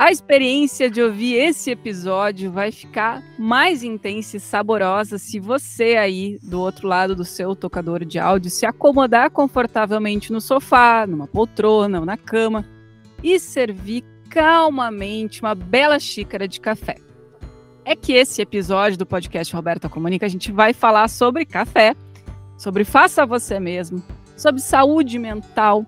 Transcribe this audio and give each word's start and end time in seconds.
A 0.00 0.10
experiência 0.10 0.88
de 0.88 1.02
ouvir 1.02 1.34
esse 1.34 1.70
episódio 1.70 2.50
vai 2.50 2.72
ficar 2.72 3.22
mais 3.38 3.82
intensa 3.82 4.38
e 4.38 4.40
saborosa 4.40 5.18
se 5.18 5.38
você 5.38 5.98
aí 5.98 6.38
do 6.42 6.58
outro 6.58 6.88
lado 6.88 7.14
do 7.14 7.22
seu 7.22 7.54
tocador 7.54 8.06
de 8.06 8.18
áudio 8.18 8.50
se 8.50 8.64
acomodar 8.64 9.30
confortavelmente 9.30 10.32
no 10.32 10.40
sofá, 10.40 11.06
numa 11.06 11.26
poltrona 11.26 12.00
ou 12.00 12.06
na 12.06 12.16
cama 12.16 12.66
e 13.22 13.38
servir 13.38 14.02
calmamente 14.30 15.42
uma 15.42 15.54
bela 15.54 15.98
xícara 15.98 16.48
de 16.48 16.62
café. 16.62 16.96
É 17.84 17.94
que 17.94 18.14
esse 18.14 18.40
episódio 18.40 18.96
do 18.96 19.04
podcast 19.04 19.54
Roberta 19.54 19.86
Comunica 19.86 20.24
a 20.24 20.30
gente 20.30 20.50
vai 20.50 20.72
falar 20.72 21.08
sobre 21.08 21.44
café, 21.44 21.94
sobre 22.56 22.84
faça 22.84 23.26
você 23.26 23.60
mesmo, 23.60 24.02
sobre 24.34 24.62
saúde 24.62 25.18
mental, 25.18 25.84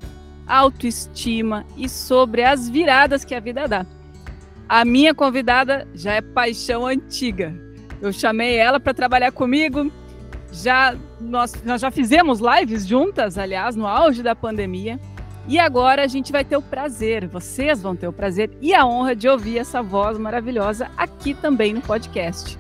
autoestima 0.47 1.65
e 1.79 1.89
sobre 1.89 2.45
as 2.45 2.69
viradas 2.69 3.25
que 3.25 3.35
a 3.35 3.41
vida 3.41 3.67
dá. 3.67 3.87
A 4.69 4.85
minha 4.85 5.15
convidada 5.15 5.87
já 5.95 6.15
é 6.15 6.21
paixão 6.21 6.87
antiga. 6.87 7.55
Eu 8.01 8.13
chamei 8.13 8.57
ela 8.57 8.81
para 8.81 8.95
trabalhar 8.95 9.33
comigo. 9.33 9.91
Já 10.51 10.97
nós, 11.21 11.63
nós 11.65 11.81
já 11.81 11.91
fizemos 11.91 12.41
lives 12.41 12.87
juntas, 12.87 13.39
aliás, 13.39 13.77
no 13.77 13.87
auge 13.87 14.23
da 14.23 14.35
pandemia. 14.35 14.99
E 15.47 15.59
agora 15.59 16.05
a 16.05 16.07
gente 16.07 16.31
vai 16.31 16.45
ter 16.45 16.57
o 16.57 16.63
prazer, 16.63 17.27
vocês 17.27 17.83
vão 17.83 17.97
ter 17.97 18.07
o 18.07 18.13
prazer 18.13 18.51
e 18.61 18.73
a 18.73 18.87
honra 18.87 19.17
de 19.17 19.29
ouvir 19.29 19.59
essa 19.59 19.83
voz 19.83 20.17
maravilhosa 20.17 20.89
aqui 20.97 21.35
também 21.35 21.75
no 21.75 21.81
podcast. 21.81 22.57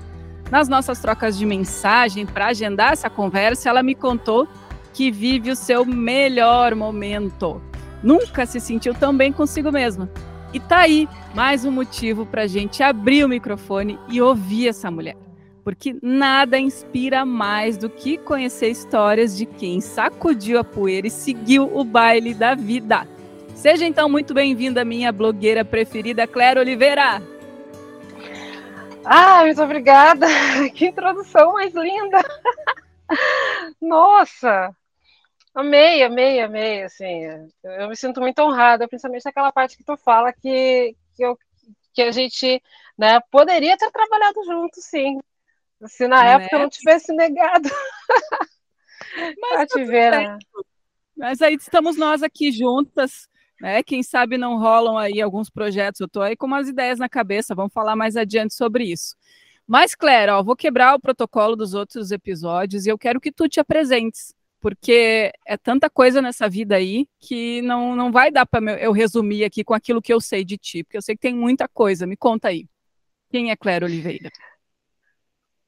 Nas 0.50 0.68
nossas 0.68 0.98
trocas 0.98 1.38
de 1.38 1.46
mensagem 1.46 2.26
para 2.26 2.48
agendar 2.48 2.92
essa 2.92 3.08
conversa, 3.08 3.68
ela 3.68 3.82
me 3.82 3.94
contou 3.94 4.48
que 4.92 5.10
vive 5.10 5.50
o 5.50 5.56
seu 5.56 5.86
melhor 5.86 6.74
momento. 6.74 7.62
Nunca 8.02 8.44
se 8.46 8.58
sentiu 8.58 8.94
tão 8.94 9.16
bem 9.16 9.32
consigo 9.32 9.70
mesma 9.70 10.10
e 10.52 10.60
tá 10.60 10.80
aí 10.80 11.08
mais 11.34 11.64
um 11.64 11.70
motivo 11.70 12.26
para 12.26 12.42
a 12.42 12.46
gente 12.46 12.82
abrir 12.82 13.24
o 13.24 13.28
microfone 13.28 13.98
e 14.08 14.20
ouvir 14.20 14.68
essa 14.68 14.90
mulher. 14.90 15.16
Porque 15.64 15.96
nada 16.02 16.58
inspira 16.58 17.24
mais 17.24 17.76
do 17.76 17.88
que 17.88 18.18
conhecer 18.18 18.68
histórias 18.68 19.36
de 19.36 19.46
quem 19.46 19.80
sacudiu 19.80 20.58
a 20.58 20.64
poeira 20.64 21.06
e 21.06 21.10
seguiu 21.10 21.70
o 21.72 21.84
baile 21.84 22.34
da 22.34 22.54
vida. 22.54 23.06
Seja 23.54 23.86
então 23.86 24.08
muito 24.08 24.34
bem-vinda, 24.34 24.84
minha 24.84 25.12
blogueira 25.12 25.64
preferida, 25.64 26.26
Claire 26.26 26.58
Oliveira. 26.58 27.22
Ah, 29.04 29.42
muito 29.44 29.62
obrigada. 29.62 30.26
Que 30.74 30.86
introdução 30.86 31.52
mais 31.52 31.72
linda. 31.74 32.20
Nossa, 33.80 34.74
Amei, 35.54 36.02
amei, 36.02 36.40
amei, 36.40 36.82
assim, 36.82 37.24
eu 37.62 37.88
me 37.88 37.94
sinto 37.94 38.22
muito 38.22 38.38
honrada, 38.40 38.88
principalmente 38.88 39.24
naquela 39.26 39.52
parte 39.52 39.76
que 39.76 39.84
tu 39.84 39.98
fala 39.98 40.32
que, 40.32 40.96
que, 41.14 41.22
eu, 41.22 41.36
que 41.92 42.00
a 42.00 42.10
gente, 42.10 42.62
né, 42.96 43.20
poderia 43.30 43.76
ter 43.76 43.90
trabalhado 43.90 44.42
junto, 44.44 44.80
sim, 44.80 45.18
se 45.86 46.08
na 46.08 46.24
época 46.24 46.56
é? 46.56 46.58
eu 46.58 46.62
não 46.62 46.70
tivesse 46.70 47.12
negado 47.14 47.68
Mas 49.40 49.60
a 49.60 49.66
te 49.66 49.84
ver, 49.84 50.10
né? 50.12 50.38
Mas 51.14 51.42
aí 51.42 51.54
estamos 51.54 51.98
nós 51.98 52.22
aqui 52.22 52.50
juntas, 52.50 53.28
né, 53.60 53.82
quem 53.82 54.02
sabe 54.02 54.38
não 54.38 54.58
rolam 54.58 54.96
aí 54.96 55.20
alguns 55.20 55.50
projetos, 55.50 56.00
eu 56.00 56.08
tô 56.08 56.22
aí 56.22 56.34
com 56.34 56.46
umas 56.46 56.66
ideias 56.66 56.98
na 56.98 57.10
cabeça, 57.10 57.54
vamos 57.54 57.74
falar 57.74 57.94
mais 57.94 58.16
adiante 58.16 58.54
sobre 58.54 58.84
isso. 58.84 59.14
Mas, 59.66 59.94
Claire, 59.94 60.32
ó, 60.32 60.42
vou 60.42 60.56
quebrar 60.56 60.94
o 60.94 61.00
protocolo 61.00 61.54
dos 61.54 61.74
outros 61.74 62.10
episódios 62.10 62.86
e 62.86 62.88
eu 62.88 62.98
quero 62.98 63.20
que 63.20 63.30
tu 63.30 63.48
te 63.48 63.60
apresentes 63.60 64.34
porque 64.62 65.32
é 65.44 65.56
tanta 65.56 65.90
coisa 65.90 66.22
nessa 66.22 66.48
vida 66.48 66.76
aí 66.76 67.08
que 67.18 67.60
não, 67.62 67.96
não 67.96 68.12
vai 68.12 68.30
dar 68.30 68.46
para 68.46 68.80
eu 68.80 68.92
resumir 68.92 69.44
aqui 69.44 69.64
com 69.64 69.74
aquilo 69.74 70.00
que 70.00 70.14
eu 70.14 70.20
sei 70.20 70.44
de 70.44 70.56
ti, 70.56 70.84
porque 70.84 70.96
eu 70.96 71.02
sei 71.02 71.16
que 71.16 71.22
tem 71.22 71.34
muita 71.34 71.66
coisa. 71.66 72.06
Me 72.06 72.16
conta 72.16 72.48
aí. 72.48 72.68
Quem 73.28 73.50
é 73.50 73.56
Clara 73.56 73.84
Oliveira? 73.84 74.30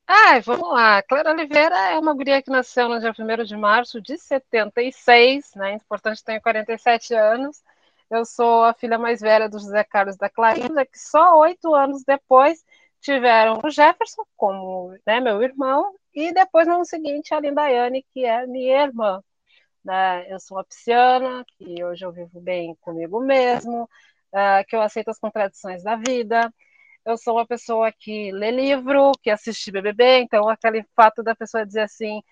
Ah, 0.07 0.39
vamos 0.41 0.71
lá. 0.71 1.03
Clara 1.03 1.33
Oliveira 1.33 1.77
é 1.91 1.99
uma 1.99 2.15
guria 2.15 2.41
que 2.41 2.51
nasceu 2.51 2.89
no 2.89 3.01
dia 3.01 3.13
1 3.19 3.45
de 3.45 3.57
março 3.57 4.01
de 4.01 4.17
76, 4.17 5.55
né? 5.57 5.73
Importante, 5.75 6.23
tenho 6.23 6.41
47 6.41 7.15
anos. 7.15 7.63
Eu 8.09 8.25
sou 8.25 8.63
a 8.65 8.75
filha 8.75 8.97
mais 8.97 9.21
velha 9.21 9.49
do 9.49 9.59
José 9.59 9.83
Carlos 9.83 10.17
da 10.17 10.31
Clarinda, 10.31 10.87
que 10.87 10.99
só 10.99 11.37
oito 11.41 11.75
anos 11.75 12.05
depois 12.05 12.65
tiveram 13.01 13.59
o 13.63 13.71
Jefferson 13.71 14.23
como 14.37 14.97
né, 15.05 15.21
meu 15.21 15.43
irmão 15.43 15.95
e 16.15 16.33
depois 16.33 16.67
no 16.67 16.75
ano 16.75 16.85
seguinte 16.85 17.35
a 17.35 17.41
Lindaiane, 17.41 18.05
que 18.13 18.25
é 18.25 18.47
minha 18.47 18.85
irmã. 18.85 19.23
Né? 19.85 20.33
Eu 20.33 20.41
sou 20.41 20.57
uma 20.57 20.65
pisciana, 20.65 21.45
que 21.59 21.85
hoje 21.85 22.05
eu 22.07 22.13
vivo 22.13 22.41
bem 22.41 22.75
comigo 22.81 23.21
mesmo, 23.21 23.85
uh, 23.85 24.65
que 24.69 24.77
eu 24.77 24.83
aceito 24.83 25.11
as 25.11 25.19
contradições 25.19 25.83
da 25.83 25.97
vida. 25.97 26.53
Eu 27.05 27.19
sou 27.19 27.37
uma 27.37 27.47
pessoa 27.47 27.93
que 27.93 28.33
lê 28.33 28.51
livro, 28.51 29.13
que 29.23 29.31
assiste 29.31 29.71
BBB, 29.71 30.21
então 30.21 30.49
aquele 30.49 30.85
fato 30.97 31.23
da 31.23 31.35
pessoa 31.35 31.67
dizer 31.67 31.83
assim, 31.83 32.23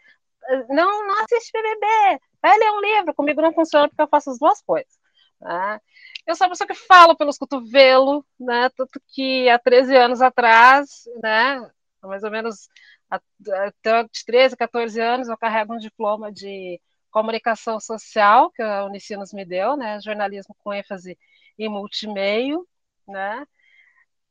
não, 0.69 1.07
não 1.07 1.25
assiste 1.25 1.53
BBB, 1.53 2.21
vai 2.43 2.59
ler 2.59 2.71
um 2.73 2.81
livro, 2.81 3.15
comigo 3.15 3.43
não 3.43 3.53
funciona 3.53 3.89
porque 3.89 4.03
eu 4.03 4.09
faço 4.09 4.31
as 4.31 4.39
duas 4.39 4.63
coisas. 4.63 4.99
Né? 5.41 5.81
Eu 6.27 6.37
sou 6.37 6.47
uma 6.47 6.51
pessoa 6.53 6.69
que 6.69 6.75
fala 6.75 7.17
pelos 7.17 7.37
cotovelos, 7.37 8.25
né? 8.39 8.71
Tanto 8.77 9.01
que 9.09 9.49
há 9.49 9.59
13 9.59 9.97
anos 9.97 10.23
atrás, 10.23 11.05
né? 11.21 11.69
Mais 12.01 12.23
ou 12.23 12.31
menos 12.31 12.69
até 13.13 14.05
de 14.05 14.25
13, 14.25 14.57
14 14.57 15.01
anos, 15.01 15.29
eu 15.29 15.37
carrego 15.37 15.75
um 15.75 15.79
diploma 15.79 16.33
de 16.33 16.81
comunicação 17.11 17.79
social 17.79 18.51
que 18.51 18.63
a 18.63 18.85
Unicinos 18.85 19.33
me 19.33 19.45
deu, 19.45 19.77
né? 19.77 20.01
Jornalismo 20.01 20.57
com 20.59 20.73
ênfase 20.73 21.19
em 21.59 21.69
multimeio, 21.69 22.67
né? 23.07 23.47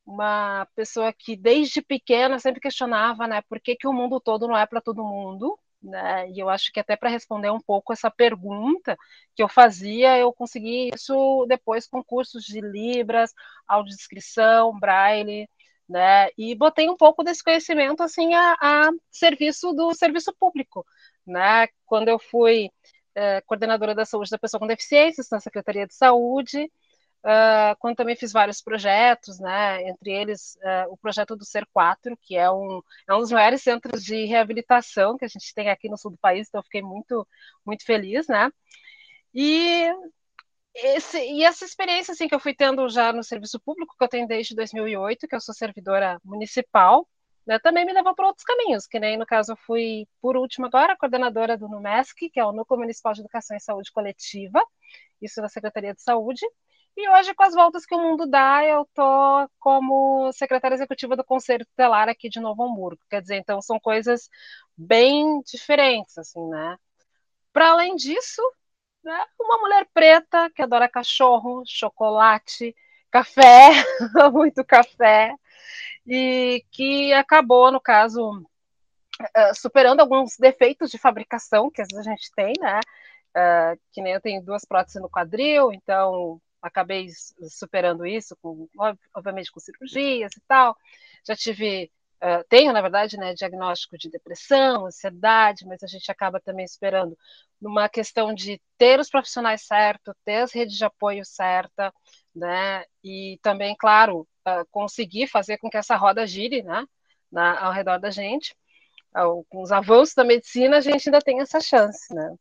Uma 0.05 0.67
pessoa 0.75 1.13
que 1.13 1.35
desde 1.35 1.81
pequena 1.81 2.39
sempre 2.39 2.59
questionava, 2.59 3.27
né? 3.27 3.41
Por 3.43 3.59
que, 3.59 3.75
que 3.75 3.87
o 3.87 3.93
mundo 3.93 4.19
todo 4.19 4.47
não 4.47 4.57
é 4.57 4.65
para 4.65 4.81
todo 4.81 5.03
mundo, 5.03 5.57
né? 5.81 6.29
E 6.31 6.39
eu 6.39 6.49
acho 6.49 6.71
que 6.71 6.79
até 6.79 6.95
para 6.95 7.09
responder 7.09 7.51
um 7.51 7.61
pouco 7.61 7.93
essa 7.93 8.09
pergunta 8.09 8.97
que 9.35 9.43
eu 9.43 9.47
fazia, 9.49 10.17
eu 10.17 10.33
consegui 10.33 10.89
isso 10.93 11.45
depois 11.47 11.87
com 11.87 12.03
cursos 12.03 12.43
de 12.43 12.61
Libras, 12.61 13.33
audiodescrição, 13.67 14.77
Braille, 14.79 15.47
né? 15.91 16.29
E 16.37 16.55
botei 16.55 16.89
um 16.89 16.95
pouco 16.97 17.23
desse 17.23 17.43
conhecimento 17.43 18.01
assim 18.01 18.33
a, 18.33 18.55
a 18.61 18.89
serviço 19.11 19.73
do 19.73 19.93
serviço 19.93 20.33
público, 20.39 20.85
né? 21.27 21.67
Quando 21.85 22.07
eu 22.07 22.17
fui 22.17 22.71
é, 23.15 23.41
coordenadora 23.41 23.93
da 23.93 24.05
saúde 24.05 24.31
da 24.31 24.39
pessoa 24.39 24.59
com 24.59 24.67
deficiências 24.67 25.29
na 25.29 25.39
Secretaria 25.39 25.85
de 25.85 25.93
Saúde, 25.93 26.71
Uh, 27.23 27.77
quando 27.77 27.97
também 27.97 28.15
fiz 28.15 28.31
vários 28.31 28.63
projetos, 28.63 29.39
né, 29.39 29.87
entre 29.87 30.11
eles 30.11 30.55
uh, 30.55 30.91
o 30.91 30.97
projeto 30.97 31.35
do 31.35 31.45
Ser 31.45 31.67
4, 31.71 32.17
que 32.19 32.35
é 32.35 32.49
um, 32.49 32.81
é 33.07 33.13
um 33.13 33.19
dos 33.19 33.29
maiores 33.31 33.61
centros 33.61 34.03
de 34.03 34.25
reabilitação 34.25 35.15
que 35.19 35.25
a 35.25 35.27
gente 35.27 35.53
tem 35.53 35.69
aqui 35.69 35.87
no 35.87 35.99
sul 35.99 36.09
do 36.09 36.17
país, 36.17 36.47
então 36.47 36.63
fiquei 36.63 36.81
muito, 36.81 37.27
muito 37.63 37.85
feliz, 37.85 38.27
né, 38.27 38.49
e, 39.35 39.87
esse, 40.73 41.17
e 41.19 41.43
essa 41.43 41.65
experiência, 41.65 42.13
assim, 42.13 42.27
que 42.27 42.35
eu 42.35 42.39
fui 42.39 42.53
tendo 42.53 42.87
já 42.89 43.11
no 43.11 43.23
serviço 43.23 43.59
público, 43.59 43.95
que 43.97 44.03
eu 44.03 44.07
tenho 44.07 44.27
desde 44.27 44.55
2008, 44.55 45.27
que 45.27 45.35
eu 45.35 45.41
sou 45.41 45.53
servidora 45.53 46.19
municipal, 46.23 47.07
né, 47.45 47.59
também 47.59 47.85
me 47.85 47.93
levou 47.93 48.15
para 48.15 48.27
outros 48.27 48.45
caminhos, 48.45 48.85
que 48.87 48.99
nem 48.99 49.17
no 49.17 49.25
caso 49.25 49.53
eu 49.53 49.57
fui, 49.57 50.07
por 50.21 50.37
último 50.37 50.67
agora, 50.67 50.95
coordenadora 50.95 51.57
do 51.57 51.67
NUMESC, 51.67 52.29
que 52.29 52.39
é 52.39 52.45
o 52.45 52.51
Núcleo 52.51 52.79
Municipal 52.79 53.13
de 53.13 53.21
Educação 53.21 53.57
e 53.57 53.59
Saúde 53.59 53.91
Coletiva, 53.91 54.63
isso 55.21 55.41
na 55.41 55.49
Secretaria 55.49 55.93
de 55.93 56.01
Saúde, 56.01 56.45
e 56.95 57.09
hoje, 57.09 57.33
com 57.33 57.43
as 57.43 57.53
voltas 57.53 57.85
que 57.85 57.95
o 57.95 58.01
mundo 58.01 58.27
dá, 58.27 58.65
eu 58.65 58.81
estou 58.83 59.49
como 59.59 60.31
secretária 60.33 60.75
executiva 60.75 61.15
do 61.15 61.23
Conselho 61.23 61.65
Tutelar 61.65 62.09
aqui 62.09 62.29
de 62.29 62.39
Novo 62.39 62.63
Hamburgo. 62.63 63.01
Quer 63.09 63.21
dizer, 63.21 63.37
então 63.37 63.61
são 63.61 63.79
coisas 63.79 64.29
bem 64.75 65.41
diferentes, 65.41 66.17
assim, 66.17 66.45
né? 66.49 66.77
Para 67.53 67.71
além 67.71 67.95
disso, 67.95 68.41
né, 69.03 69.25
uma 69.39 69.57
mulher 69.59 69.87
preta 69.93 70.49
que 70.55 70.61
adora 70.61 70.89
cachorro, 70.89 71.63
chocolate, 71.65 72.75
café, 73.11 73.69
muito 74.31 74.63
café, 74.63 75.33
e 76.07 76.63
que 76.71 77.13
acabou, 77.13 77.71
no 77.71 77.79
caso, 77.79 78.43
eh, 79.35 79.53
superando 79.53 79.99
alguns 79.99 80.37
defeitos 80.37 80.89
de 80.89 80.97
fabricação 80.97 81.69
que 81.69 81.81
às 81.81 81.87
vezes 81.89 82.07
a 82.07 82.11
gente 82.11 82.31
tem, 82.35 82.53
né? 82.59 82.79
Uh, 83.33 83.79
que 83.93 84.01
nem 84.01 84.13
eu 84.13 84.19
tenho 84.21 84.43
duas 84.43 84.65
próteses 84.65 85.01
no 85.01 85.09
quadril, 85.09 85.71
então 85.71 86.41
acabei 86.61 87.07
superando 87.49 88.05
isso, 88.05 88.35
com, 88.41 88.67
obviamente 89.15 89.51
com 89.51 89.59
cirurgias 89.59 90.31
e 90.35 90.41
tal. 90.47 90.75
Já 91.25 91.35
tive, 91.35 91.89
uh, 92.21 92.43
tenho, 92.49 92.73
na 92.73 92.81
verdade, 92.81 93.17
né, 93.17 93.33
diagnóstico 93.33 93.97
de 93.97 94.09
depressão, 94.09 94.85
ansiedade, 94.85 95.65
mas 95.65 95.81
a 95.81 95.87
gente 95.87 96.11
acaba 96.11 96.41
também 96.41 96.67
superando 96.67 97.17
numa 97.61 97.87
questão 97.87 98.33
de 98.33 98.59
ter 98.77 98.99
os 98.99 99.09
profissionais 99.09 99.65
certos, 99.65 100.15
ter 100.25 100.37
as 100.37 100.51
redes 100.51 100.75
de 100.75 100.83
apoio 100.83 101.23
certa, 101.23 101.93
né, 102.35 102.83
e 103.03 103.39
também, 103.43 103.75
claro, 103.77 104.27
uh, 104.47 104.65
conseguir 104.71 105.27
fazer 105.27 105.57
com 105.59 105.69
que 105.69 105.77
essa 105.77 105.95
roda 105.95 106.25
gire, 106.25 106.63
né, 106.63 106.85
na, 107.31 107.63
ao 107.65 107.71
redor 107.71 107.99
da 107.99 108.09
gente. 108.09 108.55
Uh, 109.15 109.43
com 109.49 109.61
os 109.61 109.71
avanços 109.71 110.15
da 110.15 110.23
medicina, 110.23 110.77
a 110.77 110.81
gente 110.81 111.09
ainda 111.09 111.21
tem 111.21 111.41
essa 111.41 111.59
chance, 111.59 112.13
né. 112.13 112.35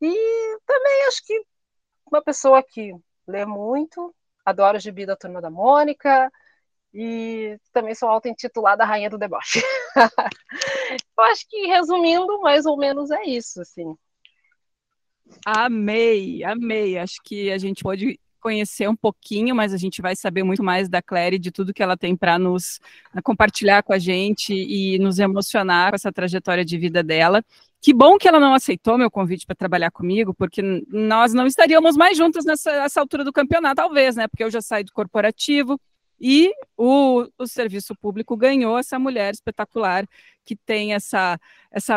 E 0.00 0.58
também 0.66 1.06
acho 1.06 1.24
que 1.24 1.40
uma 2.10 2.22
pessoa 2.22 2.62
que 2.62 2.92
lê 3.26 3.46
muito, 3.46 4.14
adoro 4.44 4.76
o 4.76 4.80
gibi 4.80 5.06
da 5.06 5.16
Turma 5.16 5.40
da 5.40 5.50
Mônica, 5.50 6.30
e 6.94 7.58
também 7.72 7.94
sou 7.94 8.08
auto-intitulada 8.08 8.84
Rainha 8.84 9.08
do 9.08 9.16
Deboche. 9.18 9.62
Eu 11.16 11.24
acho 11.24 11.48
que, 11.48 11.66
resumindo, 11.66 12.40
mais 12.40 12.66
ou 12.66 12.76
menos 12.76 13.10
é 13.10 13.22
isso, 13.24 13.60
assim. 13.62 13.96
Amei, 15.44 16.44
amei. 16.44 16.98
Acho 16.98 17.20
que 17.24 17.50
a 17.50 17.58
gente 17.58 17.82
pode 17.82 18.18
conhecer 18.40 18.88
um 18.88 18.96
pouquinho, 18.96 19.54
mas 19.54 19.72
a 19.72 19.76
gente 19.76 20.02
vai 20.02 20.16
saber 20.16 20.42
muito 20.42 20.62
mais 20.62 20.88
da 20.88 21.00
Claire, 21.00 21.38
de 21.38 21.52
tudo 21.52 21.72
que 21.72 21.82
ela 21.82 21.96
tem 21.96 22.16
para 22.16 22.38
nos 22.38 22.80
compartilhar 23.22 23.82
com 23.84 23.92
a 23.92 23.98
gente 23.98 24.52
e 24.52 24.98
nos 24.98 25.20
emocionar 25.20 25.90
com 25.90 25.94
essa 25.94 26.12
trajetória 26.12 26.64
de 26.64 26.76
vida 26.76 27.02
dela. 27.02 27.42
Que 27.80 27.94
bom 27.94 28.18
que 28.18 28.28
ela 28.28 28.40
não 28.40 28.52
aceitou 28.52 28.98
meu 28.98 29.10
convite 29.10 29.46
para 29.46 29.56
trabalhar 29.56 29.90
comigo, 29.90 30.34
porque 30.34 30.60
nós 30.88 31.32
não 31.32 31.46
estaríamos 31.46 31.96
mais 31.96 32.16
juntas 32.16 32.44
nessa, 32.44 32.72
nessa 32.72 33.00
altura 33.00 33.24
do 33.24 33.32
campeonato, 33.32 33.76
talvez, 33.76 34.16
né? 34.16 34.28
Porque 34.28 34.44
eu 34.44 34.50
já 34.50 34.60
saí 34.60 34.84
do 34.84 34.92
corporativo, 34.92 35.80
e 36.24 36.52
o, 36.76 37.26
o 37.36 37.46
serviço 37.48 37.96
público 37.96 38.36
ganhou 38.36 38.78
essa 38.78 38.96
mulher 38.96 39.34
espetacular 39.34 40.06
que 40.44 40.54
tem 40.54 40.94
essa, 40.94 41.36
essa, 41.68 41.96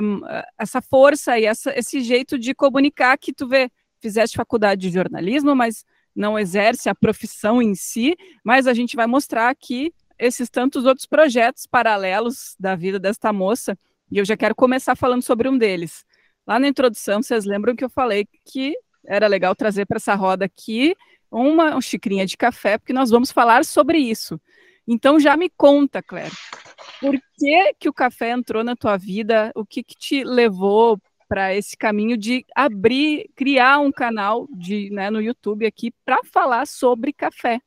essa 0.58 0.82
força 0.82 1.38
e 1.38 1.46
essa, 1.46 1.78
esse 1.78 2.02
jeito 2.02 2.40
de 2.40 2.56
comunicar 2.56 3.20
que 3.20 3.32
tu 3.32 3.48
vê, 3.48 3.70
fizeste 4.02 4.36
faculdade 4.36 4.82
de 4.82 4.90
jornalismo, 4.90 5.56
mas 5.56 5.86
não 6.16 6.40
exerce 6.40 6.90
a 6.90 6.96
profissão 6.96 7.62
em 7.62 7.76
si, 7.76 8.18
mas 8.44 8.66
a 8.66 8.74
gente 8.74 8.96
vai 8.96 9.06
mostrar 9.06 9.50
aqui 9.50 9.94
esses 10.18 10.50
tantos 10.50 10.86
outros 10.86 11.06
projetos 11.06 11.68
paralelos 11.68 12.56
da 12.60 12.76
vida 12.76 12.98
desta 12.98 13.32
moça, 13.32 13.78
e 14.12 14.18
eu 14.18 14.26
já 14.26 14.36
quero 14.36 14.56
começar 14.56 14.96
falando 14.96 15.22
sobre 15.22 15.48
um 15.48 15.58
deles. 15.58 16.04
Lá 16.48 16.58
na 16.58 16.68
introdução, 16.68 17.22
vocês 17.22 17.46
lembram 17.46 17.76
que 17.76 17.84
eu 17.84 17.90
falei 17.90 18.28
que 18.44 18.76
era 19.06 19.28
legal 19.28 19.56
trazer 19.56 19.86
para 19.86 19.98
essa 19.98 20.16
roda 20.16 20.46
aqui 20.46 20.96
uma, 21.36 21.82
xicrinha 21.82 22.26
de 22.26 22.38
café, 22.38 22.78
porque 22.78 22.94
nós 22.94 23.10
vamos 23.10 23.32
falar 23.32 23.66
sobre 23.66 23.98
isso. 23.98 24.40
Então 24.88 25.20
já 25.20 25.36
me 25.36 25.50
conta, 25.50 26.02
Claire, 26.02 26.32
por 27.02 27.16
que, 27.38 27.74
que 27.80 27.90
o 27.90 27.94
café 27.94 28.30
entrou 28.30 28.64
na 28.64 28.76
tua 28.76 28.96
vida? 28.98 29.52
O 29.56 29.66
que, 29.66 29.84
que 29.84 29.96
te 29.96 30.24
levou 30.24 30.98
para 31.28 31.54
esse 31.54 31.76
caminho 31.76 32.16
de 32.16 32.46
abrir, 32.56 33.30
criar 33.36 33.80
um 33.80 33.92
canal 33.92 34.48
de, 34.52 34.90
né, 34.92 35.10
no 35.10 35.22
YouTube 35.22 35.66
aqui 35.66 35.92
para 36.06 36.20
falar 36.24 36.66
sobre 36.68 37.12
café? 37.12 37.60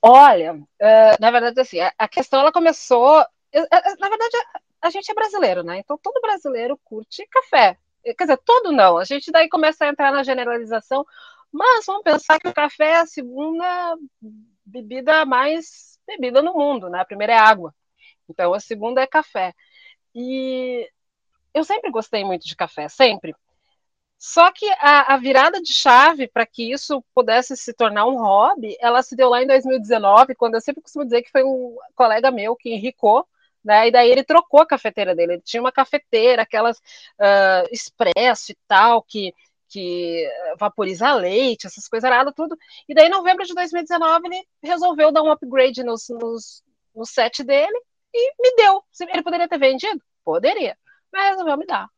Olha, 0.00 0.54
uh, 0.54 1.16
na 1.18 1.30
verdade, 1.30 1.58
assim, 1.58 1.78
a, 1.80 2.06
questão 2.06 2.40
ela 2.40 2.52
começou. 2.52 3.20
Uh, 3.20 3.98
na 3.98 4.08
verdade, 4.10 4.36
a, 4.82 4.90
gente 4.90 5.10
é 5.10 5.14
brasileiro, 5.14 5.64
né? 5.64 5.78
Então 5.78 5.98
todo 6.00 6.20
brasileiro 6.20 6.78
curte 6.84 7.26
café. 7.30 7.78
Quer 8.04 8.24
dizer, 8.24 8.36
todo 8.44 8.70
não. 8.70 8.98
A 8.98 9.04
gente 9.04 9.32
daí 9.32 9.48
começa 9.48 9.86
a 9.86 9.88
entrar 9.88 10.12
na 10.12 10.22
generalização. 10.22 11.06
Mas 11.54 11.86
vamos 11.86 12.02
pensar 12.02 12.40
que 12.40 12.48
o 12.48 12.52
café 12.52 12.84
é 12.84 12.96
a 12.96 13.06
segunda 13.06 13.96
bebida 14.66 15.24
mais 15.24 16.00
bebida 16.04 16.42
no 16.42 16.52
mundo, 16.52 16.88
né? 16.90 16.98
A 16.98 17.04
primeira 17.04 17.32
é 17.32 17.38
água. 17.38 17.72
Então 18.28 18.52
a 18.52 18.58
segunda 18.58 19.00
é 19.00 19.06
café. 19.06 19.54
E 20.12 20.90
eu 21.54 21.62
sempre 21.62 21.92
gostei 21.92 22.24
muito 22.24 22.44
de 22.44 22.56
café, 22.56 22.88
sempre. 22.88 23.36
Só 24.18 24.50
que 24.50 24.68
a, 24.80 25.14
a 25.14 25.16
virada 25.16 25.62
de 25.62 25.72
chave 25.72 26.26
para 26.26 26.44
que 26.44 26.72
isso 26.72 27.04
pudesse 27.14 27.56
se 27.56 27.72
tornar 27.72 28.06
um 28.06 28.16
hobby, 28.16 28.76
ela 28.80 29.00
se 29.02 29.14
deu 29.14 29.28
lá 29.28 29.40
em 29.40 29.46
2019, 29.46 30.34
quando 30.34 30.54
eu 30.54 30.60
sempre 30.60 30.82
costumo 30.82 31.04
dizer 31.04 31.22
que 31.22 31.30
foi 31.30 31.44
um 31.44 31.76
colega 31.94 32.32
meu 32.32 32.56
que 32.56 32.74
enricou, 32.74 33.28
né? 33.64 33.86
E 33.86 33.92
daí 33.92 34.10
ele 34.10 34.24
trocou 34.24 34.60
a 34.60 34.66
cafeteira 34.66 35.14
dele. 35.14 35.34
Ele 35.34 35.42
tinha 35.42 35.60
uma 35.60 35.72
cafeteira, 35.72 36.42
aquelas 36.42 36.78
uh, 36.78 37.68
expresso 37.70 38.50
e 38.50 38.56
tal, 38.66 39.00
que 39.02 39.32
que 39.74 40.24
vaporiza 40.56 41.12
leite, 41.14 41.66
essas 41.66 41.88
coisas 41.88 42.08
nada, 42.08 42.32
tudo. 42.32 42.56
E 42.88 42.94
daí, 42.94 43.06
em 43.06 43.10
novembro 43.10 43.44
de 43.44 43.52
2019, 43.52 44.28
ele 44.28 44.46
resolveu 44.62 45.10
dar 45.10 45.20
um 45.20 45.32
upgrade 45.32 45.82
nos, 45.82 46.08
nos, 46.10 46.62
no 46.94 47.04
set 47.04 47.42
dele 47.42 47.76
e 48.14 48.34
me 48.40 48.54
deu. 48.54 48.84
Ele 49.12 49.22
poderia 49.24 49.48
ter 49.48 49.58
vendido? 49.58 50.00
Poderia, 50.24 50.78
mas 51.12 51.30
resolveu 51.30 51.58
me 51.58 51.66
dar. 51.66 51.88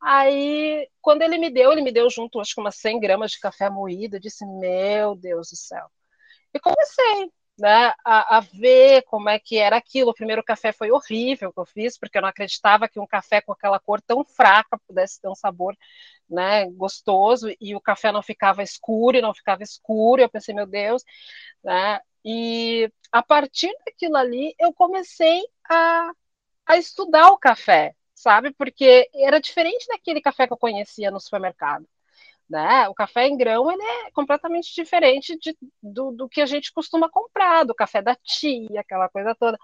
Aí, 0.00 0.88
quando 1.02 1.22
ele 1.22 1.36
me 1.36 1.50
deu, 1.50 1.72
ele 1.72 1.82
me 1.82 1.90
deu 1.90 2.08
junto, 2.08 2.38
acho 2.38 2.54
que 2.54 2.60
umas 2.60 2.76
100 2.76 3.00
gramas 3.00 3.32
de 3.32 3.40
café 3.40 3.68
moído. 3.68 4.14
Eu 4.16 4.20
disse, 4.20 4.46
meu 4.46 5.16
Deus 5.16 5.50
do 5.50 5.56
céu. 5.56 5.90
E 6.54 6.60
comecei 6.60 7.32
né, 7.58 7.94
a, 8.04 8.38
a, 8.38 8.40
ver 8.40 9.02
como 9.04 9.28
é 9.28 9.38
que 9.38 9.58
era 9.58 9.76
aquilo. 9.76 10.10
O 10.10 10.14
primeiro 10.14 10.44
café 10.44 10.72
foi 10.72 10.90
horrível 10.90 11.52
que 11.52 11.60
eu 11.60 11.64
fiz, 11.66 11.98
porque 11.98 12.18
eu 12.18 12.22
não 12.22 12.28
acreditava 12.28 12.88
que 12.88 13.00
um 13.00 13.06
café 13.06 13.40
com 13.40 13.52
aquela 13.52 13.80
cor 13.80 14.00
tão 14.02 14.24
fraca 14.24 14.78
pudesse 14.86 15.20
ter 15.20 15.28
um 15.28 15.34
sabor 15.34 15.76
né, 16.28 16.68
gostoso, 16.72 17.48
e 17.60 17.74
o 17.74 17.80
café 17.80 18.12
não 18.12 18.22
ficava 18.22 18.62
escuro, 18.62 19.16
e 19.16 19.22
não 19.22 19.34
ficava 19.34 19.62
escuro. 19.62 20.22
Eu 20.22 20.28
pensei, 20.28 20.54
meu 20.54 20.66
Deus, 20.66 21.04
né? 21.64 22.00
E 22.24 22.90
a 23.12 23.22
partir 23.22 23.72
daquilo 23.86 24.16
ali, 24.16 24.54
eu 24.58 24.72
comecei 24.74 25.42
a, 25.68 26.10
a 26.66 26.76
estudar 26.76 27.30
o 27.30 27.38
café, 27.38 27.94
sabe? 28.14 28.52
Porque 28.52 29.08
era 29.14 29.40
diferente 29.40 29.86
daquele 29.88 30.20
café 30.20 30.46
que 30.46 30.52
eu 30.52 30.58
conhecia 30.58 31.10
no 31.10 31.20
supermercado. 31.20 31.86
Né? 32.48 32.88
O 32.88 32.94
café 32.94 33.26
em 33.26 33.36
grão 33.36 33.70
ele 33.70 33.82
é 33.82 34.10
completamente 34.12 34.72
diferente 34.74 35.36
de, 35.38 35.56
do, 35.82 36.12
do 36.12 36.28
que 36.28 36.40
a 36.40 36.46
gente 36.46 36.72
costuma 36.72 37.08
comprar, 37.08 37.64
do 37.64 37.74
café 37.74 38.00
da 38.00 38.14
tia, 38.14 38.80
aquela 38.80 39.08
coisa 39.08 39.34
toda. 39.34 39.58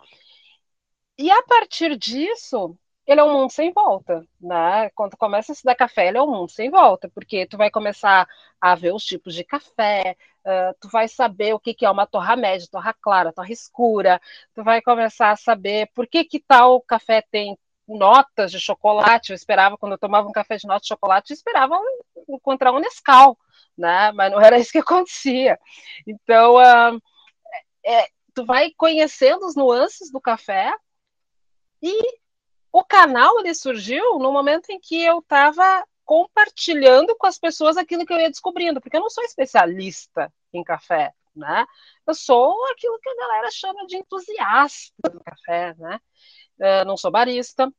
E 1.18 1.30
a 1.30 1.42
partir 1.44 1.96
disso, 1.96 2.76
ele 3.06 3.20
é 3.20 3.24
um 3.24 3.32
mundo 3.32 3.50
sem 3.50 3.72
volta, 3.72 4.26
né? 4.40 4.90
Quando 4.90 5.16
começa 5.16 5.52
a 5.52 5.54
se 5.54 5.64
dar 5.64 5.74
café, 5.74 6.08
ele 6.08 6.18
é 6.18 6.22
um 6.22 6.30
mundo 6.30 6.50
sem 6.50 6.70
volta, 6.70 7.10
porque 7.14 7.46
tu 7.46 7.56
vai 7.56 7.70
começar 7.70 8.28
a 8.60 8.74
ver 8.74 8.92
os 8.94 9.04
tipos 9.04 9.34
de 9.34 9.44
café, 9.44 10.16
uh, 10.44 10.74
tu 10.80 10.88
vai 10.88 11.08
saber 11.08 11.54
o 11.54 11.60
que, 11.60 11.74
que 11.74 11.84
é 11.84 11.90
uma 11.90 12.06
torra 12.06 12.36
média, 12.36 12.66
torra 12.70 12.94
clara, 12.94 13.32
torra 13.32 13.52
escura, 13.52 14.20
tu 14.54 14.62
vai 14.64 14.80
começar 14.80 15.30
a 15.30 15.36
saber 15.36 15.88
por 15.94 16.06
que 16.06 16.24
que 16.24 16.40
tal 16.40 16.80
café 16.80 17.22
tem 17.22 17.58
notas 17.86 18.50
de 18.52 18.60
chocolate. 18.60 19.30
Eu 19.32 19.36
esperava, 19.36 19.76
quando 19.76 19.92
eu 19.92 19.98
tomava 19.98 20.28
um 20.28 20.32
café 20.32 20.56
de 20.56 20.66
nota 20.66 20.80
de 20.82 20.88
chocolate, 20.88 21.32
eu 21.32 21.34
esperava 21.34 21.78
encontrar 22.28 22.72
um 22.72 22.78
Nescau, 22.78 23.38
né? 23.76 24.12
Mas 24.12 24.30
não 24.30 24.40
era 24.40 24.58
isso 24.60 24.72
que 24.72 24.78
acontecia. 24.78 25.58
Então, 26.06 26.56
uh, 26.56 27.00
é, 27.84 28.06
tu 28.34 28.44
vai 28.44 28.70
conhecendo 28.76 29.46
os 29.46 29.56
nuances 29.56 30.10
do 30.10 30.20
café 30.20 30.72
e 31.82 32.00
o 32.72 32.84
canal 32.84 33.38
ele 33.40 33.54
surgiu 33.54 34.18
no 34.18 34.32
momento 34.32 34.70
em 34.70 34.80
que 34.80 35.02
eu 35.02 35.18
estava 35.18 35.84
compartilhando 36.04 37.14
com 37.16 37.26
as 37.26 37.38
pessoas 37.38 37.76
aquilo 37.76 38.06
que 38.06 38.12
eu 38.12 38.18
ia 38.18 38.30
descobrindo, 38.30 38.80
porque 38.80 38.96
eu 38.96 39.00
não 39.00 39.10
sou 39.10 39.22
especialista 39.24 40.32
em 40.52 40.64
café, 40.64 41.12
né? 41.34 41.64
Eu 42.06 42.14
sou 42.14 42.54
aquilo 42.72 42.98
que 42.98 43.08
a 43.08 43.16
galera 43.16 43.50
chama 43.50 43.86
de 43.86 43.96
entusiasta 43.96 45.10
do 45.10 45.20
café, 45.20 45.74
né? 45.78 46.00
Uh, 46.58 46.84
não 46.86 46.96
sou 46.96 47.10
barista, 47.10 47.72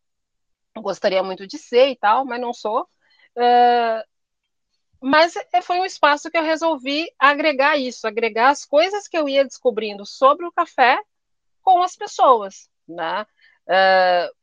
gostaria 0.78 1.22
muito 1.24 1.46
de 1.48 1.58
ser 1.58 1.90
e 1.90 1.96
tal, 1.96 2.26
mas 2.26 2.40
não 2.40 2.54
sou. 2.54 2.84
Uh, 3.36 4.13
mas 5.04 5.34
é, 5.52 5.62
foi 5.62 5.82
um 5.82 5.86
espaço 5.86 6.32
que 6.32 6.38
eu 6.38 6.44
resolvi 6.44 7.12
agregar 7.20 7.76
isso, 7.76 8.08
agregar 8.08 8.52
as 8.52 8.64
coisas 8.64 9.06
que 9.06 9.18
eu 9.18 9.28
ia 9.28 9.44
descobrindo 9.44 10.06
sobre 10.06 10.46
o 10.46 10.52
café 10.52 10.98
com 11.62 11.84
as 11.84 11.98
pessoas, 11.98 12.70
né? 12.88 13.26
Uh, 13.68 14.34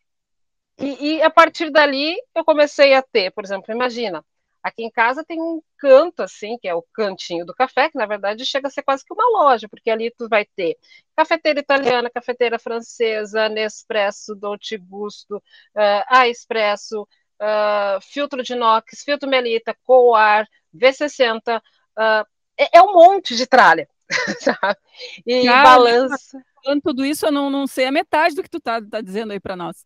e, 0.84 1.16
e, 1.16 1.22
a 1.22 1.30
partir 1.30 1.70
dali 1.70 2.14
eu 2.34 2.44
comecei 2.44 2.92
a 2.92 3.00
ter, 3.00 3.30
por 3.30 3.42
exemplo, 3.42 3.72
imagina, 3.74 4.22
aqui 4.62 4.84
em 4.84 4.90
casa 4.90 5.24
tem 5.24 5.40
um 5.40 5.62
canto 5.78 6.22
assim, 6.22 6.58
que 6.58 6.68
é 6.68 6.74
o 6.74 6.84
cantinho 6.92 7.46
do 7.46 7.54
café, 7.54 7.88
que 7.88 7.96
na 7.96 8.04
verdade 8.04 8.44
chega 8.44 8.68
a 8.68 8.70
ser 8.70 8.82
quase 8.82 9.02
que 9.02 9.14
uma 9.14 9.30
loja, 9.30 9.66
porque 9.66 9.90
ali 9.90 10.10
tu 10.10 10.28
vai 10.28 10.44
ter 10.44 10.76
cafeteira 11.16 11.60
italiana, 11.60 12.10
cafeteira 12.10 12.58
francesa, 12.58 13.48
Nespresso, 13.48 14.34
Dolce 14.34 14.76
Gusto, 14.76 15.36
uh, 15.36 16.04
a 16.06 16.28
Espresso, 16.28 17.08
uh, 17.40 18.00
filtro 18.00 18.42
de 18.42 18.52
inox, 18.52 19.02
filtro 19.02 19.28
melita, 19.28 19.76
coar, 19.84 20.46
V60, 20.74 21.58
uh, 21.58 22.26
é, 22.56 22.78
é, 22.78 22.82
um 22.82 22.92
monte 22.92 23.34
de 23.34 23.46
tralha, 23.46 23.88
sabe? 24.40 24.78
E 25.26 25.44
Cara, 25.44 25.62
balança. 25.62 26.38
Falando 26.62 26.82
tudo 26.82 27.04
isso, 27.04 27.26
eu 27.26 27.32
não, 27.32 27.48
não 27.48 27.66
sei 27.66 27.86
a 27.86 27.92
metade 27.92 28.34
do 28.34 28.42
que 28.42 28.50
tu 28.50 28.60
tá, 28.60 28.80
tá 28.82 29.00
dizendo 29.00 29.32
aí 29.32 29.40
para 29.40 29.56
nós. 29.56 29.84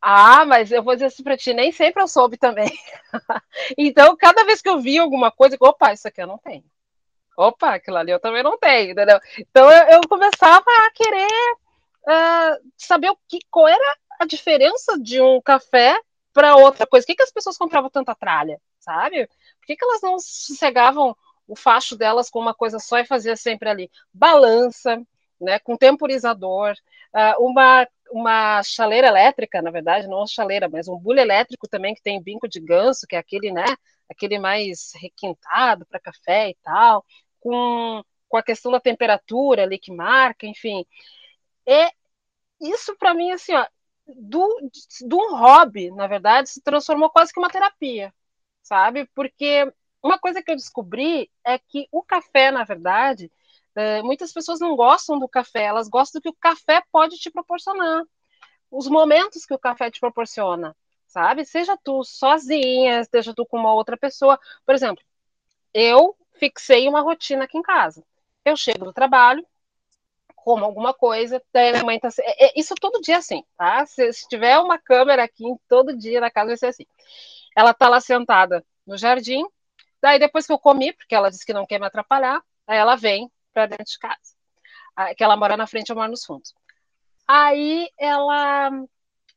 Ah, 0.00 0.44
mas 0.44 0.72
eu 0.72 0.82
vou 0.82 0.94
dizer 0.94 1.06
assim 1.06 1.22
para 1.22 1.36
ti, 1.36 1.54
nem 1.54 1.70
sempre 1.70 2.02
eu 2.02 2.08
soube 2.08 2.36
também. 2.36 2.70
então, 3.78 4.16
cada 4.16 4.44
vez 4.44 4.60
que 4.60 4.68
eu 4.68 4.80
vi 4.80 4.98
alguma 4.98 5.30
coisa, 5.30 5.56
opa, 5.60 5.92
isso 5.92 6.08
aqui 6.08 6.22
eu 6.22 6.26
não 6.26 6.38
tenho. 6.38 6.64
Opa, 7.36 7.74
aquilo 7.74 7.96
ali 7.96 8.10
eu 8.10 8.20
também 8.20 8.42
não 8.42 8.58
tenho, 8.58 8.92
entendeu? 8.92 9.18
Então 9.38 9.70
eu, 9.70 9.88
eu 9.88 10.00
começava 10.08 10.64
a 10.64 10.90
querer 10.92 11.52
uh, 12.06 12.70
saber 12.76 13.10
o 13.10 13.18
que, 13.28 13.38
qual 13.50 13.66
era 13.68 13.96
a 14.20 14.24
diferença 14.24 14.98
de 15.00 15.20
um 15.20 15.40
café 15.40 15.98
para 16.34 16.56
outra 16.56 16.86
coisa. 16.86 17.06
Por 17.06 17.12
que, 17.12 17.16
que 17.16 17.22
as 17.22 17.32
pessoas 17.32 17.56
compravam 17.56 17.88
tanta 17.88 18.14
tralha, 18.14 18.60
sabe? 18.78 19.26
Por 19.26 19.66
que, 19.66 19.76
que 19.76 19.84
elas 19.84 20.02
não 20.02 20.18
sossegavam 20.18 21.16
o 21.46 21.56
facho 21.56 21.96
delas 21.96 22.28
com 22.28 22.40
uma 22.40 22.54
coisa 22.54 22.78
só 22.78 22.98
e 22.98 23.06
fazia 23.06 23.36
sempre 23.36 23.68
ali 23.68 23.90
balança, 24.12 25.00
né, 25.40 25.58
com 25.60 25.76
temporizador, 25.76 26.74
uh, 27.14 27.42
uma 27.42 27.86
uma 28.12 28.62
chaleira 28.62 29.08
elétrica, 29.08 29.60
na 29.60 29.72
verdade, 29.72 30.06
não 30.06 30.18
uma 30.18 30.26
chaleira, 30.26 30.68
mas 30.68 30.86
um 30.86 30.96
bule 30.96 31.20
elétrico 31.20 31.66
também 31.66 31.94
que 31.94 32.02
tem 32.02 32.22
bico 32.22 32.46
de 32.48 32.60
ganso, 32.60 33.06
que 33.08 33.16
é 33.16 33.18
aquele, 33.18 33.50
né, 33.50 33.64
aquele 34.08 34.38
mais 34.38 34.92
requintado 34.94 35.84
para 35.86 35.98
café 35.98 36.50
e 36.50 36.56
tal, 36.62 37.04
com, 37.40 38.04
com 38.28 38.36
a 38.36 38.42
questão 38.42 38.70
da 38.70 38.78
temperatura 38.78 39.64
ali 39.64 39.78
que 39.78 39.90
marca, 39.92 40.46
enfim. 40.46 40.86
É, 41.66 41.90
isso 42.60 42.96
para 42.98 43.14
mim, 43.14 43.32
assim, 43.32 43.54
ó, 43.54 43.66
do, 44.06 44.70
do 45.02 45.16
um 45.16 45.36
hobby, 45.36 45.90
na 45.90 46.06
verdade, 46.06 46.50
se 46.50 46.60
transformou 46.60 47.10
quase 47.10 47.32
que 47.32 47.40
uma 47.40 47.50
terapia, 47.50 48.12
sabe? 48.62 49.06
Porque 49.14 49.72
uma 50.02 50.18
coisa 50.18 50.42
que 50.42 50.50
eu 50.50 50.56
descobri 50.56 51.30
é 51.44 51.58
que 51.58 51.88
o 51.90 52.02
café, 52.02 52.50
na 52.50 52.64
verdade, 52.64 53.30
é, 53.74 54.02
muitas 54.02 54.32
pessoas 54.32 54.60
não 54.60 54.76
gostam 54.76 55.18
do 55.18 55.28
café, 55.28 55.64
elas 55.64 55.88
gostam 55.88 56.20
do 56.20 56.22
que 56.22 56.28
o 56.28 56.36
café 56.40 56.82
pode 56.92 57.16
te 57.16 57.30
proporcionar, 57.30 58.04
os 58.70 58.88
momentos 58.88 59.46
que 59.46 59.54
o 59.54 59.58
café 59.58 59.90
te 59.90 60.00
proporciona, 60.00 60.76
sabe? 61.06 61.44
Seja 61.44 61.76
tu 61.82 62.04
sozinha, 62.04 63.04
seja 63.04 63.34
tu 63.34 63.46
com 63.46 63.58
uma 63.58 63.72
outra 63.72 63.96
pessoa. 63.96 64.38
Por 64.66 64.74
exemplo, 64.74 65.02
eu 65.72 66.16
fixei 66.34 66.88
uma 66.88 67.00
rotina 67.00 67.44
aqui 67.44 67.58
em 67.58 67.62
casa. 67.62 68.04
Eu 68.44 68.56
chego 68.56 68.84
do 68.84 68.92
trabalho, 68.92 69.46
como 70.44 70.62
alguma 70.64 70.92
coisa, 70.92 71.42
daí 71.52 71.72
minha 71.72 71.84
mãe 71.84 71.98
tá 71.98 72.08
assim, 72.08 72.22
é, 72.22 72.46
é, 72.46 72.52
isso 72.54 72.74
todo 72.74 73.00
dia 73.00 73.16
assim, 73.16 73.42
tá? 73.56 73.86
Se, 73.86 74.12
se, 74.12 74.28
tiver 74.28 74.58
uma 74.58 74.78
câmera 74.78 75.24
aqui 75.24 75.44
todo 75.66 75.96
dia 75.96 76.20
na 76.20 76.30
casa 76.30 76.48
vai 76.48 76.56
ser 76.58 76.66
assim. 76.66 76.84
Ela 77.56 77.72
tá 77.72 77.88
lá 77.88 77.98
sentada 77.98 78.62
no 78.86 78.98
jardim, 78.98 79.42
daí 80.02 80.18
depois 80.18 80.46
que 80.46 80.52
eu 80.52 80.58
comi, 80.58 80.92
porque 80.92 81.14
ela 81.14 81.30
disse 81.30 81.46
que 81.46 81.54
não 81.54 81.66
quer 81.66 81.80
me 81.80 81.86
atrapalhar, 81.86 82.42
aí 82.66 82.76
ela 82.76 82.94
vem 82.94 83.30
para 83.54 83.66
dentro 83.66 83.86
de 83.86 83.98
casa. 83.98 85.14
Que 85.16 85.24
ela 85.24 85.36
mora 85.36 85.56
na 85.56 85.66
frente, 85.66 85.90
eu 85.90 85.96
moro 85.96 86.10
nos 86.10 86.24
fundos. 86.24 86.54
Aí 87.26 87.88
ela 87.98 88.70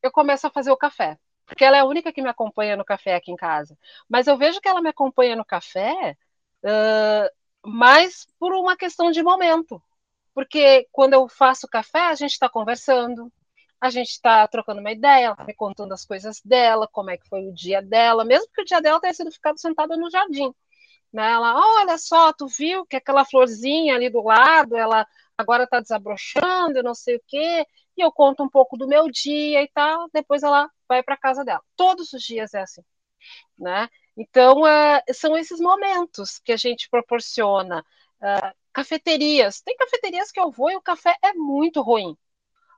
eu 0.03 0.11
começo 0.11 0.45
a 0.45 0.51
fazer 0.51 0.71
o 0.71 0.77
café, 0.77 1.17
porque 1.45 1.63
ela 1.63 1.77
é 1.77 1.79
a 1.79 1.85
única 1.85 2.11
que 2.11 2.21
me 2.21 2.29
acompanha 2.29 2.75
no 2.75 2.85
café 2.85 3.15
aqui 3.15 3.31
em 3.31 3.35
casa. 3.35 3.77
Mas 4.09 4.27
eu 4.27 4.37
vejo 4.37 4.59
que 4.61 4.67
ela 4.67 4.81
me 4.81 4.89
acompanha 4.89 5.35
no 5.35 5.45
café 5.45 6.17
uh, 6.63 7.69
mais 7.69 8.27
por 8.39 8.53
uma 8.53 8.75
questão 8.75 9.11
de 9.11 9.23
momento 9.23 9.81
porque 10.37 10.87
quando 10.91 11.13
eu 11.13 11.27
faço 11.27 11.67
café, 11.67 11.99
a 11.99 12.13
gente 12.13 12.33
está 12.33 12.47
conversando, 12.47 13.33
a 13.81 13.89
gente 13.89 14.09
está 14.09 14.47
trocando 14.47 14.79
uma 14.79 14.91
ideia, 14.91 15.25
ela 15.25 15.43
me 15.43 15.55
contando 15.55 15.93
as 15.93 16.05
coisas 16.05 16.39
dela, 16.45 16.87
como 16.87 17.09
é 17.09 17.17
que 17.17 17.27
foi 17.27 17.47
o 17.47 17.51
dia 17.51 17.81
dela, 17.81 18.23
mesmo 18.23 18.47
que 18.53 18.61
o 18.61 18.63
dia 18.63 18.79
dela 18.79 19.01
tenha 19.01 19.15
sido 19.15 19.31
ficado 19.31 19.59
sentada 19.59 19.97
no 19.97 20.11
jardim. 20.11 20.53
Né? 21.11 21.31
Ela, 21.31 21.55
olha 21.79 21.97
só, 21.97 22.31
tu 22.33 22.45
viu 22.45 22.85
que 22.85 22.97
aquela 22.97 23.25
florzinha 23.25 23.95
ali 23.95 24.11
do 24.11 24.21
lado, 24.21 24.77
ela 24.77 25.07
agora 25.35 25.63
está 25.63 25.79
desabrochando, 25.79 26.83
não 26.83 26.93
sei 26.93 27.15
o 27.15 27.23
quê, 27.25 27.65
e 27.97 28.01
eu 28.03 28.11
conto 28.11 28.43
um 28.43 28.49
pouco 28.49 28.77
do 28.77 28.87
meu 28.87 29.09
dia 29.09 29.63
e 29.63 29.67
tal, 29.73 30.07
depois 30.13 30.43
ela 30.43 30.69
vai 30.87 31.01
para 31.01 31.17
casa 31.17 31.43
dela. 31.43 31.63
Todos 31.75 32.13
os 32.13 32.21
dias 32.21 32.53
é 32.53 32.61
assim, 32.61 32.83
né? 33.57 33.89
Então, 34.15 34.61
uh, 34.61 35.01
são 35.15 35.35
esses 35.35 35.59
momentos 35.59 36.37
que 36.37 36.51
a 36.51 36.57
gente 36.57 36.87
proporciona. 36.91 37.83
Uh, 38.21 38.66
cafeterias. 38.77 39.59
Tem 39.61 39.75
cafeterias 39.75 40.31
que 40.31 40.39
eu 40.39 40.51
vou 40.51 40.69
e 40.69 40.75
o 40.75 40.81
café 40.81 41.15
é 41.23 41.33
muito 41.33 41.81
ruim. 41.81 42.15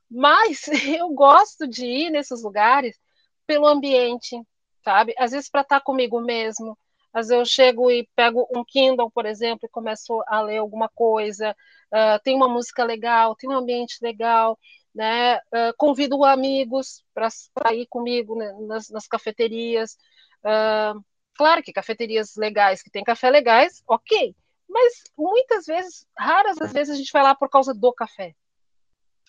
Mas 0.09 0.65
eu 0.97 1.09
gosto 1.09 1.67
de 1.67 1.85
ir 1.85 2.09
nesses 2.09 2.41
lugares 2.41 2.97
pelo 3.45 3.67
ambiente, 3.67 4.41
sabe? 4.81 5.13
Às 5.17 5.31
vezes 5.31 5.49
para 5.49 5.61
estar 5.61 5.81
comigo 5.81 6.21
mesmo. 6.21 6.77
Às 7.11 7.27
vezes 7.27 7.39
eu 7.39 7.45
chego 7.45 7.91
e 7.91 8.07
pego 8.15 8.47
um 8.55 8.63
Kindle, 8.63 9.11
por 9.11 9.25
exemplo, 9.25 9.65
e 9.65 9.69
começo 9.69 10.23
a 10.27 10.41
ler 10.41 10.59
alguma 10.59 10.87
coisa. 10.87 11.53
Uh, 11.91 12.21
tem 12.23 12.33
uma 12.33 12.47
música 12.47 12.85
legal, 12.85 13.35
tem 13.35 13.49
um 13.49 13.57
ambiente 13.57 13.97
legal, 14.01 14.57
né? 14.95 15.37
Uh, 15.37 15.73
convido 15.77 16.23
amigos 16.23 17.03
para 17.13 17.73
ir 17.73 17.87
comigo 17.87 18.37
né, 18.37 18.55
nas, 18.61 18.89
nas, 18.89 19.07
cafeterias. 19.07 19.97
Uh, 20.45 21.03
claro 21.35 21.61
que 21.61 21.73
cafeterias 21.73 22.35
legais, 22.37 22.81
que 22.81 22.91
tem 22.91 23.03
café 23.03 23.29
legais, 23.29 23.83
ok. 23.87 24.35
Mas 24.69 25.03
muitas 25.17 25.65
vezes, 25.65 26.05
raras 26.17 26.61
as 26.61 26.71
vezes, 26.71 26.93
a 26.93 26.97
gente 26.97 27.11
vai 27.11 27.23
lá 27.23 27.33
por 27.33 27.49
causa 27.49 27.73
do 27.73 27.91
café. 27.91 28.35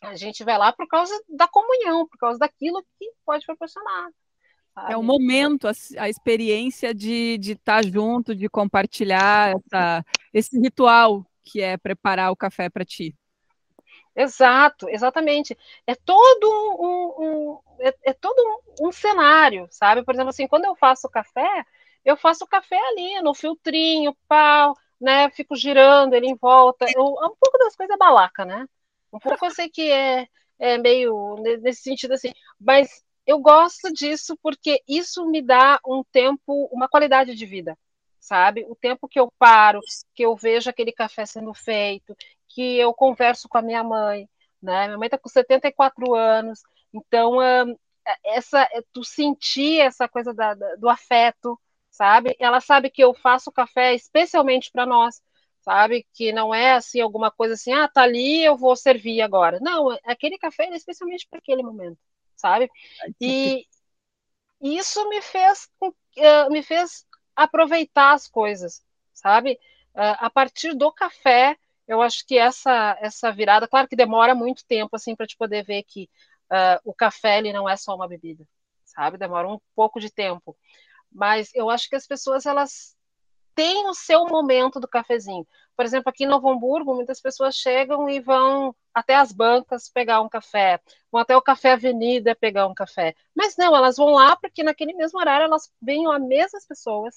A 0.02 0.14
gente 0.14 0.44
vai 0.44 0.56
lá 0.56 0.72
por 0.72 0.86
causa 0.86 1.18
da 1.28 1.48
comunhão, 1.48 2.06
por 2.06 2.18
causa 2.18 2.38
daquilo 2.38 2.84
que 2.98 3.10
pode 3.24 3.44
proporcionar. 3.44 4.10
Sabe? 4.74 4.92
É 4.92 4.96
o 4.96 5.02
momento, 5.02 5.66
a, 5.66 5.72
a 5.98 6.08
experiência 6.08 6.94
de 6.94 7.38
estar 7.40 7.82
tá 7.82 7.88
junto, 7.88 8.34
de 8.34 8.48
compartilhar 8.48 9.54
essa, 9.56 10.04
esse 10.32 10.58
ritual 10.58 11.26
que 11.42 11.60
é 11.60 11.76
preparar 11.76 12.30
o 12.30 12.36
café 12.36 12.68
para 12.68 12.84
ti. 12.84 13.14
Exato, 14.14 14.88
exatamente. 14.88 15.56
É 15.86 15.94
todo 15.94 16.46
um, 16.80 17.24
um 17.24 17.58
é, 17.80 17.94
é, 18.06 18.12
todo 18.12 18.38
um, 18.38 18.88
um, 18.88 18.92
cenário, 18.92 19.66
sabe? 19.70 20.04
Por 20.04 20.14
exemplo, 20.14 20.30
assim, 20.30 20.46
quando 20.46 20.64
eu 20.64 20.76
faço 20.76 21.08
café, 21.08 21.64
eu 22.04 22.16
faço 22.16 22.46
café 22.46 22.78
ali 22.88 23.20
no 23.22 23.34
filtrinho, 23.34 24.16
pau, 24.28 24.76
né? 25.00 25.30
Fico 25.30 25.56
girando 25.56 26.14
ele 26.14 26.26
em 26.26 26.36
volta. 26.36 26.86
Eu, 26.94 27.04
um 27.04 27.36
pouco 27.40 27.58
das 27.58 27.76
coisas 27.76 27.96
balaca, 27.98 28.44
né? 28.44 28.66
Um 29.12 29.18
pouco 29.18 29.44
eu 29.44 29.50
sei 29.50 29.68
que 29.68 29.90
é, 29.90 30.28
é 30.58 30.78
meio 30.78 31.36
nesse 31.62 31.82
sentido 31.82 32.12
assim, 32.14 32.32
mas 32.60 33.02
eu 33.26 33.38
gosto 33.40 33.92
disso 33.92 34.36
porque 34.42 34.82
isso 34.88 35.26
me 35.26 35.42
dá 35.42 35.80
um 35.86 36.02
tempo, 36.12 36.68
uma 36.72 36.88
qualidade 36.88 37.34
de 37.34 37.46
vida, 37.46 37.76
sabe? 38.20 38.64
O 38.68 38.76
tempo 38.76 39.08
que 39.08 39.18
eu 39.18 39.32
paro, 39.38 39.80
que 40.14 40.22
eu 40.24 40.36
vejo 40.36 40.70
aquele 40.70 40.92
café 40.92 41.26
sendo 41.26 41.52
feito, 41.54 42.16
que 42.48 42.76
eu 42.76 42.92
converso 42.94 43.48
com 43.48 43.58
a 43.58 43.62
minha 43.62 43.82
mãe, 43.82 44.28
né? 44.62 44.86
Minha 44.86 44.98
mãe 44.98 45.06
está 45.06 45.18
com 45.18 45.28
74 45.28 46.14
anos, 46.14 46.60
então 46.92 47.36
essa, 48.24 48.68
tu 48.92 49.04
sentir 49.04 49.80
essa 49.80 50.08
coisa 50.08 50.32
da, 50.34 50.54
do 50.54 50.88
afeto, 50.88 51.58
sabe? 52.00 52.34
Ela 52.38 52.62
sabe 52.62 52.88
que 52.88 53.04
eu 53.04 53.12
faço 53.12 53.52
café 53.52 53.94
especialmente 53.94 54.70
para 54.72 54.86
nós, 54.86 55.20
sabe? 55.60 56.06
Que 56.14 56.32
não 56.32 56.54
é 56.54 56.72
assim 56.72 56.98
alguma 56.98 57.30
coisa 57.30 57.52
assim, 57.52 57.74
ah, 57.74 57.86
tá 57.86 58.00
ali, 58.04 58.42
eu 58.42 58.56
vou 58.56 58.74
servir 58.74 59.20
agora. 59.20 59.58
Não, 59.60 59.90
aquele 60.06 60.38
café 60.38 60.64
é 60.64 60.76
especialmente 60.76 61.26
para 61.28 61.40
aquele 61.40 61.62
momento, 61.62 61.98
sabe? 62.34 62.70
E 63.20 63.66
isso 64.62 65.06
me 65.10 65.20
fez 65.20 65.68
uh, 65.82 66.50
me 66.50 66.62
fez 66.62 67.06
aproveitar 67.36 68.14
as 68.14 68.26
coisas, 68.26 68.82
sabe? 69.12 69.60
Uh, 69.94 70.16
a 70.20 70.30
partir 70.30 70.74
do 70.74 70.90
café, 70.90 71.58
eu 71.86 72.00
acho 72.00 72.26
que 72.26 72.38
essa 72.38 72.96
essa 72.98 73.30
virada, 73.30 73.68
claro 73.68 73.86
que 73.86 73.94
demora 73.94 74.34
muito 74.34 74.64
tempo 74.64 74.96
assim 74.96 75.14
para 75.14 75.26
te 75.26 75.36
poder 75.36 75.64
ver 75.64 75.82
que 75.82 76.08
uh, 76.50 76.80
o 76.82 76.94
café 76.94 77.36
ele 77.36 77.52
não 77.52 77.68
é 77.68 77.76
só 77.76 77.94
uma 77.94 78.08
bebida, 78.08 78.46
sabe? 78.86 79.18
Demora 79.18 79.46
um 79.46 79.60
pouco 79.74 80.00
de 80.00 80.10
tempo. 80.10 80.56
Mas 81.12 81.50
eu 81.54 81.70
acho 81.70 81.88
que 81.88 81.96
as 81.96 82.06
pessoas 82.06 82.46
elas 82.46 82.96
têm 83.54 83.88
o 83.88 83.94
seu 83.94 84.24
momento 84.26 84.80
do 84.80 84.88
cafezinho. 84.88 85.46
Por 85.76 85.84
exemplo, 85.84 86.10
aqui 86.10 86.24
em 86.24 86.28
Novo 86.28 86.50
Hamburgo, 86.50 86.94
muitas 86.94 87.20
pessoas 87.20 87.56
chegam 87.56 88.08
e 88.08 88.20
vão 88.20 88.74
até 88.94 89.14
as 89.14 89.32
bancas 89.32 89.88
pegar 89.88 90.20
um 90.20 90.28
café, 90.28 90.80
vão 91.10 91.20
até 91.20 91.36
o 91.36 91.42
Café 91.42 91.72
Avenida 91.72 92.34
pegar 92.34 92.66
um 92.66 92.74
café. 92.74 93.14
Mas 93.34 93.56
não, 93.56 93.74
elas 93.74 93.96
vão 93.96 94.10
lá 94.14 94.36
porque 94.36 94.62
naquele 94.62 94.94
mesmo 94.94 95.18
horário 95.18 95.44
elas 95.44 95.72
veem 95.80 96.10
as 96.12 96.20
mesmas 96.20 96.66
pessoas, 96.66 97.16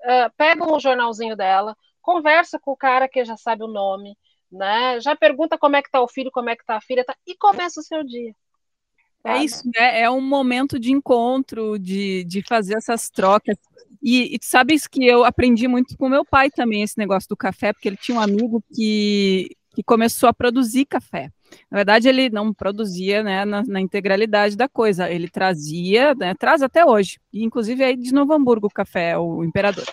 uh, 0.00 0.32
pegam 0.36 0.72
o 0.72 0.80
jornalzinho 0.80 1.36
dela, 1.36 1.76
conversa 2.02 2.58
com 2.58 2.72
o 2.72 2.76
cara 2.76 3.08
que 3.08 3.24
já 3.24 3.36
sabe 3.36 3.62
o 3.62 3.68
nome, 3.68 4.18
né? 4.50 5.00
Já 5.00 5.16
pergunta 5.16 5.58
como 5.58 5.76
é 5.76 5.82
que 5.82 5.90
tá 5.90 6.00
o 6.00 6.08
filho, 6.08 6.30
como 6.30 6.50
é 6.50 6.56
que 6.56 6.64
tá 6.64 6.76
a 6.76 6.80
filha, 6.80 7.04
tá? 7.04 7.16
e 7.26 7.36
começa 7.36 7.80
o 7.80 7.82
seu 7.82 8.04
dia. 8.04 8.34
É 9.24 9.42
isso, 9.42 9.62
né? 9.74 10.02
É 10.02 10.10
um 10.10 10.20
momento 10.20 10.78
de 10.78 10.92
encontro, 10.92 11.78
de, 11.78 12.24
de 12.24 12.42
fazer 12.46 12.76
essas 12.76 13.08
trocas. 13.08 13.56
E, 14.02 14.36
e 14.36 14.38
sabes 14.42 14.86
que 14.86 15.06
eu 15.06 15.24
aprendi 15.24 15.66
muito 15.66 15.96
com 15.96 16.10
meu 16.10 16.26
pai 16.26 16.50
também 16.50 16.82
esse 16.82 16.98
negócio 16.98 17.28
do 17.28 17.36
café, 17.36 17.72
porque 17.72 17.88
ele 17.88 17.96
tinha 17.96 18.18
um 18.18 18.20
amigo 18.20 18.62
que, 18.74 19.56
que 19.74 19.82
começou 19.82 20.28
a 20.28 20.34
produzir 20.34 20.84
café. 20.84 21.30
Na 21.70 21.76
verdade, 21.76 22.08
ele 22.08 22.28
não 22.28 22.52
produzia 22.52 23.22
né, 23.22 23.46
na, 23.46 23.62
na 23.62 23.80
integralidade 23.80 24.56
da 24.56 24.68
coisa, 24.68 25.10
ele 25.10 25.28
trazia, 25.28 26.14
né, 26.14 26.34
traz 26.34 26.62
até 26.62 26.84
hoje, 26.84 27.18
e 27.32 27.44
inclusive 27.44 27.82
aí 27.82 27.96
de 27.96 28.12
Novo 28.12 28.34
Hamburgo 28.34 28.66
o 28.66 28.70
café, 28.70 29.16
o 29.16 29.42
Imperador. 29.42 29.86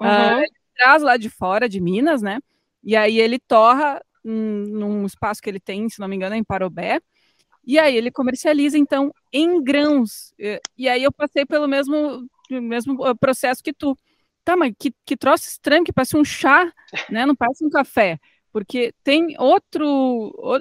Uhum. 0.00 0.08
Uh, 0.08 0.38
ele 0.38 0.52
traz 0.76 1.02
lá 1.02 1.16
de 1.16 1.30
fora, 1.30 1.68
de 1.68 1.80
Minas, 1.80 2.22
né? 2.22 2.40
E 2.82 2.96
aí 2.96 3.20
ele 3.20 3.38
torra 3.38 4.00
hum, 4.24 4.64
num 4.68 5.06
espaço 5.06 5.40
que 5.40 5.48
ele 5.48 5.60
tem, 5.60 5.88
se 5.88 6.00
não 6.00 6.08
me 6.08 6.16
engano, 6.16 6.34
é 6.34 6.38
em 6.38 6.44
Parobé, 6.44 7.00
e 7.66 7.78
aí 7.78 7.96
ele 7.96 8.10
comercializa, 8.10 8.78
então, 8.78 9.12
em 9.32 9.62
grãos. 9.62 10.32
E 10.78 10.88
aí 10.88 11.02
eu 11.02 11.12
passei 11.12 11.44
pelo 11.44 11.66
mesmo, 11.66 12.26
mesmo 12.50 12.94
uh, 13.04 13.16
processo 13.16 13.62
que 13.62 13.72
tu. 13.72 13.96
Tá, 14.44 14.56
mas 14.56 14.72
que, 14.78 14.94
que 15.04 15.16
troço 15.16 15.48
estranho, 15.48 15.82
que 15.82 15.92
parece 15.92 16.16
um 16.16 16.24
chá, 16.24 16.72
né? 17.10 17.26
Não 17.26 17.34
parece 17.34 17.64
um 17.64 17.70
café. 17.70 18.18
Porque 18.52 18.94
tem 19.02 19.34
outro, 19.38 19.84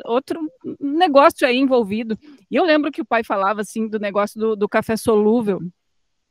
outro 0.05 0.41
negócio 0.79 1.47
aí 1.47 1.57
envolvido. 1.57 2.17
E 2.49 2.55
eu 2.55 2.63
lembro 2.65 2.91
que 2.91 3.01
o 3.01 3.05
pai 3.05 3.23
falava, 3.23 3.61
assim, 3.61 3.87
do 3.87 3.99
negócio 3.99 4.39
do, 4.39 4.55
do 4.55 4.67
café 4.67 4.97
solúvel, 4.97 5.61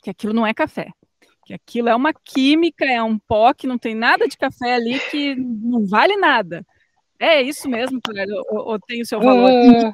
que 0.03 0.11
aquilo 0.11 0.33
não 0.33 0.47
é 0.47 0.53
café 0.53 0.93
que 1.45 1.53
aquilo 1.53 1.89
é 1.89 1.95
uma 1.95 2.13
química, 2.13 2.85
é 2.85 3.03
um 3.03 3.19
pó 3.19 3.53
que 3.53 3.67
não 3.67 3.77
tem 3.77 3.95
nada 3.95 4.27
de 4.27 4.37
café 4.37 4.75
ali 4.75 4.99
que 5.11 5.35
não 5.35 5.87
vale 5.87 6.17
nada. 6.17 6.67
É 7.19 7.41
isso 7.43 7.69
mesmo, 7.69 8.01
ou, 8.51 8.73
ou 8.73 8.81
tem 8.81 9.03
o 9.03 9.07
seu 9.07 9.21
valor? 9.21 9.51
Hum, 9.51 9.93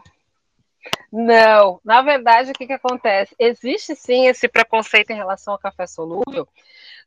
não, 1.13 1.81
na 1.85 2.03
verdade, 2.03 2.51
o 2.51 2.55
que, 2.55 2.67
que 2.67 2.73
acontece? 2.73 3.35
Existe 3.39 3.95
sim 3.95 4.27
esse 4.27 4.49
preconceito 4.49 5.11
em 5.11 5.17
relação 5.17 5.53
ao 5.53 5.59
café 5.59 5.87
solúvel, 5.87 6.49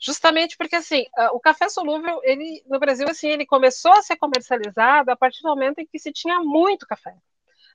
Justamente 0.04 0.58
porque 0.58 0.76
assim, 0.76 1.06
o 1.32 1.40
café 1.40 1.70
solúvel, 1.70 2.20
ele 2.24 2.62
no 2.68 2.78
Brasil 2.78 3.08
assim, 3.08 3.30
ele 3.30 3.46
começou 3.46 3.94
a 3.94 4.02
ser 4.02 4.18
comercializado 4.18 5.10
a 5.10 5.16
partir 5.16 5.42
do 5.42 5.48
momento 5.48 5.80
em 5.80 5.86
que 5.86 5.98
se 5.98 6.12
tinha 6.12 6.40
muito 6.40 6.86
café, 6.86 7.16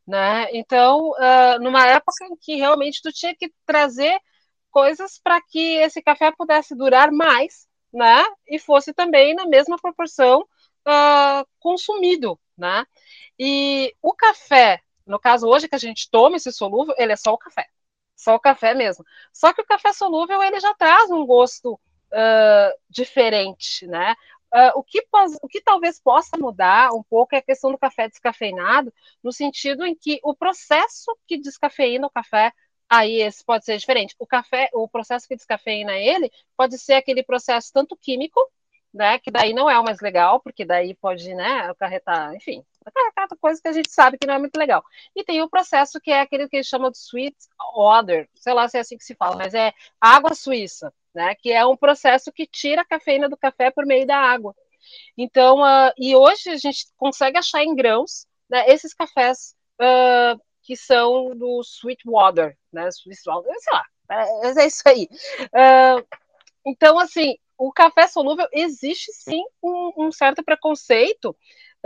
né? 0.07 0.47
Então, 0.53 1.13
uh, 1.13 1.59
numa 1.59 1.87
época 1.87 2.27
em 2.27 2.37
que 2.37 2.57
realmente 2.57 3.01
tu 3.01 3.11
tinha 3.11 3.35
que 3.35 3.51
trazer 3.65 4.21
coisas 4.71 5.19
para 5.19 5.41
que 5.41 5.77
esse 5.77 6.03
café 6.03 6.31
pudesse 6.31 6.75
durar 6.75 7.11
mais, 7.11 7.67
né? 7.91 8.23
E 8.47 8.59
fosse 8.59 8.93
também 8.93 9.35
na 9.35 9.47
mesma 9.47 9.79
proporção 9.79 10.43
uh, 10.43 11.49
consumido, 11.59 12.39
né? 12.59 12.85
E 13.39 13.95
o 14.03 14.13
café, 14.13 14.83
no 15.09 15.19
caso 15.19 15.49
hoje 15.49 15.69
que 15.69 15.75
a 15.75 15.79
gente 15.79 16.11
toma 16.11 16.37
esse 16.37 16.53
solúvel, 16.53 16.95
ele 16.99 17.13
é 17.13 17.17
só 17.17 17.33
o 17.33 17.39
café, 17.39 17.67
só 18.17 18.35
o 18.35 18.41
café 18.41 18.75
mesmo. 18.75 19.05
Só 19.33 19.53
que 19.53 19.63
o 19.63 19.67
café 19.67 19.93
solúvel 19.93 20.43
ele 20.43 20.61
já 20.61 20.75
traz 20.75 21.11
um 21.11 21.25
gosto 21.27 21.75
uh, 21.75 22.79
diferente, 22.89 23.87
né? 23.87 24.15
Uh, 24.55 24.79
o, 24.79 24.83
que 24.83 25.05
o 25.43 25.49
que 25.49 25.61
talvez 25.61 26.01
possa 26.01 26.39
mudar 26.39 26.91
um 26.95 27.03
pouco 27.03 27.35
é 27.35 27.39
a 27.39 27.43
questão 27.43 27.71
do 27.71 27.79
café 27.79 28.09
descafeinado, 28.09 28.93
no 29.23 29.31
sentido 29.31 29.85
em 29.85 29.95
que 29.95 30.21
o 30.23 30.35
processo 30.35 31.15
que 31.27 31.39
descafeina 31.39 32.07
o 32.07 32.11
café 32.11 32.53
aí 32.89 33.21
esse 33.21 33.45
pode 33.45 33.65
ser 33.65 33.77
diferente. 33.77 34.15
O 34.19 34.27
café, 34.27 34.71
o 34.73 34.89
processo 34.89 35.29
que 35.29 35.37
descafeina 35.37 35.93
ele 35.97 36.31
pode 36.57 36.79
ser 36.79 36.95
aquele 36.95 37.23
processo 37.23 37.71
tanto 37.73 37.97
químico, 37.97 38.41
né, 38.93 39.19
que 39.19 39.31
daí 39.31 39.53
não 39.53 39.69
é 39.69 39.79
o 39.79 39.85
mais 39.85 40.01
legal, 40.01 40.41
porque 40.41 40.65
daí 40.65 40.95
pode, 40.95 41.35
né, 41.35 41.69
acarretar, 41.71 42.35
enfim, 42.35 42.65
acarretar 42.89 43.39
coisa 43.41 43.61
que 43.61 43.69
a 43.69 43.73
gente 43.73 43.91
sabe 43.91 44.19
que 44.19 44.27
não 44.27 44.35
é 44.35 44.39
muito 44.39 44.57
legal. 44.57 44.83
E 45.15 45.25
tem 45.25 45.43
o 45.43 45.49
processo 45.49 46.01
que 46.01 46.11
é 46.11 46.21
aquele 46.21 46.49
que 46.49 46.57
eles 46.57 46.67
chamam 46.67 46.91
de 46.91 46.99
sweet 46.99 47.37
water, 47.77 48.29
sei 48.35 48.55
lá 48.55 48.69
se 48.69 48.77
é 48.77 48.81
assim 48.81 48.97
que 48.97 49.05
se 49.05 49.15
fala, 49.15 49.37
mas 49.37 49.55
é 49.55 49.73
água 50.01 50.35
suíça, 50.35 50.93
né, 51.15 51.35
que 51.35 51.53
é 51.53 51.65
um 51.65 51.77
processo 51.77 52.33
que 52.33 52.47
tira 52.47 52.83
a 52.83 52.85
cafeína 52.85 53.29
do 53.29 53.37
café 53.37 53.71
por 53.71 53.87
meio 53.87 54.07
da 54.07 54.17
água. 54.17 54.55
Então, 55.17 55.61
uh, 55.61 55.93
e 55.99 56.15
hoje 56.17 56.51
a 56.51 56.57
gente 56.57 56.87
consegue 56.97 57.39
achar 57.39 57.63
em 57.63 57.75
grãos 57.75 58.27
né, 58.49 58.69
esses 58.69 58.95
cafés 58.95 59.55
uh, 59.81 60.41
que 60.63 60.77
são 60.77 61.35
do 61.37 61.61
Sweetwater, 61.63 62.57
né? 62.73 62.89
Sweetwater, 62.89 63.53
sei 63.59 63.73
lá, 63.73 63.85
é, 64.11 64.63
é 64.63 64.67
isso 64.67 64.83
aí. 64.87 65.09
Uh, 65.45 66.07
então, 66.67 66.99
assim, 66.99 67.37
o 67.57 67.73
café 67.73 68.07
solúvel 68.07 68.47
existe 68.53 69.13
sim 69.13 69.43
um, 69.63 69.93
um 69.97 70.13
certo 70.13 70.45
preconceito, 70.45 71.37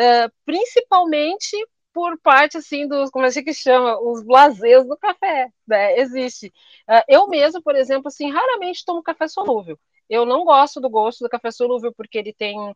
uh, 0.00 0.32
principalmente 0.44 1.56
por 1.92 2.18
parte 2.20 2.56
assim 2.56 2.88
dos, 2.88 3.10
como 3.10 3.26
a 3.26 3.30
gente 3.30 3.52
chama, 3.54 4.00
os 4.00 4.24
blasés 4.24 4.86
do 4.86 4.96
café, 4.96 5.48
né? 5.66 5.98
Existe. 5.98 6.46
Uh, 6.88 7.02
eu 7.08 7.28
mesmo, 7.28 7.62
por 7.62 7.76
exemplo, 7.76 8.08
assim, 8.08 8.30
raramente 8.30 8.84
tomo 8.84 9.02
café 9.02 9.28
solúvel. 9.28 9.78
Eu 10.08 10.26
não 10.26 10.44
gosto 10.44 10.80
do 10.80 10.90
gosto 10.90 11.20
do 11.22 11.28
café 11.28 11.50
solúvel 11.50 11.92
porque 11.96 12.18
ele 12.18 12.32
tem, 12.34 12.58
uh, 12.70 12.74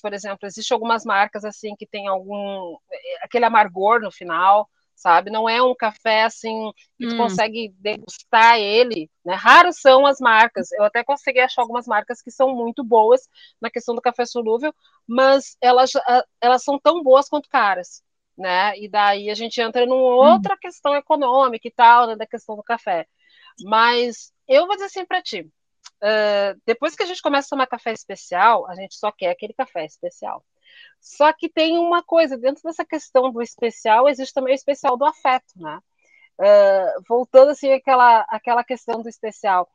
por 0.00 0.12
exemplo, 0.12 0.46
existe 0.46 0.72
algumas 0.72 1.04
marcas 1.04 1.44
assim 1.44 1.74
que 1.76 1.86
tem 1.86 2.08
algum 2.08 2.76
aquele 3.22 3.44
amargor 3.44 4.00
no 4.00 4.10
final 4.10 4.68
sabe? 4.94 5.30
Não 5.30 5.48
é 5.48 5.62
um 5.62 5.74
café 5.74 6.24
assim 6.24 6.70
que 6.98 7.06
tu 7.08 7.14
hum. 7.14 7.18
consegue 7.18 7.74
degustar 7.78 8.58
ele, 8.58 9.10
né? 9.24 9.34
Raros 9.34 9.80
são 9.80 10.06
as 10.06 10.18
marcas. 10.20 10.70
Eu 10.72 10.84
até 10.84 11.02
consegui 11.04 11.40
achar 11.40 11.62
algumas 11.62 11.86
marcas 11.86 12.22
que 12.22 12.30
são 12.30 12.54
muito 12.54 12.84
boas 12.84 13.28
na 13.60 13.70
questão 13.70 13.94
do 13.94 14.00
café 14.00 14.24
solúvel, 14.24 14.74
mas 15.06 15.56
elas, 15.60 15.90
elas 16.40 16.62
são 16.62 16.78
tão 16.78 17.02
boas 17.02 17.28
quanto 17.28 17.48
caras, 17.48 18.02
né? 18.36 18.78
E 18.78 18.88
daí 18.88 19.30
a 19.30 19.34
gente 19.34 19.60
entra 19.60 19.84
numa 19.86 20.00
hum. 20.00 20.32
outra 20.32 20.54
hum. 20.54 20.58
questão 20.60 20.94
econômica 20.94 21.66
e 21.68 21.72
tal, 21.72 22.06
né, 22.06 22.16
da 22.16 22.26
questão 22.26 22.56
do 22.56 22.62
café. 22.62 23.06
Mas 23.62 24.32
eu 24.48 24.66
vou 24.66 24.74
dizer 24.74 24.86
assim 24.86 25.04
para 25.04 25.22
ti, 25.22 25.40
uh, 26.02 26.60
depois 26.66 26.94
que 26.94 27.02
a 27.02 27.06
gente 27.06 27.22
começa 27.22 27.48
a 27.48 27.50
tomar 27.50 27.66
café 27.66 27.92
especial, 27.92 28.66
a 28.68 28.74
gente 28.74 28.94
só 28.96 29.12
quer 29.12 29.30
aquele 29.30 29.54
café 29.54 29.84
especial. 29.84 30.44
Só 31.00 31.32
que 31.32 31.48
tem 31.48 31.78
uma 31.78 32.02
coisa, 32.02 32.36
dentro 32.36 32.62
dessa 32.64 32.84
questão 32.84 33.30
do 33.30 33.42
especial, 33.42 34.08
existe 34.08 34.32
também 34.32 34.54
o 34.54 34.56
especial 34.56 34.96
do 34.96 35.04
afeto, 35.04 35.52
né? 35.56 35.78
Uh, 36.38 37.02
voltando 37.08 37.50
assim 37.50 37.72
àquela, 37.72 38.22
àquela 38.22 38.64
questão 38.64 39.02
do 39.02 39.08
especial, 39.08 39.70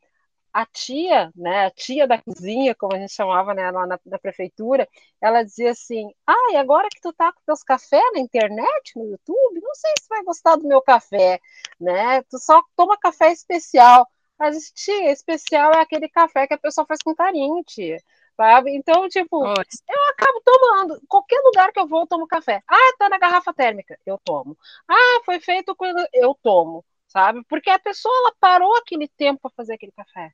a 0.54 0.66
tia, 0.66 1.32
né, 1.36 1.68
a 1.68 1.72
tia 1.72 2.08
da 2.08 2.18
cozinha, 2.22 2.76
como 2.76 2.96
a 2.96 3.00
gente 3.00 3.14
chamava 3.14 3.54
né, 3.54 3.70
lá 3.72 3.86
na, 3.86 4.00
na 4.06 4.20
prefeitura, 4.20 4.88
ela 5.22 5.44
dizia 5.44 5.72
assim: 5.72 6.12
Ah, 6.28 6.52
e 6.54 6.58
agora 6.58 6.90
que 6.90 7.00
tu 7.02 7.14
tá 7.14 7.32
com 7.32 7.40
teus 7.46 7.64
cafés 7.64 8.04
na 8.14 8.20
internet, 8.20 8.98
no 8.98 9.06
YouTube, 9.06 9.62
não 9.62 9.76
sei 9.76 9.94
se 10.02 10.10
vai 10.10 10.24
gostar 10.24 10.56
do 10.56 10.68
meu 10.68 10.82
café, 10.82 11.40
né? 11.80 12.24
Tu 12.24 12.40
só 12.40 12.62
toma 12.76 12.98
café 12.98 13.32
especial. 13.32 14.08
Mas, 14.38 14.72
tia, 14.72 15.12
especial 15.12 15.74
é 15.74 15.82
aquele 15.82 16.08
café 16.10 16.48
que 16.48 16.54
a 16.54 16.58
pessoa 16.58 16.86
faz 16.88 17.00
com 17.04 17.14
carinho, 17.14 17.64
tia 17.64 18.00
sabe? 18.40 18.74
Então, 18.74 19.10
tipo, 19.10 19.46
eu 19.46 20.10
acabo 20.12 20.42
tomando. 20.46 21.02
Qualquer 21.10 21.42
lugar 21.44 21.74
que 21.74 21.80
eu 21.80 21.86
vou, 21.86 22.02
eu 22.02 22.08
tomo 22.08 22.26
café. 22.26 22.64
Ah, 22.66 22.94
tá 22.98 23.10
na 23.10 23.18
garrafa 23.18 23.54
térmica, 23.54 24.00
eu 24.06 24.18
tomo. 24.24 24.58
Ah, 24.88 25.22
foi 25.26 25.42
feito 25.42 25.76
quando 25.76 26.08
eu 26.14 26.34
tomo, 26.42 26.86
sabe? 27.06 27.44
Porque 27.50 27.70
a 27.70 27.78
pessoa 27.78 28.16
ela 28.20 28.34
parou 28.40 28.74
aquele 28.78 29.10
tempo 29.10 29.42
para 29.42 29.52
fazer 29.52 29.74
aquele 29.74 29.92
café, 29.92 30.32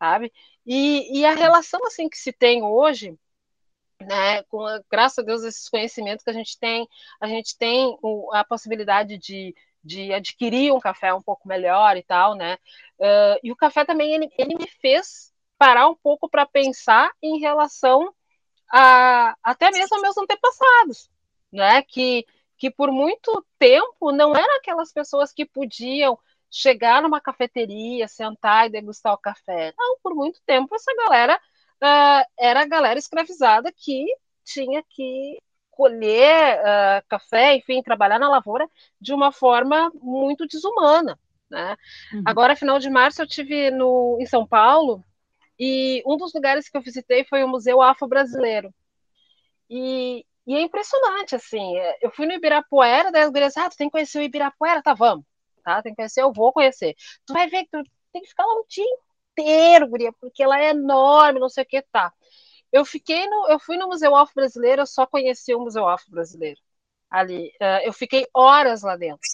sabe? 0.00 0.32
E, 0.66 1.20
e 1.20 1.24
a 1.24 1.32
relação 1.32 1.86
assim 1.86 2.08
que 2.08 2.18
se 2.18 2.32
tem 2.32 2.64
hoje, 2.64 3.16
né, 4.00 4.42
com 4.44 4.64
graças 4.90 5.20
a 5.20 5.22
Deus 5.22 5.44
esses 5.44 5.68
conhecimentos 5.68 6.24
que 6.24 6.30
a 6.30 6.34
gente 6.34 6.58
tem, 6.58 6.88
a 7.20 7.28
gente 7.28 7.56
tem 7.56 7.96
o, 8.02 8.34
a 8.34 8.44
possibilidade 8.44 9.16
de 9.18 9.54
de 9.86 10.14
adquirir 10.14 10.72
um 10.72 10.80
café 10.80 11.12
um 11.12 11.20
pouco 11.20 11.46
melhor 11.46 11.94
e 11.94 12.02
tal, 12.02 12.34
né? 12.34 12.54
Uh, 12.98 13.36
e 13.42 13.52
o 13.52 13.56
café 13.56 13.84
também 13.84 14.14
ele, 14.14 14.30
ele 14.38 14.54
me 14.54 14.66
fez 14.80 15.33
parar 15.58 15.88
um 15.88 15.94
pouco 15.94 16.28
para 16.28 16.46
pensar 16.46 17.10
em 17.22 17.38
relação 17.38 18.12
a 18.70 19.36
até 19.42 19.70
mesmo 19.70 19.94
aos 19.94 20.02
meus 20.02 20.18
antepassados, 20.18 21.10
né? 21.52 21.82
Que, 21.82 22.26
que 22.56 22.70
por 22.70 22.90
muito 22.90 23.44
tempo 23.58 24.12
não 24.12 24.34
eram 24.34 24.56
aquelas 24.56 24.92
pessoas 24.92 25.32
que 25.32 25.44
podiam 25.44 26.18
chegar 26.50 27.02
numa 27.02 27.20
cafeteria, 27.20 28.06
sentar 28.06 28.66
e 28.66 28.70
degustar 28.70 29.12
o 29.12 29.18
café. 29.18 29.72
Não, 29.76 29.98
por 30.02 30.14
muito 30.14 30.40
tempo 30.46 30.74
essa 30.74 30.94
galera 30.94 31.40
uh, 31.82 32.30
era 32.38 32.62
a 32.62 32.66
galera 32.66 32.98
escravizada 32.98 33.72
que 33.72 34.06
tinha 34.44 34.82
que 34.88 35.38
colher 35.70 36.60
uh, 36.60 37.04
café, 37.08 37.56
enfim, 37.56 37.82
trabalhar 37.82 38.18
na 38.18 38.28
lavoura 38.28 38.68
de 39.00 39.12
uma 39.12 39.32
forma 39.32 39.90
muito 39.94 40.46
desumana. 40.46 41.18
Né? 41.50 41.76
Uhum. 42.12 42.22
Agora, 42.24 42.56
final 42.56 42.78
de 42.78 42.88
março, 42.88 43.22
eu 43.22 43.26
tive 43.26 43.70
no, 43.70 44.18
em 44.20 44.26
São 44.26 44.46
Paulo 44.46 45.04
e 45.58 46.02
um 46.06 46.16
dos 46.16 46.32
lugares 46.34 46.68
que 46.68 46.76
eu 46.76 46.82
visitei 46.82 47.24
foi 47.24 47.44
o 47.44 47.48
Museu 47.48 47.80
Afro-Brasileiro. 47.80 48.74
E, 49.70 50.24
e, 50.46 50.54
é 50.54 50.60
impressionante, 50.60 51.34
assim. 51.34 51.76
É, 51.78 51.98
eu 52.02 52.10
fui 52.10 52.26
no 52.26 52.32
Ibirapuera, 52.32 53.10
daí 53.10 53.22
as 53.22 53.30
gurias, 53.30 53.56
ah, 53.56 53.70
tu 53.70 53.76
tem 53.76 53.88
que 53.88 53.92
conhecer 53.92 54.18
o 54.18 54.22
Ibirapuera? 54.22 54.82
Tá, 54.82 54.94
vamos. 54.94 55.24
Tá, 55.64 55.82
tem 55.82 55.92
que 55.92 55.96
conhecer, 55.96 56.22
eu 56.22 56.32
vou 56.32 56.52
conhecer. 56.52 56.94
Tu 57.26 57.32
vai 57.32 57.48
ver 57.48 57.64
que 57.64 57.70
tu 57.70 57.82
tem 58.12 58.22
que 58.22 58.28
ficar 58.28 58.44
lá 58.44 58.54
um 58.54 58.64
dia 58.68 58.84
inteiro, 59.32 59.88
guria, 59.88 60.12
porque 60.20 60.42
ela 60.42 60.60
é 60.60 60.70
enorme, 60.70 61.40
não 61.40 61.48
sei 61.48 61.64
o 61.64 61.66
que, 61.66 61.82
tá. 61.82 62.12
Eu 62.72 62.84
fiquei 62.84 63.26
no, 63.28 63.48
eu 63.48 63.58
fui 63.60 63.76
no 63.76 63.88
Museu 63.88 64.14
Afro-Brasileiro, 64.16 64.82
eu 64.82 64.86
só 64.86 65.06
conheci 65.06 65.54
o 65.54 65.60
Museu 65.60 65.88
Afro-Brasileiro. 65.88 66.60
Ali, 67.10 67.48
uh, 67.62 67.80
eu 67.84 67.92
fiquei 67.92 68.26
horas 68.34 68.82
lá 68.82 68.96
dentro. 68.96 69.28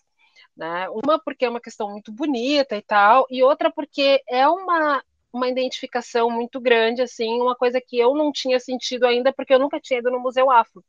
Né? 0.56 0.88
Uma 0.90 1.18
porque 1.18 1.44
é 1.46 1.48
uma 1.48 1.60
questão 1.60 1.90
muito 1.90 2.12
bonita 2.12 2.76
e 2.76 2.82
tal, 2.82 3.26
e 3.30 3.42
outra 3.42 3.70
porque 3.72 4.22
é 4.28 4.46
uma 4.48 5.02
uma 5.32 5.48
identificação 5.48 6.30
muito 6.30 6.60
grande, 6.60 7.02
assim, 7.02 7.40
uma 7.40 7.54
coisa 7.56 7.80
que 7.80 7.98
eu 7.98 8.14
não 8.14 8.32
tinha 8.32 8.58
sentido 8.58 9.06
ainda, 9.06 9.32
porque 9.32 9.54
eu 9.54 9.58
nunca 9.58 9.80
tinha 9.80 10.00
ido 10.00 10.10
no 10.10 10.20
Museu 10.20 10.50
Afro. 10.50 10.84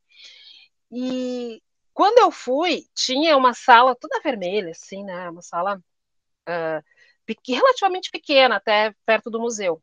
E 0.92 1.62
quando 1.94 2.20
eu 2.20 2.32
fui, 2.32 2.88
tinha 2.96 3.38
uma 3.38 3.54
sala 3.54 3.96
toda 3.96 4.22
vermelha, 4.22 4.72
assim, 4.72 5.04
né? 5.04 5.30
Uma 5.30 5.42
sala 5.42 5.78
uh, 5.78 6.84
relativamente 7.48 8.10
pequena, 8.12 8.58
até 8.58 8.94
perto 9.06 9.30
do 9.30 9.40
museu, 9.40 9.82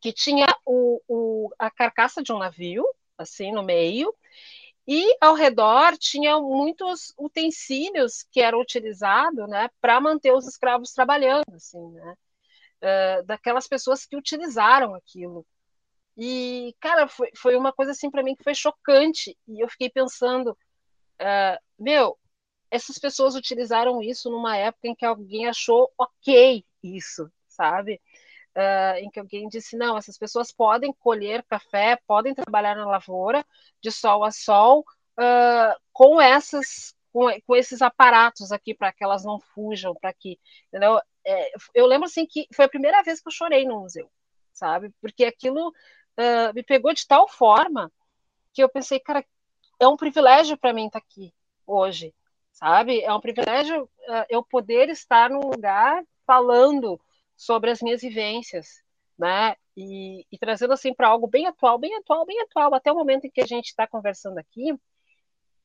que 0.00 0.12
tinha 0.12 0.46
o, 0.64 1.00
o, 1.08 1.50
a 1.58 1.70
carcaça 1.70 2.22
de 2.22 2.32
um 2.32 2.38
navio, 2.38 2.84
assim, 3.18 3.52
no 3.52 3.62
meio, 3.62 4.14
e 4.86 5.16
ao 5.20 5.34
redor 5.34 5.96
tinha 5.96 6.38
muitos 6.40 7.14
utensílios 7.18 8.24
que 8.30 8.40
eram 8.40 8.60
utilizados, 8.60 9.48
né, 9.48 9.70
para 9.80 10.00
manter 10.00 10.32
os 10.32 10.46
escravos 10.46 10.92
trabalhando, 10.92 11.54
assim, 11.54 11.92
né? 11.92 12.16
Uh, 12.82 13.24
daquelas 13.24 13.66
pessoas 13.66 14.04
que 14.04 14.16
utilizaram 14.16 14.94
aquilo. 14.94 15.46
E, 16.16 16.74
cara, 16.80 17.08
foi, 17.08 17.30
foi 17.36 17.56
uma 17.56 17.72
coisa 17.72 17.92
assim 17.92 18.10
para 18.10 18.22
mim 18.22 18.34
que 18.34 18.44
foi 18.44 18.54
chocante. 18.54 19.36
E 19.48 19.60
eu 19.62 19.68
fiquei 19.68 19.88
pensando, 19.88 20.50
uh, 20.50 21.58
meu, 21.78 22.18
essas 22.70 22.98
pessoas 22.98 23.34
utilizaram 23.34 24.02
isso 24.02 24.30
numa 24.30 24.56
época 24.56 24.88
em 24.88 24.94
que 24.94 25.04
alguém 25.04 25.46
achou 25.48 25.90
ok 25.98 26.64
isso, 26.82 27.30
sabe? 27.48 28.00
Uh, 28.54 28.98
em 28.98 29.10
que 29.10 29.20
alguém 29.20 29.48
disse: 29.48 29.76
não, 29.76 29.96
essas 29.96 30.18
pessoas 30.18 30.52
podem 30.52 30.92
colher 30.92 31.42
café, 31.44 31.98
podem 32.06 32.34
trabalhar 32.34 32.76
na 32.76 32.86
lavoura 32.86 33.44
de 33.80 33.90
sol 33.90 34.24
a 34.24 34.30
sol 34.30 34.84
uh, 35.18 35.80
com 35.92 36.20
essas 36.20 36.94
com, 37.12 37.28
com, 37.46 37.56
esses 37.56 37.82
aparatos 37.82 38.52
aqui 38.52 38.74
para 38.74 38.92
que 38.92 39.04
elas 39.04 39.24
não 39.24 39.38
fujam, 39.38 39.94
para 39.94 40.12
que, 40.14 40.38
entendeu? 40.68 40.98
É, 41.24 41.52
eu 41.74 41.86
lembro 41.86 42.06
assim 42.06 42.26
que 42.26 42.46
foi 42.54 42.64
a 42.64 42.68
primeira 42.68 43.02
vez 43.02 43.20
que 43.20 43.28
eu 43.28 43.32
chorei 43.32 43.64
no 43.64 43.80
museu. 43.80 44.10
sabe? 44.52 44.90
Porque 45.00 45.24
aquilo 45.24 45.68
uh, 45.68 46.54
me 46.54 46.62
pegou 46.62 46.92
de 46.92 47.06
tal 47.06 47.28
forma 47.28 47.90
que 48.52 48.62
eu 48.62 48.68
pensei, 48.68 49.00
cara, 49.00 49.24
é 49.80 49.88
um 49.88 49.96
privilégio 49.96 50.56
para 50.58 50.72
mim 50.72 50.86
estar 50.86 51.00
tá 51.00 51.06
aqui 51.06 51.34
hoje, 51.66 52.14
sabe? 52.52 53.02
É 53.02 53.12
um 53.12 53.20
privilégio 53.20 53.84
uh, 53.84 54.26
eu 54.28 54.42
poder 54.44 54.88
estar 54.90 55.30
num 55.30 55.50
lugar 55.50 56.04
falando 56.26 57.00
sobre 57.36 57.70
as 57.70 57.80
minhas 57.80 58.02
vivências, 58.02 58.82
né? 59.18 59.56
E, 59.76 60.26
e 60.30 60.38
trazendo 60.38 60.72
assim 60.74 60.94
para 60.94 61.08
algo 61.08 61.26
bem 61.26 61.46
atual, 61.46 61.78
bem 61.78 61.96
atual, 61.96 62.26
bem 62.26 62.40
atual, 62.42 62.74
até 62.74 62.92
o 62.92 62.94
momento 62.94 63.26
em 63.26 63.30
que 63.30 63.40
a 63.40 63.46
gente 63.46 63.66
está 63.66 63.86
conversando 63.86 64.38
aqui. 64.38 64.74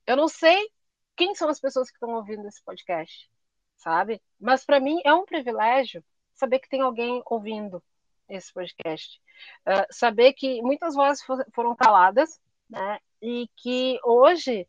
Eu 0.06 0.16
não 0.16 0.28
sei 0.28 0.70
quem 1.16 1.36
são 1.36 1.50
as 1.50 1.60
pessoas 1.60 1.90
que 1.90 1.96
estão 1.96 2.14
ouvindo 2.16 2.48
esse 2.48 2.64
podcast, 2.64 3.30
sabe? 3.78 4.22
Mas 4.40 4.66
para 4.66 4.80
mim 4.80 5.00
é 5.06 5.14
um 5.14 5.26
privilégio 5.26 6.04
saber 6.34 6.60
que 6.60 6.70
tem 6.70 6.82
alguém 6.82 7.22
ouvindo 7.26 7.82
esse 8.30 8.54
podcast, 8.54 9.22
uh, 9.66 9.86
saber 9.90 10.34
que 10.34 10.62
muitas 10.62 10.94
vozes 10.96 11.24
foram 11.54 11.76
caladas, 11.76 12.40
né? 12.70 13.00
E 13.22 13.50
que 13.56 14.00
hoje 14.04 14.68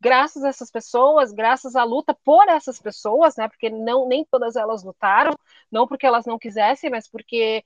graças 0.00 0.44
a 0.44 0.48
essas 0.48 0.70
pessoas, 0.70 1.32
graças 1.32 1.74
à 1.74 1.84
luta 1.84 2.14
por 2.24 2.48
essas 2.48 2.80
pessoas, 2.80 3.36
né? 3.36 3.48
Porque 3.48 3.68
não 3.68 4.06
nem 4.06 4.24
todas 4.24 4.56
elas 4.56 4.84
lutaram, 4.84 5.36
não 5.70 5.86
porque 5.86 6.06
elas 6.06 6.24
não 6.26 6.38
quisessem, 6.38 6.90
mas 6.90 7.08
porque 7.08 7.64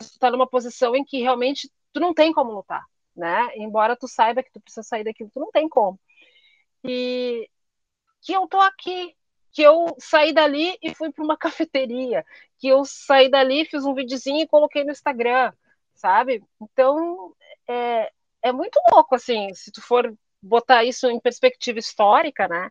está 0.00 0.30
numa 0.30 0.46
posição 0.46 0.94
em 0.94 1.04
que 1.04 1.20
realmente 1.20 1.70
tu 1.92 2.00
não 2.00 2.14
tem 2.14 2.32
como 2.32 2.52
lutar, 2.52 2.84
né? 3.14 3.48
Embora 3.56 3.96
tu 3.96 4.06
saiba 4.08 4.42
que 4.42 4.52
tu 4.52 4.60
precisa 4.60 4.82
sair 4.82 5.04
daquilo, 5.04 5.30
tu 5.32 5.40
não 5.40 5.50
tem 5.50 5.68
como. 5.68 5.98
E 6.84 7.48
que 8.22 8.32
eu 8.32 8.46
tô 8.46 8.58
aqui, 8.60 9.16
que 9.52 9.62
eu 9.62 9.94
saí 9.98 10.32
dali 10.32 10.76
e 10.82 10.94
fui 10.94 11.10
para 11.12 11.24
uma 11.24 11.36
cafeteria, 11.36 12.24
que 12.58 12.68
eu 12.68 12.84
saí 12.84 13.30
dali, 13.30 13.64
fiz 13.64 13.84
um 13.84 13.94
videozinho 13.94 14.42
e 14.42 14.48
coloquei 14.48 14.84
no 14.84 14.92
Instagram, 14.92 15.52
sabe? 15.94 16.42
Então 16.60 17.34
é, 17.68 18.12
é 18.42 18.52
muito 18.52 18.80
louco 18.92 19.14
assim, 19.14 19.52
se 19.54 19.72
tu 19.72 19.82
for 19.82 20.14
botar 20.42 20.84
isso 20.84 21.08
em 21.08 21.20
perspectiva 21.20 21.78
histórica, 21.78 22.46
né? 22.48 22.70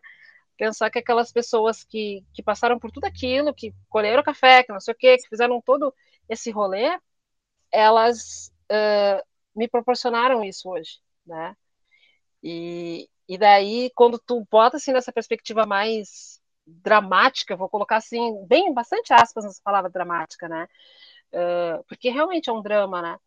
Pensar 0.56 0.90
que 0.90 0.98
aquelas 0.98 1.32
pessoas 1.32 1.84
que, 1.84 2.24
que 2.34 2.42
passaram 2.42 2.78
por 2.78 2.90
tudo 2.90 3.04
aquilo, 3.04 3.54
que 3.54 3.72
colheram 3.88 4.22
café, 4.22 4.62
que 4.64 4.72
não 4.72 4.80
sei 4.80 4.92
o 4.94 4.96
quê, 4.96 5.16
que 5.16 5.28
fizeram 5.28 5.60
todo 5.60 5.94
esse 6.28 6.50
rolê, 6.50 6.98
elas 7.72 8.52
uh, 8.70 9.22
me 9.54 9.68
proporcionaram 9.68 10.44
isso 10.44 10.70
hoje, 10.70 11.00
né? 11.26 11.56
E, 12.42 13.08
e 13.28 13.38
daí, 13.38 13.90
quando 13.94 14.18
tu 14.18 14.46
bota 14.50 14.76
assim 14.78 14.92
nessa 14.92 15.12
perspectiva 15.12 15.66
mais 15.66 16.40
dramática, 16.82 17.56
vou 17.56 17.68
colocar 17.68 17.96
assim, 17.96 18.44
bem, 18.46 18.72
bastante 18.72 19.12
aspas 19.12 19.44
nessa 19.44 19.60
palavra 19.62 19.90
dramática, 19.90 20.48
né? 20.48 20.68
Uh, 21.32 21.84
porque 21.88 22.10
realmente 22.10 22.48
é 22.48 22.52
um 22.52 22.62
drama, 22.62 23.02
né? 23.02 23.18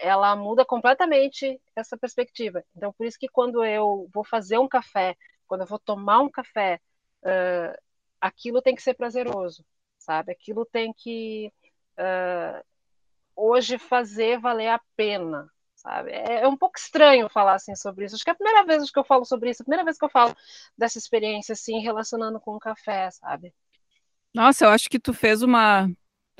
ela 0.00 0.34
muda 0.36 0.64
completamente 0.64 1.60
essa 1.74 1.96
perspectiva. 1.96 2.64
Então, 2.76 2.92
por 2.92 3.06
isso 3.06 3.18
que 3.18 3.28
quando 3.28 3.64
eu 3.64 4.08
vou 4.12 4.24
fazer 4.24 4.58
um 4.58 4.68
café, 4.68 5.16
quando 5.46 5.62
eu 5.62 5.66
vou 5.66 5.78
tomar 5.78 6.20
um 6.20 6.30
café, 6.30 6.80
uh, 7.22 7.78
aquilo 8.20 8.62
tem 8.62 8.74
que 8.74 8.82
ser 8.82 8.94
prazeroso, 8.94 9.64
sabe? 9.98 10.32
Aquilo 10.32 10.64
tem 10.64 10.92
que 10.92 11.52
uh, 11.98 12.64
hoje 13.34 13.78
fazer 13.78 14.38
valer 14.38 14.68
a 14.68 14.80
pena, 14.96 15.50
sabe? 15.78 16.10
É, 16.10 16.42
é, 16.42 16.48
um 16.48 16.56
pouco 16.56 16.78
estranho 16.78 17.28
falar 17.28 17.54
assim 17.54 17.74
sobre 17.74 18.04
isso. 18.04 18.14
Acho 18.14 18.24
que 18.24 18.30
é 18.30 18.32
a 18.32 18.36
primeira 18.36 18.64
vez 18.64 18.90
que 18.90 18.98
eu 18.98 19.04
falo 19.04 19.24
sobre 19.24 19.50
isso, 19.50 19.62
a 19.62 19.64
primeira 19.64 19.84
vez 19.84 19.96
que 19.96 20.04
eu 20.04 20.10
falo 20.10 20.36
dessa 20.76 20.98
experiência 20.98 21.52
assim 21.52 21.80
relacionando 21.80 22.40
com 22.40 22.54
o 22.54 22.58
café, 22.58 23.10
sabe? 23.10 23.54
Nossa, 24.34 24.64
eu 24.64 24.70
acho 24.70 24.90
que 24.90 24.98
tu 24.98 25.14
fez 25.14 25.42
uma 25.42 25.88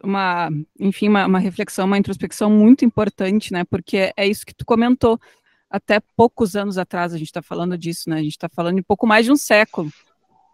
uma, 0.03 0.49
enfim, 0.79 1.09
uma, 1.09 1.27
uma, 1.27 1.39
reflexão, 1.41 1.85
uma 1.85 1.99
introspecção 1.99 2.49
muito 2.49 2.85
importante, 2.85 3.53
né? 3.53 3.65
Porque 3.65 4.13
é 4.17 4.27
isso 4.27 4.47
que 4.47 4.55
tu 4.55 4.65
comentou. 4.65 5.21
Até 5.69 6.01
poucos 6.17 6.55
anos 6.55 6.79
atrás 6.79 7.13
a 7.13 7.19
gente 7.19 7.27
está 7.27 7.43
falando 7.43 7.77
disso, 7.77 8.09
né? 8.09 8.17
A 8.17 8.23
gente 8.23 8.33
está 8.33 8.49
falando 8.49 8.77
de 8.77 8.83
pouco 8.83 9.07
mais 9.09 9.25
de 9.25 9.33
um 9.33 9.37
século. 9.37 9.91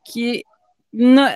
Que 0.06 0.42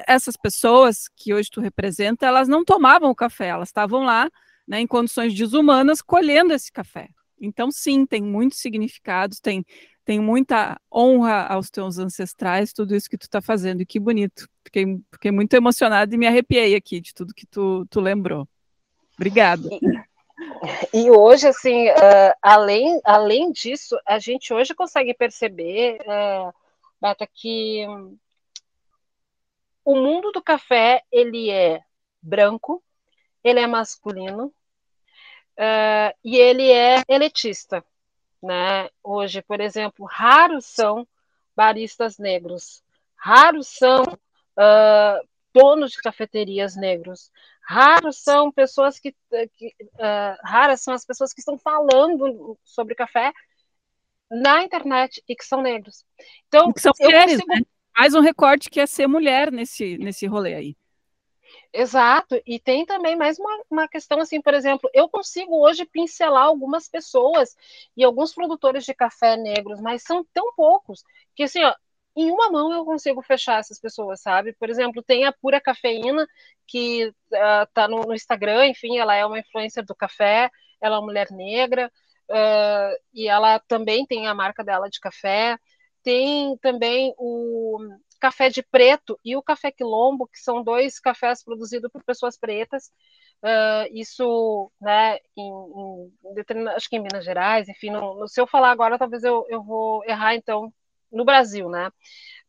essas 0.06 0.36
pessoas 0.36 1.08
que 1.14 1.34
hoje 1.34 1.50
tu 1.50 1.60
representa, 1.60 2.26
elas 2.26 2.48
não 2.48 2.64
tomavam 2.64 3.10
o 3.10 3.14
café, 3.14 3.48
elas 3.48 3.68
estavam 3.68 4.04
lá, 4.04 4.30
né, 4.66 4.80
em 4.80 4.86
condições 4.86 5.34
desumanas, 5.34 6.00
colhendo 6.00 6.52
esse 6.52 6.70
café. 6.72 7.08
Então, 7.40 7.70
sim, 7.70 8.04
tem 8.06 8.22
muitos 8.22 8.58
significados, 8.58 9.40
tem 9.40 9.64
tem 10.08 10.18
muita 10.18 10.80
honra 10.90 11.46
aos 11.48 11.68
teus 11.68 11.98
ancestrais, 11.98 12.72
tudo 12.72 12.96
isso 12.96 13.10
que 13.10 13.18
tu 13.18 13.24
está 13.24 13.42
fazendo, 13.42 13.82
e 13.82 13.86
que 13.86 14.00
bonito. 14.00 14.48
Fiquei, 14.64 14.86
fiquei 15.12 15.30
muito 15.30 15.52
emocionada 15.52 16.14
e 16.14 16.16
me 16.16 16.26
arrepiei 16.26 16.74
aqui 16.74 16.98
de 16.98 17.12
tudo 17.12 17.34
que 17.34 17.44
tu, 17.46 17.84
tu 17.90 18.00
lembrou. 18.00 18.48
Obrigada. 19.18 19.68
E, 20.94 21.10
hoje, 21.10 21.48
assim, 21.48 21.90
uh, 21.90 22.32
além, 22.40 22.98
além 23.04 23.52
disso, 23.52 23.98
a 24.06 24.18
gente 24.18 24.50
hoje 24.54 24.74
consegue 24.74 25.12
perceber, 25.12 25.98
uh, 26.00 26.54
Bata, 26.98 27.26
que 27.26 27.84
o 29.84 29.94
mundo 29.94 30.32
do 30.32 30.42
café, 30.42 31.02
ele 31.12 31.50
é 31.50 31.82
branco, 32.22 32.82
ele 33.44 33.60
é 33.60 33.66
masculino, 33.66 34.54
uh, 35.58 36.16
e 36.24 36.36
ele 36.36 36.70
é 36.70 37.02
elitista 37.08 37.84
né? 38.42 38.88
Hoje, 39.02 39.42
por 39.42 39.60
exemplo, 39.60 40.06
raros 40.06 40.66
são 40.66 41.06
baristas 41.56 42.18
negros, 42.18 42.82
raros 43.16 43.66
são 43.68 44.02
uh, 44.02 45.28
donos 45.52 45.92
de 45.92 45.98
cafeterias 45.98 46.76
negros, 46.76 47.30
raros 47.62 48.22
são 48.22 48.52
pessoas 48.52 48.98
que, 48.98 49.14
que 49.56 49.74
uh, 49.94 50.38
raras 50.44 50.80
são 50.80 50.94
as 50.94 51.04
pessoas 51.04 51.32
que 51.32 51.40
estão 51.40 51.58
falando 51.58 52.56
sobre 52.64 52.94
café 52.94 53.32
na 54.30 54.62
internet 54.62 55.22
e 55.28 55.34
que 55.34 55.44
são 55.44 55.60
negros. 55.60 56.04
Então, 56.46 56.72
que 56.72 56.80
são 56.80 56.92
mulheres, 57.00 57.40
consigo... 57.40 57.54
né? 57.54 57.62
Mais 57.96 58.14
um 58.14 58.20
recorte 58.20 58.70
que 58.70 58.78
é 58.78 58.86
ser 58.86 59.08
mulher 59.08 59.50
nesse, 59.50 59.98
nesse 59.98 60.26
rolê 60.26 60.54
aí. 60.54 60.76
Exato, 61.72 62.40
e 62.46 62.58
tem 62.58 62.86
também 62.86 63.14
mais 63.14 63.38
uma, 63.38 63.62
uma 63.70 63.88
questão 63.88 64.18
assim, 64.20 64.40
por 64.40 64.54
exemplo, 64.54 64.88
eu 64.94 65.08
consigo 65.08 65.54
hoje 65.60 65.84
pincelar 65.84 66.44
algumas 66.44 66.88
pessoas 66.88 67.54
e 67.96 68.02
alguns 68.02 68.34
produtores 68.34 68.84
de 68.84 68.94
café 68.94 69.36
negros, 69.36 69.80
mas 69.80 70.02
são 70.02 70.24
tão 70.32 70.52
poucos 70.54 71.04
que 71.34 71.42
assim, 71.42 71.62
ó, 71.62 71.74
em 72.16 72.30
uma 72.30 72.50
mão 72.50 72.72
eu 72.72 72.84
consigo 72.84 73.22
fechar 73.22 73.60
essas 73.60 73.78
pessoas, 73.78 74.20
sabe? 74.20 74.52
Por 74.54 74.68
exemplo, 74.70 75.02
tem 75.02 75.24
a 75.24 75.32
Pura 75.32 75.60
Cafeína, 75.60 76.26
que 76.66 77.06
uh, 77.06 77.66
tá 77.72 77.86
no, 77.86 78.00
no, 78.02 78.14
Instagram, 78.14 78.66
enfim, 78.66 78.98
ela 78.98 79.14
é 79.14 79.24
uma 79.24 79.38
influencer 79.38 79.84
do 79.84 79.94
café, 79.94 80.50
ela 80.80 80.96
é 80.96 80.98
uma 80.98 81.06
mulher 81.06 81.30
negra, 81.30 81.92
uh, 82.30 83.02
e 83.14 83.28
ela 83.28 83.60
também 83.60 84.04
tem 84.06 84.26
a 84.26 84.34
marca 84.34 84.64
dela 84.64 84.88
de 84.90 84.98
café. 85.00 85.58
Tem 86.02 86.56
também 86.58 87.14
o 87.18 87.78
café 88.18 88.48
de 88.48 88.62
preto 88.62 89.18
e 89.24 89.36
o 89.36 89.42
café 89.42 89.70
quilombo, 89.70 90.26
que 90.26 90.38
são 90.38 90.62
dois 90.62 90.98
cafés 91.00 91.42
produzidos 91.42 91.90
por 91.90 92.02
pessoas 92.04 92.36
pretas. 92.38 92.90
Uh, 93.42 93.86
isso, 93.92 94.70
né, 94.80 95.18
em, 95.36 95.48
em, 95.48 96.68
acho 96.68 96.88
que 96.88 96.96
em 96.96 97.00
Minas 97.00 97.24
Gerais, 97.24 97.68
enfim, 97.68 97.90
no, 97.90 98.14
no, 98.14 98.28
se 98.28 98.40
eu 98.40 98.46
falar 98.46 98.70
agora, 98.70 98.98
talvez 98.98 99.22
eu, 99.22 99.46
eu 99.48 99.62
vou 99.62 100.04
errar, 100.04 100.34
então, 100.34 100.72
no 101.10 101.24
Brasil, 101.24 101.68
né? 101.68 101.88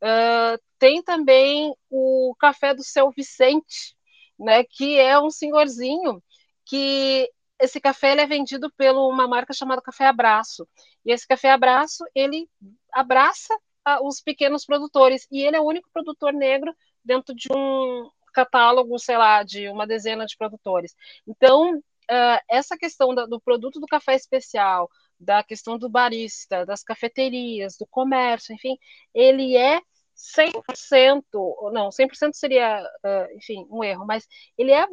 Uh, 0.01 0.59
tem 0.79 1.03
também 1.03 1.73
o 1.89 2.35
café 2.39 2.73
do 2.73 2.83
seu 2.83 3.11
Vicente, 3.11 3.95
né, 4.39 4.63
que 4.63 4.99
é 4.99 5.19
um 5.19 5.29
senhorzinho 5.29 6.23
que 6.65 7.29
esse 7.59 7.79
café 7.79 8.13
ele 8.13 8.21
é 8.21 8.27
vendido 8.27 8.71
por 8.71 8.85
uma 8.87 9.27
marca 9.27 9.53
chamada 9.53 9.81
Café 9.81 10.05
Abraço. 10.05 10.67
E 11.05 11.11
esse 11.11 11.27
Café 11.27 11.51
Abraço, 11.51 12.05
ele 12.15 12.49
abraça 12.93 13.53
os 14.01 14.21
pequenos 14.21 14.65
produtores. 14.65 15.27
E 15.31 15.41
ele 15.41 15.55
é 15.55 15.59
o 15.61 15.65
único 15.65 15.89
produtor 15.91 16.33
negro 16.33 16.73
dentro 17.03 17.33
de 17.33 17.47
um 17.51 18.09
catálogo, 18.33 18.97
sei 18.99 19.17
lá, 19.17 19.43
de 19.43 19.67
uma 19.69 19.87
dezena 19.87 20.25
de 20.25 20.37
produtores. 20.37 20.95
Então, 21.27 21.77
uh, 21.77 22.39
essa 22.49 22.77
questão 22.77 23.13
do 23.13 23.39
produto 23.39 23.79
do 23.79 23.87
café 23.87 24.15
especial, 24.15 24.89
da 25.19 25.43
questão 25.43 25.77
do 25.77 25.89
barista, 25.89 26.65
das 26.65 26.83
cafeterias, 26.83 27.77
do 27.77 27.85
comércio, 27.87 28.53
enfim, 28.53 28.77
ele 29.13 29.57
é 29.57 29.81
100%, 30.15 31.23
não, 31.71 31.89
100% 31.89 32.33
seria, 32.33 32.83
uh, 32.83 33.37
enfim, 33.37 33.65
um 33.69 33.83
erro, 33.83 34.05
mas 34.05 34.27
ele 34.57 34.71
é 34.71 34.85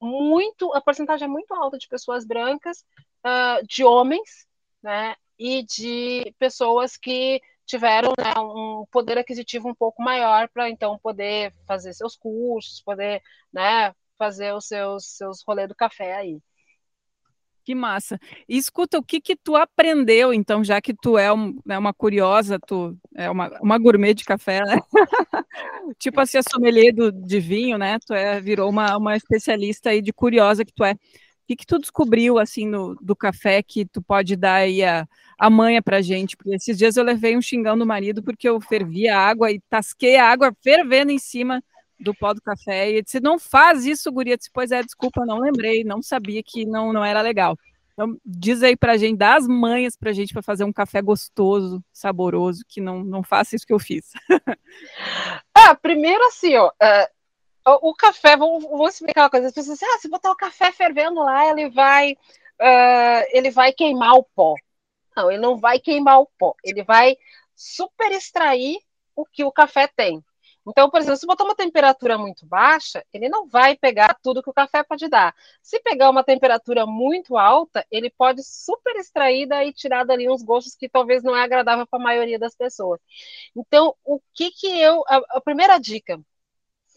muito, 0.00 0.72
a 0.74 0.80
porcentagem 0.80 1.26
é 1.26 1.30
muito 1.30 1.54
alta 1.54 1.78
de 1.78 1.88
pessoas 1.88 2.26
brancas, 2.26 2.84
uh, 3.24 3.66
de 3.66 3.84
homens, 3.84 4.46
né, 4.82 5.16
e 5.38 5.62
de 5.64 6.34
pessoas 6.38 6.96
que 6.96 7.40
tiveram 7.66 8.12
né, 8.18 8.32
um 8.40 8.86
poder 8.90 9.18
aquisitivo 9.18 9.68
um 9.68 9.74
pouco 9.74 10.02
maior 10.02 10.48
para 10.48 10.70
então 10.70 10.98
poder 10.98 11.52
fazer 11.66 11.92
seus 11.92 12.16
cursos, 12.16 12.80
poder 12.82 13.20
né, 13.52 13.92
fazer 14.16 14.54
os 14.54 14.66
seus, 14.66 15.16
seus 15.16 15.42
rolês 15.46 15.68
do 15.68 15.74
café 15.74 16.14
aí. 16.16 16.40
Que 17.66 17.74
massa. 17.74 18.16
E 18.48 18.56
escuta, 18.56 18.96
o 18.96 19.02
que 19.02 19.20
que 19.20 19.34
tu 19.34 19.56
aprendeu, 19.56 20.32
então, 20.32 20.62
já 20.62 20.80
que 20.80 20.94
tu 20.94 21.18
é 21.18 21.32
um, 21.32 21.58
né, 21.66 21.76
uma 21.76 21.92
curiosa, 21.92 22.60
tu 22.64 22.96
é 23.12 23.28
uma, 23.28 23.48
uma 23.60 23.76
gourmet 23.76 24.14
de 24.14 24.24
café, 24.24 24.60
né? 24.60 24.78
tipo 25.98 26.20
assim, 26.20 26.38
a 26.38 26.42
sommelier 26.48 26.94
do, 26.94 27.10
de 27.10 27.40
vinho, 27.40 27.76
né? 27.76 27.98
Tu 28.06 28.14
é, 28.14 28.40
virou 28.40 28.70
uma, 28.70 28.96
uma 28.96 29.16
especialista 29.16 29.90
aí 29.90 30.00
de 30.00 30.12
curiosa 30.12 30.64
que 30.64 30.72
tu 30.72 30.84
é. 30.84 30.94
Que, 31.46 31.56
que 31.56 31.66
tu 31.66 31.78
descobriu, 31.78 32.38
assim, 32.38 32.66
no, 32.66 32.94
do 32.96 33.14
café 33.14 33.62
que 33.62 33.84
tu 33.84 34.02
pode 34.02 34.36
dar 34.36 34.56
aí 34.56 34.82
a, 34.82 35.06
a 35.38 35.48
manha 35.48 35.80
pra 35.80 36.02
gente? 36.02 36.36
Porque 36.36 36.54
esses 36.54 36.76
dias 36.76 36.96
eu 36.96 37.04
levei 37.04 37.36
um 37.36 37.42
xingão 37.42 37.78
do 37.78 37.86
marido 37.86 38.22
porque 38.22 38.48
eu 38.48 38.60
fervi 38.60 39.08
a 39.08 39.18
água 39.18 39.50
e 39.52 39.60
tasquei 39.70 40.16
a 40.16 40.28
água 40.28 40.54
fervendo 40.62 41.12
em 41.12 41.18
cima 41.18 41.62
do 41.98 42.14
pó 42.14 42.34
do 42.34 42.42
café. 42.42 42.90
E 42.90 42.92
ele 42.94 43.02
disse, 43.02 43.20
não 43.20 43.38
faz 43.38 43.84
isso, 43.84 44.10
guria. 44.10 44.36
disse, 44.36 44.50
pois 44.52 44.72
é, 44.72 44.82
desculpa, 44.82 45.24
não 45.24 45.38
lembrei, 45.38 45.84
não 45.84 46.02
sabia 46.02 46.42
que 46.42 46.66
não, 46.66 46.92
não 46.92 47.04
era 47.04 47.22
legal. 47.22 47.56
Então, 47.92 48.14
diz 48.22 48.62
aí 48.62 48.76
pra 48.76 48.98
gente, 48.98 49.16
dá 49.16 49.36
as 49.36 49.46
manhas 49.46 49.96
pra 49.96 50.12
gente 50.12 50.32
para 50.32 50.42
fazer 50.42 50.64
um 50.64 50.72
café 50.72 51.00
gostoso, 51.00 51.82
saboroso, 51.90 52.62
que 52.68 52.78
não, 52.78 53.02
não 53.02 53.22
faça 53.22 53.56
isso 53.56 53.66
que 53.66 53.72
eu 53.72 53.78
fiz. 53.78 54.12
ah, 55.54 55.74
primeiro 55.74 56.22
assim, 56.26 56.54
ó, 56.56 56.68
uh, 56.68 57.15
o, 57.66 57.94
café, 57.94 58.36
vou, 58.36 58.60
vou 58.60 58.88
explicar 58.88 59.24
uma 59.24 59.30
coisa. 59.30 59.48
As 59.48 59.52
pessoas 59.52 59.78
dizem, 59.78 59.94
ah, 59.94 59.98
se 59.98 60.08
botar 60.08 60.30
o 60.30 60.36
café 60.36 60.70
fervendo 60.72 61.20
lá, 61.20 61.48
ele 61.50 61.68
vai, 61.70 62.12
uh, 62.12 63.26
ele 63.32 63.50
vai 63.50 63.72
queimar 63.72 64.14
o 64.14 64.22
pó. 64.22 64.54
Não, 65.16 65.30
ele 65.30 65.40
não 65.40 65.56
vai 65.56 65.80
queimar 65.80 66.20
o 66.20 66.28
pó. 66.38 66.54
Ele 66.64 66.84
vai 66.84 67.16
super 67.54 68.12
extrair 68.12 68.78
o 69.16 69.24
que 69.24 69.42
o 69.44 69.52
café 69.52 69.88
tem. 69.88 70.22
Então, 70.68 70.90
por 70.90 71.00
exemplo, 71.00 71.16
se 71.16 71.26
botar 71.26 71.44
uma 71.44 71.54
temperatura 71.54 72.18
muito 72.18 72.44
baixa, 72.44 73.04
ele 73.12 73.28
não 73.28 73.46
vai 73.48 73.76
pegar 73.76 74.18
tudo 74.20 74.42
que 74.42 74.50
o 74.50 74.52
café 74.52 74.82
pode 74.82 75.08
dar. 75.08 75.34
Se 75.62 75.78
pegar 75.80 76.10
uma 76.10 76.24
temperatura 76.24 76.84
muito 76.84 77.36
alta, 77.36 77.86
ele 77.90 78.10
pode 78.10 78.42
super 78.42 78.96
extrair 78.96 79.46
daí 79.46 79.72
tirar 79.72 80.04
dali 80.04 80.28
uns 80.28 80.42
gostos 80.42 80.74
que 80.74 80.88
talvez 80.88 81.22
não 81.22 81.36
é 81.36 81.42
agradável 81.42 81.86
para 81.86 82.00
a 82.00 82.02
maioria 82.02 82.38
das 82.38 82.54
pessoas. 82.56 83.00
Então, 83.54 83.94
o 84.04 84.20
que 84.34 84.50
que 84.50 84.66
eu 84.66 85.04
a, 85.08 85.36
a 85.36 85.40
primeira 85.40 85.78
dica, 85.78 86.20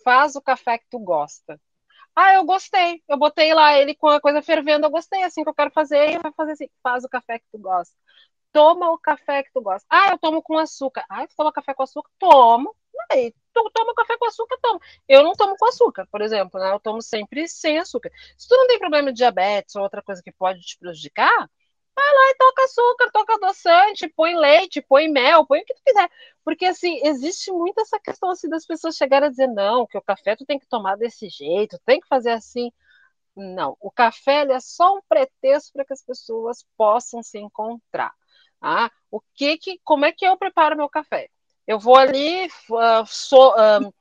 faz 0.09 0.35
o 0.35 0.41
café 0.41 0.79
que 0.79 0.87
tu 0.89 0.97
gosta. 0.97 1.61
Ah, 2.15 2.33
eu 2.33 2.43
gostei. 2.43 3.03
Eu 3.07 3.15
botei 3.15 3.53
lá 3.53 3.77
ele 3.77 3.95
com 3.95 4.07
a 4.07 4.19
coisa 4.19 4.41
fervendo, 4.41 4.87
eu 4.87 4.89
gostei, 4.89 5.23
assim 5.23 5.43
que 5.43 5.49
eu 5.49 5.53
quero 5.53 5.69
fazer, 5.71 6.09
e 6.09 6.17
vai 6.17 6.33
fazer 6.33 6.53
assim, 6.53 6.67
faz 6.81 7.03
o 7.03 7.09
café 7.09 7.37
que 7.37 7.45
tu 7.51 7.59
gosta. 7.59 7.95
Toma 8.51 8.91
o 8.91 8.97
café 8.97 9.43
que 9.43 9.51
tu 9.53 9.61
gosta. 9.61 9.85
Ah, 9.87 10.09
eu 10.11 10.17
tomo 10.17 10.41
com 10.41 10.57
açúcar. 10.57 11.05
Ah, 11.09 11.27
tu 11.27 11.35
toma 11.37 11.53
café 11.53 11.75
com 11.75 11.83
açúcar? 11.83 12.09
Tomo. 12.17 12.75
Aí, 13.11 13.33
tu 13.53 13.69
toma 13.71 13.93
café 13.93 14.17
com 14.17 14.25
açúcar, 14.25 14.57
toma. 14.61 14.79
Eu 15.07 15.23
não 15.23 15.33
tomo 15.33 15.55
com 15.57 15.67
açúcar, 15.67 16.07
por 16.11 16.21
exemplo, 16.21 16.59
né? 16.59 16.71
Eu 16.71 16.79
tomo 16.79 17.01
sempre 17.03 17.47
sem 17.47 17.77
açúcar. 17.77 18.11
Se 18.35 18.47
tu 18.47 18.57
não 18.57 18.67
tem 18.67 18.79
problema 18.79 19.11
de 19.13 19.17
diabetes 19.17 19.75
ou 19.75 19.83
outra 19.83 20.01
coisa 20.01 20.23
que 20.23 20.31
pode 20.31 20.61
te 20.61 20.77
prejudicar, 20.79 21.49
vai 21.95 22.13
lá 22.13 22.31
e 22.31 22.35
toca 22.35 22.63
açúcar, 22.63 23.11
toca 23.11 23.33
adoçante, 23.35 24.07
põe 24.09 24.35
leite, 24.35 24.81
põe 24.81 25.07
mel, 25.09 25.45
põe 25.45 25.59
o 25.61 25.65
que 25.65 25.73
tu 25.73 25.81
quiser. 25.85 26.09
Porque, 26.43 26.65
assim, 26.65 26.99
existe 27.03 27.51
muito 27.51 27.79
essa 27.81 27.99
questão, 27.99 28.29
assim, 28.31 28.49
das 28.49 28.65
pessoas 28.65 28.95
chegarem 28.95 29.27
a 29.27 29.29
dizer, 29.29 29.47
não, 29.47 29.85
que 29.85 29.97
o 29.97 30.01
café 30.01 30.35
tu 30.35 30.45
tem 30.45 30.59
que 30.59 30.67
tomar 30.67 30.95
desse 30.95 31.29
jeito, 31.29 31.79
tem 31.85 31.99
que 31.99 32.07
fazer 32.07 32.31
assim. 32.31 32.71
Não, 33.35 33.77
o 33.79 33.91
café 33.91 34.45
é 34.51 34.59
só 34.59 34.95
um 34.97 35.01
pretexto 35.07 35.71
para 35.73 35.85
que 35.85 35.93
as 35.93 36.03
pessoas 36.03 36.65
possam 36.77 37.23
se 37.23 37.37
encontrar. 37.39 38.13
Ah, 38.61 38.91
o 39.11 39.21
que 39.33 39.57
que, 39.57 39.79
como 39.83 40.05
é 40.05 40.11
que 40.11 40.25
eu 40.25 40.37
preparo 40.37 40.75
meu 40.75 40.89
café? 40.89 41.29
Eu 41.67 41.79
vou 41.79 41.95
ali, 41.95 42.47
uh, 42.47 43.05
so, 43.05 43.51
uh, 43.51 43.93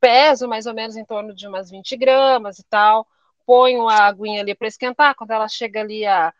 peso 0.00 0.48
mais 0.48 0.66
ou 0.66 0.74
menos 0.74 0.96
em 0.96 1.04
torno 1.04 1.34
de 1.34 1.46
umas 1.46 1.70
20 1.70 1.96
gramas 1.96 2.58
e 2.58 2.64
tal, 2.64 3.06
ponho 3.46 3.88
a 3.88 4.06
aguinha 4.06 4.40
ali 4.40 4.54
para 4.54 4.68
esquentar, 4.68 5.14
quando 5.14 5.30
ela 5.32 5.48
chega 5.48 5.80
ali 5.80 6.04
a 6.06 6.32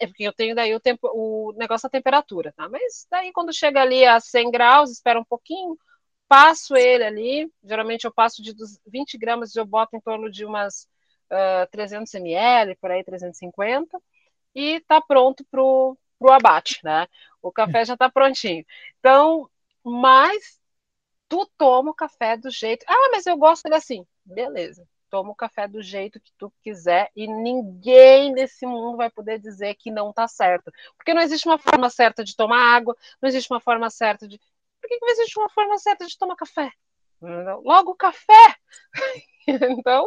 é 0.00 0.06
porque 0.06 0.24
eu 0.24 0.32
tenho 0.32 0.54
daí 0.54 0.74
o, 0.74 0.80
tempo, 0.80 1.08
o 1.12 1.52
negócio 1.56 1.88
da 1.88 1.90
temperatura, 1.90 2.52
tá? 2.52 2.68
Mas 2.68 3.06
daí 3.10 3.32
quando 3.32 3.52
chega 3.52 3.80
ali 3.80 4.04
a 4.04 4.20
100 4.20 4.50
graus, 4.50 4.90
espera 4.90 5.20
um 5.20 5.24
pouquinho, 5.24 5.78
passo 6.28 6.76
ele 6.76 7.04
ali, 7.04 7.52
geralmente 7.62 8.04
eu 8.04 8.12
passo 8.12 8.42
de 8.42 8.54
20 8.86 9.18
gramas, 9.18 9.54
eu 9.56 9.64
boto 9.64 9.96
em 9.96 10.00
torno 10.00 10.30
de 10.30 10.44
umas 10.44 10.88
uh, 11.30 11.68
300 11.70 12.14
ml, 12.14 12.76
por 12.76 12.90
aí 12.90 13.02
350, 13.04 14.00
e 14.54 14.80
tá 14.80 15.00
pronto 15.00 15.44
pro, 15.50 15.96
pro 16.18 16.32
abate, 16.32 16.80
né? 16.84 17.06
O 17.42 17.50
café 17.50 17.84
já 17.84 17.96
tá 17.96 18.10
prontinho. 18.10 18.64
Então, 18.98 19.48
mas 19.84 20.60
tu 21.28 21.48
toma 21.56 21.90
o 21.90 21.94
café 21.94 22.36
do 22.36 22.50
jeito. 22.50 22.84
Ah, 22.88 23.10
mas 23.12 23.26
eu 23.26 23.36
gosto 23.36 23.64
dele 23.64 23.76
assim. 23.76 24.06
Beleza 24.24 24.86
toma 25.10 25.30
o 25.30 25.34
café 25.34 25.66
do 25.66 25.82
jeito 25.82 26.20
que 26.20 26.32
tu 26.38 26.52
quiser 26.62 27.10
e 27.16 27.26
ninguém 27.26 28.32
nesse 28.32 28.64
mundo 28.64 28.96
vai 28.96 29.10
poder 29.10 29.38
dizer 29.38 29.74
que 29.74 29.90
não 29.90 30.12
tá 30.12 30.28
certo. 30.28 30.72
Porque 30.96 31.12
não 31.12 31.20
existe 31.20 31.46
uma 31.48 31.58
forma 31.58 31.90
certa 31.90 32.22
de 32.22 32.36
tomar 32.36 32.76
água, 32.76 32.96
não 33.20 33.28
existe 33.28 33.52
uma 33.52 33.60
forma 33.60 33.90
certa 33.90 34.26
de. 34.28 34.38
Por 34.80 34.88
que, 34.88 34.98
não 35.00 35.08
existe 35.10 35.38
uma 35.38 35.50
forma 35.50 35.76
certa 35.78 36.06
de 36.06 36.16
tomar 36.16 36.36
café? 36.36 36.70
Logo 37.20 37.94
café! 37.94 38.56
então, 39.46 40.06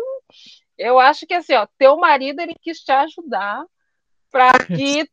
eu 0.77 0.97
acho 0.97 1.27
que 1.27 1.33
assim, 1.33 1.53
ó, 1.53 1.67
teu 1.77 1.97
marido 1.97 2.39
ele 2.39 2.55
quis 2.55 2.79
te 2.79 2.91
ajudar 2.91 3.63
para 4.31 4.51
que 4.65 5.07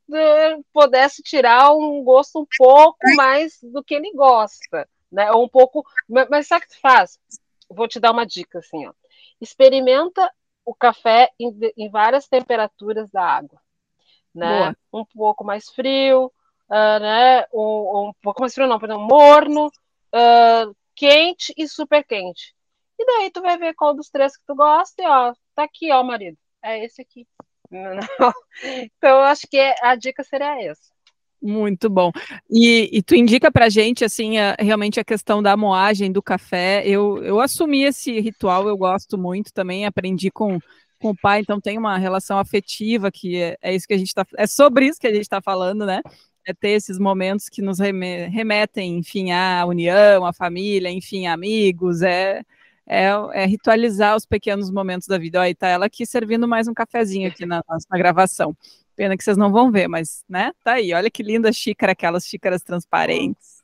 pudesse 0.72 1.22
tirar 1.22 1.74
um 1.74 2.02
gosto 2.02 2.40
um 2.40 2.46
pouco 2.56 3.14
mais 3.16 3.58
do 3.62 3.84
que 3.84 3.94
ele 3.94 4.12
gosta, 4.14 4.88
né? 5.12 5.30
Ou 5.32 5.44
um 5.44 5.48
pouco, 5.48 5.84
mas 6.08 6.46
sabe 6.46 6.64
o 6.64 6.68
que 6.68 6.74
tu 6.74 6.80
faz? 6.80 7.18
Vou 7.68 7.86
te 7.86 8.00
dar 8.00 8.12
uma 8.12 8.24
dica 8.24 8.60
assim, 8.60 8.86
ó 8.86 8.94
experimenta 9.40 10.30
o 10.64 10.74
café 10.74 11.30
em, 11.38 11.56
em 11.76 11.90
várias 11.90 12.28
temperaturas 12.28 13.10
da 13.10 13.22
água, 13.22 13.60
né? 14.34 14.58
Boa. 14.58 14.76
Um 14.92 15.04
pouco 15.04 15.44
mais 15.44 15.68
frio, 15.70 16.26
uh, 16.68 17.00
né? 17.00 17.44
Um, 17.52 18.08
um, 18.08 18.12
pouco 18.22 18.40
mais 18.40 18.54
frio 18.54 18.66
não, 18.66 18.78
perdão, 18.78 19.00
morno, 19.00 19.66
uh, 19.66 20.76
quente 20.94 21.52
e 21.56 21.66
super 21.66 22.04
quente. 22.04 22.54
E 22.98 23.04
daí 23.04 23.30
tu 23.30 23.40
vai 23.40 23.56
ver 23.56 23.74
qual 23.74 23.94
dos 23.94 24.10
três 24.10 24.36
que 24.36 24.44
tu 24.46 24.54
gosta 24.54 25.02
e 25.02 25.06
ó, 25.06 25.32
tá 25.54 25.64
aqui, 25.64 25.90
ó, 25.90 26.02
marido, 26.02 26.38
é 26.62 26.84
esse 26.84 27.00
aqui. 27.02 27.26
Então, 28.62 29.10
eu 29.10 29.22
acho 29.22 29.46
que 29.48 29.58
a 29.80 29.94
dica 29.94 30.22
seria 30.24 30.60
essa. 30.62 30.92
Muito 31.42 31.88
bom. 31.88 32.12
E, 32.50 32.90
e 32.92 33.02
tu 33.02 33.14
indica 33.14 33.50
para 33.50 33.70
gente, 33.70 34.04
assim, 34.04 34.36
a, 34.38 34.54
realmente 34.58 35.00
a 35.00 35.04
questão 35.04 35.42
da 35.42 35.56
moagem 35.56 36.12
do 36.12 36.22
café. 36.22 36.82
Eu, 36.86 37.22
eu 37.24 37.40
assumi 37.40 37.82
esse 37.84 38.20
ritual, 38.20 38.68
eu 38.68 38.76
gosto 38.76 39.16
muito 39.16 39.52
também, 39.52 39.86
aprendi 39.86 40.30
com, 40.30 40.58
com 41.00 41.10
o 41.10 41.16
pai, 41.16 41.40
então 41.40 41.58
tem 41.60 41.78
uma 41.78 41.96
relação 41.96 42.38
afetiva 42.38 43.10
que 43.10 43.36
é, 43.36 43.56
é 43.62 43.74
isso 43.74 43.86
que 43.88 43.94
a 43.94 43.98
gente 43.98 44.14
tá, 44.14 44.26
é 44.36 44.46
sobre 44.46 44.86
isso 44.86 45.00
que 45.00 45.06
a 45.06 45.12
gente 45.12 45.22
está 45.22 45.40
falando, 45.40 45.86
né? 45.86 46.02
É 46.46 46.52
ter 46.52 46.70
esses 46.70 46.98
momentos 46.98 47.48
que 47.48 47.62
nos 47.62 47.78
remetem, 47.78 48.98
enfim, 48.98 49.30
à 49.30 49.64
união, 49.66 50.26
à 50.26 50.32
família, 50.32 50.90
enfim, 50.90 51.26
amigos, 51.26 52.02
é, 52.02 52.42
é, 52.86 53.08
é, 53.34 53.46
ritualizar 53.46 54.16
os 54.16 54.26
pequenos 54.26 54.70
momentos 54.70 55.06
da 55.06 55.16
vida. 55.16 55.40
Aí 55.40 55.54
tá 55.54 55.68
ela 55.68 55.86
aqui 55.86 56.04
servindo 56.04 56.48
mais 56.48 56.66
um 56.68 56.74
cafezinho 56.74 57.28
aqui 57.28 57.46
na, 57.46 57.62
na 57.90 57.98
gravação. 57.98 58.56
Pena 59.00 59.16
que 59.16 59.24
vocês 59.24 59.38
não 59.38 59.50
vão 59.50 59.72
ver, 59.72 59.88
mas, 59.88 60.22
né? 60.28 60.52
Tá 60.62 60.74
aí. 60.74 60.92
Olha 60.92 61.10
que 61.10 61.22
linda 61.22 61.50
xícara, 61.50 61.92
aquelas 61.92 62.26
xícaras 62.26 62.62
transparentes. 62.62 63.62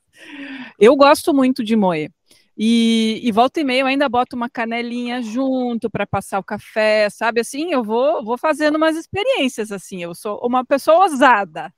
Eu 0.79 0.96
gosto 0.96 1.35
muito 1.35 1.62
de 1.62 1.77
moer. 1.77 2.11
E, 2.57 3.20
e 3.22 3.31
volta 3.33 3.61
e 3.61 3.64
meia 3.64 3.81
eu 3.83 3.87
ainda 3.87 4.09
boto 4.09 4.35
uma 4.35 4.49
canelinha 4.49 5.20
junto 5.20 5.90
para 5.90 6.07
passar 6.07 6.38
o 6.38 6.42
café, 6.42 7.11
sabe? 7.11 7.42
Assim, 7.42 7.70
eu 7.70 7.85
vou, 7.85 8.25
vou 8.25 8.38
fazendo 8.38 8.77
umas 8.77 8.96
experiências 8.96 9.70
assim. 9.70 10.03
Eu 10.03 10.14
sou 10.14 10.40
uma 10.42 10.64
pessoa 10.64 11.03
ousada. 11.03 11.70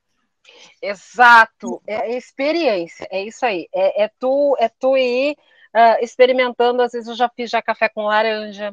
Exato, 0.81 1.83
é 1.85 2.16
experiência, 2.16 3.09
é 3.11 3.25
isso 3.25 3.44
aí. 3.44 3.66
É, 3.75 4.05
é 4.05 4.11
tu, 4.21 4.57
é 4.61 4.68
tu 4.68 4.97
ir 4.97 5.33
uh, 5.75 5.99
experimentando. 6.01 6.81
Às 6.81 6.92
vezes 6.92 7.09
eu 7.09 7.16
já 7.16 7.29
fiz 7.29 7.51
já 7.51 7.61
café 7.61 7.88
com 7.88 8.05
laranja, 8.05 8.73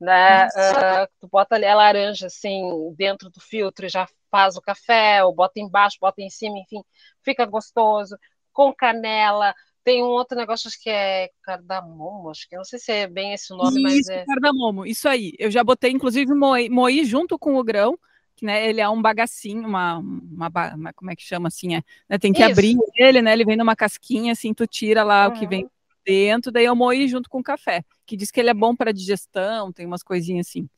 né? 0.00 0.46
Uh, 0.46 1.08
tu 1.20 1.28
bota 1.30 1.54
ali 1.56 1.66
a 1.66 1.74
laranja 1.74 2.26
assim 2.26 2.62
dentro 2.96 3.28
do 3.28 3.40
filtro 3.40 3.84
e 3.84 3.90
já 3.90 4.08
faz 4.30 4.56
o 4.56 4.62
café, 4.62 5.22
ou 5.24 5.34
bota 5.34 5.60
embaixo, 5.60 5.98
bota 6.00 6.22
em 6.22 6.30
cima, 6.30 6.58
enfim, 6.58 6.82
fica 7.22 7.44
gostoso, 7.44 8.16
com 8.52 8.72
canela. 8.72 9.54
Tem 9.82 10.02
um 10.02 10.08
outro 10.08 10.36
negócio, 10.36 10.68
acho 10.68 10.80
que 10.80 10.90
é 10.90 11.30
cardamomo, 11.42 12.30
acho 12.30 12.48
que 12.48 12.56
não 12.56 12.64
sei 12.64 12.78
se 12.78 12.92
é 12.92 13.06
bem 13.06 13.32
esse 13.32 13.50
nome, 13.50 13.70
isso, 13.70 13.82
mas 13.82 14.08
é. 14.08 14.24
Cardamomo, 14.24 14.86
isso 14.86 15.08
aí. 15.08 15.32
Eu 15.38 15.50
já 15.50 15.64
botei, 15.64 15.90
inclusive, 15.90 16.32
moí, 16.34 16.68
moí 16.68 17.04
junto 17.04 17.38
com 17.38 17.56
o 17.56 17.64
grão, 17.64 17.98
que 18.36 18.44
né, 18.46 18.68
ele 18.68 18.80
é 18.80 18.88
um 18.88 19.02
bagacinho, 19.02 19.66
uma, 19.66 19.98
uma, 19.98 20.50
uma 20.74 20.92
como 20.94 21.10
é 21.10 21.16
que 21.16 21.22
chama 21.22 21.48
assim? 21.48 21.76
É, 21.76 21.82
né, 22.08 22.18
tem 22.18 22.32
que 22.32 22.42
isso. 22.42 22.52
abrir 22.52 22.76
ele, 22.94 23.20
né? 23.20 23.32
Ele 23.32 23.44
vem 23.44 23.56
numa 23.56 23.76
casquinha, 23.76 24.32
assim, 24.32 24.54
tu 24.54 24.66
tira 24.66 25.02
lá 25.02 25.26
uhum. 25.26 25.34
o 25.34 25.38
que 25.38 25.46
vem 25.46 25.64
uhum. 25.64 25.70
Dentro, 26.10 26.50
daí 26.50 26.64
eu 26.64 26.74
moí 26.74 27.06
junto 27.06 27.30
com 27.30 27.38
o 27.38 27.42
café, 27.42 27.84
que 28.04 28.16
diz 28.16 28.32
que 28.32 28.40
ele 28.40 28.50
é 28.50 28.54
bom 28.54 28.74
para 28.74 28.92
digestão, 28.92 29.72
tem 29.72 29.86
umas 29.86 30.02
coisinhas 30.02 30.48
assim. 30.48 30.68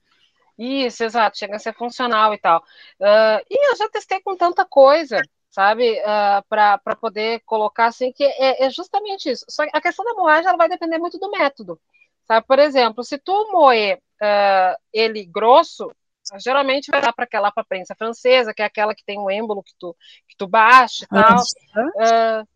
Isso, 0.58 1.02
exato, 1.02 1.38
chega 1.38 1.56
a 1.56 1.58
ser 1.58 1.74
funcional 1.74 2.34
e 2.34 2.38
tal. 2.38 2.60
Uh, 3.00 3.40
e 3.48 3.70
eu 3.70 3.76
já 3.76 3.88
testei 3.88 4.20
com 4.20 4.36
tanta 4.36 4.66
coisa, 4.66 5.22
sabe, 5.50 5.98
uh, 6.00 6.04
ah, 6.04 6.44
para 6.46 6.96
poder 6.96 7.40
colocar 7.46 7.86
assim, 7.86 8.12
que 8.12 8.22
é, 8.22 8.66
é, 8.66 8.70
justamente 8.70 9.30
isso. 9.30 9.46
Só 9.48 9.64
que 9.64 9.74
a 9.74 9.80
questão 9.80 10.04
da 10.04 10.12
moagem 10.12 10.48
ela 10.48 10.58
vai 10.58 10.68
depender 10.68 10.98
muito 10.98 11.18
do 11.18 11.30
método. 11.30 11.80
Sabe? 12.26 12.46
Por 12.46 12.58
exemplo, 12.58 13.02
se 13.02 13.18
tu 13.18 13.50
moer 13.50 13.96
uh, 13.96 14.76
ele 14.92 15.24
grosso, 15.24 15.90
geralmente 16.38 16.90
vai 16.90 17.00
dar 17.00 17.14
para 17.14 17.24
aquela 17.24 17.50
para 17.50 17.64
prensa 17.64 17.94
francesa, 17.96 18.52
que 18.52 18.62
é 18.62 18.66
aquela 18.66 18.94
que 18.94 19.04
tem 19.04 19.18
o 19.18 19.30
êmbolo 19.30 19.62
que 19.62 19.72
tu, 19.78 19.96
que 20.28 20.36
tu 20.36 20.46
baixa 20.46 21.04
e 21.04 21.08
tal. 21.08 21.36
Uh, 21.40 22.51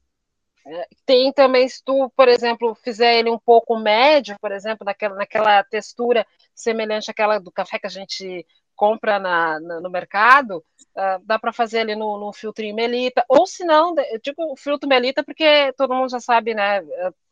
tem 1.05 1.33
também, 1.33 1.69
se 1.69 1.83
tu, 1.85 2.11
por 2.17 2.29
exemplo, 2.29 2.75
fizer 2.75 3.19
ele 3.19 3.31
um 3.31 3.39
pouco 3.39 3.79
médio, 3.79 4.37
por 4.41 4.51
exemplo, 4.53 4.85
naquela, 4.85 5.15
naquela 5.15 5.65
textura 5.65 6.27
semelhante 6.55 7.11
àquela 7.11 7.39
do 7.39 7.53
café 7.53 7.79
que 7.79 7.87
a 7.87 7.91
gente 7.91 8.45
compra 8.75 9.19
na, 9.19 9.59
na 9.61 9.81
no 9.81 9.89
mercado, 9.91 10.59
uh, 10.59 11.25
dá 11.25 11.39
para 11.39 11.53
fazer 11.53 11.81
ali 11.81 11.97
no, 11.97 12.19
no 12.19 12.33
filtrinho 12.33 12.75
melita, 12.75 13.25
ou 13.29 13.47
se 13.47 13.65
não, 13.65 13.95
eu 13.97 14.21
digo 14.23 14.55
filtro 14.57 14.89
melita 14.89 15.25
porque 15.25 15.73
todo 15.77 15.95
mundo 15.95 16.11
já 16.11 16.21
sabe, 16.21 16.55
né, 16.55 16.83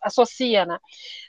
associa, 0.00 0.64
né, 0.64 0.78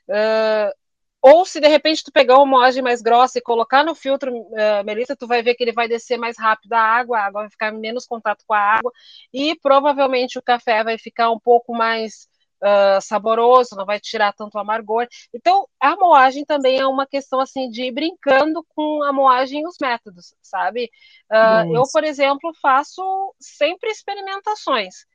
uh, 0.10 0.85
ou 1.28 1.44
se 1.44 1.60
de 1.60 1.68
repente 1.68 2.04
tu 2.04 2.12
pegar 2.12 2.36
uma 2.36 2.46
moagem 2.46 2.84
mais 2.84 3.02
grossa 3.02 3.40
e 3.40 3.42
colocar 3.42 3.84
no 3.84 3.96
filtro 3.96 4.32
uh, 4.32 4.86
melita, 4.86 5.16
tu 5.16 5.26
vai 5.26 5.42
ver 5.42 5.56
que 5.56 5.64
ele 5.64 5.72
vai 5.72 5.88
descer 5.88 6.20
mais 6.20 6.38
rápido 6.38 6.74
a 6.74 6.80
água, 6.80 7.18
a 7.18 7.26
água 7.26 7.42
vai 7.42 7.50
ficar 7.50 7.72
menos 7.72 8.06
contato 8.06 8.44
com 8.46 8.54
a 8.54 8.60
água, 8.60 8.92
e 9.34 9.56
provavelmente 9.60 10.38
o 10.38 10.42
café 10.44 10.84
vai 10.84 11.00
ficar 11.00 11.32
um 11.32 11.40
pouco 11.40 11.74
mais 11.74 12.28
uh, 12.62 13.02
saboroso, 13.02 13.76
não 13.76 13.88
vai 13.88 14.00
tirar 14.00 14.34
tanto 14.34 14.60
amargor. 14.60 15.08
Então, 15.34 15.68
a 15.80 15.96
moagem 15.96 16.46
também 16.46 16.78
é 16.78 16.86
uma 16.86 17.08
questão 17.08 17.40
assim 17.40 17.72
de 17.72 17.86
ir 17.86 17.92
brincando 17.92 18.64
com 18.76 19.02
a 19.02 19.12
moagem 19.12 19.62
e 19.64 19.68
os 19.68 19.78
métodos, 19.82 20.36
sabe? 20.44 20.92
Uh, 21.32 21.76
eu, 21.76 21.84
por 21.92 22.04
exemplo, 22.04 22.54
faço 22.62 23.02
sempre 23.40 23.90
experimentações. 23.90 25.08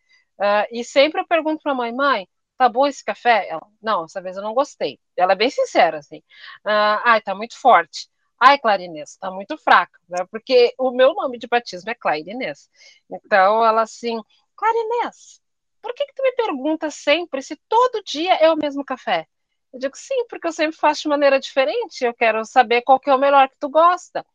e 0.73 0.83
sempre 0.83 1.21
eu 1.21 1.27
pergunto 1.29 1.63
para 1.63 1.71
a 1.71 1.75
mãe, 1.77 1.93
mãe, 1.93 2.27
tá 2.61 2.69
bom 2.69 2.87
esse 2.87 3.03
café? 3.03 3.49
Ela, 3.49 3.67
não, 3.81 4.05
essa 4.05 4.21
vez 4.21 4.37
eu 4.37 4.43
não 4.43 4.53
gostei. 4.53 5.01
Ela 5.17 5.33
é 5.33 5.37
bem 5.37 5.49
sincera, 5.49 5.99
assim. 5.99 6.23
Ah, 6.63 7.01
ai, 7.07 7.23
tá 7.23 7.35
muito 7.35 7.59
forte. 7.59 8.07
Ai, 8.39 8.59
Clarinês, 8.59 9.17
tá 9.17 9.31
muito 9.31 9.57
fraca, 9.57 9.99
né? 10.07 10.27
Porque 10.31 10.75
o 10.79 10.91
meu 10.91 11.15
nome 11.15 11.39
de 11.39 11.47
batismo 11.47 11.91
é 11.91 11.95
Clarinês. 11.95 12.69
Então, 13.11 13.65
ela 13.65 13.81
assim, 13.83 14.21
Clarinês, 14.55 15.41
por 15.81 15.95
que, 15.95 16.05
que 16.05 16.13
tu 16.15 16.23
me 16.23 16.33
pergunta 16.33 16.91
sempre 16.91 17.41
se 17.41 17.57
todo 17.67 18.03
dia 18.05 18.35
é 18.35 18.51
o 18.53 18.57
mesmo 18.57 18.85
café? 18.85 19.27
Eu 19.73 19.79
digo, 19.79 19.97
sim, 19.97 20.27
porque 20.29 20.47
eu 20.47 20.53
sempre 20.53 20.77
faço 20.77 21.03
de 21.03 21.09
maneira 21.09 21.41
diferente, 21.41 22.05
eu 22.05 22.13
quero 22.13 22.45
saber 22.45 22.83
qual 22.83 23.01
que 23.01 23.09
é 23.09 23.15
o 23.15 23.19
melhor 23.19 23.49
que 23.49 23.57
tu 23.59 23.71
gosta. 23.71 24.27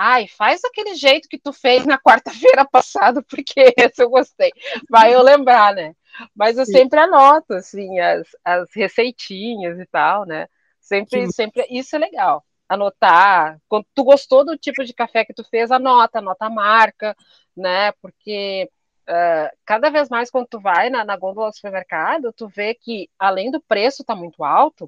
Ai, 0.00 0.28
faz 0.28 0.62
aquele 0.64 0.94
jeito 0.94 1.28
que 1.28 1.36
tu 1.36 1.52
fez 1.52 1.84
na 1.84 1.98
quarta-feira 1.98 2.64
passada, 2.70 3.20
porque 3.20 3.74
esse 3.76 4.00
eu 4.00 4.08
gostei. 4.08 4.52
Vai 4.88 5.12
eu 5.12 5.20
lembrar, 5.20 5.74
né? 5.74 5.92
Mas 6.36 6.56
eu 6.56 6.64
Sim. 6.64 6.70
sempre 6.70 7.00
anoto, 7.00 7.54
assim, 7.54 7.98
as, 7.98 8.28
as 8.44 8.72
receitinhas 8.76 9.76
e 9.76 9.84
tal, 9.86 10.24
né? 10.24 10.46
Sempre, 10.80 11.26
Sim. 11.26 11.32
sempre, 11.32 11.66
isso 11.68 11.96
é 11.96 11.98
legal. 11.98 12.44
Anotar. 12.68 13.58
Quando 13.66 13.86
tu 13.92 14.04
gostou 14.04 14.44
do 14.44 14.56
tipo 14.56 14.84
de 14.84 14.94
café 14.94 15.24
que 15.24 15.34
tu 15.34 15.42
fez, 15.42 15.72
anota, 15.72 16.20
anota 16.20 16.46
a 16.46 16.50
marca, 16.50 17.16
né? 17.56 17.90
Porque 18.00 18.70
uh, 19.08 19.56
cada 19.66 19.90
vez 19.90 20.08
mais 20.08 20.30
quando 20.30 20.46
tu 20.46 20.60
vai 20.60 20.90
na, 20.90 21.04
na 21.04 21.16
gôndola 21.16 21.50
do 21.50 21.56
supermercado, 21.56 22.32
tu 22.32 22.46
vê 22.46 22.72
que, 22.72 23.10
além 23.18 23.50
do 23.50 23.60
preço 23.60 24.02
estar 24.02 24.14
tá 24.14 24.20
muito 24.20 24.44
alto, 24.44 24.84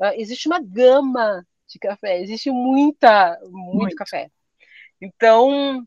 uh, 0.00 0.14
existe 0.14 0.48
uma 0.48 0.58
gama 0.58 1.46
de 1.68 1.78
café, 1.78 2.18
existe 2.22 2.50
muita, 2.50 3.38
muito, 3.42 3.74
muito. 3.74 3.96
café. 3.96 4.30
Então, 5.04 5.86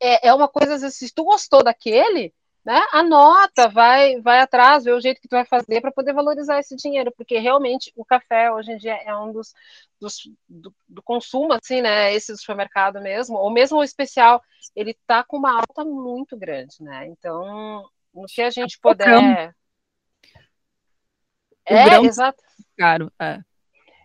é, 0.00 0.28
é 0.28 0.34
uma 0.34 0.48
coisa, 0.48 0.74
assim, 0.74 0.90
se 0.90 1.14
tu 1.14 1.24
gostou 1.24 1.64
daquele, 1.64 2.34
né? 2.64 2.78
Anota, 2.92 3.68
vai, 3.68 4.20
vai 4.20 4.40
atrás, 4.40 4.84
vê 4.84 4.92
o 4.92 5.00
jeito 5.00 5.20
que 5.20 5.28
tu 5.28 5.36
vai 5.36 5.46
fazer 5.46 5.80
para 5.80 5.90
poder 5.90 6.12
valorizar 6.12 6.58
esse 6.58 6.76
dinheiro, 6.76 7.12
porque 7.16 7.38
realmente 7.38 7.92
o 7.96 8.04
café 8.04 8.52
hoje 8.52 8.72
em 8.72 8.76
dia 8.76 8.94
é 8.96 9.16
um 9.16 9.32
dos, 9.32 9.54
dos 9.98 10.30
do, 10.46 10.74
do, 10.86 11.02
consumo, 11.02 11.52
assim, 11.54 11.80
né? 11.80 12.12
Esse 12.14 12.32
do 12.32 12.38
supermercado 12.38 13.00
mesmo, 13.00 13.36
ou 13.36 13.50
mesmo 13.50 13.78
o 13.78 13.84
especial, 13.84 14.42
ele 14.76 14.94
tá 15.06 15.24
com 15.24 15.38
uma 15.38 15.56
alta 15.56 15.84
muito 15.84 16.36
grande, 16.36 16.76
né? 16.80 17.06
Então, 17.06 17.88
no 18.12 18.26
que 18.26 18.42
a 18.42 18.50
gente 18.50 18.78
puder. 18.78 19.54
É, 21.64 21.96
exato. 22.04 22.42
Caro, 22.76 23.10
é. 23.18 23.40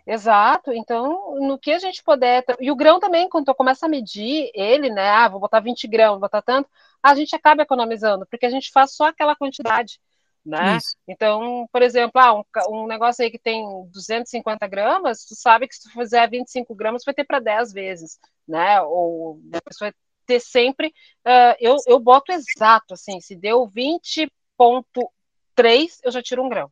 Exato, 0.07 0.71
então 0.71 1.39
no 1.39 1.57
que 1.57 1.71
a 1.71 1.79
gente 1.79 2.03
puder. 2.03 2.43
E 2.59 2.69
o 2.69 2.75
grão 2.75 2.99
também, 2.99 3.27
quando 3.27 3.45
tu 3.45 3.55
começa 3.55 3.87
a 3.87 3.89
medir 3.89 4.51
ele, 4.53 4.89
né? 4.89 5.09
Ah, 5.09 5.27
vou 5.27 5.39
botar 5.39 5.59
20 5.59 5.87
grãos, 5.87 6.11
vou 6.11 6.21
botar 6.21 6.43
tanto, 6.43 6.69
a 7.01 7.15
gente 7.15 7.35
acaba 7.35 7.63
economizando, 7.63 8.25
porque 8.27 8.45
a 8.45 8.49
gente 8.49 8.71
faz 8.71 8.95
só 8.95 9.05
aquela 9.05 9.35
quantidade. 9.35 9.99
Né? 10.45 10.77
Então, 11.07 11.67
por 11.71 11.81
exemplo, 11.81 12.21
ah, 12.21 12.35
um, 12.35 12.43
um, 12.69 12.85
negócio 12.85 13.23
aí 13.23 13.31
que 13.31 13.39
tem 13.39 13.65
250 13.91 14.67
gramas, 14.67 15.25
tu 15.25 15.33
sabe 15.33 15.67
que 15.67 15.75
se 15.75 15.81
tu 15.81 15.91
fizer 15.91 16.29
25 16.29 16.75
gramas, 16.75 17.03
vai 17.03 17.15
ter 17.15 17.23
para 17.23 17.39
10 17.39 17.73
vezes, 17.73 18.19
né? 18.47 18.79
Ou 18.81 19.41
a 19.51 19.61
pessoa 19.61 19.89
vai 19.89 19.95
ter 20.27 20.39
sempre. 20.39 20.89
Uh, 21.25 21.55
eu, 21.59 21.75
eu 21.87 21.99
boto 21.99 22.31
exato, 22.31 22.93
assim, 22.93 23.19
se 23.19 23.35
deu 23.35 23.67
20,3, 23.67 25.99
eu 26.03 26.11
já 26.11 26.21
tiro 26.21 26.43
um 26.43 26.49
grão. 26.49 26.71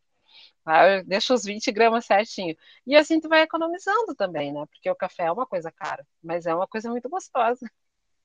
Tá? 0.64 1.02
Deixa 1.02 1.34
os 1.34 1.44
20 1.44 1.72
gramas 1.72 2.06
certinho. 2.06 2.56
E 2.88 2.96
assim 2.96 3.20
tu 3.20 3.28
vai 3.28 3.42
economizando 3.42 4.16
também, 4.16 4.54
né? 4.54 4.66
Porque 4.68 4.90
o 4.90 4.96
café 4.96 5.24
é 5.26 5.32
uma 5.32 5.46
coisa 5.46 5.72
cara, 5.72 6.06
mas 6.24 6.46
é 6.46 6.56
uma 6.56 6.68
coisa 6.68 6.90
muito 6.90 7.10
gostosa. 7.10 7.70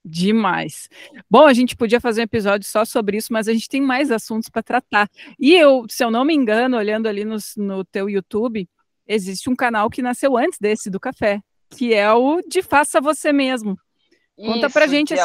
Demais. 0.05 0.89
Bom, 1.29 1.45
a 1.47 1.53
gente 1.53 1.77
podia 1.77 2.01
fazer 2.01 2.21
um 2.21 2.25
episódio 2.25 2.67
só 2.67 2.85
sobre 2.85 3.17
isso, 3.19 3.33
mas 3.33 3.49
a 3.49 3.53
gente 3.53 3.69
tem 3.69 3.81
mais 3.81 4.11
assuntos 4.11 4.49
para 4.49 4.63
tratar. 4.63 5.11
E 5.39 5.55
eu, 5.55 5.85
se 5.89 6.03
eu 6.03 6.11
não 6.11 6.25
me 6.25 6.35
engano, 6.35 6.77
olhando 6.77 7.09
ali 7.09 7.25
no, 7.25 7.37
no 7.57 7.85
teu 7.85 8.09
YouTube, 8.09 8.69
existe 9.07 9.51
um 9.51 9.57
canal 9.57 9.91
que 9.91 10.01
nasceu 10.01 10.37
antes 10.37 10.59
desse 10.59 10.89
do 10.89 11.01
café, 11.01 11.41
que 11.71 11.93
é 11.93 12.11
o 12.13 12.41
de 12.41 12.63
Faça 12.63 13.01
Você 13.01 13.33
Mesmo. 13.33 13.77
Conta 14.37 14.67
Isso, 14.67 14.73
pra 14.73 14.87
gente 14.87 15.13
assim, 15.13 15.23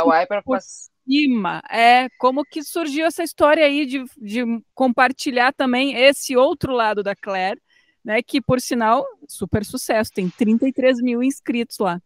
cima, 1.06 1.62
é, 1.70 2.08
como 2.18 2.44
que 2.46 2.64
surgiu 2.64 3.06
essa 3.06 3.24
história 3.24 3.66
aí 3.66 3.86
de, 3.86 4.04
de 4.18 4.44
compartilhar 4.74 5.54
também 5.54 5.96
esse 5.96 6.36
outro 6.36 6.74
lado 6.74 7.04
da 7.04 7.16
Claire, 7.16 7.62
né, 8.04 8.22
que 8.22 8.42
por 8.42 8.60
sinal, 8.60 9.06
super 9.28 9.64
sucesso, 9.64 10.12
tem 10.14 10.30
33 10.30 11.02
mil 11.02 11.24
inscritos 11.24 11.78
lá. 11.80 12.02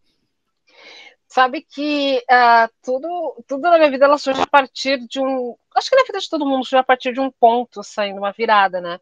Sabe 1.28 1.62
que 1.62 2.24
uh, 2.32 2.74
tudo, 2.82 3.44
tudo 3.48 3.62
na 3.64 3.78
minha 3.78 3.92
vida 3.92 4.06
ela 4.06 4.18
surge 4.18 4.42
a 4.42 4.48
partir 4.48 5.06
de 5.08 5.20
um. 5.20 5.56
Acho 5.76 5.90
que 5.90 5.96
na 5.96 6.04
vida 6.04 6.20
de 6.20 6.30
todo 6.30 6.46
mundo 6.46 6.64
surge 6.64 6.78
a 6.78 6.84
partir 6.84 7.14
de 7.14 7.20
um 7.20 7.30
ponto, 7.30 7.84
saindo 7.84 8.20
uma 8.20 8.32
virada, 8.32 8.80
né? 8.80 9.00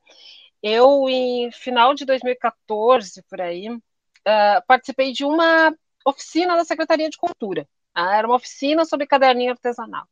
Eu, 0.61 1.07
em 1.07 1.51
final 1.51 1.93
de 1.93 2.03
2014, 2.03 3.21
por 3.29 3.39
aí, 3.39 3.69
uh, 3.69 4.65
participei 4.67 5.11
de 5.11 5.23
uma 5.23 5.71
oficina 6.03 6.55
da 6.55 6.65
Secretaria 6.65 7.09
de 7.09 7.17
Cultura. 7.17 7.67
Uh, 7.97 8.09
era 8.09 8.27
uma 8.27 8.35
oficina 8.35 8.85
sobre 8.85 9.07
caderninho 9.07 9.51
artesanal. 9.51 10.07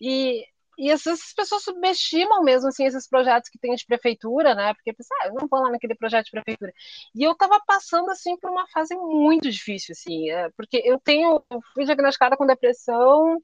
E 0.00 0.44
e 0.80 0.90
essas 0.90 1.34
pessoas 1.34 1.62
subestimam 1.62 2.42
mesmo 2.42 2.68
assim 2.68 2.86
esses 2.86 3.06
projetos 3.06 3.50
que 3.50 3.58
tem 3.58 3.74
de 3.74 3.84
prefeitura, 3.84 4.54
né? 4.54 4.72
Porque 4.72 4.94
pensam, 4.94 5.14
ah, 5.20 5.26
eu 5.26 5.34
não 5.34 5.46
vou 5.46 5.60
lá 5.60 5.70
naquele 5.70 5.94
projeto 5.94 6.24
de 6.24 6.30
prefeitura. 6.30 6.72
E 7.14 7.22
eu 7.22 7.32
estava 7.32 7.60
passando 7.66 8.10
assim 8.10 8.34
por 8.38 8.50
uma 8.50 8.66
fase 8.68 8.94
muito 8.96 9.50
difícil, 9.50 9.92
assim, 9.92 10.30
é, 10.30 10.48
porque 10.56 10.80
eu 10.82 10.98
tenho, 10.98 11.44
eu 11.50 11.60
fui 11.74 11.84
diagnosticada 11.84 12.34
com 12.34 12.46
depressão 12.46 13.42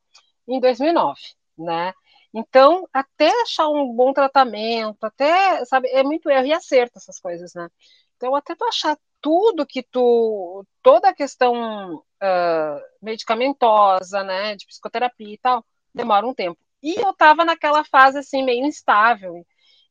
em 0.48 0.58
2009, 0.58 1.20
né? 1.58 1.92
Então, 2.32 2.88
até 2.90 3.28
achar 3.42 3.68
um 3.68 3.92
bom 3.94 4.14
tratamento, 4.14 5.04
até, 5.04 5.62
sabe, 5.66 5.88
é 5.88 6.02
muito 6.02 6.30
erro 6.30 6.46
e 6.46 6.54
acerto 6.54 6.98
essas 6.98 7.20
coisas, 7.20 7.52
né? 7.54 7.68
Então, 8.16 8.34
até 8.34 8.54
tu 8.54 8.64
achar 8.64 8.96
tudo 9.20 9.66
que 9.66 9.82
tu, 9.82 10.64
toda 10.82 11.08
a 11.08 11.14
questão 11.14 11.96
uh, 11.96 12.80
medicamentosa, 13.02 14.22
né, 14.22 14.56
de 14.56 14.66
psicoterapia 14.66 15.34
e 15.34 15.38
tal, 15.38 15.64
demora 15.94 16.26
um 16.26 16.34
tempo. 16.34 16.58
E 16.82 16.94
eu 16.94 17.12
tava 17.12 17.44
naquela 17.44 17.84
fase 17.84 18.18
assim, 18.18 18.44
meio 18.44 18.64
instável. 18.64 19.44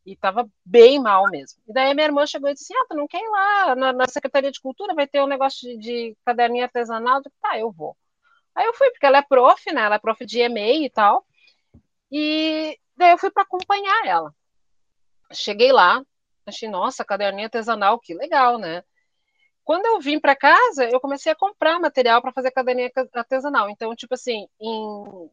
E 0.06 0.16
tava 0.16 0.48
bem 0.64 1.00
mal 1.02 1.24
mesmo. 1.32 1.60
E 1.68 1.74
daí 1.74 1.94
minha 1.96 2.06
irmã 2.06 2.28
chegou 2.28 2.48
e 2.48 2.54
disse: 2.54 2.72
Ah, 2.76 2.86
tu 2.88 2.96
não 2.96 3.08
quer 3.08 3.20
ir 3.20 3.28
lá 3.28 3.76
na, 3.76 3.92
na 3.92 4.08
Secretaria 4.08 4.52
de 4.52 4.62
Cultura? 4.62 4.94
Vai 4.94 5.08
ter 5.08 5.20
um 5.22 5.28
negócio 5.28 5.68
de, 5.68 5.78
de 5.80 6.18
caderninho 6.24 6.64
artesanal? 6.64 7.16
Eu 7.18 7.22
disse, 7.24 7.36
tá, 7.42 7.58
eu 7.60 7.72
vou. 7.72 7.98
Aí 8.54 8.66
eu 8.66 8.74
fui, 8.76 8.90
porque 8.92 9.06
ela 9.06 9.18
é 9.18 9.22
prof, 9.24 9.74
né? 9.74 9.82
Ela 9.82 9.96
é 9.96 10.00
prof 10.00 10.24
de 10.26 10.40
EMEI 10.40 10.86
e 10.86 10.90
tal. 10.92 11.26
E 12.12 12.80
daí 12.96 13.12
eu 13.12 13.18
fui 13.18 13.32
para 13.32 13.44
acompanhar 13.44 14.06
ela. 14.06 14.34
Cheguei 15.34 15.72
lá, 15.72 16.02
achei, 16.46 16.70
nossa, 16.70 17.04
caderninho 17.04 17.46
artesanal, 17.46 18.00
que 18.00 18.14
legal, 18.14 18.58
né? 18.60 18.84
Quando 19.66 19.88
eu 19.88 20.00
vim 20.00 20.20
para 20.20 20.36
casa, 20.36 20.88
eu 20.88 21.00
comecei 21.00 21.32
a 21.32 21.36
comprar 21.36 21.80
material 21.80 22.22
para 22.22 22.32
fazer 22.32 22.52
caderninha 22.52 22.92
artesanal. 23.14 23.68
Então, 23.68 23.96
tipo 23.96 24.14
assim, 24.14 24.48
em 24.62 25.30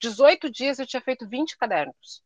18 0.00 0.50
dias 0.50 0.80
eu 0.80 0.86
tinha 0.86 1.00
feito 1.00 1.26
20 1.28 1.56
cadernos. 1.56 2.20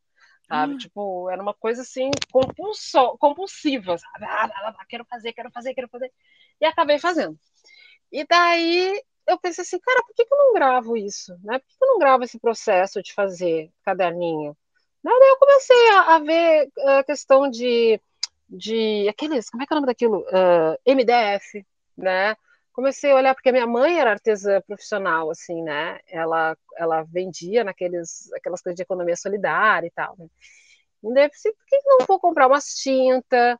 Sabe? 0.47 0.73
Hum. 0.73 0.77
Tipo, 0.77 1.29
era 1.29 1.41
uma 1.41 1.53
coisa 1.53 1.83
assim, 1.83 2.09
compulso, 2.31 3.15
compulsiva, 3.19 3.95
sabe? 3.95 4.25
Ah, 4.25 4.49
ah, 4.51 4.75
ah, 4.79 4.85
quero 4.89 5.05
fazer, 5.05 5.33
quero 5.33 5.51
fazer, 5.51 5.75
quero 5.75 5.87
fazer. 5.87 6.11
E 6.59 6.65
acabei 6.65 6.97
fazendo. 6.97 7.39
E 8.11 8.25
daí 8.25 8.99
eu 9.27 9.39
pensei 9.39 9.61
assim, 9.61 9.79
cara, 9.79 10.01
por 10.03 10.15
que, 10.15 10.25
que 10.25 10.33
eu 10.33 10.37
não 10.39 10.53
gravo 10.53 10.97
isso? 10.97 11.37
Né? 11.43 11.59
Por 11.59 11.67
que, 11.67 11.77
que 11.77 11.83
eu 11.83 11.89
não 11.89 11.99
gravo 11.99 12.23
esse 12.23 12.39
processo 12.39 13.03
de 13.03 13.13
fazer 13.13 13.71
caderninho? 13.85 14.57
Daí 15.03 15.13
eu 15.13 15.37
comecei 15.37 15.89
a, 15.91 16.15
a 16.15 16.19
ver 16.19 16.71
a 16.87 17.03
questão 17.03 17.49
de, 17.49 18.01
de 18.51 19.07
aqueles, 19.09 19.49
como 19.49 19.63
é 19.63 19.65
que 19.65 19.73
é 19.73 19.75
o 19.75 19.79
nome 19.79 19.87
daquilo? 19.87 20.19
Uh, 20.27 20.77
MDF, 20.85 21.65
né? 21.97 22.35
comecei 22.73 23.11
a 23.11 23.15
olhar, 23.15 23.33
porque 23.33 23.51
minha 23.51 23.67
mãe 23.67 23.99
era 23.99 24.11
artesã 24.11 24.61
profissional, 24.61 25.29
assim, 25.29 25.61
né? 25.61 25.99
Ela, 26.07 26.57
ela 26.77 27.03
vendia 27.03 27.63
naqueles, 27.63 28.31
aquelas 28.33 28.61
coisas 28.61 28.75
de 28.77 28.83
economia 28.83 29.15
solidária 29.15 29.87
e 29.87 29.91
tal, 29.91 30.15
né? 30.17 30.27
E 31.03 31.13
daí 31.13 31.25
eu 31.25 31.29
pensei, 31.29 31.51
por 31.51 31.65
que, 31.65 31.81
não 31.85 32.05
vou 32.07 32.19
comprar 32.19 32.47
umas 32.47 32.75
tintas? 32.75 33.57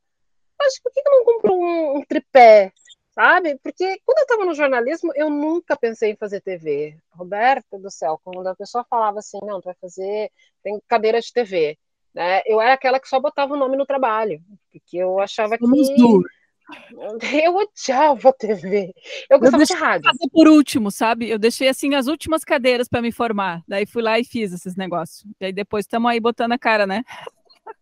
Acho, 0.61 0.81
por 0.83 0.91
que, 0.93 1.01
que 1.01 1.09
eu 1.09 1.13
não 1.13 1.25
compro 1.25 1.53
um, 1.53 1.97
um 1.97 2.05
tripé? 2.05 2.71
sabe? 3.13 3.57
Porque 3.59 3.99
quando 4.05 4.19
eu 4.19 4.23
estava 4.23 4.45
no 4.45 4.53
jornalismo, 4.53 5.11
eu 5.15 5.29
nunca 5.29 5.75
pensei 5.75 6.11
em 6.11 6.15
fazer 6.15 6.41
TV. 6.41 6.97
Roberta 7.11 7.77
do 7.77 7.91
céu, 7.91 8.19
quando 8.23 8.47
a 8.47 8.55
pessoa 8.55 8.85
falava 8.89 9.19
assim, 9.19 9.39
não, 9.43 9.59
tu 9.61 9.65
vai 9.65 9.75
fazer, 9.81 10.31
tem 10.63 10.81
cadeira 10.87 11.19
de 11.19 11.31
TV, 11.33 11.77
né? 12.13 12.41
Eu 12.45 12.61
era 12.61 12.73
aquela 12.73 12.99
que 12.99 13.07
só 13.07 13.19
botava 13.19 13.53
o 13.53 13.57
nome 13.57 13.77
no 13.77 13.85
trabalho, 13.85 14.41
porque 14.71 14.97
eu 14.97 15.19
achava 15.19 15.57
Somos 15.57 15.87
que 15.87 15.95
duas. 15.95 16.23
Eu 17.43 17.55
odiava 17.55 18.29
a 18.29 18.33
TV. 18.33 18.93
Eu 19.29 19.39
gostava 19.39 19.63
eu 19.63 19.67
de 19.67 19.73
rádio. 19.73 20.05
Fazer 20.05 20.29
por 20.31 20.47
último, 20.47 20.89
sabe? 20.89 21.29
Eu 21.29 21.37
deixei 21.37 21.67
assim 21.67 21.95
as 21.95 22.07
últimas 22.07 22.45
cadeiras 22.45 22.87
para 22.87 23.01
me 23.01 23.11
formar. 23.11 23.61
Daí 23.67 23.85
fui 23.85 24.01
lá 24.01 24.17
e 24.17 24.23
fiz 24.23 24.53
esses 24.53 24.77
negócios. 24.77 25.25
E 25.41 25.45
aí 25.45 25.51
depois 25.51 25.83
estamos 25.83 26.09
aí 26.09 26.19
botando 26.19 26.53
a 26.53 26.57
cara, 26.57 26.87
né? 26.87 27.03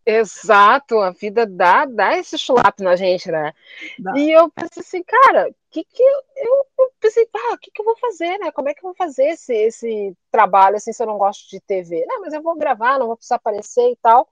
Exato, 0.05 0.97
a 0.99 1.11
vida 1.11 1.45
dá, 1.45 1.85
dá 1.85 2.17
esse 2.17 2.37
chulap 2.37 2.79
na 2.79 2.95
gente, 2.95 3.29
né? 3.31 3.53
Dá. 3.99 4.13
E 4.17 4.31
eu 4.31 4.49
pensei 4.49 4.81
assim, 4.81 5.03
cara, 5.03 5.53
que 5.69 5.83
que 5.83 6.01
eu, 6.01 6.23
eu 6.37 6.91
pensei, 6.99 7.27
ah, 7.33 7.53
o 7.53 7.57
que 7.57 7.71
que 7.71 7.81
eu 7.81 7.85
vou 7.85 7.97
fazer, 7.97 8.37
né? 8.39 8.51
Como 8.51 8.69
é 8.69 8.73
que 8.73 8.79
eu 8.79 8.89
vou 8.89 8.95
fazer 8.95 9.25
esse, 9.29 9.53
esse 9.53 10.17
trabalho 10.31 10.77
assim 10.77 10.91
se 10.93 11.01
eu 11.01 11.07
não 11.07 11.17
gosto 11.17 11.49
de 11.49 11.59
TV? 11.61 12.05
Não, 12.07 12.21
mas 12.21 12.33
eu 12.33 12.41
vou 12.41 12.55
gravar, 12.57 12.99
não 12.99 13.07
vou 13.07 13.15
precisar 13.15 13.35
aparecer 13.35 13.91
e 13.91 13.95
tal. 13.97 14.27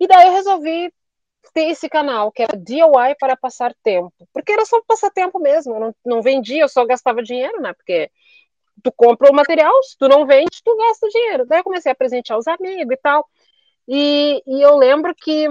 E 0.00 0.06
daí 0.06 0.26
eu 0.28 0.32
resolvi 0.32 0.92
ter 1.54 1.68
esse 1.70 1.88
canal, 1.88 2.30
que 2.32 2.42
era 2.42 2.56
DIY 2.56 3.16
para 3.18 3.36
passar 3.36 3.74
tempo. 3.82 4.28
Porque 4.32 4.52
era 4.52 4.64
só 4.64 4.80
passar 4.86 5.10
tempo 5.10 5.38
mesmo, 5.38 5.74
eu 5.74 5.80
não, 5.80 5.94
não 6.04 6.22
vendia, 6.22 6.62
eu 6.62 6.68
só 6.68 6.84
gastava 6.84 7.22
dinheiro, 7.22 7.60
né? 7.60 7.72
Porque 7.74 8.10
tu 8.82 8.92
compra 8.92 9.30
o 9.30 9.34
material, 9.34 9.72
se 9.82 9.96
tu 9.98 10.08
não 10.08 10.26
vende, 10.26 10.62
tu 10.64 10.76
gasta 10.76 11.08
dinheiro. 11.08 11.46
Daí 11.46 11.60
eu 11.60 11.64
comecei 11.64 11.90
a 11.92 11.94
presentear 11.94 12.38
os 12.38 12.46
amigos 12.46 12.92
e 12.92 12.96
tal. 12.96 13.28
E, 13.86 14.42
e 14.46 14.62
eu 14.62 14.76
lembro 14.76 15.14
que 15.14 15.48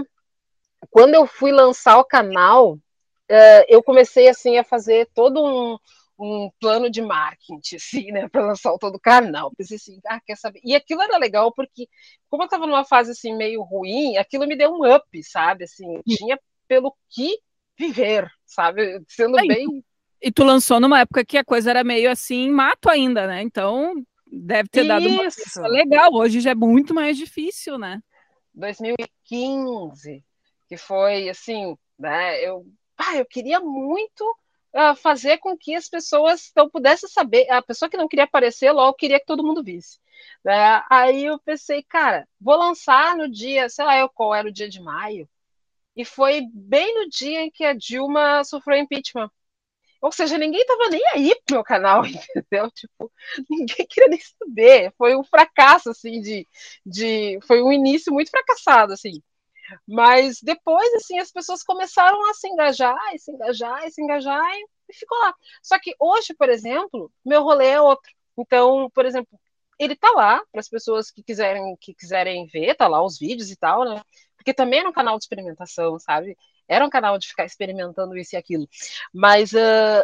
quando 0.90 1.16
eu 1.16 1.26
fui 1.26 1.52
lançar 1.52 1.98
o 1.98 2.06
canal, 2.06 2.78
uh, 3.30 3.66
eu 3.68 3.82
comecei 3.84 4.28
assim 4.28 4.58
a 4.58 4.64
fazer 4.64 5.10
todo 5.14 5.44
um, 5.44 5.78
um 6.20 6.50
plano 6.60 6.90
de 6.90 7.02
marketing, 7.02 7.76
assim, 7.76 8.12
né, 8.12 8.28
para 8.28 8.46
lançar 8.46 8.76
todo 8.78 8.96
o 8.96 9.00
canal. 9.00 9.52
Pensei 9.56 9.78
assim, 9.78 10.00
ah, 10.08 10.20
quer 10.26 10.36
saber? 10.36 10.60
E 10.64 10.76
aquilo 10.76 11.02
era 11.02 11.18
legal 11.18 11.52
porque, 11.54 11.88
como 12.30 12.44
eu 12.44 12.46
estava 12.46 12.66
numa 12.66 12.86
fase 12.86 13.12
assim 13.12 13.36
meio 13.36 13.62
ruim, 13.62 14.18
aquilo 14.18 14.48
me 14.48 14.56
deu 14.56 14.72
um 14.72 14.96
up, 14.96 15.24
sabe? 15.24 15.66
Assim, 15.66 16.02
tinha 16.08 16.40
pelo 16.68 16.94
que 17.10 17.38
viver, 17.78 18.30
sabe? 18.46 19.02
Sendo 19.08 19.38
bem. 19.48 19.84
E 20.22 20.32
tu 20.32 20.44
lançou 20.44 20.80
numa 20.80 21.02
época 21.02 21.24
que 21.24 21.38
a 21.38 21.46
coisa 21.46 21.70
era 21.70 21.84
meio 21.84 22.10
assim, 22.10 22.50
mato 22.50 22.90
ainda, 22.90 23.28
né? 23.28 23.42
Então 23.44 23.94
deve 24.30 24.68
ter 24.68 24.84
dado 24.84 25.08
Isso. 25.08 25.60
uma 25.60 25.68
legal. 25.68 26.14
Hoje 26.14 26.40
já 26.40 26.52
é 26.52 26.56
muito 26.56 26.94
mais 26.94 27.16
difícil, 27.16 27.78
né? 27.78 28.02
2015, 28.54 30.24
que 30.68 30.76
foi 30.76 31.30
assim, 31.30 31.78
né? 32.00 32.44
Eu, 32.44 32.66
ah, 32.98 33.18
eu 33.18 33.26
queria 33.26 33.60
muito 33.60 34.24
uh, 34.74 34.96
fazer 34.96 35.38
com 35.40 35.58
que 35.58 35.76
as 35.76 35.88
pessoas 35.90 36.50
então 36.52 36.70
pudessem 36.70 37.10
saber, 37.10 37.50
a 37.50 37.62
pessoa 37.62 37.90
que 37.90 37.98
não 37.98 38.08
queria 38.08 38.26
aparecer 38.26 38.72
logo 38.72 38.98
queria 38.98 39.20
que 39.20 39.26
todo 39.26 39.46
mundo 39.46 39.64
visse. 39.64 40.00
Né? 40.44 40.84
Aí 40.90 41.26
eu 41.26 41.40
pensei, 41.40 41.84
cara, 41.84 42.28
vou 42.40 42.56
lançar 42.58 43.16
no 43.16 43.30
dia, 43.30 43.70
sei 43.70 43.86
lá, 43.86 44.10
qual 44.10 44.34
era 44.36 44.48
o 44.48 44.52
dia 44.52 44.70
de 44.70 44.82
maio, 44.82 45.30
e 45.96 46.06
foi 46.06 46.42
bem 46.54 46.94
no 46.96 47.10
dia 47.10 47.42
em 47.42 47.52
que 47.52 47.64
a 47.66 47.74
Dilma 47.74 48.44
sofreu 48.44 48.78
impeachment. 48.78 49.32
Ou 50.02 50.12
seja, 50.12 50.38
ninguém 50.38 50.62
estava 50.62 50.90
nem 50.90 51.02
aí 51.08 51.36
pro 51.46 51.56
meu 51.56 51.64
canal, 51.64 52.04
entendeu? 52.06 52.70
Tipo, 52.72 53.12
ninguém 53.50 53.88
queria 53.88 54.10
nem 54.10 54.20
saber. 54.20 54.94
Foi 54.98 55.16
um 55.16 55.24
fracasso, 55.24 55.90
assim, 55.90 56.22
de, 56.22 56.48
de. 56.86 57.40
Foi 57.48 57.64
um 57.64 57.72
início 57.72 58.14
muito 58.14 58.30
fracassado, 58.30 58.94
assim. 58.94 59.24
Mas 59.88 60.40
depois, 60.42 60.94
assim, 60.96 61.20
as 61.20 61.32
pessoas 61.32 61.64
começaram 61.64 62.30
a 62.30 62.34
se 62.34 62.48
engajar, 62.48 62.98
e 63.14 63.20
se 63.20 63.32
engajar, 63.32 63.86
e 63.86 63.92
se 63.92 64.02
engajar, 64.02 64.44
e 64.90 64.94
ficou 64.94 65.18
lá. 65.20 65.34
Só 65.62 65.80
que 65.80 65.94
hoje, 66.00 66.34
por 66.34 66.50
exemplo, 66.50 67.12
meu 67.26 67.44
rolê 67.44 67.68
é 67.68 67.82
outro. 67.82 68.12
Então, 68.38 68.90
por 68.94 69.06
exemplo, 69.06 69.40
ele 69.80 69.96
tá 69.96 70.12
lá 70.12 70.42
para 70.52 70.60
as 70.60 70.70
pessoas 70.70 71.12
que 71.12 71.24
quiserem 71.24 71.76
que 71.80 71.94
quiserem 71.94 72.48
ver, 72.48 72.76
tá 72.76 72.88
lá 72.88 73.04
os 73.04 73.18
vídeos 73.18 73.52
e 73.52 73.56
tal, 73.56 73.86
né? 73.86 74.02
Porque 74.36 74.54
também 74.54 74.80
é 74.82 74.88
um 74.88 74.94
canal 74.94 75.18
de 75.18 75.24
experimentação, 75.24 76.00
sabe? 76.00 76.38
Era 76.68 76.86
um 76.86 76.90
canal 76.90 77.18
de 77.18 77.28
ficar 77.28 77.46
experimentando 77.46 78.18
isso 78.18 78.36
e 78.36 78.38
aquilo. 78.38 78.68
Mas 79.14 79.54
uh, 79.54 80.04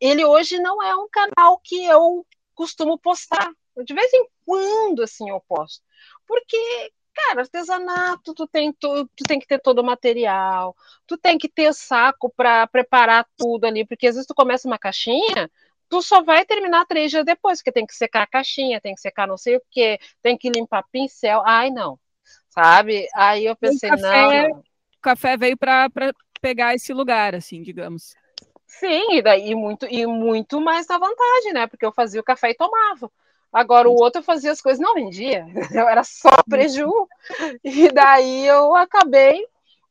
ele 0.00 0.24
hoje 0.24 0.58
não 0.58 0.82
é 0.82 0.94
um 0.96 1.08
canal 1.08 1.58
que 1.58 1.84
eu 1.84 2.26
costumo 2.54 2.98
postar. 2.98 3.50
De 3.84 3.94
vez 3.94 4.12
em 4.12 4.26
quando, 4.44 5.02
assim, 5.02 5.30
eu 5.30 5.40
posto. 5.48 5.82
Porque, 6.26 6.92
cara, 7.14 7.40
artesanato, 7.40 8.34
tu 8.34 8.46
tem, 8.46 8.72
tu, 8.72 9.06
tu 9.16 9.24
tem 9.26 9.38
que 9.38 9.46
ter 9.46 9.58
todo 9.60 9.80
o 9.80 9.84
material, 9.84 10.76
tu 11.06 11.16
tem 11.18 11.38
que 11.38 11.48
ter 11.48 11.72
saco 11.74 12.32
para 12.36 12.66
preparar 12.66 13.26
tudo 13.36 13.64
ali, 13.66 13.84
porque 13.86 14.06
às 14.06 14.14
vezes 14.14 14.26
tu 14.26 14.34
começa 14.34 14.68
uma 14.68 14.78
caixinha, 14.78 15.50
tu 15.88 16.00
só 16.00 16.22
vai 16.22 16.44
terminar 16.44 16.86
três 16.86 17.10
dias 17.10 17.24
depois, 17.24 17.58
porque 17.58 17.72
tem 17.72 17.86
que 17.86 17.94
secar 17.94 18.22
a 18.22 18.26
caixinha, 18.26 18.80
tem 18.80 18.94
que 18.94 19.00
secar 19.00 19.26
não 19.26 19.36
sei 19.36 19.56
o 19.56 19.62
que, 19.70 19.98
tem 20.22 20.38
que 20.38 20.50
limpar 20.50 20.84
pincel. 20.90 21.42
Ai, 21.44 21.70
não. 21.70 21.98
Sabe? 22.48 23.06
Aí 23.14 23.44
eu 23.44 23.56
pensei, 23.56 23.90
não 23.90 24.62
o 25.00 25.02
café 25.02 25.36
veio 25.36 25.56
para 25.56 25.88
pegar 26.42 26.74
esse 26.74 26.92
lugar, 26.92 27.34
assim, 27.34 27.62
digamos. 27.62 28.14
Sim, 28.66 29.16
e 29.16 29.22
daí 29.22 29.54
muito, 29.54 29.86
e 29.86 30.06
muito 30.06 30.60
mais 30.60 30.86
na 30.86 30.98
vantagem, 30.98 31.54
né? 31.54 31.66
Porque 31.66 31.84
eu 31.84 31.92
fazia 31.92 32.20
o 32.20 32.24
café 32.24 32.50
e 32.50 32.54
tomava. 32.54 33.10
Agora 33.52 33.88
o 33.88 33.94
outro 33.94 34.22
fazia 34.22 34.52
as 34.52 34.60
coisas, 34.60 34.80
não 34.80 34.94
vendia, 34.94 35.44
eu 35.74 35.88
era 35.88 36.04
só 36.04 36.30
preju. 36.48 36.90
E 37.64 37.90
daí 37.90 38.46
eu 38.46 38.74
acabei, 38.76 39.44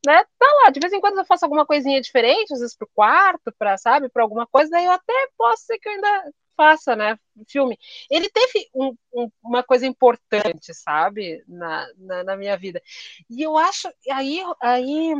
né? 0.06 0.24
Tá 0.38 0.46
lá, 0.62 0.70
de 0.70 0.80
vez 0.80 0.92
em 0.92 1.00
quando 1.00 1.18
eu 1.18 1.24
faço 1.24 1.44
alguma 1.44 1.66
coisinha 1.66 2.00
diferente, 2.00 2.52
às 2.54 2.60
vezes 2.60 2.76
pro 2.76 2.88
quarto, 2.94 3.52
para 3.58 3.76
sabe, 3.76 4.08
para 4.08 4.22
alguma 4.22 4.46
coisa, 4.46 4.70
daí 4.70 4.86
eu 4.86 4.92
até 4.92 5.12
posso 5.36 5.64
ser 5.64 5.78
que 5.78 5.88
eu 5.88 5.92
ainda 5.92 6.32
faça, 6.56 6.94
né? 6.94 7.18
Filme. 7.48 7.78
Ele 8.10 8.28
teve 8.28 8.68
um, 8.74 8.94
um, 9.14 9.30
uma 9.42 9.62
coisa 9.62 9.86
importante, 9.86 10.74
sabe, 10.74 11.42
na, 11.48 11.86
na, 11.96 12.24
na, 12.24 12.36
minha 12.36 12.56
vida. 12.56 12.82
E 13.30 13.42
eu 13.42 13.56
acho, 13.56 13.88
aí, 14.10 14.42
aí, 14.62 15.14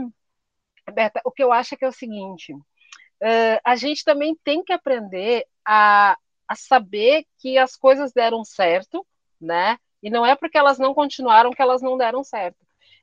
Beta, 0.93 1.20
o 1.24 1.30
que 1.30 1.43
eu 1.43 1.53
acho 1.53 1.74
é 1.74 1.78
que 1.78 1.84
é 1.84 1.88
o 1.88 1.93
seguinte: 1.93 2.53
uh, 2.53 3.61
a 3.64 3.76
gente 3.76 4.05
também 4.05 4.36
tem 4.45 4.62
que 4.62 4.72
aprender 4.72 5.47
a, 5.64 6.16
a 6.51 6.57
saber 6.57 7.24
que 7.38 7.57
as 7.57 7.76
coisas 7.76 8.12
deram 8.12 8.44
certo, 8.44 9.07
né? 9.40 9.78
E 10.03 10.11
não 10.11 10.26
é 10.26 10.34
porque 10.34 10.59
elas 10.59 10.80
não 10.80 10.92
continuaram 10.92 11.53
que 11.53 11.62
elas 11.62 11.80
não 11.80 11.96
deram 11.96 12.24
certo. 12.24 12.59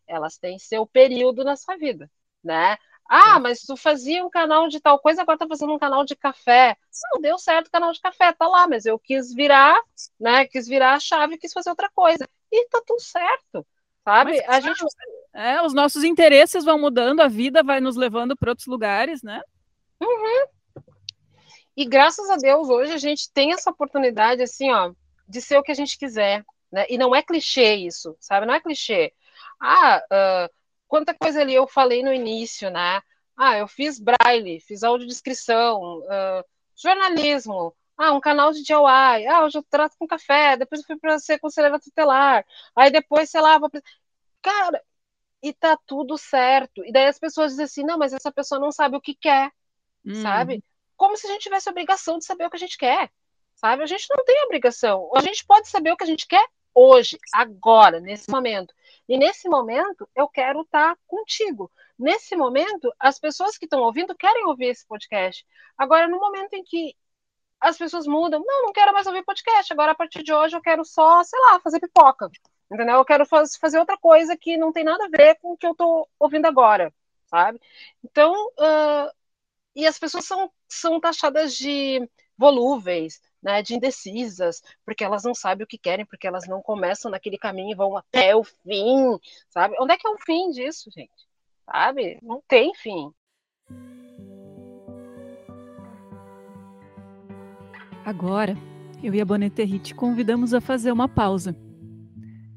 Elas 0.05 0.37
têm 0.37 0.59
seu 0.59 0.85
período 0.85 1.45
na 1.45 1.55
sua 1.55 1.77
vida, 1.77 2.11
né? 2.43 2.77
Ah, 3.09 3.39
mas 3.39 3.61
tu 3.61 3.77
fazia 3.77 4.25
um 4.25 4.29
canal 4.29 4.67
de 4.67 4.81
tal 4.81 4.99
coisa, 4.99 5.21
agora 5.21 5.37
tá 5.37 5.47
fazendo 5.47 5.71
um 5.73 5.79
canal 5.79 6.03
de 6.03 6.13
café. 6.13 6.75
Não 7.13 7.21
deu 7.21 7.37
certo 7.37 7.67
o 7.67 7.71
canal 7.71 7.93
de 7.93 8.01
café, 8.01 8.33
tá 8.33 8.49
lá, 8.49 8.67
mas 8.67 8.85
eu 8.85 8.99
quis 8.99 9.33
virar, 9.33 9.81
né? 10.19 10.45
Quis 10.45 10.67
virar 10.67 10.95
a 10.95 10.99
chave, 10.99 11.37
quis 11.37 11.53
fazer 11.53 11.69
outra 11.69 11.89
coisa. 11.95 12.27
E 12.51 12.67
tá 12.67 12.81
tudo 12.85 12.99
certo, 12.99 13.65
sabe? 14.03 14.31
Mas, 14.45 14.49
a 14.49 14.59
gente 14.59 14.83
é, 15.33 15.61
os 15.61 15.73
nossos 15.73 16.03
interesses 16.03 16.65
vão 16.65 16.77
mudando, 16.77 17.21
a 17.21 17.29
vida 17.29 17.63
vai 17.63 17.79
nos 17.79 17.95
levando 17.95 18.35
para 18.35 18.51
outros 18.51 18.67
lugares, 18.67 19.23
né? 19.23 19.41
Uhum. 20.01 20.56
E 21.77 21.85
graças 21.85 22.27
a 22.31 22.37
Deus, 22.37 22.69
hoje 22.69 22.91
a 22.91 22.97
gente 22.97 23.31
tem 23.31 23.53
essa 23.53 23.69
oportunidade, 23.69 24.41
assim, 24.41 24.71
ó, 24.71 24.91
de 25.29 25.39
ser 25.39 25.59
o 25.59 25.63
que 25.63 25.71
a 25.71 25.75
gente 25.75 25.95
quiser, 25.95 26.43
né? 26.71 26.87
E 26.89 26.97
não 26.97 27.15
é 27.15 27.21
clichê 27.21 27.75
isso, 27.75 28.17
sabe? 28.19 28.47
Não 28.47 28.53
é 28.55 28.59
clichê. 28.59 29.13
Ah, 29.61 30.01
uh, 30.11 30.53
quanta 30.87 31.13
coisa 31.13 31.39
ali 31.39 31.53
eu 31.53 31.67
falei 31.67 32.01
no 32.01 32.11
início, 32.11 32.71
né? 32.71 32.99
Ah, 33.37 33.57
eu 33.59 33.67
fiz 33.67 33.99
braille, 33.99 34.59
fiz 34.59 34.81
audiodescrição, 34.81 35.99
uh, 35.99 36.43
jornalismo, 36.75 37.75
ah, 37.95 38.11
um 38.11 38.19
canal 38.19 38.51
de 38.51 38.63
DIY, 38.63 39.27
ah, 39.27 39.45
hoje 39.45 39.59
eu 39.59 39.63
trato 39.69 39.95
com 39.99 40.07
café, 40.07 40.57
depois 40.57 40.81
eu 40.81 40.87
fui 40.87 40.97
para 40.97 41.19
ser 41.19 41.37
conselheira 41.39 41.79
tutelar, 41.79 42.43
aí 42.75 42.89
depois, 42.89 43.29
sei 43.29 43.41
lá, 43.41 43.59
vou... 43.59 43.69
cara, 44.41 44.83
e 45.43 45.53
tá 45.53 45.77
tudo 45.85 46.17
certo. 46.17 46.83
E 46.85 46.91
daí 46.91 47.05
as 47.07 47.19
pessoas 47.19 47.51
dizem 47.51 47.65
assim, 47.65 47.83
não, 47.83 47.99
mas 47.99 48.13
essa 48.13 48.31
pessoa 48.31 48.59
não 48.59 48.71
sabe 48.71 48.97
o 48.97 49.01
que 49.01 49.13
quer, 49.15 49.51
hum. 50.03 50.15
sabe? 50.23 50.63
Como 50.97 51.15
se 51.15 51.27
a 51.27 51.29
gente 51.31 51.43
tivesse 51.43 51.69
a 51.69 51.71
obrigação 51.71 52.17
de 52.17 52.25
saber 52.25 52.45
o 52.45 52.49
que 52.49 52.57
a 52.57 52.59
gente 52.59 52.77
quer, 52.77 53.11
sabe? 53.55 53.83
A 53.83 53.85
gente 53.85 54.07
não 54.15 54.25
tem 54.25 54.43
obrigação. 54.43 55.09
A 55.15 55.21
gente 55.21 55.45
pode 55.45 55.69
saber 55.69 55.91
o 55.91 55.97
que 55.97 56.03
a 56.03 56.07
gente 56.07 56.27
quer 56.27 56.45
hoje, 56.73 57.17
agora, 57.33 57.99
nesse 57.99 58.29
momento. 58.29 58.73
E 59.07 59.17
nesse 59.17 59.47
momento, 59.47 60.07
eu 60.15 60.27
quero 60.27 60.61
estar 60.61 60.97
contigo. 61.07 61.71
Nesse 61.97 62.35
momento, 62.35 62.93
as 62.99 63.17
pessoas 63.17 63.57
que 63.57 63.65
estão 63.65 63.81
ouvindo 63.81 64.15
querem 64.15 64.45
ouvir 64.45 64.67
esse 64.67 64.85
podcast. 64.85 65.45
Agora, 65.77 66.07
no 66.07 66.19
momento 66.19 66.53
em 66.53 66.63
que 66.63 66.95
as 67.59 67.77
pessoas 67.77 68.05
mudam, 68.05 68.43
não, 68.45 68.63
não 68.63 68.73
quero 68.73 68.93
mais 68.93 69.07
ouvir 69.07 69.23
podcast, 69.23 69.73
agora 69.73 69.93
a 69.93 69.95
partir 69.95 70.21
de 70.23 70.31
hoje 70.31 70.55
eu 70.55 70.61
quero 70.61 70.85
só, 70.85 71.23
sei 71.23 71.39
lá, 71.39 71.59
fazer 71.59 71.79
pipoca. 71.79 72.29
Entendeu? 72.69 72.95
Eu 72.97 73.05
quero 73.05 73.25
faz, 73.25 73.55
fazer 73.55 73.79
outra 73.79 73.97
coisa 73.97 74.37
que 74.37 74.57
não 74.57 74.71
tem 74.71 74.83
nada 74.83 75.05
a 75.05 75.09
ver 75.09 75.39
com 75.39 75.53
o 75.53 75.57
que 75.57 75.65
eu 75.65 75.71
estou 75.71 76.07
ouvindo 76.19 76.45
agora, 76.45 76.93
sabe? 77.27 77.59
Então, 78.03 78.33
uh, 78.59 79.11
e 79.75 79.87
as 79.87 79.97
pessoas 79.97 80.25
são, 80.25 80.51
são 80.67 80.99
taxadas 80.99 81.55
de 81.55 82.07
volúveis, 82.37 83.19
né, 83.41 83.61
de 83.61 83.73
indecisas, 83.73 84.61
porque 84.85 85.03
elas 85.03 85.23
não 85.23 85.33
sabem 85.33 85.63
o 85.63 85.67
que 85.67 85.77
querem, 85.77 86.05
porque 86.05 86.27
elas 86.27 86.47
não 86.47 86.61
começam 86.61 87.09
naquele 87.09 87.37
caminho 87.37 87.71
e 87.71 87.75
vão 87.75 87.97
até 87.97 88.35
o 88.35 88.43
fim, 88.43 89.17
sabe? 89.49 89.75
Onde 89.79 89.93
é 89.93 89.97
que 89.97 90.07
é 90.07 90.09
o 90.09 90.17
fim 90.17 90.51
disso, 90.51 90.89
gente? 90.91 91.11
Sabe? 91.65 92.19
Não 92.21 92.41
tem 92.47 92.73
fim. 92.75 93.11
Agora, 98.05 98.55
eu 99.03 99.13
e 99.13 99.19
a 99.19 99.25
Boneterri 99.25 99.79
te 99.79 99.93
convidamos 99.93 100.53
a 100.53 100.61
fazer 100.61 100.91
uma 100.91 101.09
pausa. 101.09 101.55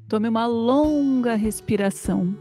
Tome 0.07 0.29
uma 0.29 0.45
longa 0.45 1.35
respiração. 1.35 2.37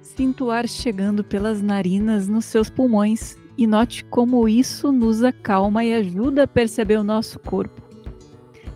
Sinta 0.00 0.44
o 0.44 0.50
ar 0.50 0.68
chegando 0.68 1.24
pelas 1.24 1.62
narinas 1.62 2.28
nos 2.28 2.44
seus 2.44 2.68
pulmões 2.68 3.36
e 3.56 3.66
note 3.66 4.04
como 4.04 4.48
isso 4.48 4.90
nos 4.90 5.22
acalma 5.22 5.84
e 5.84 5.92
ajuda 5.94 6.44
a 6.44 6.48
perceber 6.48 6.96
o 6.96 7.04
nosso 7.04 7.38
corpo. 7.38 7.82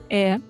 É, 0.08 0.40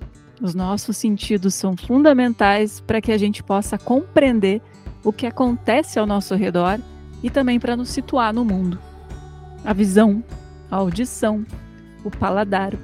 os 0.41 0.55
nossos 0.55 0.97
sentidos 0.97 1.55
são 1.55 1.77
fundamentais 1.77 2.81
para 2.81 3.01
que 3.01 3.13
a 3.13 3.19
gente 3.19 3.43
possa 3.43 3.79
compreender 3.79 4.61
o 5.05 5.13
que 5.13 5.27
acontece 5.27 5.99
ao 5.99 6.07
nosso 6.07 6.35
redor 6.35 6.79
e 7.23 7.31
também 7.31 7.59
para 7.59 7.77
nos 7.77 7.89
situar 7.89 8.35
no 8.35 8.45
mundo. 8.45 8.79
A 9.65 9.73
visão, 9.73 10.23
a 10.71 10.77
audição, 10.77 11.45
o 12.05 12.11
paladar, 12.11 12.75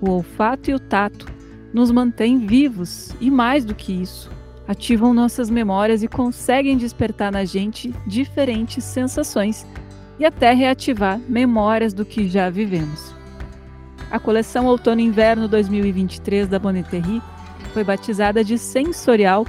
o 0.00 0.10
olfato 0.10 0.70
e 0.70 0.74
o 0.74 0.78
tato 0.78 1.26
nos 1.72 1.90
mantêm 1.90 2.46
vivos 2.46 3.14
e, 3.20 3.30
mais 3.30 3.64
do 3.64 3.74
que 3.74 3.92
isso, 3.92 4.30
ativam 4.66 5.14
nossas 5.14 5.48
memórias 5.48 6.02
e 6.02 6.08
conseguem 6.08 6.76
despertar 6.76 7.32
na 7.32 7.44
gente 7.44 7.94
diferentes 8.06 8.84
sensações 8.84 9.66
e 10.18 10.24
até 10.24 10.52
reativar 10.52 11.20
memórias 11.28 11.92
do 11.92 12.04
que 12.04 12.28
já 12.28 12.50
vivemos. 12.50 13.14
A 14.10 14.18
coleção 14.18 14.66
Outono 14.66 15.00
Inverno 15.00 15.46
2023 15.46 16.48
da 16.48 16.58
Bonneterie 16.58 17.22
foi 17.72 17.84
batizada 17.84 18.42
de 18.42 18.58
sensorial 18.58 19.46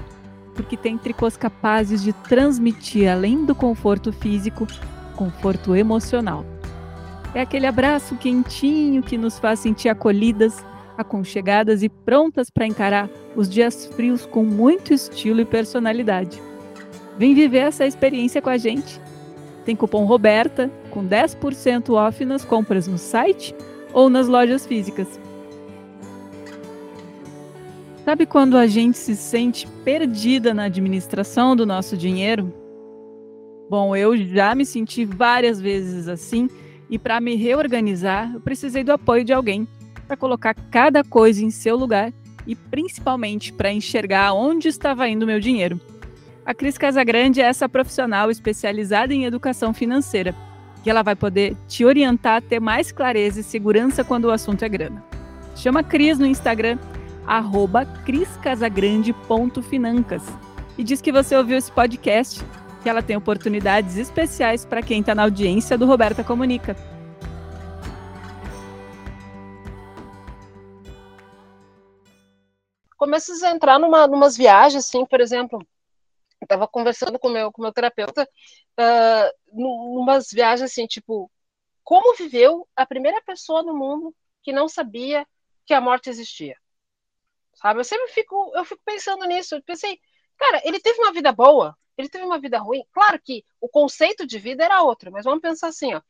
porque 0.54 0.76
tem 0.76 0.98
tricôs 0.98 1.38
capazes 1.38 2.04
de 2.04 2.12
transmitir, 2.12 3.10
além 3.10 3.46
do 3.46 3.56
conforto 3.56 4.12
físico, 4.12 4.68
conforto 5.16 5.74
emocional. 5.74 6.46
É 7.34 7.42
aquele 7.42 7.66
abraço 7.66 8.18
quentinho 8.18 9.02
que 9.02 9.18
nos 9.18 9.40
faz 9.40 9.60
sentir 9.60 9.88
acolhidas, 9.88 10.66
aconchegadas 10.98 11.82
e 11.82 11.88
prontas 11.88 12.50
para 12.50 12.68
encarar 12.68 13.10
os 13.36 13.50
dias 13.50 13.86
frios 13.86 14.26
com 14.26 14.44
muito 14.44 14.94
estilo 14.94 15.40
e 15.40 15.46
personalidade. 15.46 16.42
Vem 17.18 17.34
viver 17.34 17.60
essa 17.60 17.86
experiência 17.86 18.42
com 18.42 18.50
a 18.50 18.58
gente. 18.58 19.00
Tem 19.66 19.76
cupom 19.76 20.06
Roberta 20.06 20.72
com 20.90 21.06
10% 21.06 21.94
off 21.94 22.26
nas 22.26 22.44
compras 22.44 22.88
no 22.88 22.98
site 22.98 23.56
ou 23.94 24.10
nas 24.10 24.28
lojas 24.28 24.66
físicas. 24.66 25.20
Sabe 28.06 28.26
quando 28.26 28.58
a 28.58 28.66
gente 28.66 28.98
se 28.98 29.16
sente 29.16 29.68
perdida 29.84 30.54
na 30.54 30.64
administração 30.64 31.56
do 31.56 31.66
nosso 31.66 31.96
dinheiro? 31.96 32.52
Bom, 33.70 33.96
eu 33.96 34.18
já 34.18 34.56
me 34.56 34.66
senti 34.66 35.06
várias 35.06 35.62
vezes 35.62 36.08
assim 36.08 36.50
e 36.90 36.98
para 36.98 37.22
me 37.22 37.36
reorganizar, 37.36 38.34
eu 38.34 38.42
precisei 38.42 38.84
do 38.84 38.92
apoio 38.92 39.24
de 39.24 39.32
alguém 39.32 39.68
para 40.08 40.18
colocar 40.18 40.56
cada 40.56 41.04
coisa 41.04 41.46
em 41.46 41.52
seu 41.52 41.78
lugar 41.78 42.12
e 42.48 42.56
principalmente 42.56 43.54
para 43.54 43.72
enxergar 43.72 44.34
onde 44.34 44.68
estava 44.68 45.08
indo 45.08 45.28
meu 45.28 45.40
dinheiro. 45.40 45.80
A 46.50 46.54
Cris 46.56 46.80
Casagrande 46.80 47.40
é 47.40 47.46
essa 47.46 47.70
profissional 47.70 48.32
especializada 48.32 49.14
em 49.14 49.24
educação 49.24 49.72
financeira, 49.72 50.34
que 50.84 50.90
ela 50.90 51.04
vai 51.04 51.16
poder 51.16 51.56
te 51.68 51.86
orientar 51.86 52.38
a 52.38 52.42
ter 52.42 52.60
mais 52.60 52.92
clareza 52.92 53.42
e 53.42 53.44
segurança 53.44 54.04
quando 54.04 54.26
o 54.26 54.32
assunto 54.32 54.66
é 54.66 54.70
grana. 54.70 55.06
Chama 55.56 55.82
a 55.82 55.84
Cris 55.84 56.18
no 56.18 56.26
Instagram, 56.26 56.80
arroba 57.28 57.86
criscasagrande.financas 57.86 60.24
e 60.76 60.84
diz 60.84 61.02
que 61.02 61.12
você 61.12 61.36
ouviu 61.36 61.56
esse 61.56 61.72
podcast 61.72 62.44
que 62.82 62.90
ela 62.90 63.04
tem 63.04 63.16
oportunidades 63.16 63.96
especiais 63.96 64.66
para 64.66 64.82
quem 64.82 65.02
está 65.02 65.14
na 65.14 65.22
audiência 65.22 65.78
do 65.78 65.86
Roberta 65.86 66.24
Comunica. 66.24 66.76
Começas 72.98 73.44
a 73.44 73.52
entrar 73.52 73.78
numa 73.78 74.08
numas 74.08 74.36
viagens, 74.36 74.84
assim, 74.84 75.06
por 75.06 75.22
exemplo, 75.22 75.64
estava 76.46 76.68
conversando 76.68 77.20
com 77.20 77.30
meu 77.30 77.52
com 77.52 77.62
meu 77.62 77.74
terapeuta, 77.74 78.28
uh, 78.80 79.32
numas 79.54 80.30
viagens 80.32 80.72
assim, 80.72 80.88
tipo, 80.88 81.32
como 81.84 82.16
viveu 82.16 82.68
a 82.76 82.86
primeira 82.86 83.22
pessoa 83.24 83.64
no 83.64 83.76
mundo 83.76 84.16
que 84.44 84.52
não 84.54 84.68
sabia 84.68 85.26
que 85.66 85.74
a 85.74 85.82
morte 85.82 86.10
existia? 86.10 86.56
Sabe? 87.56 87.80
Eu 87.80 87.84
sempre 87.84 88.08
fico, 88.10 88.52
eu 88.56 88.64
fico 88.64 88.82
pensando 88.86 89.26
nisso. 89.26 89.56
Eu 89.56 89.64
pensei, 89.64 90.00
cara, 90.38 90.62
ele 90.64 90.80
teve 90.80 91.00
uma 91.00 91.12
vida 91.12 91.32
boa, 91.32 91.78
ele 91.98 92.10
teve 92.10 92.24
uma 92.24 92.40
vida 92.40 92.60
ruim. 92.60 92.84
Claro 92.92 93.20
que 93.22 93.44
o 93.60 93.68
conceito 93.68 94.26
de 94.26 94.40
vida 94.40 94.64
era 94.64 94.82
outro, 94.82 95.12
mas 95.12 95.26
vamos 95.26 95.42
pensar 95.42 95.68
assim, 95.68 95.94
ó. 95.94 96.02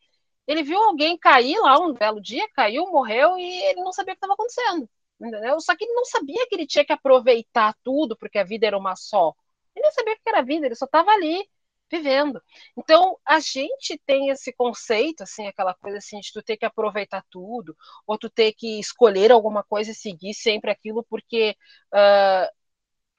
Ele 0.47 0.63
viu 0.63 0.79
alguém 0.79 1.17
cair 1.17 1.57
lá 1.59 1.79
um 1.79 1.93
belo 1.93 2.21
dia, 2.21 2.47
caiu, 2.53 2.87
morreu 2.87 3.37
e 3.37 3.63
ele 3.67 3.81
não 3.81 3.91
sabia 3.93 4.13
o 4.13 4.15
que 4.15 4.25
estava 4.25 4.33
acontecendo. 4.33 4.89
Entendeu? 5.19 5.59
Só 5.61 5.75
que 5.75 5.85
ele 5.85 5.93
não 5.93 6.05
sabia 6.05 6.47
que 6.47 6.55
ele 6.55 6.67
tinha 6.67 6.85
que 6.85 6.93
aproveitar 6.93 7.75
tudo, 7.83 8.17
porque 8.17 8.37
a 8.39 8.43
vida 8.43 8.65
era 8.65 8.77
uma 8.77 8.95
só. 8.95 9.33
Ele 9.75 9.85
não 9.85 9.91
sabia 9.91 10.13
o 10.13 10.17
que 10.17 10.29
era 10.29 10.41
vida, 10.41 10.65
ele 10.65 10.75
só 10.75 10.85
estava 10.85 11.11
ali 11.11 11.47
vivendo. 11.91 12.41
Então, 12.77 13.17
a 13.25 13.39
gente 13.39 13.99
tem 14.05 14.29
esse 14.29 14.53
conceito, 14.53 15.23
assim, 15.23 15.47
aquela 15.47 15.73
coisa 15.73 15.97
assim, 15.97 16.19
de 16.19 16.31
tu 16.31 16.41
ter 16.43 16.57
que 16.57 16.65
aproveitar 16.65 17.23
tudo, 17.29 17.75
ou 18.05 18.17
tu 18.17 18.29
ter 18.29 18.53
que 18.53 18.79
escolher 18.79 19.31
alguma 19.31 19.63
coisa 19.63 19.91
e 19.91 19.95
seguir 19.95 20.33
sempre 20.35 20.69
aquilo, 20.71 21.03
porque 21.09 21.55
uh, 21.93 22.47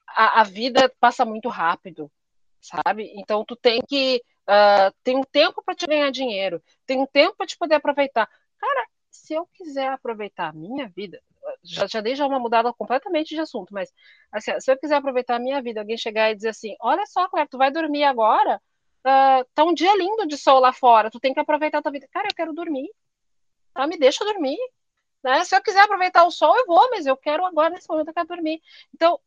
a, 0.07 0.41
a, 0.41 0.43
vida 0.43 0.93
passa 0.99 1.25
muito 1.25 1.49
rápido 1.49 2.09
sabe? 2.61 3.11
Então 3.15 3.43
tu 3.43 3.55
tem 3.55 3.81
que 3.81 4.21
uh, 4.47 4.93
tem 5.03 5.17
um 5.17 5.23
tempo 5.23 5.61
para 5.63 5.75
te 5.75 5.87
ganhar 5.87 6.11
dinheiro, 6.11 6.63
tem 6.85 6.99
um 6.99 7.07
tempo 7.07 7.35
para 7.35 7.47
te 7.47 7.57
poder 7.57 7.75
aproveitar. 7.75 8.29
Cara, 8.57 8.87
se 9.11 9.33
eu 9.33 9.45
quiser 9.53 9.89
aproveitar 9.89 10.49
a 10.49 10.53
minha 10.53 10.87
vida, 10.89 11.21
já, 11.63 11.85
já 11.87 12.01
dei 12.01 12.15
já 12.15 12.25
uma 12.25 12.39
mudada 12.39 12.73
completamente 12.73 13.35
de 13.35 13.41
assunto, 13.41 13.73
mas 13.73 13.91
assim, 14.31 14.59
se 14.59 14.71
eu 14.71 14.77
quiser 14.77 14.95
aproveitar 14.95 15.35
a 15.35 15.39
minha 15.39 15.61
vida, 15.61 15.81
alguém 15.81 15.97
chegar 15.97 16.31
e 16.31 16.35
dizer 16.35 16.49
assim, 16.49 16.75
olha 16.79 17.05
só, 17.05 17.27
Claire, 17.27 17.49
tu 17.49 17.57
vai 17.57 17.71
dormir 17.71 18.03
agora, 18.03 18.61
uh, 19.05 19.45
tá 19.53 19.63
um 19.63 19.73
dia 19.73 19.95
lindo 19.95 20.25
de 20.25 20.37
sol 20.37 20.59
lá 20.59 20.71
fora, 20.73 21.11
tu 21.11 21.19
tem 21.19 21.33
que 21.33 21.39
aproveitar 21.39 21.79
a 21.79 21.81
tua 21.81 21.91
vida. 21.91 22.07
Cara, 22.11 22.27
eu 22.29 22.35
quero 22.35 22.53
dormir, 22.53 22.89
tá? 23.73 23.85
Me 23.87 23.97
deixa 23.97 24.25
dormir. 24.25 24.57
Né? 25.23 25.43
Se 25.43 25.55
eu 25.55 25.61
quiser 25.61 25.81
aproveitar 25.81 26.25
o 26.25 26.31
sol, 26.31 26.55
eu 26.57 26.65
vou, 26.65 26.89
mas 26.89 27.05
eu 27.05 27.15
quero 27.17 27.45
agora, 27.45 27.69
nesse 27.69 27.87
momento, 27.89 28.07
eu 28.07 28.13
quero 28.13 28.27
dormir. 28.27 28.61
Então, 28.93 29.19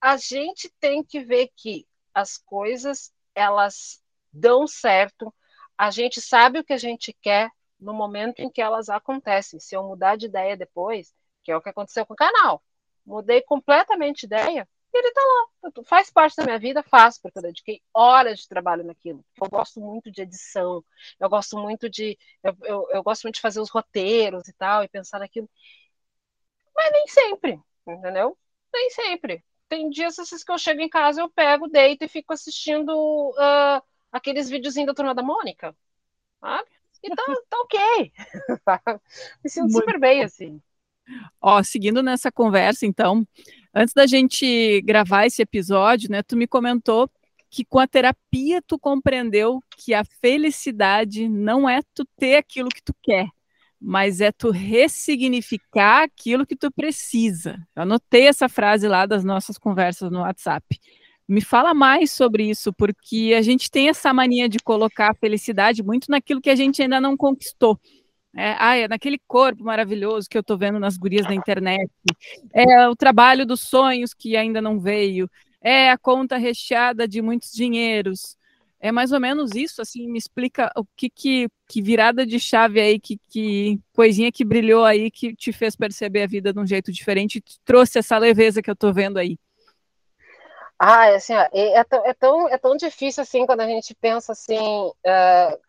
a 0.00 0.16
gente 0.16 0.70
tem 0.78 1.02
que 1.02 1.20
ver 1.20 1.50
que 1.56 1.86
as 2.12 2.36
coisas 2.36 3.12
elas 3.34 4.02
dão 4.32 4.66
certo, 4.66 5.32
a 5.76 5.90
gente 5.90 6.20
sabe 6.20 6.58
o 6.58 6.64
que 6.64 6.72
a 6.72 6.78
gente 6.78 7.12
quer 7.20 7.50
no 7.84 7.94
momento 7.94 8.40
em 8.40 8.50
que 8.50 8.62
elas 8.62 8.88
acontecem. 8.88 9.60
Se 9.60 9.76
eu 9.76 9.82
mudar 9.82 10.16
de 10.16 10.26
ideia 10.26 10.56
depois, 10.56 11.14
que 11.42 11.52
é 11.52 11.56
o 11.56 11.62
que 11.62 11.68
aconteceu 11.68 12.06
com 12.06 12.14
o 12.14 12.16
canal, 12.16 12.62
mudei 13.06 13.42
completamente 13.42 14.20
de 14.20 14.26
ideia, 14.26 14.68
ele 14.92 15.08
está 15.08 15.20
lá, 15.20 15.72
faz 15.84 16.10
parte 16.10 16.36
da 16.36 16.44
minha 16.44 16.58
vida, 16.58 16.82
faz, 16.82 17.18
porque 17.18 17.38
eu 17.38 17.42
dediquei 17.42 17.82
horas 17.92 18.40
de 18.40 18.48
trabalho 18.48 18.84
naquilo. 18.84 19.24
Eu 19.40 19.48
gosto 19.48 19.80
muito 19.80 20.10
de 20.10 20.22
edição, 20.22 20.84
eu 21.18 21.28
gosto 21.28 21.58
muito 21.58 21.90
de, 21.90 22.16
eu, 22.42 22.56
eu, 22.62 22.88
eu 22.90 23.02
gosto 23.02 23.24
muito 23.24 23.36
de 23.36 23.40
fazer 23.40 23.60
os 23.60 23.70
roteiros 23.70 24.46
e 24.48 24.52
tal, 24.52 24.84
e 24.84 24.88
pensar 24.88 25.18
naquilo. 25.18 25.50
Mas 26.74 26.92
nem 26.92 27.06
sempre, 27.08 27.60
entendeu? 27.86 28.38
Nem 28.72 28.90
sempre 28.90 29.44
tem 29.68 29.90
dias 29.90 30.18
esses 30.18 30.44
que 30.44 30.52
eu 30.52 30.58
chego 30.58 30.80
em 30.80 30.88
casa, 30.88 31.20
eu 31.20 31.28
pego, 31.28 31.68
deito 31.68 32.04
e 32.04 32.08
fico 32.08 32.32
assistindo 32.32 32.90
uh, 33.30 33.82
aqueles 34.12 34.48
videozinhos 34.48 34.86
da 34.86 34.94
Turma 34.94 35.14
da 35.14 35.22
Mônica, 35.22 35.76
sabe? 36.40 36.68
E 37.04 37.14
tá, 37.14 37.22
tá 37.50 37.60
ok. 37.60 38.12
Me 39.44 39.50
sinto 39.50 39.64
Muito 39.64 39.78
super 39.78 40.00
bem, 40.00 40.24
assim. 40.24 40.60
Ó, 41.40 41.62
seguindo 41.62 42.02
nessa 42.02 42.32
conversa, 42.32 42.86
então, 42.86 43.26
antes 43.74 43.92
da 43.92 44.06
gente 44.06 44.80
gravar 44.82 45.26
esse 45.26 45.42
episódio, 45.42 46.10
né, 46.10 46.22
tu 46.22 46.34
me 46.34 46.46
comentou 46.46 47.10
que 47.50 47.62
com 47.64 47.78
a 47.78 47.86
terapia 47.86 48.62
tu 48.66 48.78
compreendeu 48.78 49.60
que 49.76 49.92
a 49.92 50.02
felicidade 50.20 51.28
não 51.28 51.68
é 51.68 51.82
tu 51.94 52.06
ter 52.16 52.36
aquilo 52.36 52.70
que 52.70 52.82
tu 52.82 52.94
quer, 53.02 53.28
mas 53.78 54.22
é 54.22 54.32
tu 54.32 54.50
ressignificar 54.50 56.04
aquilo 56.04 56.46
que 56.46 56.56
tu 56.56 56.72
precisa. 56.72 57.56
Eu 57.76 57.82
anotei 57.82 58.26
essa 58.26 58.48
frase 58.48 58.88
lá 58.88 59.04
das 59.04 59.22
nossas 59.22 59.58
conversas 59.58 60.10
no 60.10 60.20
WhatsApp. 60.20 60.64
Me 61.26 61.40
fala 61.40 61.72
mais 61.72 62.10
sobre 62.10 62.48
isso, 62.50 62.72
porque 62.72 63.34
a 63.36 63.40
gente 63.40 63.70
tem 63.70 63.88
essa 63.88 64.12
mania 64.12 64.48
de 64.48 64.58
colocar 64.58 65.10
a 65.10 65.14
felicidade 65.14 65.82
muito 65.82 66.10
naquilo 66.10 66.40
que 66.40 66.50
a 66.50 66.54
gente 66.54 66.82
ainda 66.82 67.00
não 67.00 67.16
conquistou. 67.16 67.80
É, 68.36 68.56
ah, 68.58 68.76
é 68.76 68.88
naquele 68.88 69.18
corpo 69.28 69.62
maravilhoso 69.62 70.28
que 70.28 70.36
eu 70.36 70.40
estou 70.40 70.58
vendo 70.58 70.78
nas 70.78 70.96
gurias 70.96 71.26
da 71.26 71.34
internet. 71.34 71.90
É 72.52 72.88
o 72.88 72.96
trabalho 72.96 73.46
dos 73.46 73.60
sonhos 73.60 74.12
que 74.12 74.36
ainda 74.36 74.60
não 74.60 74.80
veio. 74.80 75.30
É 75.60 75.90
a 75.90 75.96
conta 75.96 76.36
recheada 76.36 77.06
de 77.08 77.22
muitos 77.22 77.52
dinheiros. 77.52 78.36
É 78.80 78.92
mais 78.92 79.12
ou 79.12 79.20
menos 79.20 79.52
isso, 79.54 79.80
assim, 79.80 80.06
me 80.10 80.18
explica 80.18 80.70
o 80.76 80.84
que, 80.94 81.08
que, 81.08 81.48
que 81.66 81.80
virada 81.80 82.26
de 82.26 82.38
chave 82.38 82.80
aí, 82.80 83.00
que, 83.00 83.18
que 83.30 83.80
coisinha 83.94 84.30
que 84.30 84.44
brilhou 84.44 84.84
aí, 84.84 85.10
que 85.10 85.34
te 85.34 85.52
fez 85.52 85.74
perceber 85.74 86.24
a 86.24 86.26
vida 86.26 86.52
de 86.52 86.60
um 86.60 86.66
jeito 86.66 86.92
diferente, 86.92 87.42
trouxe 87.64 87.98
essa 87.98 88.18
leveza 88.18 88.60
que 88.60 88.70
eu 88.70 88.76
tô 88.76 88.92
vendo 88.92 89.16
aí. 89.16 89.38
Ah, 90.78 91.14
assim, 91.14 91.34
é, 91.34 91.78
é, 91.78 91.84
tão, 91.84 92.06
é, 92.06 92.14
tão, 92.14 92.48
é 92.48 92.58
tão 92.58 92.76
difícil, 92.76 93.22
assim, 93.22 93.46
quando 93.46 93.60
a 93.60 93.66
gente 93.66 93.94
pensa, 93.94 94.32
assim, 94.32 94.58
uh, 94.58 95.60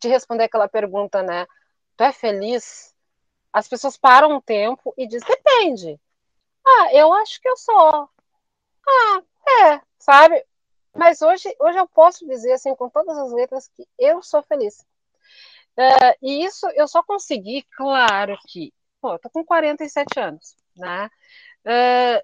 de 0.00 0.08
responder 0.08 0.44
aquela 0.44 0.68
pergunta, 0.68 1.22
né, 1.22 1.46
tu 1.96 2.04
é 2.04 2.12
feliz? 2.12 2.94
As 3.52 3.68
pessoas 3.68 3.96
param 3.96 4.36
um 4.36 4.40
tempo 4.40 4.94
e 4.96 5.06
dizem, 5.06 5.28
depende. 5.28 6.00
Ah, 6.66 6.94
eu 6.94 7.12
acho 7.14 7.40
que 7.40 7.48
eu 7.48 7.56
sou. 7.56 8.10
Ah, 8.88 9.22
é, 9.48 9.80
sabe? 9.98 10.44
Mas 10.94 11.22
hoje, 11.22 11.54
hoje 11.60 11.78
eu 11.78 11.88
posso 11.88 12.26
dizer, 12.26 12.52
assim, 12.52 12.74
com 12.74 12.90
todas 12.90 13.16
as 13.18 13.32
letras, 13.32 13.68
que 13.68 13.86
eu 13.98 14.22
sou 14.22 14.42
feliz. 14.42 14.84
Uh, 15.78 16.14
e 16.22 16.44
isso 16.44 16.66
eu 16.74 16.88
só 16.88 17.02
consegui, 17.02 17.62
claro 17.76 18.36
que, 18.48 18.72
pô, 19.00 19.12
eu 19.12 19.18
tô 19.20 19.30
com 19.30 19.44
47 19.44 20.18
anos, 20.18 20.56
né? 20.76 21.08
Uh, 21.64 22.22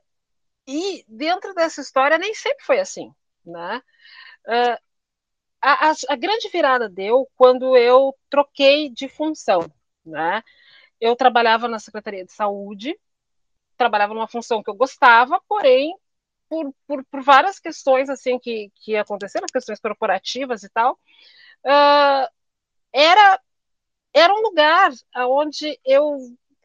e 0.66 1.04
dentro 1.08 1.54
dessa 1.54 1.80
história 1.80 2.18
nem 2.18 2.34
sempre 2.34 2.64
foi 2.64 2.80
assim, 2.80 3.12
né? 3.44 3.82
Uh, 4.46 4.78
a, 5.60 5.90
a, 5.90 5.94
a, 6.10 6.16
grande 6.16 6.48
virada 6.50 6.88
deu 6.88 7.28
quando 7.36 7.76
eu 7.76 8.14
troquei 8.30 8.90
de 8.90 9.08
função, 9.08 9.60
né? 10.04 10.42
Eu 11.00 11.16
trabalhava 11.16 11.68
na 11.68 11.78
Secretaria 11.78 12.24
de 12.24 12.32
Saúde, 12.32 12.98
trabalhava 13.76 14.14
numa 14.14 14.28
função 14.28 14.62
que 14.62 14.70
eu 14.70 14.74
gostava, 14.74 15.40
porém 15.48 15.94
por, 16.48 16.74
por, 16.86 17.04
por, 17.06 17.22
várias 17.22 17.58
questões 17.58 18.08
assim 18.10 18.38
que, 18.38 18.70
que 18.76 18.96
aconteceram, 18.96 19.46
questões 19.52 19.80
corporativas 19.80 20.62
e 20.62 20.68
tal, 20.70 20.94
uh, 21.64 22.28
era, 22.92 23.40
era 24.14 24.34
um 24.34 24.42
lugar 24.42 24.92
onde 25.28 25.78
eu 25.84 26.18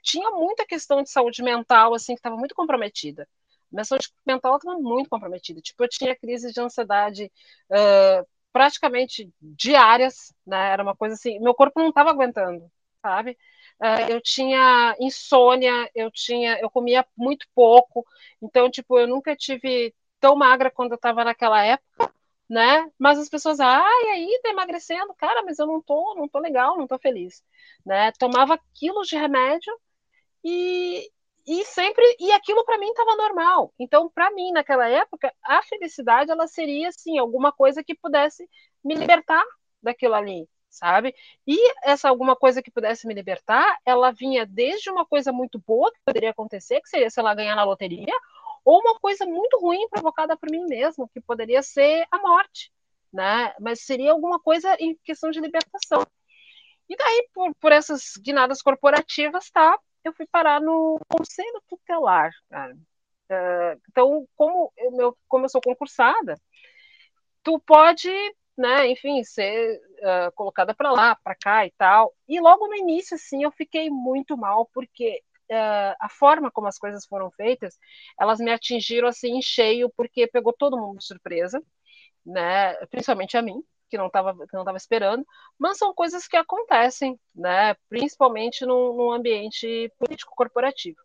tinha 0.03 0.29
muita 0.31 0.65
questão 0.65 1.01
de 1.03 1.09
saúde 1.09 1.43
mental 1.43 1.93
assim 1.93 2.13
que 2.13 2.19
estava 2.19 2.37
muito 2.37 2.55
comprometida. 2.55 3.27
Minha 3.71 3.83
saúde 3.85 4.09
mental 4.25 4.57
estava 4.57 4.77
muito 4.79 5.09
comprometida. 5.09 5.61
Tipo, 5.61 5.83
eu 5.83 5.89
tinha 5.89 6.15
crise 6.15 6.51
de 6.51 6.59
ansiedade 6.61 7.31
uh, 7.69 8.27
praticamente 8.51 9.31
diárias, 9.41 10.33
né? 10.45 10.71
Era 10.71 10.83
uma 10.83 10.95
coisa 10.95 11.15
assim, 11.15 11.39
meu 11.39 11.53
corpo 11.53 11.79
não 11.79 11.89
estava 11.89 12.09
aguentando, 12.09 12.69
sabe? 13.01 13.37
Uh, 13.81 14.11
eu 14.11 14.21
tinha 14.21 14.95
insônia, 14.99 15.89
eu 15.95 16.11
tinha, 16.11 16.59
eu 16.59 16.69
comia 16.69 17.05
muito 17.15 17.47
pouco, 17.55 18.05
então 18.41 18.69
tipo 18.69 18.99
eu 18.99 19.07
nunca 19.07 19.35
tive 19.35 19.93
tão 20.19 20.35
magra 20.35 20.69
quando 20.71 20.91
eu 20.91 20.95
estava 20.95 21.23
naquela 21.23 21.63
época, 21.63 22.11
né? 22.49 22.89
Mas 22.97 23.17
as 23.19 23.29
pessoas, 23.29 23.59
ai, 23.59 24.03
e 24.05 24.09
aí 24.09 24.39
tá 24.43 24.49
emagrecendo, 24.49 25.13
cara, 25.15 25.43
mas 25.43 25.59
eu 25.59 25.67
não 25.67 25.81
tô, 25.81 26.15
não 26.15 26.27
tô 26.27 26.39
legal, 26.39 26.77
não 26.77 26.87
tô 26.87 26.97
feliz, 26.99 27.43
né? 27.85 28.11
Tomava 28.13 28.59
quilos 28.73 29.07
de 29.07 29.15
remédio 29.15 29.73
e, 30.43 31.09
e 31.49 31.65
sempre 31.65 32.05
e 32.19 32.31
aquilo 32.31 32.63
para 32.63 32.77
mim 32.77 32.89
estava 32.89 33.15
normal. 33.15 33.73
Então, 33.79 34.07
para 34.07 34.29
mim 34.29 34.51
naquela 34.51 34.87
época, 34.87 35.33
a 35.43 35.63
felicidade 35.63 36.29
ela 36.29 36.45
seria 36.45 36.89
assim 36.89 37.17
alguma 37.17 37.51
coisa 37.51 37.83
que 37.83 37.95
pudesse 37.95 38.47
me 38.83 38.93
libertar 38.93 39.43
daquilo 39.81 40.13
ali, 40.13 40.47
sabe? 40.69 41.15
E 41.47 41.57
essa 41.83 42.07
alguma 42.07 42.35
coisa 42.35 42.61
que 42.61 42.69
pudesse 42.69 43.07
me 43.07 43.15
libertar, 43.15 43.79
ela 43.83 44.11
vinha 44.11 44.45
desde 44.45 44.91
uma 44.91 45.07
coisa 45.07 45.31
muito 45.31 45.59
boa 45.65 45.91
que 45.91 45.99
poderia 46.05 46.29
acontecer, 46.29 46.81
que 46.81 46.89
seria, 46.89 47.09
sei 47.09 47.23
lá, 47.23 47.33
ganhar 47.33 47.55
na 47.55 47.63
loteria, 47.63 48.13
ou 48.63 48.79
uma 48.79 48.99
coisa 48.99 49.25
muito 49.25 49.59
ruim 49.59 49.89
provocada 49.89 50.37
por 50.37 50.51
mim 50.51 50.65
mesmo, 50.65 51.09
que 51.09 51.19
poderia 51.19 51.63
ser 51.63 52.05
a 52.11 52.19
morte, 52.19 52.71
né? 53.11 53.55
Mas 53.59 53.81
seria 53.81 54.11
alguma 54.11 54.39
coisa 54.39 54.77
em 54.79 54.95
questão 55.03 55.31
de 55.31 55.41
libertação. 55.41 56.05
E 56.87 56.95
daí, 56.95 57.27
por, 57.33 57.55
por 57.55 57.71
essas 57.71 58.13
guinadas 58.17 58.61
corporativas, 58.61 59.49
tá? 59.49 59.79
Eu 60.03 60.13
fui 60.13 60.25
parar 60.27 60.61
no 60.61 60.99
conselho 61.07 61.61
tutelar, 61.67 62.31
cara. 62.49 62.75
Uh, 63.31 63.81
então, 63.89 64.27
como 64.35 64.71
eu, 64.77 65.17
como 65.27 65.45
eu 65.45 65.49
sou 65.49 65.61
concursada, 65.61 66.35
tu 67.43 67.59
pode 67.59 68.09
né, 68.59 68.91
enfim, 68.91 69.23
ser 69.23 69.79
uh, 69.99 70.31
colocada 70.35 70.75
para 70.75 70.91
lá, 70.91 71.15
para 71.15 71.33
cá 71.33 71.65
e 71.65 71.71
tal. 71.77 72.13
E 72.27 72.41
logo 72.41 72.67
no 72.67 72.75
início, 72.75 73.15
assim, 73.15 73.43
eu 73.43 73.51
fiquei 73.51 73.89
muito 73.89 74.35
mal, 74.35 74.69
porque 74.73 75.23
uh, 75.49 75.95
a 75.99 76.09
forma 76.09 76.51
como 76.51 76.67
as 76.67 76.77
coisas 76.77 77.05
foram 77.05 77.31
feitas, 77.31 77.79
elas 78.19 78.39
me 78.39 78.51
atingiram 78.51 79.07
assim 79.07 79.37
em 79.37 79.41
cheio, 79.41 79.89
porque 79.95 80.27
pegou 80.27 80.51
todo 80.51 80.77
mundo 80.77 80.99
de 80.99 81.05
surpresa, 81.05 81.63
né, 82.25 82.73
principalmente 82.87 83.37
a 83.37 83.41
mim, 83.41 83.63
que 83.89 83.97
não 83.97 84.07
estava 84.07 84.33
que 84.47 84.55
não 84.55 84.63
tava 84.63 84.77
esperando, 84.77 85.25
mas 85.57 85.77
são 85.77 85.93
coisas 85.93 86.27
que 86.27 86.37
acontecem, 86.37 87.19
né, 87.35 87.75
principalmente 87.89 88.65
num, 88.65 88.95
num 88.95 89.11
ambiente 89.11 89.91
político 89.97 90.33
corporativo. 90.35 90.97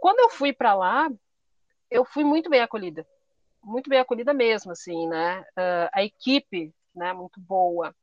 Quando 0.00 0.20
eu 0.20 0.30
fui 0.30 0.52
para 0.52 0.74
lá, 0.74 1.08
eu 1.90 2.04
fui 2.04 2.24
muito 2.24 2.50
bem 2.50 2.60
acolhida 2.60 3.06
muito 3.66 3.90
bem 3.90 3.98
acolhida 3.98 4.32
mesmo, 4.32 4.70
assim, 4.72 5.08
né? 5.08 5.40
Uh, 5.40 5.90
a 5.92 6.04
equipe, 6.04 6.72
né, 6.94 7.12
muito 7.12 7.40
boa. 7.40 7.94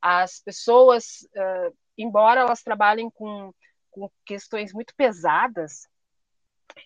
As 0.00 0.40
pessoas, 0.40 1.28
uh, 1.36 1.76
embora 1.96 2.40
elas 2.40 2.62
trabalhem 2.62 3.10
com, 3.10 3.52
com 3.90 4.10
questões 4.24 4.72
muito 4.72 4.94
pesadas, 4.96 5.86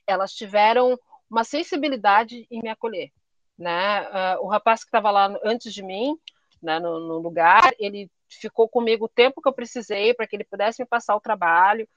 elas 0.07 0.33
tiveram 0.33 0.99
uma 1.31 1.45
sensibilidade 1.45 2.47
em 2.51 2.61
me 2.61 2.69
acolher, 2.69 3.13
né? 3.57 4.03
Uh, 4.03 4.45
o 4.45 4.49
rapaz 4.49 4.83
que 4.83 4.89
estava 4.89 5.13
lá 5.13 5.33
antes 5.45 5.73
de 5.73 5.83
mim, 5.83 6.19
né, 6.65 6.79
no, 6.81 7.01
no, 7.01 7.19
lugar, 7.19 7.75
ele 7.79 8.11
ficou 8.29 8.69
comigo 8.69 9.05
o 9.05 9.09
tempo 9.09 9.41
que 9.41 9.49
eu 9.49 9.53
precisei 9.53 10.15
para 10.15 10.27
que 10.27 10.37
ele 10.37 10.45
pudesse 10.45 10.83
me 10.83 10.89
passar 10.89 11.15
o 11.15 11.21
trabalho 11.21 11.89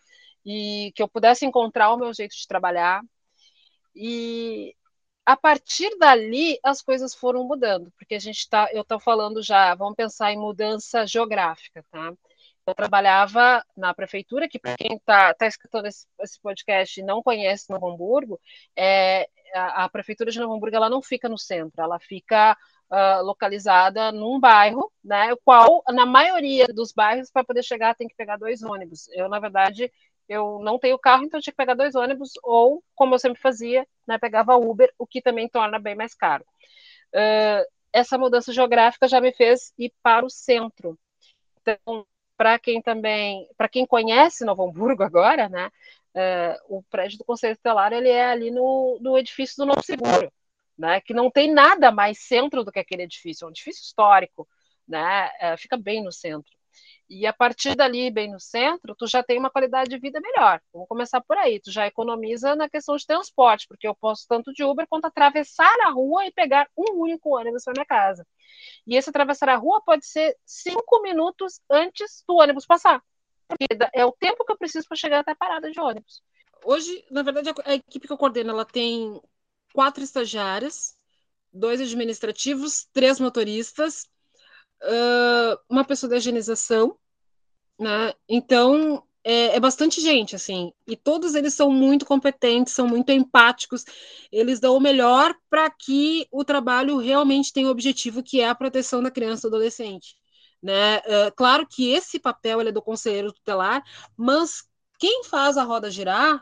e 0.46 0.92
que 0.96 1.02
eu 1.02 1.08
pudesse 1.08 1.46
encontrar 1.46 1.92
o 1.92 1.98
meu 1.98 2.14
jeito 2.14 2.36
de 2.36 2.48
trabalhar. 2.48 3.02
E 3.96 4.76
a 5.26 5.36
partir 5.36 5.98
dali 5.98 6.60
as 6.64 6.82
coisas 6.82 7.14
foram 7.14 7.44
mudando, 7.44 7.92
porque 7.98 8.16
a 8.16 8.20
gente 8.20 8.38
está, 8.38 8.70
eu 8.72 8.82
estou 8.82 9.00
falando 9.00 9.42
já, 9.44 9.76
vamos 9.76 9.96
pensar 9.96 10.32
em 10.32 10.38
mudança 10.38 11.06
geográfica, 11.06 11.84
tá? 11.92 12.14
Eu 12.66 12.76
trabalhava 12.76 13.64
na 13.78 13.94
prefeitura, 13.94 14.48
que 14.48 14.60
para 14.60 14.76
quem 14.76 14.98
está 14.98 15.34
tá 15.34 15.48
escutando 15.48 15.86
esse, 15.86 16.06
esse, 16.20 16.40
podcast 16.42 17.00
e 17.00 17.04
não 17.04 17.24
conhece 17.24 17.70
Novo 17.70 17.90
Hamburgo, 17.90 18.40
é, 18.76 19.28
a, 19.54 19.86
a, 19.86 19.90
prefeitura 19.90 20.32
de 20.32 20.40
Novo 20.40 20.54
Hamburgo 20.54 20.76
ela 20.76 20.90
não 20.90 21.02
fica 21.02 21.30
no 21.30 21.38
centro, 21.38 21.82
ela 21.82 21.98
fica 21.98 22.58
uh, 22.92 23.24
localizada 23.24 24.12
num 24.12 24.40
bairro, 24.40 24.92
né? 25.04 25.34
O 25.34 25.38
qual, 25.38 25.84
na 25.90 26.06
maioria 26.06 26.68
dos 26.68 26.92
bairros, 26.92 27.32
para 27.32 27.44
poder 27.44 27.64
chegar, 27.64 27.96
tem 27.96 28.08
que 28.08 28.16
pegar 28.16 28.38
dois 28.38 28.64
ônibus. 28.64 29.08
Eu, 29.14 29.30
na 29.30 29.40
verdade, 29.40 29.92
eu 30.28 30.60
não 30.60 30.78
tenho 30.78 31.00
carro, 31.00 31.24
então 31.24 31.40
tinha 31.40 31.54
que 31.54 31.58
pegar 31.58 31.74
dois 31.74 31.96
ônibus, 31.96 32.32
ou, 32.44 32.84
como 32.96 33.16
eu 33.16 33.20
sempre 33.20 33.42
fazia, 33.42 33.88
né, 34.06 34.18
pegava 34.18 34.58
Uber, 34.58 34.94
o 34.98 35.08
que 35.08 35.22
também 35.22 35.48
torna 35.48 35.80
bem 35.80 35.96
mais 35.96 36.14
caro. 36.14 36.44
Uh, 37.14 37.66
essa 37.94 38.18
mudança 38.18 38.52
geográfica 38.52 39.08
já 39.08 39.22
me 39.22 39.32
fez 39.32 39.74
ir 39.78 39.94
para 40.04 40.26
o 40.26 40.30
centro. 40.30 41.00
Então, 41.62 42.06
para 42.36 42.60
quem 42.60 42.82
também, 42.82 43.50
para 43.58 43.70
quem 43.70 43.86
conhece 43.86 44.46
Novo 44.46 44.64
Hamburgo 44.64 45.04
agora, 45.04 45.50
né, 45.50 45.72
uh, 46.14 46.78
o 46.78 46.84
prédio 46.84 47.18
do 47.18 47.26
Conselho 47.26 47.56
Tutelar, 47.56 47.94
ele 47.94 48.10
é 48.10 48.26
ali 48.26 48.52
no, 48.52 49.00
no 49.02 49.18
edifício 49.18 49.58
do 49.58 49.66
Novo 49.66 49.84
Seguro, 49.84 50.32
né, 50.78 51.02
que 51.02 51.14
não 51.14 51.32
tem 51.32 51.52
nada 51.52 51.92
mais 51.92 52.20
centro 52.20 52.64
do 52.64 52.72
que 52.72 52.80
aquele 52.80 53.04
edifício, 53.04 53.46
é 53.46 53.48
um 53.48 53.52
edifício 53.52 53.82
histórico, 53.82 54.48
né, 54.88 55.30
uh, 55.42 55.58
fica 55.58 55.78
bem 55.78 56.04
no 56.04 56.12
centro. 56.12 56.58
E 57.10 57.26
a 57.26 57.32
partir 57.32 57.74
dali, 57.74 58.12
bem 58.12 58.30
no 58.32 58.40
centro, 58.40 58.94
tu 58.94 59.08
já 59.08 59.24
tem 59.24 59.40
uma 59.40 59.50
qualidade 59.50 59.90
de 59.90 59.98
vida 59.98 60.20
melhor. 60.20 60.62
Vamos 60.74 60.90
começar 60.90 61.22
por 61.22 61.38
aí. 61.38 61.60
Tu 61.60 61.72
já 61.72 61.88
economiza 61.88 62.54
na 62.54 62.70
questão 62.70 62.98
de 62.98 63.06
transporte, 63.06 63.66
porque 63.66 63.88
eu 63.88 63.96
posso 63.96 64.26
tanto 64.28 64.52
de 64.52 64.64
Uber 64.64 64.86
quanto 64.90 65.06
atravessar 65.06 65.74
a 65.86 65.90
rua 65.90 66.26
e 66.26 66.32
pegar 66.34 66.70
um 66.78 67.00
único 67.02 67.38
ônibus 67.38 67.64
para 67.64 67.74
minha 67.74 67.86
casa. 67.86 68.28
E 68.86 68.96
esse 68.96 69.10
atravessar 69.10 69.48
a 69.48 69.56
rua 69.56 69.82
pode 69.86 70.06
ser 70.06 70.36
cinco 70.46 71.02
minutos 71.02 71.62
antes 71.70 72.24
do 72.28 72.36
ônibus 72.36 72.66
passar. 72.66 73.02
Porque 73.48 73.66
é 73.94 74.06
o 74.06 74.12
tempo 74.12 74.44
que 74.44 74.52
eu 74.52 74.58
preciso 74.58 74.86
para 74.88 74.98
chegar 74.98 75.20
até 75.20 75.32
a 75.32 75.36
parada 75.36 75.72
de 75.72 75.80
ônibus. 75.80 76.22
Hoje, 76.66 77.06
na 77.10 77.22
verdade, 77.22 77.50
a 77.64 77.76
equipe 77.76 78.06
que 78.06 78.12
eu 78.12 78.18
coordeno, 78.18 78.50
ela 78.50 78.66
tem 78.66 79.22
quatro 79.74 80.04
estagiárias, 80.04 80.96
dois 81.52 81.82
administrativos, 81.82 82.88
três 82.94 83.20
motoristas, 83.20 84.04
uh, 84.84 85.58
uma 85.70 85.84
pessoa 85.84 86.10
da 86.10 86.18
higienização, 86.18 86.98
né? 87.80 88.14
Então 88.28 89.04
é, 89.24 89.58
é, 89.58 89.60
bastante 89.60 90.00
gente, 90.00 90.38
assim, 90.38 90.72
e 90.88 90.96
todos 90.96 91.36
eles 91.36 91.54
são 91.54 91.70
muito 91.70 92.06
competentes, 92.06 92.74
são 92.74 92.88
muito 92.88 93.12
empáticos, 93.12 93.84
eles 94.32 94.58
dão 94.60 94.78
o 94.78 94.80
melhor 94.80 95.36
para 95.50 95.70
que 95.70 96.26
o 96.32 96.46
trabalho 96.46 96.98
realmente 96.98 97.52
tenha 97.52 97.68
o 97.68 97.72
objetivo 97.72 98.24
que 98.24 98.40
é 98.40 98.48
a 98.48 98.56
proteção 98.56 99.04
da 99.04 99.12
criança 99.12 99.42
e 99.46 99.50
do 99.50 99.56
adolescente. 99.58 100.16
Né? 100.64 101.00
Uh, 101.00 101.36
claro 101.36 101.68
que 101.68 101.92
esse 101.92 102.20
papel 102.20 102.62
é 102.62 102.72
do 102.72 102.82
conselheiro 102.82 103.34
tutelar, 103.34 103.84
mas 104.16 104.64
quem 104.98 105.26
faz 105.26 105.58
a 105.58 105.64
roda 105.64 105.92
girar 105.92 106.42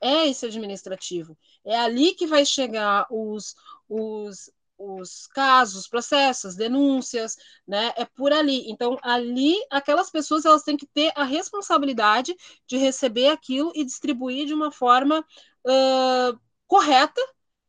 é 0.00 0.28
esse 0.28 0.46
administrativo. 0.46 1.36
É 1.64 1.78
ali 1.78 2.14
que 2.14 2.26
vai 2.26 2.44
chegar 2.44 3.06
os, 3.10 3.54
os 3.88 4.50
os 4.80 5.26
casos, 5.26 5.86
processos, 5.86 6.56
denúncias, 6.56 7.36
né? 7.68 7.92
É 7.96 8.04
por 8.06 8.32
ali. 8.32 8.70
Então, 8.70 8.96
ali, 9.02 9.54
aquelas 9.70 10.10
pessoas 10.10 10.46
elas 10.46 10.62
têm 10.62 10.76
que 10.76 10.86
ter 10.86 11.12
a 11.14 11.22
responsabilidade 11.22 12.34
de 12.66 12.78
receber 12.78 13.28
aquilo 13.28 13.72
e 13.74 13.84
distribuir 13.84 14.46
de 14.46 14.54
uma 14.54 14.72
forma 14.72 15.20
uh, 15.20 16.40
correta 16.66 17.20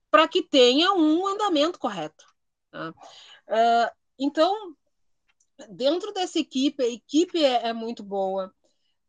para 0.09 0.27
que 0.27 0.41
tenha 0.41 0.93
um 0.93 1.27
andamento 1.27 1.77
correto. 1.77 2.25
Tá? 2.71 2.91
Uh, 2.91 3.91
então, 4.17 4.73
dentro 5.69 6.13
dessa 6.13 6.39
equipe, 6.39 6.81
a 6.81 6.87
equipe 6.87 7.43
é, 7.43 7.67
é 7.67 7.73
muito 7.73 8.03
boa. 8.03 8.53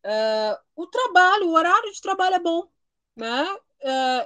Uh, 0.05 0.59
o 0.75 0.87
trabalho, 0.89 1.47
o 1.49 1.55
horário 1.55 1.93
de 1.93 2.01
trabalho 2.01 2.35
é 2.35 2.41
bom, 2.41 2.67
né? 3.15 3.47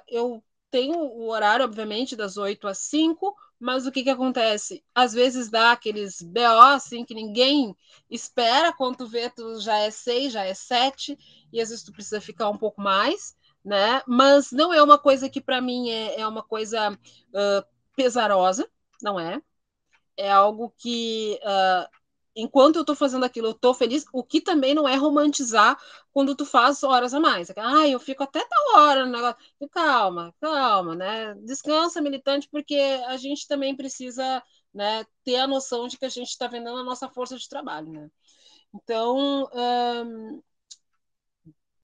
Eu 0.09 0.43
tenho 0.71 0.99
o 0.99 1.29
horário, 1.29 1.65
obviamente, 1.65 2.17
das 2.17 2.37
8 2.37 2.67
às 2.69 2.79
5, 2.79 3.35
mas 3.59 3.87
o 3.87 3.93
que, 3.93 4.03
que 4.03 4.11
acontece? 4.11 4.85
Às 4.95 5.13
vezes 5.13 5.49
dá 5.49 5.73
aqueles 5.73 6.21
BO 6.21 6.61
assim 6.75 7.05
que 7.05 7.15
ninguém 7.15 7.75
espera, 8.11 8.73
quando 8.73 8.99
tu 8.99 9.07
vê, 9.07 9.31
tu 9.31 9.59
já 9.61 9.79
é 9.79 9.91
6, 9.91 10.33
já 10.33 10.45
é 10.45 10.55
7, 10.55 11.17
e 11.53 11.61
às 11.61 11.71
vezes 11.71 11.85
tu 11.85 11.93
precisa 11.93 12.21
ficar 12.21 12.49
um 12.51 12.59
pouco 12.59 12.81
mais, 12.81 13.37
né? 13.65 14.03
Mas 14.07 14.53
não 14.53 14.73
é 14.73 14.83
uma 14.83 14.99
coisa 14.99 15.29
que 15.29 15.41
para 15.41 15.61
mim 15.61 15.91
é, 15.91 16.21
é, 16.21 16.29
uma 16.29 16.43
coisa 16.43 16.93
uh, 16.93 17.67
pesarosa, 17.97 18.69
não 19.03 19.19
é? 19.19 19.41
É 20.17 20.31
algo 20.31 20.73
que 20.77 21.39
uh, 21.43 21.89
enquanto 22.37 22.77
eu 22.77 22.83
estou 22.83 22.95
fazendo 22.95 23.25
aquilo, 23.25 23.49
eu 23.49 23.53
estou 23.53 23.75
feliz, 23.75 24.05
o 24.13 24.23
que 24.23 24.41
também 24.41 24.75
não 24.75 24.87
é 24.87 24.95
romantizar 24.95 25.77
quando 26.13 26.37
tu 26.37 26.45
faz 26.45 26.83
horas 26.85 27.15
a 27.15 27.21
mais. 27.21 27.51
Ah, 27.57 27.89
eu 27.89 27.99
fico 27.99 28.23
até 28.23 28.41
tal 28.47 28.83
hora 28.83 29.07
no 29.07 29.13
negócio. 29.13 29.37
Calma, 29.71 30.35
calma, 30.41 30.95
né? 30.95 31.35
Descansa, 31.43 32.01
militante, 32.01 32.49
porque 32.51 32.77
a 33.09 33.17
gente 33.17 33.49
também 33.49 33.75
precisa 33.75 34.43
né, 34.73 35.05
ter 35.25 35.37
a 35.37 35.47
noção 35.47 35.89
de 35.89 35.99
que 35.99 36.05
a 36.05 36.09
gente 36.11 36.29
está 36.29 36.47
vendendo 36.47 36.79
a 36.79 36.85
nossa 36.85 37.09
força 37.09 37.37
de 37.39 37.49
trabalho, 37.49 37.91
né? 37.91 38.11
Então, 38.75 39.49
hum, 39.55 40.43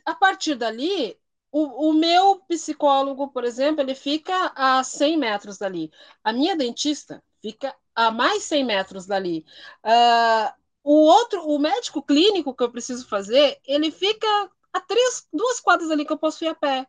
a 0.05 0.15
partir 0.15 0.55
dali, 0.57 1.17
o, 1.51 1.91
o, 1.91 1.93
meu 1.93 2.41
psicólogo, 2.49 3.29
por 3.29 3.45
exemplo, 3.45 3.83
ele 3.83 3.95
fica 3.95 4.53
a 4.55 4.83
100 4.85 5.17
metros 5.17 5.59
dali. 5.59 5.91
A 6.25 6.33
minha 6.33 6.57
dentista 6.57 7.23
fica 7.41 7.75
a 7.95 8.11
mais 8.11 8.45
100 8.45 8.64
metros 8.64 9.07
dali. 9.07 9.45
Uh, 9.84 10.53
o 10.82 10.95
outro, 10.95 11.47
o 11.47 11.59
médico 11.59 12.03
clínico 12.03 12.55
que 12.55 12.62
eu 12.62 12.70
preciso 12.70 13.09
fazer, 13.09 13.61
ele 13.64 13.90
fica 13.90 14.26
a 14.72 14.80
três, 14.80 15.28
duas 15.32 15.61
quadras 15.61 15.90
ali 15.90 16.05
que 16.05 16.12
eu 16.12 16.18
posso 16.18 16.45
ir 16.45 16.49
a 16.49 16.55
pé. 16.55 16.86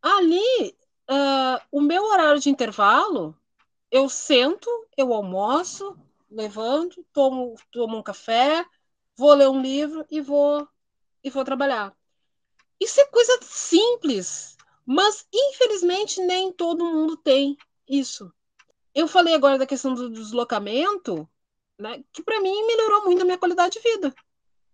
Ali, 0.00 0.76
uh, 1.10 1.60
o 1.70 1.80
meu 1.80 2.04
horário 2.04 2.40
de 2.40 2.50
intervalo, 2.50 3.36
eu 3.90 4.08
sento, 4.08 4.68
eu 4.96 5.12
almoço, 5.12 5.96
levanto, 6.30 7.04
tomo, 7.12 7.54
tomo 7.70 7.98
um 7.98 8.02
café, 8.02 8.64
vou 9.16 9.34
ler 9.34 9.48
um 9.48 9.60
livro 9.60 10.04
e 10.10 10.20
vou 10.20 10.66
e 11.22 11.30
vou 11.30 11.44
trabalhar. 11.44 11.94
Isso 12.80 13.00
é 13.00 13.06
coisa 13.06 13.38
simples, 13.42 14.56
mas 14.84 15.26
infelizmente 15.32 16.20
nem 16.20 16.52
todo 16.52 16.84
mundo 16.84 17.16
tem 17.16 17.56
isso 17.86 18.32
eu 18.94 19.08
falei 19.08 19.34
agora 19.34 19.58
da 19.58 19.66
questão 19.66 19.94
do 19.94 20.10
deslocamento, 20.10 21.28
né, 21.78 22.02
que 22.12 22.22
para 22.22 22.40
mim 22.40 22.66
melhorou 22.66 23.04
muito 23.04 23.22
a 23.22 23.24
minha 23.24 23.38
qualidade 23.38 23.74
de 23.74 23.80
vida, 23.80 24.14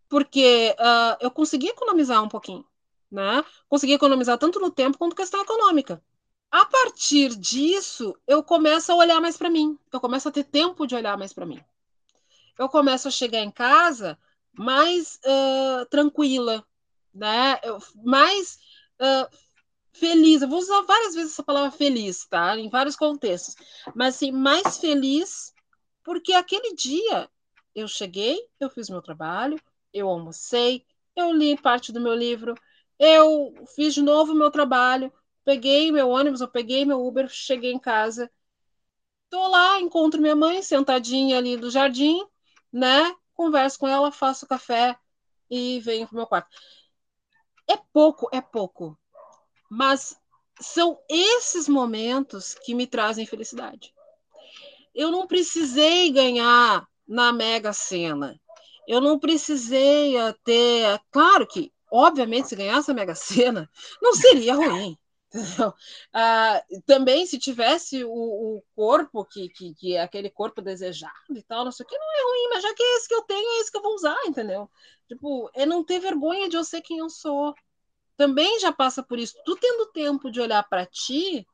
porque 0.08 0.74
uh, 0.78 1.16
eu 1.20 1.30
consegui 1.30 1.68
economizar 1.68 2.22
um 2.22 2.28
pouquinho, 2.28 2.64
né? 3.10 3.44
Consegui 3.68 3.92
economizar 3.92 4.38
tanto 4.38 4.58
no 4.60 4.70
tempo 4.70 4.98
quanto 4.98 5.16
questão 5.16 5.42
econômica. 5.42 6.02
A 6.50 6.64
partir 6.64 7.36
disso, 7.36 8.16
eu 8.26 8.42
começo 8.42 8.90
a 8.90 8.94
olhar 8.94 9.20
mais 9.20 9.36
para 9.36 9.50
mim, 9.50 9.78
eu 9.92 10.00
começo 10.00 10.28
a 10.28 10.32
ter 10.32 10.44
tempo 10.44 10.86
de 10.86 10.94
olhar 10.94 11.16
mais 11.18 11.32
para 11.32 11.44
mim. 11.44 11.62
Eu 12.58 12.68
começo 12.68 13.06
a 13.06 13.10
chegar 13.10 13.40
em 13.40 13.50
casa 13.50 14.18
mais 14.52 15.20
uh, 15.24 15.86
tranquila, 15.86 16.64
né? 17.14 17.60
Eu, 17.62 17.78
mais 18.02 18.58
uh, 19.00 19.28
feliz. 19.98 20.42
Eu 20.42 20.48
vou 20.48 20.58
usar 20.58 20.82
várias 20.82 21.14
vezes 21.14 21.32
essa 21.32 21.42
palavra 21.42 21.70
feliz, 21.70 22.26
tá? 22.26 22.56
Em 22.56 22.68
vários 22.68 22.96
contextos. 22.96 23.54
Mas 23.94 24.16
assim, 24.16 24.32
mais 24.32 24.78
feliz 24.78 25.54
porque 26.08 26.32
aquele 26.32 26.74
dia 26.74 27.28
eu 27.74 27.86
cheguei, 27.86 28.40
eu 28.58 28.70
fiz 28.70 28.88
meu 28.88 29.02
trabalho, 29.02 29.60
eu 29.92 30.08
almocei, 30.08 30.84
eu 31.14 31.32
li 31.32 31.54
parte 31.60 31.92
do 31.92 32.00
meu 32.00 32.14
livro, 32.14 32.54
eu 32.98 33.52
fiz 33.74 33.94
de 33.94 34.02
novo 34.02 34.34
meu 34.34 34.50
trabalho, 34.50 35.12
peguei 35.44 35.92
meu 35.92 36.08
ônibus, 36.08 36.40
eu 36.40 36.48
peguei 36.48 36.84
meu 36.84 37.06
Uber, 37.06 37.28
cheguei 37.28 37.72
em 37.72 37.78
casa. 37.78 38.30
Tô 39.30 39.48
lá, 39.48 39.80
encontro 39.80 40.20
minha 40.20 40.34
mãe 40.34 40.62
sentadinha 40.62 41.36
ali 41.36 41.56
do 41.56 41.70
jardim, 41.70 42.26
né? 42.72 43.14
Converso 43.34 43.78
com 43.78 43.86
ela, 43.86 44.10
faço 44.10 44.46
café 44.46 44.96
e 45.50 45.80
venho 45.80 46.06
pro 46.06 46.16
meu 46.16 46.26
quarto. 46.26 46.48
É 47.68 47.76
pouco, 47.92 48.28
é 48.32 48.40
pouco. 48.40 48.98
Mas 49.68 50.16
são 50.60 50.98
esses 51.08 51.68
momentos 51.68 52.54
que 52.54 52.74
me 52.74 52.86
trazem 52.86 53.26
felicidade. 53.26 53.92
Eu 54.94 55.10
não 55.10 55.26
precisei 55.26 56.10
ganhar 56.10 56.86
na 57.06 57.32
Mega 57.32 57.72
Sena. 57.72 58.40
Eu 58.86 59.00
não 59.00 59.18
precisei 59.18 60.14
ter. 60.44 61.00
Claro 61.10 61.46
que, 61.46 61.72
obviamente, 61.90 62.48
se 62.48 62.56
ganhasse 62.56 62.90
a 62.90 62.94
Mega 62.94 63.14
Sena, 63.14 63.70
não 64.02 64.14
seria 64.14 64.54
ruim. 64.54 64.96
Ah, 66.12 66.64
também, 66.86 67.26
se 67.26 67.38
tivesse 67.38 68.02
o, 68.02 68.10
o 68.10 68.62
corpo, 68.74 69.24
que, 69.26 69.48
que, 69.50 69.74
que, 69.74 69.94
é 69.94 70.00
aquele 70.00 70.30
corpo 70.30 70.62
desejado 70.62 71.12
e 71.36 71.42
tal, 71.42 71.64
não 71.64 71.72
sei 71.72 71.84
o 71.84 71.88
que, 71.88 71.98
não 71.98 72.12
é 72.12 72.22
ruim, 72.22 72.48
mas 72.54 72.62
já 72.62 72.74
que 72.74 72.82
é 72.82 72.96
esse 72.96 73.08
que 73.08 73.14
eu 73.14 73.22
tenho, 73.22 73.46
é 73.46 73.60
esse 73.60 73.70
que 73.70 73.76
eu 73.76 73.82
vou 73.82 73.94
usar, 73.94 74.16
entendeu? 74.26 74.70
Tipo, 75.06 75.50
é 75.54 75.66
não 75.66 75.84
ter 75.84 76.00
vergonha 76.00 76.48
de 76.48 76.56
eu 76.56 76.64
ser 76.64 76.80
quem 76.80 76.98
eu 76.98 77.10
sou 77.10 77.54
também 78.18 78.58
já 78.58 78.72
passa 78.72 79.00
por 79.00 79.18
isso. 79.18 79.36
Tu 79.44 79.56
tendo 79.56 79.86
tempo 79.86 80.28
de 80.30 80.40
olhar 80.40 80.62
para 80.64 80.84
ti, 80.84 81.46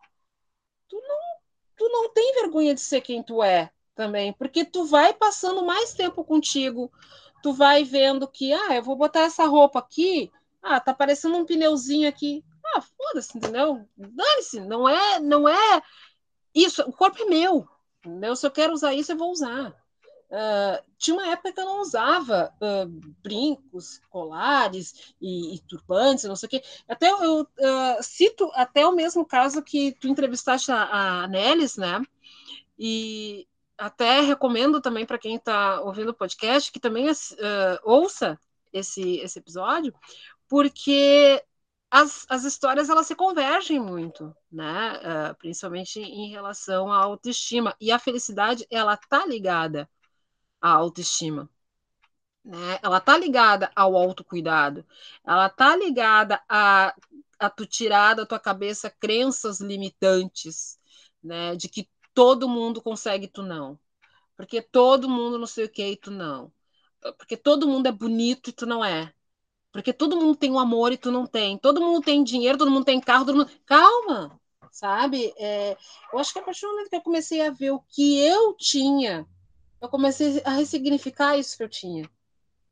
tu 0.88 0.96
não, 0.96 1.18
tu 1.76 1.88
não 1.90 2.08
tem 2.10 2.34
vergonha 2.40 2.74
de 2.74 2.80
ser 2.80 3.02
quem 3.02 3.22
tu 3.22 3.42
é 3.42 3.70
também, 3.94 4.32
porque 4.32 4.64
tu 4.64 4.86
vai 4.86 5.12
passando 5.12 5.64
mais 5.64 5.92
tempo 5.92 6.24
contigo, 6.24 6.90
tu 7.42 7.52
vai 7.52 7.84
vendo 7.84 8.26
que, 8.26 8.52
ah, 8.52 8.74
eu 8.74 8.82
vou 8.82 8.96
botar 8.96 9.20
essa 9.20 9.44
roupa 9.44 9.78
aqui, 9.78 10.32
ah, 10.62 10.80
tá 10.80 10.94
parecendo 10.94 11.36
um 11.36 11.44
pneuzinho 11.44 12.08
aqui. 12.08 12.42
Ah, 12.74 12.80
foda-se, 12.80 13.36
entendeu? 13.36 13.86
Dane-se, 13.94 14.58
não 14.60 14.88
é, 14.88 15.20
não 15.20 15.46
é 15.46 15.82
isso, 16.54 16.82
o 16.82 16.92
corpo 16.92 17.22
é 17.22 17.26
meu, 17.26 17.68
entendeu? 17.98 18.34
Se 18.34 18.46
eu 18.46 18.50
quero 18.50 18.72
usar 18.72 18.94
isso, 18.94 19.12
eu 19.12 19.18
vou 19.18 19.30
usar. 19.30 19.84
Uh, 20.35 20.82
tinha 20.99 21.16
uma 21.16 21.28
época 21.28 21.53
que 21.53 21.61
eu 21.61 21.64
não 21.64 21.80
usava 21.80 22.53
uh, 22.61 22.89
brincos, 23.22 24.01
colares 24.11 25.14
e, 25.20 25.55
e, 25.55 25.61
turbantes, 25.61 26.24
não 26.24 26.35
sei 26.35 26.49
o 26.49 26.51
quê. 26.51 26.62
Até 26.89 27.09
eu 27.09 27.43
uh, 27.43 28.03
cito 28.03 28.51
até 28.55 28.85
o 28.85 28.97
mesmo 28.97 29.24
caso 29.24 29.62
que 29.62 29.93
tu 29.93 30.09
entrevistaste 30.09 30.72
a, 30.72 31.22
a 31.22 31.28
Nelis, 31.28 31.76
né? 31.76 32.03
E 32.76 33.47
até 33.78 34.22
recomendo 34.22 34.80
também 34.80 35.07
para 35.07 35.18
quem 35.18 35.37
está 35.37 35.80
ouvindo 35.82 36.09
o 36.09 36.14
podcast 36.14 36.72
que 36.72 36.80
também 36.80 37.07
ouça 37.85 38.39
esse, 38.72 39.18
esse 39.18 39.39
episódio, 39.39 39.95
porque 40.49 41.41
as, 41.91 42.26
as 42.28 42.43
histórias 42.43 42.89
elas 42.89 43.07
se 43.07 43.14
convergem 43.14 43.78
muito, 43.78 44.35
né? 44.51 45.35
principalmente 45.39 46.01
em 46.01 46.30
relação 46.30 46.91
à 46.91 46.97
autoestima. 46.99 47.76
E 47.80 47.93
a 47.93 47.99
felicidade, 47.99 48.66
ela 48.70 48.97
tá 48.97 49.24
ligada 49.26 49.89
a 50.64 50.70
autoestima. 50.70 51.50
Né? 52.42 52.78
Ela 52.82 52.98
tá 53.00 53.18
ligada 53.18 53.70
ao 53.76 53.96
autocuidado, 53.96 54.86
ela 55.22 55.50
tá 55.50 55.76
ligada 55.76 56.42
a, 56.48 56.94
a 57.38 57.50
tu 57.50 57.66
tirar 57.66 58.14
da 58.14 58.24
tua 58.24 58.40
cabeça 58.40 58.90
crenças 58.90 59.60
limitantes, 59.60 60.78
né? 61.22 61.54
De 61.56 61.68
que 61.68 61.88
todo 62.14 62.48
mundo 62.48 62.80
consegue, 62.82 63.28
tu 63.28 63.42
não. 63.42 63.78
Porque 64.36 64.62
todo 64.62 65.08
mundo 65.08 65.38
não 65.38 65.46
sei 65.46 65.66
o 65.66 65.68
que 65.70 65.84
e 65.84 65.96
tu 65.96 66.10
não. 66.10 66.50
Porque 67.18 67.36
todo 67.36 67.68
mundo 67.68 67.86
é 67.86 67.92
bonito 67.92 68.48
e 68.50 68.52
tu 68.52 68.66
não 68.66 68.82
é. 68.84 69.12
Porque 69.72 69.92
todo 69.92 70.16
mundo 70.16 70.36
tem 70.36 70.50
um 70.50 70.58
amor 70.58 70.92
e 70.92 70.98
tu 70.98 71.12
não 71.12 71.26
tem. 71.26 71.58
Todo 71.58 71.80
mundo 71.80 72.02
tem 72.02 72.24
dinheiro, 72.24 72.58
todo 72.58 72.70
mundo 72.70 72.84
tem 72.86 73.00
carro, 73.00 73.26
todo 73.26 73.36
mundo. 73.36 73.50
Calma, 73.66 74.40
sabe? 74.72 75.34
É, 75.38 75.76
eu 76.12 76.18
acho 76.18 76.32
que 76.32 76.38
a 76.38 76.42
partir 76.42 76.62
do 76.62 76.72
momento 76.72 76.90
que 76.90 76.96
eu 76.96 77.02
comecei 77.02 77.42
a 77.42 77.50
ver 77.50 77.72
o 77.72 77.80
que 77.80 78.18
eu 78.20 78.54
tinha 78.54 79.26
eu 79.85 79.89
comecei 79.89 80.41
a 80.45 80.51
ressignificar 80.51 81.37
isso 81.37 81.57
que 81.57 81.62
eu 81.62 81.68
tinha. 81.68 82.09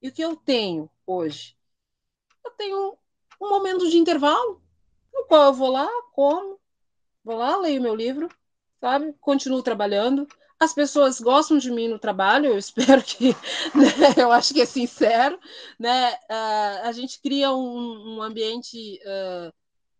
E 0.00 0.08
o 0.08 0.12
que 0.12 0.22
eu 0.22 0.34
tenho 0.34 0.90
hoje? 1.06 1.56
Eu 2.44 2.50
tenho 2.52 2.98
um 3.40 3.48
momento 3.48 3.88
de 3.88 3.98
intervalo, 3.98 4.62
no 5.12 5.24
qual 5.24 5.44
eu 5.44 5.52
vou 5.52 5.70
lá, 5.70 5.88
como, 6.12 6.58
vou 7.22 7.36
lá, 7.36 7.56
leio 7.58 7.82
meu 7.82 7.94
livro, 7.94 8.28
sabe? 8.80 9.12
Continuo 9.20 9.62
trabalhando. 9.62 10.26
As 10.58 10.72
pessoas 10.72 11.20
gostam 11.20 11.58
de 11.58 11.70
mim 11.70 11.88
no 11.88 11.98
trabalho, 11.98 12.46
eu 12.46 12.56
espero 12.58 13.02
que, 13.02 13.30
né? 13.74 14.14
eu 14.16 14.32
acho 14.32 14.54
que 14.54 14.62
é 14.62 14.66
sincero, 14.66 15.38
né? 15.78 16.14
Uh, 16.14 16.84
a 16.84 16.92
gente 16.92 17.20
cria 17.20 17.52
um, 17.52 18.16
um 18.16 18.22
ambiente 18.22 18.98
uh, 19.04 19.52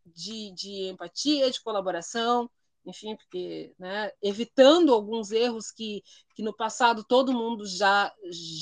de, 0.07 0.51
de 0.53 0.89
empatia, 0.89 1.51
de 1.51 1.61
colaboração, 1.61 2.51
enfim, 2.85 3.17
porque 3.17 3.75
né, 3.79 4.11
evitando 4.23 4.93
alguns 4.93 5.31
erros 5.31 5.71
que, 5.71 6.03
que 6.35 6.43
no 6.43 6.55
passado 6.55 7.05
todo 7.05 7.33
mundo 7.33 7.67
já, 7.67 8.13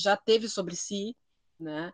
já 0.03 0.17
teve 0.17 0.49
sobre 0.49 0.77
si, 0.77 1.17
né, 1.59 1.93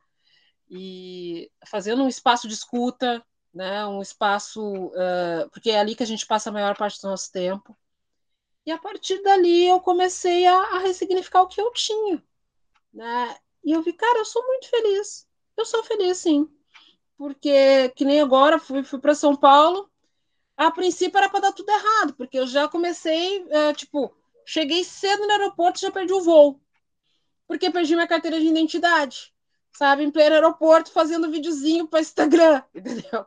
e 0.68 1.50
fazendo 1.66 2.02
um 2.02 2.08
espaço 2.08 2.48
de 2.48 2.54
escuta, 2.54 3.24
né, 3.54 3.86
um 3.86 4.02
espaço, 4.02 4.62
uh, 4.88 5.48
porque 5.52 5.70
é 5.70 5.78
ali 5.78 5.94
que 5.94 6.02
a 6.02 6.06
gente 6.06 6.26
passa 6.26 6.50
a 6.50 6.52
maior 6.52 6.76
parte 6.76 7.00
do 7.00 7.08
nosso 7.08 7.30
tempo. 7.30 7.76
E 8.66 8.72
a 8.72 8.78
partir 8.78 9.22
dali 9.22 9.66
eu 9.66 9.80
comecei 9.80 10.46
a, 10.46 10.58
a 10.58 10.78
ressignificar 10.80 11.42
o 11.42 11.48
que 11.48 11.60
eu 11.60 11.72
tinha, 11.72 12.22
né, 12.92 13.36
e 13.64 13.72
eu 13.72 13.82
vi, 13.82 13.92
cara, 13.92 14.18
eu 14.18 14.24
sou 14.24 14.44
muito 14.46 14.68
feliz, 14.68 15.26
Eu 15.56 15.64
sou 15.64 15.82
feliz, 15.84 16.18
sim. 16.18 16.48
Porque, 17.16 17.88
que 17.96 18.04
nem 18.04 18.20
agora, 18.20 18.58
fui, 18.58 18.84
fui 18.84 19.00
para 19.00 19.14
São 19.14 19.34
Paulo, 19.34 19.90
a 20.56 20.70
princípio 20.70 21.18
era 21.18 21.28
para 21.28 21.40
dar 21.40 21.52
tudo 21.52 21.70
errado, 21.70 22.14
porque 22.14 22.38
eu 22.38 22.46
já 22.46 22.68
comecei, 22.68 23.42
uh, 23.44 23.74
tipo, 23.74 24.14
cheguei 24.44 24.84
cedo 24.84 25.26
no 25.26 25.32
aeroporto 25.32 25.78
e 25.78 25.82
já 25.82 25.90
perdi 25.90 26.12
o 26.12 26.22
voo. 26.22 26.60
Porque 27.46 27.70
perdi 27.70 27.94
minha 27.94 28.08
carteira 28.08 28.40
de 28.40 28.46
identidade, 28.46 29.32
sabe? 29.72 30.02
Em 30.02 30.10
pleno 30.10 30.34
aeroporto, 30.34 30.90
fazendo 30.90 31.30
videozinho 31.30 31.86
para 31.86 32.00
Instagram, 32.00 32.62
entendeu? 32.74 33.26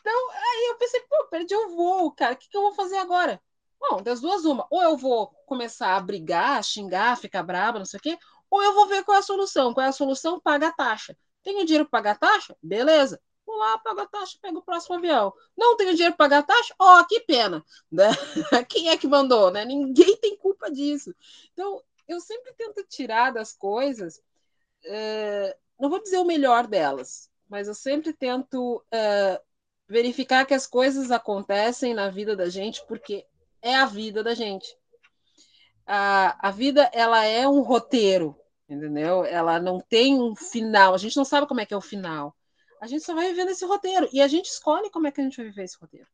Então, 0.00 0.30
aí 0.32 0.68
eu 0.70 0.78
pensei, 0.78 1.00
pô, 1.02 1.26
perdi 1.30 1.54
o 1.54 1.68
voo, 1.76 2.12
cara, 2.12 2.34
o 2.34 2.36
que, 2.36 2.48
que 2.48 2.56
eu 2.56 2.62
vou 2.62 2.74
fazer 2.74 2.96
agora? 2.96 3.40
Bom, 3.80 4.02
das 4.02 4.20
duas, 4.20 4.44
uma. 4.44 4.66
Ou 4.70 4.82
eu 4.82 4.96
vou 4.96 5.28
começar 5.46 5.96
a 5.96 6.00
brigar, 6.00 6.62
xingar, 6.62 7.16
ficar 7.16 7.42
braba, 7.42 7.78
não 7.78 7.86
sei 7.86 7.98
o 7.98 8.02
quê, 8.02 8.18
ou 8.50 8.62
eu 8.62 8.74
vou 8.74 8.86
ver 8.86 9.04
qual 9.04 9.16
é 9.16 9.20
a 9.20 9.22
solução. 9.22 9.72
Qual 9.72 9.84
é 9.84 9.88
a 9.88 9.92
solução? 9.92 10.40
Paga 10.40 10.68
a 10.68 10.72
taxa. 10.72 11.16
Tenho 11.42 11.64
dinheiro 11.64 11.88
para 11.88 11.98
pagar 12.00 12.12
a 12.12 12.18
taxa? 12.18 12.56
Beleza. 12.62 13.20
Vou 13.50 13.58
lá, 13.58 13.78
pago 13.78 14.00
a 14.02 14.06
taxa, 14.06 14.38
pego 14.40 14.60
o 14.60 14.62
próximo 14.62 14.94
avião. 14.94 15.32
Não 15.58 15.76
tenho 15.76 15.92
dinheiro 15.92 16.14
para 16.14 16.28
pagar 16.28 16.38
a 16.38 16.42
taxa? 16.44 16.72
Ó, 16.78 17.00
oh, 17.00 17.04
que 17.04 17.18
pena. 17.18 17.64
Né? 17.90 18.06
Quem 18.68 18.90
é 18.90 18.96
que 18.96 19.08
mandou? 19.08 19.50
Né? 19.50 19.64
Ninguém 19.64 20.16
tem 20.18 20.36
culpa 20.36 20.70
disso. 20.70 21.12
Então, 21.52 21.82
eu 22.06 22.20
sempre 22.20 22.52
tento 22.52 22.84
tirar 22.84 23.32
das 23.32 23.52
coisas, 23.52 24.18
uh, 24.84 25.54
não 25.80 25.90
vou 25.90 26.00
dizer 26.00 26.18
o 26.18 26.24
melhor 26.24 26.68
delas, 26.68 27.28
mas 27.48 27.66
eu 27.66 27.74
sempre 27.74 28.12
tento 28.12 28.76
uh, 28.76 29.44
verificar 29.88 30.46
que 30.46 30.54
as 30.54 30.68
coisas 30.68 31.10
acontecem 31.10 31.92
na 31.92 32.08
vida 32.08 32.36
da 32.36 32.48
gente 32.48 32.86
porque 32.86 33.26
é 33.60 33.74
a 33.74 33.84
vida 33.84 34.22
da 34.22 34.32
gente. 34.32 34.78
A, 35.84 36.48
a 36.48 36.52
vida 36.52 36.88
ela 36.92 37.24
é 37.24 37.48
um 37.48 37.62
roteiro, 37.62 38.38
entendeu? 38.68 39.24
Ela 39.24 39.58
não 39.58 39.80
tem 39.80 40.20
um 40.22 40.36
final. 40.36 40.94
A 40.94 40.98
gente 40.98 41.16
não 41.16 41.24
sabe 41.24 41.48
como 41.48 41.60
é 41.60 41.66
que 41.66 41.74
é 41.74 41.76
o 41.76 41.80
final. 41.80 42.32
A 42.80 42.86
gente 42.86 43.04
só 43.04 43.14
vai 43.14 43.28
vivendo 43.28 43.50
esse 43.50 43.64
roteiro 43.64 44.08
e 44.12 44.20
a 44.20 44.26
gente 44.28 44.46
escolhe 44.46 44.90
como 44.90 45.06
é 45.06 45.12
que 45.12 45.20
a 45.20 45.24
gente 45.24 45.36
vai 45.36 45.46
viver 45.46 45.64
esse 45.64 45.78
roteiro. 45.78 46.08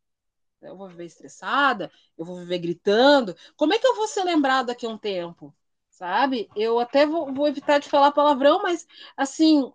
Eu 0.60 0.76
vou 0.76 0.88
viver 0.88 1.04
estressada, 1.04 1.90
eu 2.18 2.24
vou 2.24 2.38
viver 2.38 2.58
gritando. 2.58 3.36
Como 3.56 3.72
é 3.72 3.78
que 3.78 3.86
eu 3.86 3.94
vou 3.94 4.08
ser 4.08 4.24
lembrado 4.24 4.66
daqui 4.66 4.86
a 4.86 4.88
um 4.88 4.98
tempo? 4.98 5.54
Sabe? 5.90 6.48
Eu 6.56 6.80
até 6.80 7.06
vou, 7.06 7.32
vou 7.32 7.46
evitar 7.48 7.78
de 7.78 7.88
falar 7.88 8.12
palavrão, 8.12 8.62
mas 8.62 8.86
assim, 9.16 9.72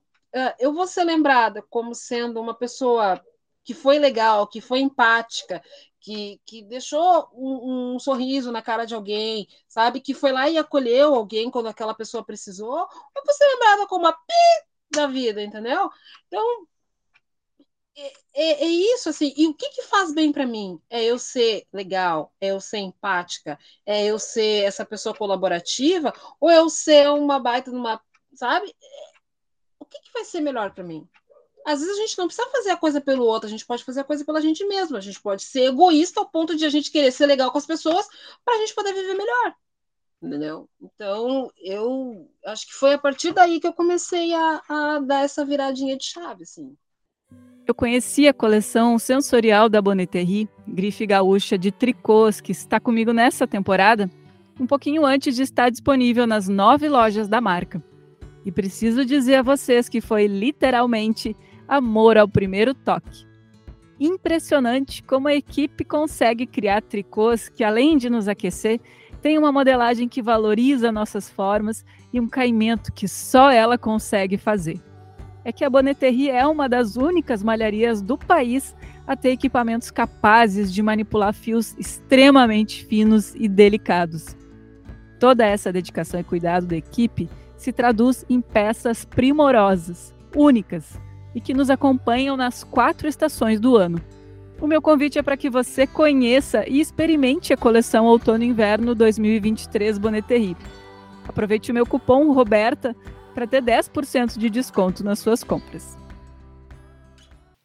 eu 0.60 0.74
vou 0.74 0.86
ser 0.88 1.04
lembrada 1.04 1.62
como 1.70 1.96
sendo 1.96 2.40
uma 2.40 2.54
pessoa 2.54 3.24
que 3.64 3.74
foi 3.74 4.00
legal, 4.00 4.48
que 4.48 4.60
foi 4.60 4.80
empática, 4.80 5.64
que, 6.00 6.42
que 6.46 6.64
deixou 6.64 7.30
um, 7.34 7.96
um, 7.96 8.00
sorriso 8.00 8.52
na 8.52 8.62
cara 8.62 8.86
de 8.86 8.96
alguém, 8.96 9.48
sabe? 9.68 10.02
Que 10.02 10.14
foi 10.14 10.32
lá 10.32 10.50
e 10.50 10.58
acolheu 10.58 11.14
alguém 11.14 11.52
quando 11.52 11.68
aquela 11.68 11.94
pessoa 11.94 12.26
precisou, 12.26 12.80
ou 13.16 13.26
você 13.26 13.46
lembrada 13.46 13.88
como 13.88 14.08
a 14.08 14.14
pi 14.14 14.34
da 14.92 15.08
vida, 15.08 15.44
entendeu? 15.44 15.90
Então, 16.28 16.68
é, 17.96 18.14
é, 18.34 18.64
é 18.64 18.68
isso, 18.68 19.10
assim. 19.10 19.34
E 19.36 19.48
o 19.48 19.54
que, 19.54 19.70
que 19.70 19.84
faz 19.84 20.14
bem 20.14 20.32
para 20.32 20.46
mim? 20.46 20.80
É 20.90 21.04
eu 21.04 21.20
ser 21.20 21.66
legal, 21.72 22.34
é 22.40 22.48
eu 22.48 22.60
ser 22.60 22.80
empática, 22.80 23.58
é 23.86 24.06
eu 24.06 24.18
ser 24.20 24.64
essa 24.64 24.86
pessoa 24.86 25.16
colaborativa, 25.16 26.14
ou 26.40 26.50
eu 26.50 26.70
ser 26.70 27.10
uma 27.10 27.40
baita 27.40 27.72
numa, 27.72 28.02
sabe? 28.34 28.74
O 29.80 29.86
que, 29.86 30.00
que 30.02 30.14
vai 30.14 30.24
ser 30.24 30.42
melhor 30.42 30.74
para 30.74 30.84
mim? 30.84 31.08
às 31.66 31.80
vezes 31.80 31.98
a 31.98 32.02
gente 32.02 32.18
não 32.18 32.28
precisa 32.28 32.50
fazer 32.50 32.72
a 32.72 32.78
coisa 32.78 33.00
pelo 33.00 33.26
outro, 33.26 33.48
a 33.48 33.50
gente 33.50 33.66
pode 33.66 33.84
fazer 33.84 34.02
a 34.02 34.04
coisa 34.04 34.26
pela 34.26 34.42
gente 34.42 34.66
mesmo. 34.66 34.98
A 34.98 35.02
gente 35.02 35.22
pode 35.22 35.44
ser 35.44 35.66
egoísta 35.66 36.20
ao 36.20 36.30
ponto 36.30 36.56
de 36.56 36.66
a 36.66 36.70
gente 36.70 36.92
querer 36.92 37.12
ser 37.12 37.26
legal 37.26 37.52
com 37.52 37.58
as 37.58 37.66
pessoas 37.66 38.08
para 38.44 38.56
a 38.56 38.58
gente 38.60 38.74
poder 38.74 38.94
viver 38.94 39.14
melhor. 39.14 39.56
Entendeu? 40.22 40.70
Então, 40.80 41.52
eu 41.58 42.30
acho 42.46 42.68
que 42.68 42.74
foi 42.74 42.94
a 42.94 42.98
partir 42.98 43.34
daí 43.34 43.60
que 43.60 43.68
eu 43.68 43.74
comecei 43.74 44.34
a, 44.34 44.62
a 44.68 45.00
dar 45.00 45.24
essa 45.24 45.44
viradinha 45.44 45.98
de 45.98 46.06
chave, 46.06 46.44
assim. 46.44 46.78
Eu 47.72 47.76
conheci 47.76 48.28
a 48.28 48.34
coleção 48.34 49.00
sensorial 49.00 49.70
da 49.70 49.82
Bonneterie, 49.82 50.50
grife 50.68 51.06
gaúcha 51.06 51.58
de 51.58 51.72
tricôs, 51.72 52.42
que 52.42 52.52
está 52.52 52.82
comigo 52.82 53.14
nessa 53.14 53.48
temporada, 53.48 54.10
um 54.60 54.68
pouquinho 54.68 55.06
antes 55.06 55.38
de 55.38 55.44
estar 55.44 55.70
disponível 55.70 56.28
nas 56.28 56.50
nove 56.50 56.90
lojas 56.90 57.30
da 57.30 57.40
marca. 57.40 57.82
E 58.44 58.52
preciso 58.52 59.06
dizer 59.06 59.36
a 59.36 59.42
vocês 59.42 59.88
que 59.88 60.02
foi 60.02 60.28
literalmente 60.28 61.34
amor 61.66 62.18
ao 62.18 62.28
primeiro 62.28 62.74
toque. 62.74 63.26
Impressionante 63.98 65.02
como 65.02 65.30
a 65.30 65.34
equipe 65.34 65.86
consegue 65.86 66.46
criar 66.46 66.82
tricôs 66.82 67.48
que, 67.48 67.64
além 67.64 67.98
de 67.98 68.10
nos 68.10 68.28
aquecer, 68.28 68.82
tem 69.22 69.38
uma 69.38 69.50
modelagem 69.50 70.10
que 70.10 70.22
valoriza 70.22 70.92
nossas 70.92 71.30
formas 71.30 71.86
e 72.12 72.20
um 72.20 72.28
caimento 72.28 72.92
que 72.92 73.08
só 73.08 73.50
ela 73.50 73.78
consegue 73.78 74.38
fazer. 74.38 74.91
É 75.44 75.52
que 75.52 75.66
a 75.66 75.70
Bonneterie 75.70 76.30
é 76.30 76.46
uma 76.46 76.70
das 76.70 76.96
únicas 76.96 77.42
malharias 77.42 78.02
do 78.02 78.18
país 78.18 78.76
a 79.08 79.16
ter 79.16 79.30
equipamentos 79.32 79.90
capazes 79.90 80.72
de 80.72 80.84
manipular 80.84 81.34
fios 81.34 81.76
extremamente 81.78 82.86
finos 82.86 83.34
e 83.36 83.48
delicados. 83.48 84.38
Toda 85.20 85.46
essa 85.46 85.72
dedicação 85.72 86.20
e 86.20 86.24
cuidado 86.24 86.68
da 86.68 86.76
equipe 86.76 87.30
se 87.58 87.72
traduz 87.72 88.26
em 88.30 88.40
peças 88.42 89.06
primorosas, 89.06 90.14
únicas, 90.36 91.00
e 91.34 91.42
que 91.42 91.54
nos 91.54 91.70
acompanham 91.70 92.36
nas 92.36 92.64
quatro 92.64 93.08
estações 93.08 93.60
do 93.60 93.76
ano. 93.76 94.02
O 94.60 94.68
meu 94.68 94.82
convite 94.82 95.18
é 95.18 95.24
para 95.24 95.38
que 95.38 95.50
você 95.50 95.88
conheça 95.88 96.68
e 96.68 96.80
experimente 96.80 97.52
a 97.52 97.58
coleção 97.58 98.06
Outono 98.06 98.44
Inverno 98.44 98.94
2023 98.94 99.98
Bonneterie. 99.98 100.58
Aproveite 101.28 101.72
o 101.72 101.74
meu 101.74 101.86
cupom 101.86 102.32
Roberta 102.32 102.96
para 103.34 103.48
ter 103.48 103.62
10% 103.62 104.38
de 104.38 104.50
desconto 104.50 105.04
nas 105.04 105.20
suas 105.20 105.44
compras. 105.44 105.98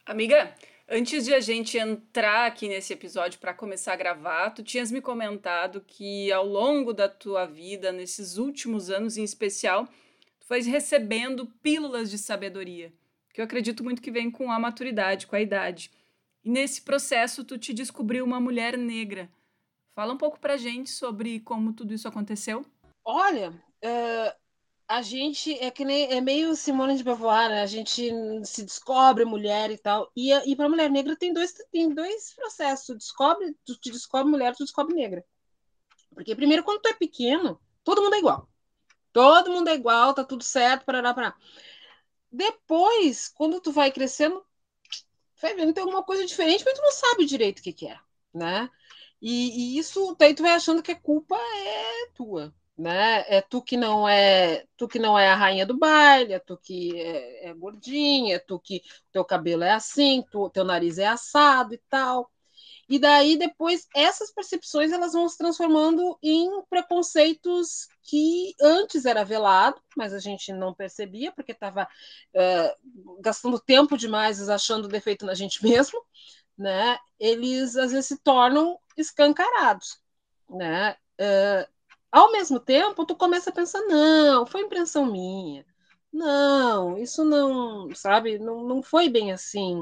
Amiga, 0.05 0.55
antes 0.89 1.25
de 1.25 1.35
a 1.35 1.41
gente 1.41 1.77
entrar 1.77 2.47
aqui 2.47 2.69
nesse 2.69 2.93
episódio 2.93 3.39
para 3.39 3.53
começar 3.53 3.93
a 3.93 3.97
gravar, 3.97 4.51
tu 4.51 4.62
tinhas 4.62 4.91
me 4.91 5.01
comentado 5.01 5.85
que 5.87 6.31
ao 6.33 6.47
longo 6.47 6.93
da 6.93 7.09
tua 7.09 7.45
vida, 7.45 7.93
nesses 7.93 8.39
últimos 8.39 8.91
anos 8.91 9.17
em 9.17 9.25
especial, 9.25 9.87
tu 10.41 10.47
foi 10.47 10.62
recebendo 10.62 11.47
pílulas 11.62 12.11
de 12.11 12.19
sabedoria 12.19 12.93
que 13.37 13.41
eu 13.43 13.45
acredito 13.45 13.85
muito 13.85 14.01
que 14.01 14.11
vem 14.11 14.31
com 14.31 14.51
a 14.51 14.59
maturidade, 14.59 15.27
com 15.27 15.37
a 15.37 15.41
idade. 15.43 15.91
E 16.43 16.49
nesse 16.49 16.81
processo 16.81 17.45
tu 17.45 17.59
te 17.59 17.75
descobriu 17.75 18.25
uma 18.25 18.41
mulher 18.41 18.79
negra. 18.79 19.29
Fala 19.95 20.14
um 20.14 20.17
pouco 20.17 20.41
pra 20.41 20.57
gente 20.57 20.89
sobre 20.89 21.41
como 21.41 21.75
tudo 21.75 21.93
isso 21.93 22.09
aconteceu. 22.09 22.64
Olha, 23.05 23.51
uh, 23.51 24.35
a 24.89 25.03
gente 25.03 25.53
é 25.59 25.70
que 25.70 25.84
nem 25.84 26.12
é 26.12 26.20
meio 26.20 26.55
Simone 26.55 26.97
de 26.97 27.03
Beauvoir, 27.03 27.49
né? 27.49 27.62
A 27.62 27.66
gente 27.66 28.12
se 28.45 28.62
descobre 28.64 29.24
mulher 29.24 29.70
e 29.70 29.78
tal. 29.78 30.11
E, 30.14 30.32
e 30.32 30.55
para 30.55 30.68
mulher 30.68 30.91
negra 30.91 31.16
tem 31.16 31.32
dois 31.32 31.53
tem 31.72 31.93
dois 31.93 32.32
processos. 32.34 32.87
Tu 32.87 32.95
descobre, 32.97 33.57
tu 33.64 33.76
te 33.78 33.91
descobre 33.91 34.30
mulher, 34.30 34.55
tu 34.55 34.64
descobre 34.64 34.95
negra. 34.95 35.24
Porque 36.14 36.34
primeiro 36.34 36.62
quando 36.62 36.80
tu 36.80 36.89
é 36.89 36.95
pequeno, 36.95 37.61
todo 37.84 38.03
mundo 38.03 38.14
é 38.14 38.18
igual. 38.18 38.49
Todo 39.12 39.51
mundo 39.51 39.68
é 39.68 39.74
igual, 39.74 40.14
tá 40.14 40.24
tudo 40.24 40.45
certo, 40.45 40.84
parará, 40.84 41.14
parará. 41.14 41.37
Depois, 42.30 43.28
quando 43.28 43.61
tu 43.61 43.72
vai 43.72 43.91
crescendo, 43.91 44.45
vai 45.41 45.55
vendo 45.55 45.72
tem 45.72 45.82
alguma 45.82 46.03
coisa 46.03 46.26
diferente, 46.26 46.64
mas 46.64 46.74
tu 46.74 46.82
não 46.82 46.93
sabe 46.93 47.24
direito 47.24 47.61
o 47.61 47.62
que, 47.62 47.72
que 47.72 47.87
é, 47.89 47.99
né? 48.34 48.70
E, 49.20 49.76
e, 49.76 49.78
isso, 49.78 50.14
daí 50.18 50.34
tu 50.34 50.43
vai 50.43 50.53
achando 50.53 50.82
que 50.82 50.93
a 50.93 51.01
culpa 51.01 51.37
é 51.37 52.11
tua, 52.14 52.55
né? 52.77 53.24
É 53.29 53.41
tu 53.41 53.62
que 53.62 53.77
não 53.77 54.09
é, 54.09 54.64
tu 54.77 54.87
que 54.87 54.99
não 54.99 55.18
é 55.18 55.29
a 55.29 55.35
rainha 55.35 55.64
do 55.66 55.79
baile, 55.79 56.35
é 56.35 56.39
tu 56.39 56.57
que 56.59 57.01
é, 57.01 57.49
é 57.49 57.55
gordinha, 57.55 58.37
é 58.37 58.39
tu 58.39 58.59
que 58.61 58.83
teu 59.11 59.24
cabelo 59.24 59.64
é 59.64 59.72
assim, 59.72 60.22
tu, 60.31 60.51
teu 60.51 60.64
nariz 60.64 60.99
é 60.99 61.07
assado 61.07 61.74
e 61.74 61.79
tal. 61.89 62.31
E 62.89 62.99
daí 62.99 63.37
depois 63.37 63.89
essas 63.95 64.31
percepções 64.33 64.93
elas 64.93 65.12
vão 65.12 65.29
se 65.29 65.37
transformando 65.37 66.16
em 66.22 66.62
preconceitos 66.70 67.89
que 68.03 68.55
antes 68.62 69.05
era 69.05 69.24
velado, 69.24 69.81
mas 69.97 70.12
a 70.12 70.20
gente 70.20 70.53
não 70.53 70.72
percebia 70.72 71.33
porque 71.33 71.53
estava 71.53 71.85
uh, 71.85 73.20
gastando 73.20 73.59
tempo 73.59 73.97
demais 73.97 74.49
achando 74.49 74.87
defeito 74.87 75.27
na 75.27 75.35
gente 75.35 75.62
mesmo, 75.64 76.01
né? 76.57 76.99
Eles 77.18 77.77
às 77.77 77.91
vezes 77.91 78.07
se 78.07 78.18
tornam 78.22 78.79
escancarados, 78.97 79.99
né? 80.49 80.97
Uh, 81.18 81.76
ao 82.11 82.32
mesmo 82.32 82.61
tempo, 82.61 83.04
tu 83.07 83.14
começa 83.16 83.50
a 83.50 83.52
pensar, 83.52 83.80
não, 83.82 84.46
foi 84.46 84.62
impressão 84.62 85.07
minha. 85.07 85.64
Não, 86.12 86.96
isso 86.98 87.24
não, 87.24 87.94
sabe, 87.94 88.38
não, 88.38 88.64
não 88.64 88.82
foi 88.82 89.09
bem 89.09 89.32
assim. 89.32 89.80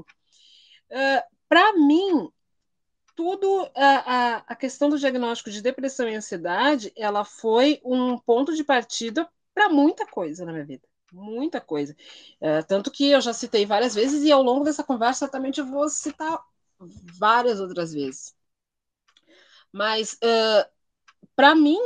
Uh, 0.91 1.23
Para 1.49 1.73
mim, 1.75 2.31
tudo 3.15 3.71
a, 3.77 4.37
a, 4.37 4.37
a, 4.49 4.57
questão 4.57 4.89
do 4.89 4.99
diagnóstico 4.99 5.51
de 5.51 5.63
depressão 5.63 6.09
e 6.09 6.15
ansiedade, 6.15 6.93
ela 6.97 7.25
foi 7.25 7.81
um 7.85 8.19
ponto 8.19 8.55
de 8.55 8.65
partida 8.65 9.29
para 9.55 9.69
muita 9.69 10.07
coisa 10.07 10.45
na 10.45 10.53
minha 10.53 10.65
vida, 10.65 10.87
muita 11.13 11.61
coisa. 11.61 11.97
É, 12.41 12.63
tanto 12.63 12.91
que 12.91 13.11
eu 13.11 13.21
já 13.21 13.33
citei 13.33 13.67
várias 13.67 13.95
vezes 13.95 14.23
e 14.25 14.33
ao 14.33 14.43
longo 14.43 14.65
dessa 14.65 14.83
conversa 14.85 15.21
certamente 15.21 15.61
eu 15.61 15.67
vou 15.67 15.89
citar 15.89 16.41
várias 16.79 17.61
outras 17.61 17.93
vezes. 17.93 18.35
Mas 19.73 20.15
uh, 20.15 20.69
para 21.37 21.55
mim, 21.55 21.79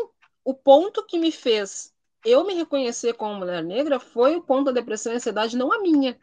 o 0.48 0.54
ponto 0.54 1.04
que 1.04 1.18
me 1.18 1.30
fez 1.30 1.94
eu 2.24 2.42
me 2.42 2.54
reconhecer 2.54 3.12
como 3.12 3.34
mulher 3.34 3.62
negra 3.62 4.00
foi 4.00 4.34
o 4.34 4.42
ponto 4.42 4.64
da 4.64 4.72
depressão 4.72 5.12
e 5.12 5.16
ansiedade, 5.16 5.58
não 5.58 5.70
a 5.70 5.78
minha, 5.78 6.18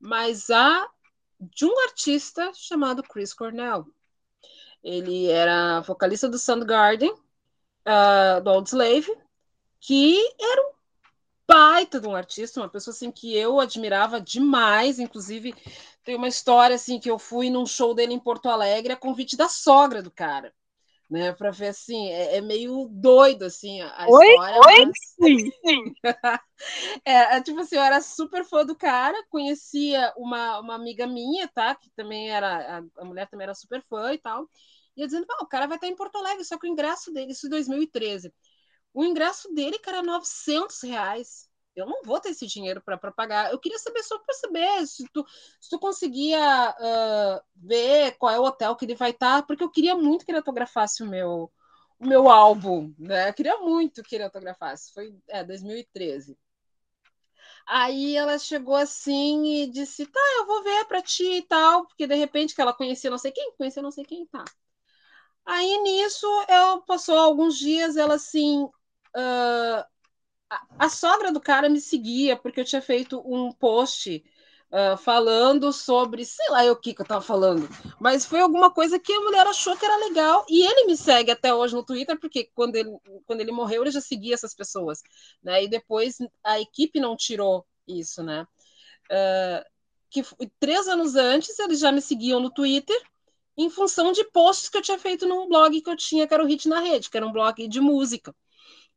mas 0.00 0.50
a 0.50 0.88
de 1.38 1.64
um 1.64 1.78
artista 1.84 2.50
chamado 2.52 3.04
Chris 3.04 3.32
Cornell. 3.32 3.86
Ele 4.82 5.28
era 5.28 5.80
vocalista 5.82 6.28
do 6.28 6.40
Soundgarden, 6.40 7.12
uh, 7.12 8.42
do 8.42 8.50
Old 8.50 8.68
Slave, 8.68 9.16
que 9.78 10.18
era 10.40 10.62
um 10.62 10.72
baita 11.46 12.00
de 12.00 12.08
um 12.08 12.16
artista, 12.16 12.60
uma 12.60 12.68
pessoa 12.68 12.92
assim 12.92 13.12
que 13.12 13.32
eu 13.36 13.60
admirava 13.60 14.20
demais, 14.20 14.98
inclusive 14.98 15.54
tem 16.02 16.16
uma 16.16 16.26
história 16.26 16.74
assim 16.74 16.98
que 16.98 17.08
eu 17.08 17.18
fui 17.18 17.48
num 17.48 17.64
show 17.64 17.94
dele 17.94 18.12
em 18.12 18.18
Porto 18.18 18.48
Alegre 18.48 18.92
a 18.92 18.96
convite 18.96 19.36
da 19.36 19.48
sogra 19.48 20.02
do 20.02 20.10
cara 20.10 20.52
né? 21.10 21.32
Para 21.32 21.50
ver 21.50 21.68
assim, 21.68 22.08
é, 22.08 22.36
é, 22.36 22.40
meio 22.40 22.88
doido 22.88 23.44
assim 23.44 23.80
a, 23.80 24.06
oi, 24.08 24.26
história. 24.26 24.60
Oi, 24.60 24.86
mas... 24.86 24.94
sim. 25.20 25.92
é, 27.04 27.36
é, 27.36 27.42
tipo 27.42 27.58
assim, 27.60 27.76
eu 27.76 27.82
era 27.82 28.00
super 28.00 28.44
fã 28.44 28.64
do 28.64 28.76
cara, 28.76 29.16
conhecia 29.28 30.12
uma, 30.16 30.60
uma 30.60 30.74
amiga 30.76 31.06
minha, 31.06 31.48
tá? 31.48 31.74
Que 31.74 31.90
também 31.90 32.30
era 32.30 32.78
a, 32.78 33.02
a 33.02 33.04
mulher 33.04 33.28
também 33.28 33.44
era 33.44 33.54
super 33.54 33.82
fã 33.82 34.12
e 34.12 34.18
tal. 34.18 34.48
E 34.96 35.02
eu 35.02 35.06
dizendo, 35.06 35.26
o 35.40 35.46
cara 35.46 35.66
vai 35.66 35.76
estar 35.76 35.88
em 35.88 35.96
Porto 35.96 36.16
Alegre, 36.16 36.44
só 36.44 36.56
que 36.58 36.66
o 36.66 36.70
ingresso 36.70 37.12
dele, 37.12 37.32
isso 37.32 37.46
em 37.46 37.50
2013. 37.50 38.32
O 38.94 39.04
ingresso 39.04 39.52
dele, 39.52 39.78
cara, 39.78 39.98
é 39.98 40.02
900 40.02 40.80
reais 40.82 41.49
eu 41.74 41.86
não 41.86 42.02
vou 42.04 42.20
ter 42.20 42.30
esse 42.30 42.46
dinheiro 42.46 42.82
para 42.82 42.98
pagar. 43.12 43.50
Eu 43.50 43.58
queria 43.58 43.78
saber 43.78 44.02
só 44.02 44.18
para 44.18 44.34
saber 44.34 44.86
se 44.86 45.04
tu, 45.12 45.24
se 45.60 45.70
tu 45.70 45.78
conseguia 45.78 46.74
uh, 46.78 47.42
ver 47.54 48.16
qual 48.18 48.32
é 48.34 48.38
o 48.38 48.44
hotel 48.44 48.76
que 48.76 48.84
ele 48.84 48.94
vai 48.94 49.10
estar, 49.10 49.40
tá, 49.40 49.46
porque 49.46 49.62
eu 49.62 49.70
queria 49.70 49.94
muito 49.94 50.24
que 50.24 50.30
ele 50.30 50.38
autografasse 50.38 51.02
o 51.02 51.06
meu, 51.06 51.50
o 51.98 52.06
meu 52.06 52.28
álbum, 52.28 52.92
né? 52.98 53.28
Eu 53.28 53.34
queria 53.34 53.58
muito 53.58 54.02
que 54.02 54.14
ele 54.16 54.24
autografasse. 54.24 54.92
Foi 54.92 55.14
é, 55.28 55.44
2013. 55.44 56.36
Aí 57.66 58.16
ela 58.16 58.38
chegou 58.38 58.74
assim 58.74 59.62
e 59.62 59.70
disse: 59.70 60.06
tá, 60.06 60.20
eu 60.38 60.46
vou 60.46 60.62
ver 60.62 60.84
para 60.86 61.02
ti 61.02 61.38
e 61.38 61.42
tal, 61.42 61.86
porque 61.86 62.06
de 62.06 62.14
repente 62.14 62.54
que 62.54 62.60
ela 62.60 62.74
conhecia 62.74 63.10
não 63.10 63.18
sei 63.18 63.32
quem, 63.32 63.52
conhecia 63.56 63.82
não 63.82 63.90
sei 63.92 64.04
quem, 64.04 64.26
tá. 64.26 64.44
Aí 65.44 65.78
nisso, 65.82 66.26
eu 66.48 66.82
passou 66.82 67.16
alguns 67.18 67.58
dias, 67.58 67.96
ela 67.96 68.14
assim. 68.14 68.64
Uh, 69.16 69.84
a, 70.78 70.88
sogra 70.88 71.32
do 71.32 71.40
cara 71.40 71.68
me 71.68 71.80
seguia 71.80 72.36
porque 72.36 72.60
eu 72.60 72.64
tinha 72.64 72.82
feito 72.82 73.22
um 73.24 73.52
post 73.52 74.24
uh, 74.72 74.96
falando 74.96 75.72
sobre, 75.72 76.24
sei 76.24 76.48
lá 76.50 76.64
o 76.70 76.76
que, 76.76 76.92
que 76.94 77.02
eu 77.02 77.06
tava 77.06 77.20
falando, 77.20 77.68
mas 78.00 78.26
foi 78.26 78.40
alguma 78.40 78.70
coisa 78.70 78.98
que 78.98 79.12
a 79.12 79.20
mulher 79.20 79.46
achou 79.46 79.76
que 79.76 79.84
era 79.84 79.96
legal 80.08 80.44
e 80.48 80.66
ele 80.66 80.86
me 80.86 80.96
segue 80.96 81.30
até 81.30 81.54
hoje 81.54 81.74
no 81.74 81.84
Twitter 81.84 82.18
porque 82.18 82.50
quando 82.54 82.74
ele, 82.76 82.90
quando 83.26 83.40
ele 83.40 83.52
morreu 83.52 83.82
ele 83.82 83.90
já 83.90 84.00
seguia 84.00 84.34
essas 84.34 84.54
pessoas, 84.54 85.02
né? 85.42 85.62
E 85.64 85.68
depois 85.68 86.18
a 86.42 86.60
equipe 86.60 86.98
não 86.98 87.16
tirou 87.16 87.64
isso, 87.86 88.22
né? 88.22 88.46
Uh, 89.06 89.64
que 90.10 90.24
três 90.58 90.88
anos 90.88 91.14
antes 91.14 91.56
eles 91.58 91.78
já 91.78 91.92
me 91.92 92.00
seguiam 92.00 92.40
no 92.40 92.50
Twitter 92.50 93.00
em 93.56 93.70
função 93.70 94.10
de 94.12 94.24
posts 94.24 94.68
que 94.68 94.76
eu 94.76 94.82
tinha 94.82 94.98
feito 94.98 95.26
num 95.26 95.48
blog 95.48 95.80
que 95.80 95.90
eu 95.90 95.96
tinha, 95.96 96.26
que 96.26 96.34
era 96.34 96.42
o 96.42 96.46
Hit 96.46 96.68
na 96.68 96.80
Rede, 96.80 97.10
que 97.10 97.16
era 97.16 97.26
um 97.26 97.32
blog 97.32 97.68
de 97.68 97.80
música. 97.80 98.34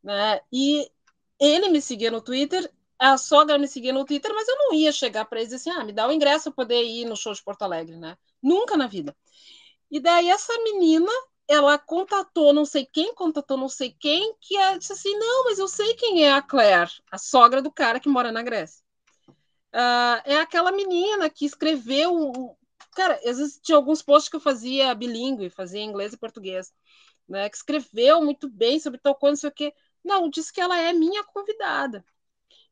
Né? 0.01 0.39
E 0.51 0.89
ele 1.43 1.69
me 1.69 1.81
seguia 1.81 2.11
no 2.11 2.21
Twitter, 2.21 2.71
a 2.99 3.17
sogra 3.17 3.57
me 3.57 3.67
seguia 3.67 3.91
no 3.91 4.05
Twitter, 4.05 4.33
mas 4.33 4.47
eu 4.47 4.55
não 4.57 4.73
ia 4.73 4.91
chegar 4.91 5.25
para 5.25 5.39
eles 5.41 5.53
assim, 5.53 5.69
ah, 5.69 5.83
me 5.83 5.91
dá 5.91 6.07
o 6.07 6.11
ingresso 6.11 6.51
para 6.51 6.63
poder 6.63 6.83
ir 6.83 7.05
no 7.05 7.17
show 7.17 7.33
de 7.33 7.43
Porto 7.43 7.63
Alegre, 7.63 7.97
né? 7.97 8.17
Nunca 8.41 8.77
na 8.77 8.87
vida. 8.87 9.15
E 9.91 9.99
daí 9.99 10.29
essa 10.29 10.53
menina, 10.63 11.11
ela 11.47 11.77
contatou 11.77 12.53
não 12.53 12.65
sei 12.65 12.85
quem, 12.85 13.13
contatou 13.13 13.57
não 13.57 13.69
sei 13.69 13.95
quem, 13.99 14.35
que 14.39 14.55
ela 14.57 14.77
disse 14.77 14.93
assim, 14.93 15.17
não, 15.17 15.45
mas 15.45 15.59
eu 15.59 15.67
sei 15.67 15.93
quem 15.95 16.25
é 16.25 16.33
a 16.33 16.41
Claire, 16.41 16.91
a 17.11 17.17
sogra 17.17 17.61
do 17.61 17.71
cara 17.71 17.99
que 17.99 18.09
mora 18.09 18.31
na 18.31 18.41
Grécia. 18.41 18.83
Uh, 19.73 20.21
é 20.25 20.37
aquela 20.37 20.71
menina 20.71 21.29
que 21.29 21.45
escreveu 21.45 22.55
cara, 22.95 23.15
às 23.25 23.37
vezes 23.37 23.59
tinha 23.61 23.75
alguns 23.75 24.01
posts 24.01 24.29
que 24.29 24.35
eu 24.35 24.39
fazia 24.39 24.93
bilíngue, 24.93 25.49
fazia 25.49 25.81
inglês 25.81 26.13
e 26.13 26.17
português, 26.17 26.71
né, 27.27 27.49
que 27.49 27.57
escreveu 27.57 28.21
muito 28.21 28.49
bem 28.49 28.79
sobre 28.79 28.99
tal 28.99 29.15
coisa, 29.15 29.31
não 29.31 29.37
sei 29.37 29.49
o 29.49 29.53
quê. 29.53 29.73
Não, 30.03 30.29
diz 30.29 30.51
que 30.51 30.61
ela 30.61 30.79
é 30.79 30.93
minha 30.93 31.23
convidada. 31.23 32.03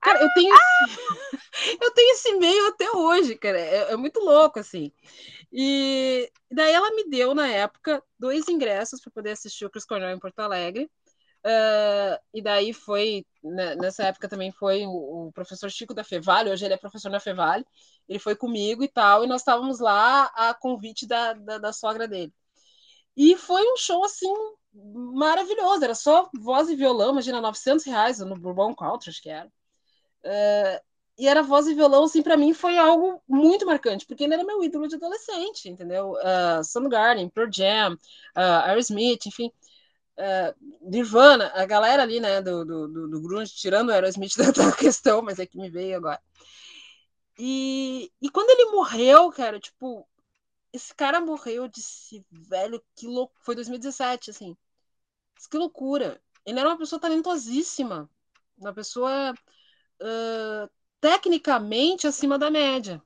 Cara, 0.01 0.21
eu 0.21 0.29
tenho 0.33 0.53
esse, 0.53 0.99
eu 1.81 1.91
tenho 1.91 2.13
esse 2.13 2.29
e-mail 2.29 2.67
até 2.67 2.91
hoje, 2.91 3.35
cara. 3.37 3.59
É, 3.59 3.93
é, 3.93 3.95
muito 3.95 4.19
louco, 4.19 4.59
assim. 4.59 4.91
E 5.51 6.31
daí 6.51 6.73
ela 6.73 6.91
me 6.91 7.09
deu, 7.09 7.35
na 7.35 7.47
época, 7.47 8.03
dois 8.17 8.47
ingressos 8.47 8.99
para 9.01 9.11
poder 9.11 9.31
assistir 9.31 9.65
o 9.65 9.69
Chris 9.69 9.85
Cornell 9.85 10.09
em 10.11 10.19
Porto 10.19 10.39
Alegre. 10.39 10.89
Uh, 11.43 12.21
e 12.33 12.41
daí 12.41 12.71
foi, 12.71 13.25
né, 13.43 13.75
nessa 13.75 14.03
época 14.03 14.29
também 14.29 14.51
foi 14.51 14.85
o, 14.85 15.27
o, 15.27 15.31
professor 15.33 15.71
Chico 15.71 15.91
da 15.91 16.03
Fevale, 16.03 16.51
hoje 16.51 16.65
ele 16.65 16.75
é 16.75 16.77
professor 16.77 17.09
na 17.09 17.19
Fevale, 17.19 17.65
ele 18.07 18.19
foi 18.19 18.35
comigo 18.35 18.83
e 18.83 18.87
tal, 18.87 19.23
e 19.23 19.27
nós 19.27 19.41
estávamos 19.41 19.79
lá 19.79 20.25
a 20.35 20.53
convite 20.53 21.07
da, 21.07 21.33
da, 21.33 21.57
da 21.57 21.73
sogra 21.73 22.07
dele. 22.07 22.31
E 23.17 23.35
foi 23.37 23.63
um 23.71 23.77
show, 23.77 24.03
assim, 24.05 24.31
maravilhoso, 24.73 25.83
era 25.83 25.95
só 25.95 26.29
voz 26.33 26.69
e 26.69 26.75
violão, 26.75 27.11
imagina, 27.11 27.41
900 27.41 27.85
reais 27.85 28.19
no 28.19 28.35
Bourbon 28.35 28.73
Country, 28.75 29.09
acho 29.09 29.21
que 29.21 29.29
era. 29.29 29.47
Uh, 30.23 30.91
e 31.17 31.27
era 31.27 31.43
voz 31.43 31.67
e 31.67 31.73
violão, 31.73 32.05
assim, 32.05 32.23
para 32.23 32.37
mim 32.37 32.53
foi 32.53 32.77
algo 32.77 33.21
muito 33.27 33.65
marcante, 33.65 34.05
porque 34.05 34.23
ele 34.23 34.33
era 34.33 34.43
meu 34.43 34.63
ídolo 34.63 34.87
de 34.87 34.95
adolescente, 34.95 35.69
entendeu? 35.69 36.13
Uh, 36.13 36.63
Soundgarden, 36.63 37.29
Pearl 37.29 37.49
Jam, 37.51 37.93
uh, 37.93 38.65
Aerosmith, 38.65 39.25
enfim, 39.27 39.51
uh, 40.17 40.55
Nirvana, 40.81 41.51
a 41.53 41.65
galera 41.65 42.03
ali, 42.03 42.19
né, 42.19 42.41
do, 42.41 42.65
do, 42.65 42.87
do, 42.87 43.07
do 43.09 43.21
grunge, 43.21 43.53
tirando 43.53 43.89
o 43.89 43.91
Aerosmith 43.91 44.35
da 44.55 44.71
questão, 44.71 45.21
mas 45.21 45.37
é 45.37 45.45
que 45.45 45.57
me 45.57 45.69
veio 45.69 45.97
agora. 45.97 46.19
E, 47.37 48.11
e 48.21 48.29
quando 48.29 48.49
ele 48.49 48.71
morreu, 48.71 49.29
cara, 49.31 49.59
tipo, 49.59 50.07
esse 50.73 50.93
cara 50.95 51.19
morreu, 51.19 51.63
eu 51.63 51.67
disse, 51.67 52.25
velho, 52.31 52.81
que 52.95 53.05
louco. 53.05 53.35
Foi 53.41 53.55
2017, 53.55 54.29
assim. 54.31 54.55
Que 55.49 55.57
loucura. 55.57 56.21
Ele 56.45 56.59
era 56.59 56.69
uma 56.69 56.77
pessoa 56.77 56.99
talentosíssima. 56.99 58.09
Uma 58.57 58.73
pessoa 58.73 59.33
uh, 59.33 60.69
tecnicamente 60.99 62.07
acima 62.07 62.37
da 62.37 62.49
média. 62.49 63.01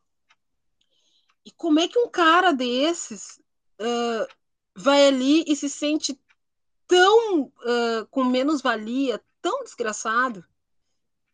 E 1.46 1.52
como 1.52 1.80
é 1.80 1.88
que 1.88 2.00
um 2.00 2.10
cara 2.10 2.52
desses 2.52 3.40
uh, 3.80 4.28
vai 4.76 5.08
ali 5.08 5.44
e 5.48 5.56
se 5.56 5.70
sente 5.70 6.20
tão 6.88 7.44
uh, 7.44 8.06
com 8.12 8.24
menos 8.24 8.62
valia, 8.62 9.24
tão 9.42 9.64
desgraçado, 9.64 10.46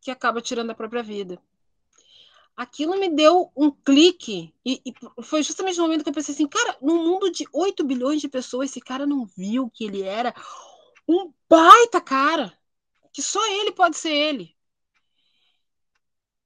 que 0.02 0.12
acaba 0.12 0.42
tirando 0.42 0.72
a 0.72 0.76
própria 0.76 1.04
vida? 1.04 1.42
Aquilo 2.56 3.00
me 3.00 3.10
deu 3.10 3.52
um 3.56 3.72
clique. 3.72 4.54
E, 4.66 4.82
e, 4.86 5.24
foi 5.24 5.44
justamente 5.44 5.78
no 5.78 5.84
momento 5.84 6.04
que 6.04 6.10
eu 6.10 6.14
pensei 6.14 6.34
assim, 6.34 6.48
cara, 6.48 6.78
no 6.82 6.96
mundo 6.96 7.32
de 7.32 7.46
8 7.52 7.84
bilhões 7.84 8.22
de 8.22 8.28
pessoas, 8.28 8.70
esse 8.70 8.80
cara 8.80 9.06
não 9.06 9.26
viu 9.26 9.70
que 9.70 9.86
ele 9.86 10.04
era 10.04 10.34
um 11.08 11.34
baita 11.50 12.00
cara. 12.02 12.58
Que 13.14 13.22
só 13.22 13.46
ele 13.48 13.72
pode 13.72 13.98
ser 13.98 14.14
ele. 14.14 14.56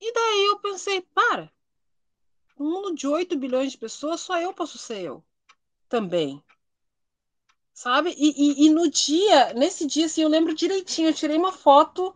E 0.02 0.14
daí 0.14 0.46
eu 0.46 0.60
pensei, 0.60 1.02
para. 1.02 1.52
No 2.58 2.66
mundo 2.66 2.96
de 2.96 3.08
8 3.08 3.38
bilhões 3.38 3.72
de 3.72 3.78
pessoas, 3.78 4.22
só 4.22 4.40
eu 4.40 4.54
posso 4.54 4.78
ser 4.78 5.02
eu. 5.02 5.24
Também. 5.90 6.44
Sabe? 7.74 8.16
E, 8.18 8.64
e, 8.64 8.66
e 8.66 8.70
no 8.70 8.90
dia, 8.90 9.54
nesse 9.54 9.86
dia, 9.86 10.06
assim, 10.06 10.22
eu 10.22 10.30
lembro 10.30 10.56
direitinho, 10.56 11.10
eu 11.10 11.14
tirei 11.14 11.38
uma 11.38 11.52
foto 11.52 12.16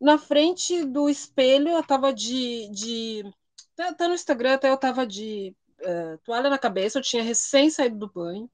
na 0.00 0.18
frente 0.18 0.84
do 0.84 1.08
espelho, 1.08 1.68
eu 1.68 1.82
tava 1.82 2.12
de. 2.12 2.68
de 2.70 3.24
tá, 3.76 3.92
tá 3.92 4.08
no 4.08 4.14
Instagram, 4.14 4.54
até 4.54 4.70
eu 4.70 4.76
tava 4.76 5.06
de 5.06 5.54
uh, 5.80 6.18
toalha 6.24 6.48
na 6.48 6.58
cabeça, 6.58 6.98
eu 6.98 7.02
tinha 7.02 7.22
recém 7.22 7.70
saído 7.70 7.98
do 7.98 8.12
banho. 8.12 8.50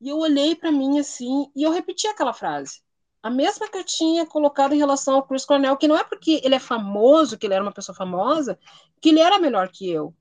E 0.00 0.08
eu 0.08 0.18
olhei 0.18 0.56
para 0.56 0.72
mim 0.72 0.98
assim, 0.98 1.50
e 1.54 1.62
eu 1.62 1.70
repeti 1.70 2.08
aquela 2.08 2.32
frase. 2.32 2.82
A 3.22 3.30
mesma 3.30 3.68
que 3.68 3.78
eu 3.78 3.84
tinha 3.84 4.26
colocado 4.26 4.74
em 4.74 4.78
relação 4.78 5.14
ao 5.14 5.22
Chris 5.22 5.44
Cornell, 5.44 5.76
que 5.76 5.86
não 5.86 5.96
é 5.96 6.02
porque 6.02 6.40
ele 6.42 6.56
é 6.56 6.58
famoso, 6.58 7.38
que 7.38 7.46
ele 7.46 7.54
era 7.54 7.62
uma 7.62 7.72
pessoa 7.72 7.94
famosa, 7.94 8.58
que 9.00 9.10
ele 9.10 9.20
era 9.20 9.38
melhor 9.38 9.68
que 9.68 9.88
eu. 9.88 10.12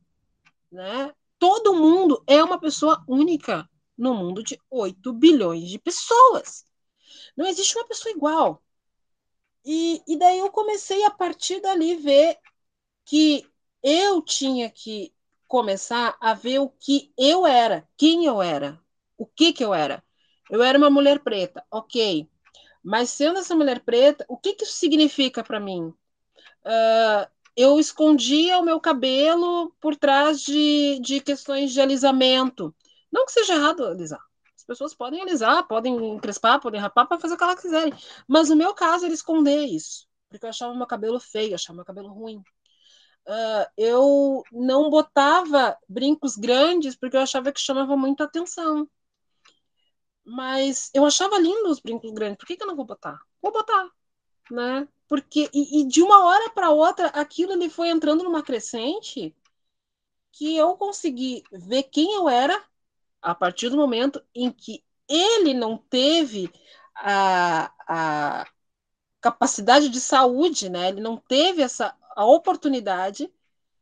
Né? 0.72 1.12
Todo 1.40 1.74
mundo 1.74 2.24
é 2.28 2.44
uma 2.44 2.60
pessoa 2.60 3.04
única 3.08 3.68
no 3.98 4.14
mundo 4.14 4.44
de 4.44 4.60
8 4.70 5.12
bilhões 5.14 5.68
de 5.68 5.80
pessoas. 5.80 6.64
Não 7.36 7.48
existe 7.48 7.76
uma 7.76 7.88
pessoa 7.88 8.14
igual. 8.14 8.62
E, 9.66 10.02
e 10.08 10.18
daí 10.18 10.40
eu 10.40 10.52
comecei 10.52 11.04
a 11.06 11.12
partir 11.12 11.60
dali 11.62 11.96
ver 11.96 12.38
que 13.06 13.46
eu 13.84 14.22
tinha 14.22 14.70
que 14.70 15.14
começar 15.48 16.18
a 16.22 16.34
ver 16.34 16.60
o 16.60 16.70
que 16.70 17.14
eu 17.18 17.46
era, 17.46 17.88
quem 17.98 18.26
eu 18.26 18.42
era, 18.42 18.80
o 19.18 19.26
que 19.26 19.54
que 19.54 19.64
eu 19.64 19.74
era. 19.74 20.04
Eu 20.50 20.64
era 20.64 20.78
uma 20.78 20.90
mulher 20.90 21.20
preta, 21.20 21.66
ok. 21.72 22.30
Mas 22.84 23.10
sendo 23.12 23.40
essa 23.40 23.56
mulher 23.56 23.82
preta, 23.82 24.26
o 24.28 24.38
que 24.38 24.54
que 24.54 24.64
isso 24.64 24.74
significa 24.74 25.44
para 25.44 25.60
mim? 25.60 25.94
Uh, 26.66 27.30
eu 27.56 27.80
escondia 27.80 28.60
o 28.60 28.64
meu 28.64 28.80
cabelo 28.80 29.72
por 29.80 29.96
trás 29.96 30.42
de, 30.42 31.00
de 31.02 31.22
questões 31.22 31.72
de 31.74 31.82
alisamento. 31.82 32.74
Não 33.12 33.26
que 33.26 33.32
seja 33.34 33.56
errado 33.56 33.86
alisar, 33.86 34.22
pessoas 34.72 34.94
podem 34.96 35.22
alisar, 35.22 35.68
podem 35.68 36.18
crespar, 36.20 36.62
podem 36.62 36.80
rapar 36.80 37.08
para 37.08 37.20
fazer 37.20 37.36
o 37.36 37.38
que 37.38 37.44
elas 37.44 37.62
quiserem. 37.62 37.94
Mas 38.28 38.50
no 38.50 38.56
meu 38.56 38.74
caso, 38.74 39.06
era 39.06 39.14
esconder 39.14 39.66
isso. 39.66 40.08
Porque 40.30 40.46
eu 40.46 40.50
achava 40.50 40.74
meu 40.76 40.88
cabelo 40.88 41.20
feio, 41.20 41.56
achava 41.56 41.76
meu 41.76 41.86
cabelo 41.86 42.10
ruim. 42.10 42.38
uh, 43.28 43.66
eu 43.78 44.44
não 44.52 44.90
botava 44.90 45.78
brincos 45.90 46.36
grandes 46.38 46.96
porque 46.96 47.18
eu 47.18 47.22
achava 47.22 47.52
que 47.52 47.60
chamava 47.62 47.98
muito 47.98 48.24
atenção. 48.24 48.90
Mas 50.24 50.90
eu 50.94 51.06
achava 51.06 51.38
lindo 51.40 51.70
os 51.70 51.80
brincos 51.80 52.12
grandes. 52.12 52.38
Por 52.38 52.46
que, 52.48 52.56
que 52.58 52.64
eu 52.64 52.68
não 52.68 52.76
vou 52.76 52.86
botar? 52.86 53.20
Vou 53.42 53.52
botar, 53.52 53.90
né? 54.52 54.88
Porque 55.08 55.50
e, 55.54 55.82
e 55.82 55.88
de 55.88 56.02
uma 56.02 56.26
hora 56.26 56.52
para 56.52 56.70
outra 56.72 57.08
aquilo 57.08 57.54
ele 57.54 57.70
foi 57.70 57.90
entrando 57.90 58.24
numa 58.24 58.44
crescente 58.44 59.36
que 60.32 60.56
eu 60.56 60.78
consegui 60.78 61.44
ver 61.52 61.84
quem 61.84 62.16
eu 62.16 62.30
era 62.30 62.64
a 63.22 63.36
partir 63.36 63.70
do 63.70 63.78
momento 63.78 64.22
em 64.34 64.52
que 64.52 64.84
ele 65.08 65.54
não 65.54 65.78
teve 65.78 66.52
a, 66.96 67.72
a 67.88 68.48
capacidade 69.20 69.90
de 69.90 70.00
saúde, 70.00 70.70
né? 70.70 70.90
Ele 70.90 71.02
não 71.02 71.18
teve 71.18 71.62
essa 71.62 71.96
a 72.16 72.26
oportunidade 72.26 73.32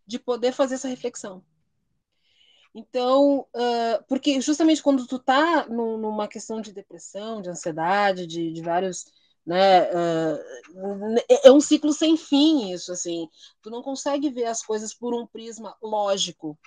de 0.05 0.19
poder 0.19 0.51
fazer 0.51 0.75
essa 0.75 0.87
reflexão. 0.87 1.43
Então, 2.73 3.47
uh, 3.55 4.03
porque 4.07 4.39
justamente 4.41 4.81
quando 4.81 5.07
tu 5.07 5.17
tá 5.17 5.67
numa 5.67 6.27
questão 6.27 6.61
de 6.61 6.71
depressão, 6.71 7.41
de 7.41 7.49
ansiedade, 7.49 8.27
de, 8.27 8.53
de 8.53 8.61
vários, 8.61 9.05
né, 9.45 9.89
uh, 9.91 10.39
é 11.43 11.51
um 11.51 11.59
ciclo 11.59 11.91
sem 11.91 12.15
fim 12.15 12.71
isso, 12.71 12.91
assim. 12.91 13.27
Tu 13.61 13.69
não 13.69 13.81
consegue 13.81 14.29
ver 14.29 14.45
as 14.45 14.63
coisas 14.63 14.93
por 14.93 15.13
um 15.13 15.25
prisma 15.25 15.75
lógico. 15.81 16.57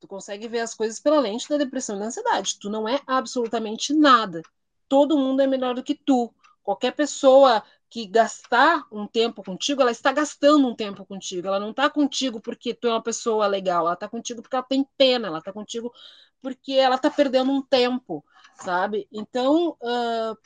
Tu 0.00 0.08
consegue 0.08 0.48
ver 0.48 0.60
as 0.60 0.74
coisas 0.74 0.98
pela 0.98 1.20
lente 1.20 1.48
da 1.48 1.58
depressão 1.58 1.96
e 1.96 1.98
da 2.00 2.06
ansiedade. 2.06 2.58
Tu 2.58 2.70
não 2.70 2.88
é 2.88 3.00
absolutamente 3.06 3.92
nada. 3.92 4.42
Todo 4.88 5.18
mundo 5.18 5.42
é 5.42 5.46
melhor 5.46 5.74
do 5.74 5.82
que 5.82 5.94
tu. 5.94 6.34
Qualquer 6.62 6.92
pessoa 6.92 7.62
que 7.90 8.06
gastar 8.06 8.86
um 8.90 9.06
tempo 9.06 9.42
contigo, 9.42 9.82
ela 9.82 9.90
está 9.90 10.12
gastando 10.12 10.66
um 10.66 10.74
tempo 10.74 11.04
contigo. 11.04 11.48
Ela 11.48 11.60
não 11.60 11.70
está 11.70 11.90
contigo 11.90 12.40
porque 12.40 12.72
tu 12.72 12.86
é 12.86 12.92
uma 12.92 13.02
pessoa 13.02 13.46
legal, 13.46 13.84
ela 13.84 13.94
está 13.94 14.08
contigo 14.08 14.40
porque 14.40 14.54
ela 14.54 14.64
tem 14.64 14.86
pena, 14.96 15.26
ela 15.26 15.38
está 15.38 15.52
contigo 15.52 15.92
porque 16.40 16.72
ela 16.72 16.94
está 16.94 17.10
perdendo 17.10 17.50
um 17.50 17.60
tempo, 17.60 18.24
sabe? 18.54 19.08
Então, 19.12 19.76
uh, 19.82 20.38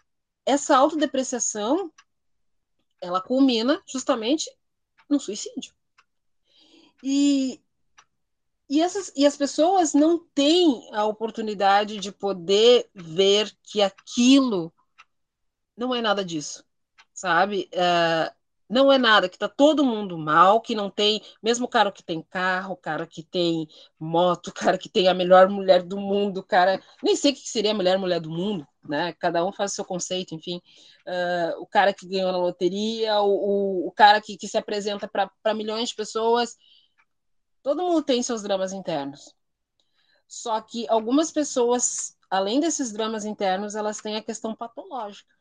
essa 0.45 0.77
autodepreciação, 0.77 1.93
ela 3.01 3.21
culmina 3.21 3.83
justamente 3.87 4.51
no 5.09 5.21
suicídio. 5.21 5.75
E, 7.03 7.61
e, 8.69 8.81
essas, 8.81 9.13
e 9.17 9.27
as 9.27 9.37
pessoas 9.37 9.95
não 9.95 10.19
têm 10.35 10.89
a 10.93 11.05
oportunidade 11.05 11.99
de 11.99 12.13
poder 12.13 12.89
ver 12.95 13.53
que 13.63 13.83
aquilo 13.83 14.73
não 15.77 15.95
é 15.95 16.01
nada 16.01 16.25
disso 16.25 16.65
sabe? 17.15 17.71
Uh, 17.73 18.35
não 18.69 18.93
é 18.93 18.99
nada, 18.99 19.29
que 19.29 19.39
tá 19.39 19.49
todo 19.49 19.85
mundo 19.85 20.19
mal, 20.19 20.61
que 20.61 20.75
não 20.75 20.91
tem, 20.91 21.23
mesmo 21.43 21.67
o 21.67 21.69
cara 21.69 21.93
que 21.93 22.03
tem 22.03 22.23
carro, 22.23 22.73
o 22.75 22.77
cara 22.77 23.07
que 23.07 23.23
tem 23.23 23.69
moto, 23.99 24.49
o 24.51 24.53
cara 24.53 24.77
que 24.77 24.89
tem 24.89 25.09
a 25.09 25.15
melhor 25.15 25.49
mulher 25.49 25.83
do 25.83 25.99
mundo, 25.99 26.39
o 26.39 26.43
cara, 26.43 26.83
nem 27.03 27.15
sei 27.17 27.33
o 27.33 27.35
que 27.35 27.49
seria 27.49 27.71
a 27.71 27.75
melhor 27.75 27.99
mulher 27.99 28.21
do 28.21 28.31
mundo, 28.31 28.67
né? 28.83 29.15
Cada 29.19 29.45
um 29.47 29.53
faz 29.53 29.73
o 29.73 29.75
seu 29.77 29.85
conceito, 29.85 30.35
enfim. 30.35 30.61
Uh, 31.07 31.63
o 31.63 31.67
cara 31.67 31.95
que 31.95 32.09
ganhou 32.09 32.33
na 32.33 32.39
loteria, 32.39 33.21
o, 33.21 33.85
o, 33.85 33.89
o 33.89 33.93
cara 33.93 34.21
que, 34.21 34.37
que 34.37 34.49
se 34.49 34.59
apresenta 34.59 35.09
para 35.09 35.55
milhões 35.55 35.91
de 35.91 35.95
pessoas, 35.95 36.57
todo 37.65 37.83
mundo 37.83 38.05
tem 38.05 38.23
seus 38.23 38.43
dramas 38.43 38.73
internos. 38.73 39.35
Só 40.29 40.61
que 40.61 40.89
algumas 40.89 41.33
pessoas, 41.33 42.17
além 42.31 42.61
desses 42.61 42.93
dramas 42.93 43.25
internos, 43.25 43.75
elas 43.75 43.99
têm 43.99 44.15
a 44.15 44.23
questão 44.23 44.55
patológica 44.55 45.35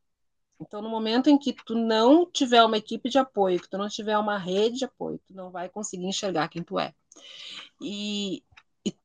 então, 0.59 0.81
no 0.81 0.89
momento 0.89 1.29
em 1.29 1.37
que 1.37 1.53
tu 1.53 1.75
não 1.75 2.25
tiver 2.25 2.63
uma 2.63 2.77
equipe 2.77 3.09
de 3.09 3.17
apoio, 3.17 3.59
que 3.59 3.69
tu 3.69 3.77
não 3.77 3.89
tiver 3.89 4.17
uma 4.17 4.37
rede 4.37 4.77
de 4.79 4.85
apoio, 4.85 5.19
tu 5.27 5.33
não 5.33 5.51
vai 5.51 5.69
conseguir 5.69 6.05
enxergar 6.05 6.47
quem 6.47 6.63
tu 6.63 6.79
é. 6.79 6.93
E, 7.81 8.43
e 8.85 8.95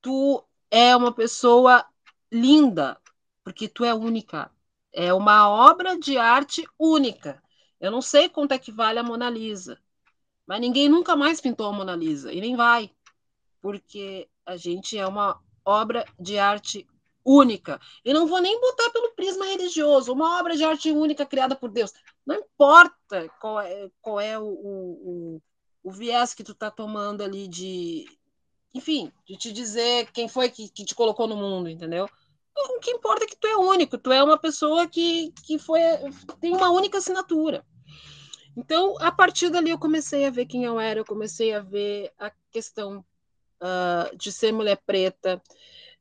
tu 0.00 0.44
é 0.70 0.96
uma 0.96 1.12
pessoa 1.12 1.86
linda, 2.30 2.98
porque 3.44 3.68
tu 3.68 3.84
é 3.84 3.94
única. 3.94 4.50
É 4.92 5.12
uma 5.12 5.48
obra 5.50 5.98
de 5.98 6.16
arte 6.18 6.66
única. 6.78 7.42
Eu 7.80 7.90
não 7.90 8.00
sei 8.00 8.28
quanto 8.28 8.52
é 8.52 8.58
que 8.58 8.72
vale 8.72 8.98
a 8.98 9.02
Mona 9.02 9.28
Lisa, 9.28 9.78
mas 10.52 10.60
ninguém 10.60 10.86
nunca 10.86 11.16
mais 11.16 11.40
pintou 11.40 11.66
a 11.66 11.72
Mona 11.72 11.96
Lisa, 11.96 12.30
e 12.30 12.38
nem 12.38 12.54
vai, 12.54 12.90
porque 13.62 14.28
a 14.44 14.54
gente 14.54 14.98
é 14.98 15.06
uma 15.06 15.40
obra 15.64 16.04
de 16.20 16.38
arte 16.38 16.86
única. 17.24 17.80
E 18.04 18.12
não 18.12 18.26
vou 18.26 18.38
nem 18.38 18.60
botar 18.60 18.90
pelo 18.90 19.14
prisma 19.14 19.46
religioso, 19.46 20.12
uma 20.12 20.38
obra 20.38 20.54
de 20.54 20.62
arte 20.62 20.90
única 20.90 21.24
criada 21.24 21.56
por 21.56 21.70
Deus. 21.70 21.94
Não 22.26 22.34
importa 22.34 23.30
qual 23.40 23.62
é, 23.62 23.90
qual 24.02 24.20
é 24.20 24.38
o, 24.38 24.44
o, 24.44 25.42
o 25.82 25.90
viés 25.90 26.34
que 26.34 26.44
tu 26.44 26.52
está 26.52 26.70
tomando 26.70 27.22
ali 27.22 27.48
de, 27.48 28.04
enfim, 28.74 29.10
de 29.26 29.38
te 29.38 29.50
dizer 29.52 30.12
quem 30.12 30.28
foi 30.28 30.50
que, 30.50 30.68
que 30.68 30.84
te 30.84 30.94
colocou 30.94 31.26
no 31.26 31.34
mundo, 31.34 31.70
entendeu? 31.70 32.06
O 32.54 32.78
que 32.78 32.90
importa 32.90 33.24
é 33.24 33.26
que 33.26 33.36
tu 33.36 33.46
é 33.46 33.56
único, 33.56 33.96
tu 33.96 34.12
é 34.12 34.22
uma 34.22 34.36
pessoa 34.36 34.86
que, 34.86 35.32
que 35.46 35.58
foi, 35.58 35.80
tem 36.42 36.54
uma 36.54 36.68
única 36.68 36.98
assinatura. 36.98 37.64
Então, 38.56 38.96
a 39.00 39.10
partir 39.10 39.50
dali, 39.50 39.70
eu 39.70 39.78
comecei 39.78 40.26
a 40.26 40.30
ver 40.30 40.46
quem 40.46 40.64
eu 40.64 40.78
era, 40.78 41.00
eu 41.00 41.04
comecei 41.04 41.54
a 41.54 41.60
ver 41.60 42.12
a 42.18 42.30
questão 42.50 43.04
uh, 43.60 44.16
de 44.16 44.30
ser 44.30 44.52
mulher 44.52 44.80
preta, 44.84 45.42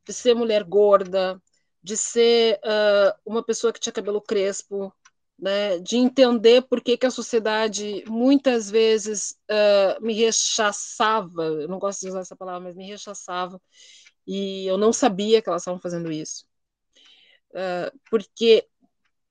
de 0.05 0.13
ser 0.13 0.33
mulher 0.33 0.63
gorda, 0.63 1.41
de 1.81 1.95
ser 1.95 2.59
uh, 2.63 3.19
uma 3.25 3.43
pessoa 3.43 3.71
que 3.71 3.79
tinha 3.79 3.93
cabelo 3.93 4.21
crespo, 4.21 4.93
né, 5.39 5.79
de 5.79 5.97
entender 5.97 6.61
por 6.63 6.81
que, 6.81 6.97
que 6.97 7.05
a 7.05 7.11
sociedade 7.11 8.03
muitas 8.07 8.69
vezes 8.69 9.39
uh, 9.49 10.03
me 10.03 10.13
rechaçava, 10.13 11.43
eu 11.45 11.67
não 11.67 11.79
gosto 11.79 12.01
de 12.01 12.09
usar 12.09 12.19
essa 12.19 12.35
palavra, 12.35 12.59
mas 12.61 12.75
me 12.75 12.85
rechaçava, 12.85 13.59
e 14.27 14.67
eu 14.67 14.77
não 14.77 14.93
sabia 14.93 15.41
que 15.41 15.49
elas 15.49 15.63
estavam 15.63 15.79
fazendo 15.79 16.11
isso. 16.11 16.45
Uh, 17.51 17.99
porque 18.09 18.67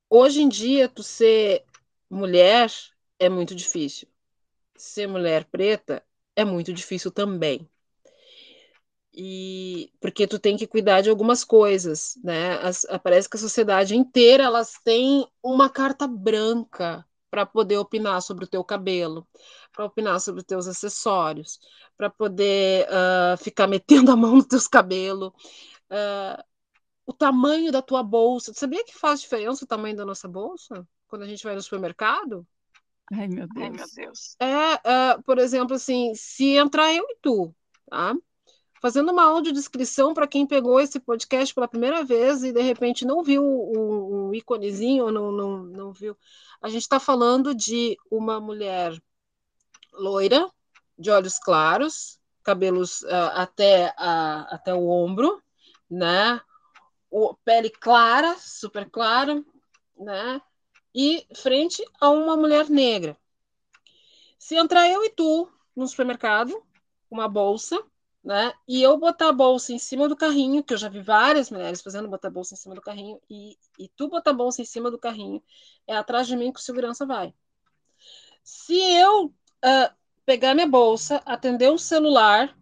hoje 0.08 0.42
em 0.42 0.48
dia, 0.48 0.88
tu 0.88 1.02
ser 1.02 1.64
mulher 2.10 2.70
é 3.20 3.28
muito 3.28 3.54
difícil. 3.54 4.08
Ser 4.76 5.06
mulher 5.06 5.44
preta 5.46 6.04
é 6.36 6.44
muito 6.44 6.72
difícil 6.72 7.12
também 7.12 7.68
e 9.12 9.92
porque 10.00 10.26
tu 10.26 10.38
tem 10.38 10.56
que 10.56 10.66
cuidar 10.66 11.00
de 11.00 11.10
algumas 11.10 11.44
coisas, 11.44 12.16
né? 12.22 12.54
As, 12.58 12.86
parece 13.02 13.28
que 13.28 13.36
a 13.36 13.40
sociedade 13.40 13.96
inteira 13.96 14.44
elas 14.44 14.74
têm 14.84 15.26
uma 15.42 15.68
carta 15.68 16.06
branca 16.06 17.04
para 17.30 17.46
poder 17.46 17.76
opinar 17.78 18.20
sobre 18.22 18.44
o 18.44 18.48
teu 18.48 18.64
cabelo, 18.64 19.26
para 19.72 19.84
opinar 19.84 20.20
sobre 20.20 20.40
os 20.40 20.46
teus 20.46 20.66
acessórios, 20.66 21.60
para 21.96 22.10
poder 22.10 22.86
uh, 22.88 23.36
ficar 23.36 23.66
metendo 23.68 24.10
a 24.10 24.16
mão 24.16 24.36
nos 24.36 24.46
teus 24.46 24.66
cabelos, 24.66 25.28
uh, 25.90 26.42
o 27.06 27.12
tamanho 27.12 27.72
da 27.72 27.82
tua 27.82 28.02
bolsa. 28.02 28.52
Tu 28.52 28.58
sabia 28.60 28.84
que 28.84 28.96
faz 28.98 29.20
diferença 29.20 29.64
o 29.64 29.68
tamanho 29.68 29.96
da 29.96 30.06
nossa 30.06 30.28
bolsa 30.28 30.86
quando 31.08 31.22
a 31.22 31.28
gente 31.28 31.44
vai 31.44 31.54
no 31.54 31.62
supermercado? 31.62 32.46
Ai, 33.12 33.28
meu 33.28 33.46
Deus. 33.48 33.64
Ai, 33.64 33.70
meu 33.70 33.86
Deus. 33.94 34.36
É, 34.38 34.74
uh, 34.74 35.22
por 35.24 35.38
exemplo, 35.38 35.74
assim, 35.74 36.12
se 36.14 36.56
entrar 36.56 36.92
eu 36.94 37.04
e 37.08 37.16
tu, 37.20 37.54
tá? 37.88 38.14
fazendo 38.80 39.12
uma 39.12 39.24
audiodescrição 39.24 40.14
para 40.14 40.26
quem 40.26 40.46
pegou 40.46 40.80
esse 40.80 40.98
podcast 40.98 41.54
pela 41.54 41.68
primeira 41.68 42.02
vez 42.02 42.42
e 42.42 42.50
de 42.50 42.62
repente 42.62 43.04
não 43.04 43.22
viu 43.22 43.44
o, 43.44 44.28
o 44.28 44.34
íconezinho, 44.34 45.12
não, 45.12 45.30
não, 45.30 45.62
não 45.62 45.92
viu. 45.92 46.16
A 46.62 46.68
gente 46.68 46.82
está 46.82 46.98
falando 46.98 47.54
de 47.54 47.96
uma 48.10 48.40
mulher 48.40 48.98
loira, 49.92 50.50
de 50.98 51.10
olhos 51.10 51.38
claros, 51.38 52.18
cabelos 52.42 53.02
uh, 53.02 53.30
até, 53.34 53.90
uh, 53.98 54.46
até 54.48 54.74
o 54.74 54.88
ombro, 54.88 55.42
né? 55.88 56.40
O, 57.10 57.34
pele 57.44 57.68
clara, 57.68 58.34
super 58.38 58.88
clara, 58.88 59.44
né? 59.98 60.40
E 60.94 61.26
frente 61.34 61.84
a 62.00 62.10
uma 62.10 62.36
mulher 62.36 62.68
negra. 62.68 63.16
Se 64.38 64.56
entrar 64.56 64.88
eu 64.88 65.04
e 65.04 65.10
tu 65.10 65.48
no 65.76 65.86
supermercado, 65.86 66.62
uma 67.10 67.28
bolsa, 67.28 67.80
né? 68.22 68.52
E 68.66 68.82
eu 68.82 68.96
botar 68.98 69.28
a 69.28 69.32
bolsa 69.32 69.72
em 69.72 69.78
cima 69.78 70.08
do 70.08 70.16
carrinho, 70.16 70.62
que 70.62 70.74
eu 70.74 70.78
já 70.78 70.88
vi 70.88 71.00
várias 71.00 71.50
mulheres 71.50 71.80
fazendo 71.80 72.08
botar 72.08 72.30
bolsa 72.30 72.54
em 72.54 72.56
cima 72.56 72.74
do 72.74 72.80
carrinho, 72.80 73.20
e, 73.30 73.56
e 73.78 73.88
tu 73.88 74.08
botar 74.08 74.30
a 74.30 74.34
bolsa 74.34 74.62
em 74.62 74.64
cima 74.64 74.90
do 74.90 74.98
carrinho, 74.98 75.42
é 75.86 75.96
atrás 75.96 76.26
de 76.26 76.36
mim 76.36 76.52
que 76.52 76.60
o 76.60 76.62
segurança 76.62 77.06
vai. 77.06 77.32
Se 78.42 78.74
eu 78.74 79.26
uh, 79.26 79.94
pegar 80.24 80.54
minha 80.54 80.66
bolsa, 80.66 81.22
atender 81.24 81.70
o 81.70 81.78
celular, 81.78 82.56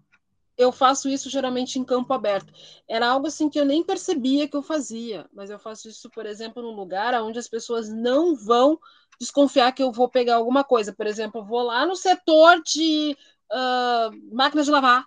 eu 0.59 0.73
faço 0.73 1.09
isso 1.09 1.31
geralmente 1.31 1.79
em 1.79 1.85
campo 1.85 2.13
aberto. 2.13 2.53
Era 2.89 3.09
algo 3.09 3.29
assim 3.29 3.49
que 3.49 3.59
eu 3.59 3.65
nem 3.65 3.83
percebia 3.85 4.49
que 4.49 4.57
eu 4.57 4.63
fazia, 4.63 5.29
mas 5.33 5.51
eu 5.51 5.59
faço 5.59 5.89
isso, 5.89 6.11
por 6.11 6.27
exemplo, 6.27 6.63
num 6.63 6.75
lugar 6.75 7.15
onde 7.23 7.39
as 7.39 7.49
pessoas 7.49 7.89
não 7.89 8.35
vão 8.37 8.79
desconfiar 9.21 9.73
que 9.73 9.83
eu 9.83 9.93
vou 9.93 10.09
pegar 10.09 10.37
alguma 10.37 10.65
coisa. 10.65 10.93
Por 10.93 11.07
exemplo, 11.07 11.41
eu 11.41 11.45
vou 11.45 11.63
lá 11.63 11.87
no 11.87 11.97
setor 11.97 12.61
de 12.63 13.17
uh, 13.53 14.35
máquinas 14.35 14.67
de 14.67 14.73
lavar 14.73 15.07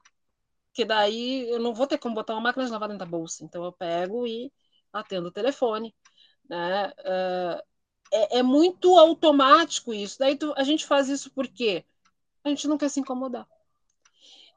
que 0.73 0.85
daí 0.85 1.49
eu 1.49 1.59
não 1.59 1.73
vou 1.73 1.87
ter 1.87 1.97
como 1.97 2.15
botar 2.15 2.33
uma 2.33 2.41
máquina 2.41 2.65
de 2.65 2.71
lavar 2.71 2.89
dentro 2.89 3.05
da 3.05 3.11
bolsa. 3.11 3.43
Então 3.43 3.63
eu 3.63 3.71
pego 3.71 4.25
e 4.27 4.51
atendo 4.91 5.27
o 5.29 5.31
telefone. 5.31 5.95
Né? 6.49 6.87
Uh, 6.99 7.61
é, 8.11 8.39
é, 8.39 8.43
muito 8.43 8.97
automático 8.97 9.93
isso. 9.93 10.19
Daí 10.19 10.37
tu, 10.37 10.53
a 10.57 10.63
gente 10.63 10.85
faz 10.85 11.09
isso 11.09 11.31
porque 11.31 11.85
a 12.43 12.49
gente 12.49 12.67
não 12.67 12.77
quer 12.77 12.89
se 12.89 12.99
incomodar. 12.99 13.47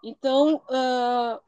Então, 0.05 0.57
uh, 0.57 1.41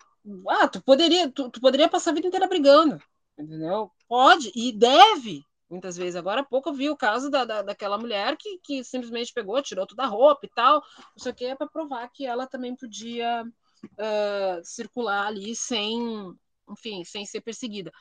ah, 0.48 0.66
tu 0.66 0.82
poderia, 0.82 1.30
tu, 1.30 1.50
tu, 1.50 1.60
poderia 1.60 1.90
passar 1.90 2.10
a 2.10 2.14
vida 2.14 2.26
inteira 2.26 2.48
brigando, 2.48 2.98
entendeu? 3.38 3.92
Pode 4.08 4.50
e 4.56 4.72
deve, 4.72 5.44
muitas 5.68 5.94
vezes. 5.94 6.16
Agora 6.16 6.40
há 6.40 6.44
pouco 6.44 6.70
eu 6.70 6.74
vi 6.74 6.88
o 6.88 6.96
caso 6.96 7.30
da, 7.30 7.44
da, 7.44 7.60
daquela 7.60 7.98
mulher 7.98 8.34
que, 8.38 8.58
que 8.62 8.82
simplesmente 8.82 9.30
pegou, 9.34 9.60
tirou 9.62 9.86
toda 9.86 10.04
a 10.04 10.06
roupa 10.06 10.46
e 10.46 10.48
tal, 10.48 10.82
não 10.98 11.22
sei 11.22 11.32
o 11.32 11.34
que, 11.34 11.44
é 11.44 11.54
para 11.54 11.68
provar 11.68 12.08
que 12.08 12.24
ela 12.24 12.46
também 12.46 12.74
podia 12.74 13.44
uh, 13.44 14.64
circular 14.64 15.26
ali 15.26 15.54
sem, 15.54 16.34
enfim, 16.70 17.04
sem 17.04 17.26
ser 17.26 17.42
perseguida. 17.42 17.92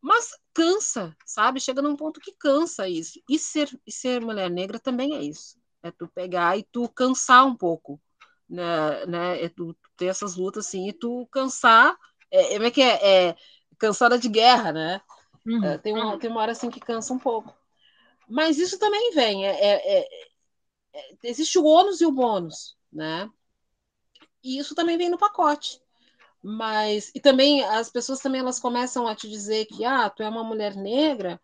Mas 0.00 0.30
cansa, 0.54 1.14
sabe? 1.26 1.60
Chega 1.60 1.82
num 1.82 1.96
ponto 1.96 2.18
que 2.18 2.32
cansa 2.32 2.88
isso. 2.88 3.20
E 3.28 3.38
ser, 3.38 3.68
e 3.86 3.92
ser 3.92 4.22
mulher 4.22 4.48
negra 4.50 4.78
também 4.80 5.14
é 5.14 5.22
isso. 5.22 5.58
É 5.82 5.90
tu 5.90 6.08
pegar 6.08 6.56
e 6.56 6.62
tu 6.62 6.88
cansar 6.88 7.44
um 7.44 7.54
pouco 7.54 8.00
né, 8.48 9.06
né, 9.06 9.44
é 9.44 9.48
tu, 9.48 9.76
ter 9.96 10.06
essas 10.06 10.36
lutas 10.36 10.66
assim 10.66 10.88
e 10.88 10.92
tu 10.92 11.26
cansar, 11.30 11.96
é, 12.30 12.54
é, 12.54 12.64
é 12.64 12.70
que 12.70 12.82
é, 12.82 13.28
é 13.28 13.36
cansada 13.78 14.18
de 14.18 14.28
guerra, 14.28 14.72
né? 14.72 15.00
Uhum. 15.44 15.64
É, 15.64 15.78
tem, 15.78 15.92
uma, 15.92 16.18
tem 16.18 16.30
uma 16.30 16.40
hora 16.40 16.52
assim 16.52 16.70
que 16.70 16.80
cansa 16.80 17.12
um 17.12 17.18
pouco. 17.18 17.54
Mas 18.28 18.58
isso 18.58 18.78
também 18.78 19.12
vem, 19.12 19.46
é, 19.46 19.50
é, 19.50 20.00
é, 20.00 20.08
existe 21.22 21.58
o 21.58 21.64
ônus 21.64 22.00
e 22.00 22.06
o 22.06 22.12
bônus, 22.12 22.76
né? 22.92 23.30
E 24.42 24.58
isso 24.58 24.74
também 24.74 24.96
vem 24.96 25.10
no 25.10 25.18
pacote. 25.18 25.80
Mas 26.42 27.10
e 27.14 27.20
também 27.20 27.64
as 27.64 27.90
pessoas 27.90 28.20
também 28.20 28.40
elas 28.40 28.60
começam 28.60 29.06
a 29.08 29.14
te 29.14 29.28
dizer 29.28 29.66
que 29.66 29.84
ah, 29.84 30.08
tu 30.08 30.22
é 30.22 30.28
uma 30.28 30.44
mulher 30.44 30.76
negra, 30.76 31.40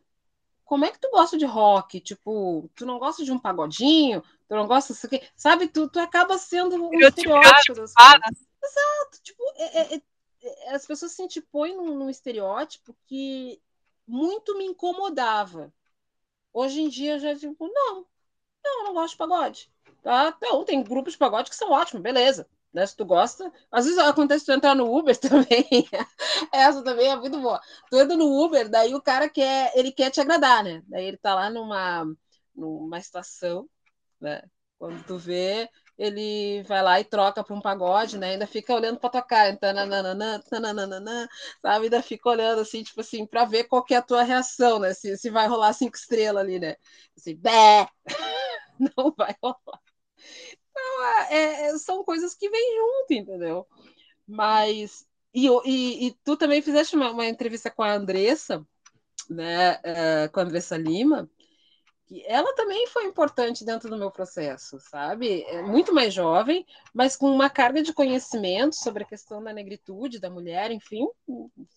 como 0.64 0.84
é 0.84 0.90
que 0.90 1.00
tu 1.00 1.10
gosta 1.10 1.36
de 1.36 1.44
rock? 1.44 2.00
Tipo, 2.00 2.70
tu 2.74 2.86
não 2.86 2.98
gosta 2.98 3.24
de 3.24 3.32
um 3.32 3.38
pagodinho? 3.38 4.22
Tu 4.52 4.56
não 4.56 4.66
gosta 4.66 4.92
disso 4.92 5.06
aqui? 5.06 5.22
Sabe, 5.34 5.66
tu, 5.66 5.88
tu 5.88 5.98
acaba 5.98 6.36
sendo 6.36 6.76
um 6.76 7.00
estereótipo 7.00 7.74
das 7.74 7.94
coisas. 7.94 7.94
Exato. 8.62 9.22
Tipo, 9.22 9.42
é, 9.56 9.78
é, 9.78 9.94
é, 9.94 10.02
é, 10.42 10.74
as 10.74 10.84
pessoas 10.84 11.12
se 11.12 11.22
antipõem 11.22 11.74
num, 11.74 11.96
num 11.96 12.10
estereótipo 12.10 12.94
que 13.06 13.58
muito 14.06 14.58
me 14.58 14.66
incomodava. 14.66 15.72
Hoje 16.52 16.82
em 16.82 16.90
dia 16.90 17.14
eu 17.14 17.18
já 17.18 17.32
digo, 17.32 17.56
não, 17.60 18.06
não, 18.62 18.80
eu 18.80 18.84
não 18.84 18.92
gosto 18.92 19.12
de 19.12 19.16
pagode. 19.16 19.72
Tá? 20.02 20.34
Então, 20.36 20.64
tem 20.66 20.82
grupos 20.82 21.14
de 21.14 21.18
pagode 21.18 21.48
que 21.48 21.56
são 21.56 21.70
ótimos, 21.70 22.02
beleza 22.02 22.46
né? 22.72 22.86
Se 22.86 22.96
tu 22.96 23.04
gosta, 23.04 23.52
às 23.70 23.84
vezes 23.84 23.98
acontece 23.98 24.46
tu 24.46 24.52
entrar 24.52 24.74
no 24.74 24.94
Uber 24.94 25.16
também. 25.18 25.88
Essa 26.52 26.82
também 26.82 27.08
é 27.08 27.16
muito 27.16 27.40
boa. 27.40 27.60
Tu 27.90 27.98
entra 27.98 28.16
no 28.16 28.44
Uber, 28.44 28.68
daí 28.68 28.94
o 28.94 29.02
cara 29.02 29.28
quer, 29.28 29.72
ele 29.74 29.92
quer 29.92 30.10
te 30.10 30.20
agradar, 30.20 30.64
né? 30.64 30.82
Daí 30.86 31.06
ele 31.06 31.16
tá 31.16 31.34
lá 31.34 31.50
numa, 31.50 32.04
numa 32.54 32.98
estação, 32.98 33.68
né? 34.22 34.42
Quando 34.78 35.04
tu 35.04 35.18
vê, 35.18 35.68
ele 35.98 36.62
vai 36.64 36.82
lá 36.82 37.00
e 37.00 37.04
troca 37.04 37.44
para 37.44 37.54
um 37.54 37.60
pagode, 37.60 38.18
né? 38.18 38.32
Ainda 38.32 38.46
fica 38.46 38.74
olhando 38.74 38.98
para 38.98 39.10
tua 39.10 39.22
cara, 39.22 39.56
sabe? 41.60 41.84
Ainda 41.84 42.02
fica 42.02 42.28
olhando 42.28 42.60
assim, 42.60 42.82
tipo 42.82 43.00
assim, 43.00 43.26
para 43.26 43.44
ver 43.44 43.64
qual 43.64 43.84
é 43.90 43.94
a 43.96 44.02
tua 44.02 44.22
reação, 44.22 44.78
né? 44.80 44.94
Se, 44.94 45.16
se 45.16 45.30
vai 45.30 45.46
rolar 45.46 45.72
cinco 45.72 45.96
estrelas 45.96 46.42
ali, 46.42 46.58
né? 46.58 46.76
Assim, 47.16 47.36
bé! 47.36 47.88
Não 48.96 49.14
vai 49.16 49.34
rolar. 49.42 49.80
Então, 50.70 51.04
é, 51.30 51.66
é, 51.66 51.78
são 51.78 52.04
coisas 52.04 52.34
que 52.34 52.48
vêm 52.50 52.76
junto, 52.76 53.12
entendeu? 53.14 53.66
Mas. 54.26 55.06
E, 55.34 55.48
e, 55.64 56.08
e 56.08 56.12
tu 56.24 56.36
também 56.36 56.60
fizeste 56.60 56.94
uma, 56.96 57.10
uma, 57.10 57.26
entrevista 57.26 57.70
com 57.70 57.82
a 57.82 57.94
Andressa, 57.94 58.66
né, 59.30 59.76
uh, 59.76 60.30
com 60.30 60.40
a 60.40 60.42
Andressa 60.42 60.76
Lima, 60.76 61.30
que 62.12 62.22
ela 62.26 62.54
também 62.54 62.86
foi 62.88 63.06
importante 63.06 63.64
dentro 63.64 63.88
do 63.88 63.96
meu 63.96 64.10
processo, 64.10 64.78
sabe? 64.78 65.42
É 65.44 65.62
muito 65.62 65.94
mais 65.94 66.12
jovem, 66.12 66.66
mas 66.92 67.16
com 67.16 67.26
uma 67.26 67.48
carga 67.48 67.82
de 67.82 67.94
conhecimento 67.94 68.76
sobre 68.76 69.02
a 69.02 69.06
questão 69.06 69.42
da 69.42 69.50
negritude, 69.50 70.20
da 70.20 70.28
mulher, 70.28 70.70
enfim, 70.70 71.08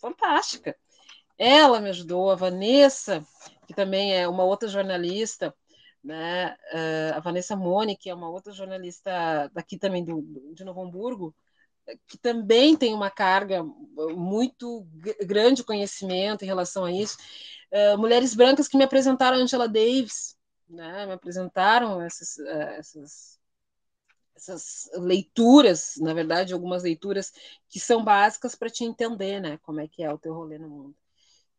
fantástica. 0.02 0.76
Ela 1.38 1.80
me 1.80 1.90
ajudou, 1.90 2.32
a 2.32 2.36
Vanessa, 2.36 3.26
que 3.66 3.74
também 3.74 4.14
é 4.14 4.28
uma 4.28 4.44
outra 4.44 4.68
jornalista, 4.68 5.56
né? 6.04 6.58
Uh, 6.74 7.16
a 7.16 7.20
Vanessa 7.22 7.56
Mone, 7.56 7.96
que 7.96 8.10
é 8.10 8.14
uma 8.14 8.30
outra 8.30 8.52
jornalista 8.52 9.50
daqui 9.54 9.80
também 9.80 10.04
do, 10.04 10.22
de 10.54 10.66
Novo 10.66 10.82
Hamburgo, 10.82 11.34
que 12.08 12.18
também 12.18 12.76
tem 12.76 12.94
uma 12.94 13.12
carga 13.12 13.64
muito 14.16 14.88
grande 15.26 15.64
conhecimento 15.64 16.44
em 16.44 16.48
relação 16.48 16.86
a 16.86 16.92
isso. 16.92 17.18
Uh, 17.72 17.98
mulheres 17.98 18.34
brancas 18.34 18.68
que 18.68 18.78
me 18.78 18.84
apresentaram 18.84 19.38
Angela 19.38 19.68
Davis, 19.68 20.36
né? 20.68 21.06
me 21.06 21.14
apresentaram 21.14 22.02
essas, 22.02 22.38
uh, 22.38 22.70
essas, 22.78 23.40
essas 24.36 24.90
leituras, 24.94 25.96
na 25.98 26.14
verdade, 26.14 26.54
algumas 26.54 26.84
leituras 26.84 27.34
que 27.70 27.80
são 27.80 28.04
básicas 28.04 28.56
para 28.56 28.70
te 28.70 28.84
entender 28.84 29.40
né? 29.40 29.58
como 29.64 29.80
é 29.80 29.88
que 29.88 30.04
é 30.04 30.12
o 30.12 30.18
teu 30.18 30.34
rolê 30.34 30.58
no 30.58 30.70
mundo. 30.70 30.96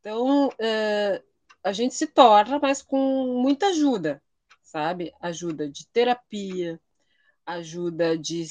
Então, 0.00 0.48
uh, 0.48 1.24
a 1.62 1.72
gente 1.72 1.94
se 1.94 2.06
torna, 2.06 2.58
mas 2.60 2.82
com 2.82 3.40
muita 3.42 3.68
ajuda, 3.68 4.22
sabe? 4.62 5.12
Ajuda 5.20 5.68
de 5.68 5.86
terapia, 5.88 6.80
ajuda 7.46 8.18
de, 8.18 8.44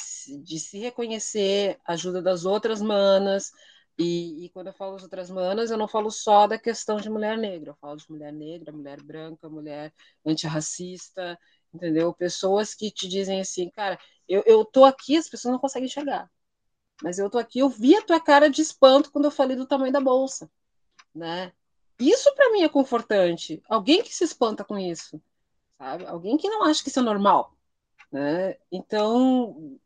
de 0.43 0.59
se 0.59 0.79
reconhecer, 0.79 1.79
ajuda 1.85 2.21
das 2.21 2.45
outras 2.45 2.81
manas. 2.81 3.51
E, 3.97 4.45
e, 4.45 4.49
quando 4.49 4.67
eu 4.67 4.73
falo 4.73 4.93
das 4.93 5.03
outras 5.03 5.29
manas, 5.29 5.71
eu 5.71 5.77
não 5.77 5.87
falo 5.87 6.09
só 6.09 6.47
da 6.47 6.57
questão 6.57 6.97
de 6.97 7.09
mulher 7.09 7.37
negra, 7.37 7.71
eu 7.71 7.75
falo 7.75 7.95
de 7.97 8.09
mulher 8.09 8.33
negra, 8.33 8.71
mulher 8.73 9.01
branca, 9.01 9.49
mulher 9.49 9.93
antirracista, 10.25 11.39
entendeu? 11.73 12.13
Pessoas 12.13 12.73
que 12.73 12.91
te 12.91 13.07
dizem 13.07 13.39
assim, 13.39 13.69
cara, 13.69 13.97
eu, 14.27 14.43
eu 14.45 14.65
tô 14.65 14.83
aqui, 14.83 15.15
as 15.17 15.29
pessoas 15.29 15.53
não 15.53 15.59
conseguem 15.59 15.87
chegar. 15.87 16.29
Mas 17.03 17.19
eu 17.19 17.29
tô 17.29 17.37
aqui, 17.37 17.59
eu 17.59 17.69
vi 17.69 17.95
a 17.95 18.01
tua 18.01 18.19
cara 18.19 18.49
de 18.49 18.61
espanto 18.61 19.11
quando 19.11 19.25
eu 19.25 19.31
falei 19.31 19.55
do 19.55 19.67
tamanho 19.67 19.93
da 19.93 20.01
bolsa, 20.01 20.49
né? 21.13 21.53
Isso 21.99 22.33
para 22.35 22.51
mim 22.51 22.63
é 22.63 22.69
confortante. 22.69 23.61
Alguém 23.69 24.03
que 24.03 24.13
se 24.13 24.23
espanta 24.23 24.63
com 24.63 24.77
isso 24.77 25.21
sabe? 25.77 26.05
Alguém 26.05 26.37
que 26.37 26.49
não 26.49 26.63
acha 26.63 26.81
que 26.83 26.89
isso 26.89 26.99
é 26.99 27.03
normal, 27.03 27.54
né? 28.11 28.55
Então, 28.71 29.77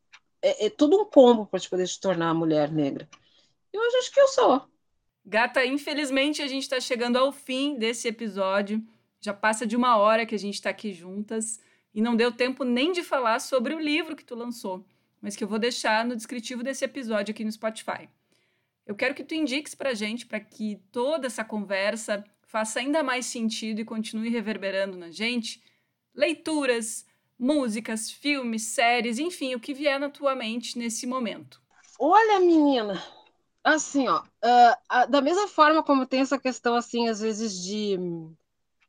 é, 0.41 0.67
é 0.67 0.73
um 0.81 1.05
combo 1.05 1.45
para 1.45 1.59
te 1.59 1.69
poder 1.69 1.87
te 1.87 1.99
tornar 1.99 2.33
mulher 2.33 2.71
negra. 2.71 3.07
Eu 3.71 3.81
acho 3.99 4.11
que 4.11 4.19
eu 4.19 4.27
sou. 4.27 4.67
Gata, 5.25 5.65
infelizmente 5.65 6.41
a 6.41 6.47
gente 6.47 6.63
está 6.63 6.79
chegando 6.79 7.17
ao 7.17 7.31
fim 7.31 7.77
desse 7.77 8.07
episódio. 8.07 8.83
Já 9.21 9.33
passa 9.33 9.65
de 9.67 9.75
uma 9.75 9.97
hora 9.97 10.25
que 10.25 10.33
a 10.33 10.39
gente 10.39 10.55
está 10.55 10.69
aqui 10.69 10.93
juntas 10.93 11.59
e 11.93 12.01
não 12.01 12.15
deu 12.15 12.31
tempo 12.31 12.63
nem 12.63 12.91
de 12.91 13.03
falar 13.03 13.39
sobre 13.39 13.73
o 13.73 13.79
livro 13.79 14.15
que 14.15 14.23
tu 14.23 14.35
lançou, 14.35 14.85
mas 15.21 15.35
que 15.35 15.43
eu 15.43 15.47
vou 15.47 15.59
deixar 15.59 16.05
no 16.05 16.15
descritivo 16.15 16.63
desse 16.63 16.85
episódio 16.85 17.31
aqui 17.31 17.43
no 17.43 17.51
Spotify. 17.51 18.09
Eu 18.85 18.95
quero 18.95 19.13
que 19.13 19.23
tu 19.23 19.35
indiques 19.35 19.75
para 19.75 19.93
gente, 19.93 20.25
para 20.25 20.39
que 20.39 20.81
toda 20.91 21.27
essa 21.27 21.43
conversa 21.43 22.23
faça 22.41 22.79
ainda 22.79 23.03
mais 23.03 23.27
sentido 23.27 23.81
e 23.81 23.85
continue 23.85 24.29
reverberando 24.29 24.97
na 24.97 25.11
gente, 25.11 25.61
leituras, 26.15 27.05
músicas, 27.39 28.11
filmes, 28.11 28.67
séries, 28.67 29.17
enfim, 29.17 29.55
o 29.55 29.59
que 29.59 29.73
vier 29.73 29.99
na 29.99 30.09
tua 30.09 30.35
mente 30.35 30.77
nesse 30.77 31.07
momento. 31.07 31.61
Olha, 31.97 32.39
menina, 32.39 33.01
assim, 33.63 34.07
ó, 34.07 34.21
uh, 34.21 35.09
da 35.09 35.21
mesma 35.21 35.47
forma 35.47 35.81
como 35.81 36.05
tem 36.05 36.21
essa 36.21 36.37
questão, 36.37 36.75
assim, 36.75 37.07
às 37.07 37.21
vezes 37.21 37.63
de, 37.63 37.97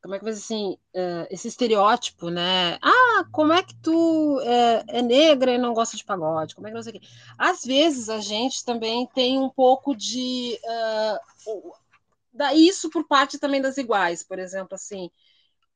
como 0.03 0.15
é 0.15 0.19
que 0.19 0.25
vai 0.25 0.33
assim, 0.33 0.77
uh, 0.95 1.27
esse 1.31 1.47
estereótipo, 1.47 2.31
né? 2.31 2.79
Ah, 2.83 3.25
como 3.31 3.53
é 3.53 3.63
que 3.63 3.75
tu 3.77 4.41
é, 4.41 4.85
é, 4.89 5.03
negra 5.03 5.53
e 5.53 5.59
não 5.59 5.75
gosta 5.75 5.97
de 5.97 6.05
pagode? 6.05 6.55
Como 6.55 6.67
é 6.67 6.71
que 6.71 6.77
não 6.77 6.83
sei 6.83 6.97
o 6.97 7.01
quê? 7.01 7.07
Às 7.39 7.63
vezes 7.63 8.09
a 8.09 8.19
gente 8.19 8.65
também 8.65 9.07
tem 9.15 9.39
um 9.39 9.51
pouco 9.51 9.95
de, 9.95 10.59
uh, 10.65 12.53
isso 12.55 12.89
por 12.91 13.07
parte 13.07 13.39
também 13.39 13.61
das 13.61 13.77
iguais, 13.77 14.23
por 14.23 14.39
exemplo, 14.39 14.75
assim, 14.75 15.11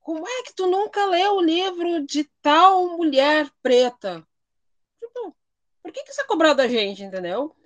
como 0.05 0.29
é 0.29 0.43
que 0.43 0.55
tu 0.55 0.67
nunca 0.67 1.07
leu 1.07 1.37
o 1.37 1.43
livro 1.43 2.07
de 2.07 2.25
tal 2.43 2.99
mulher 2.99 3.51
preta? 3.63 4.23
Tipo, 5.01 5.35
por 5.83 5.91
que, 5.91 6.05
que 6.05 6.11
isso 6.11 6.21
é 6.21 6.25
cobrado 6.25 6.59
da 6.59 6.69
gente, 6.69 7.03
entendeu? 7.03 7.57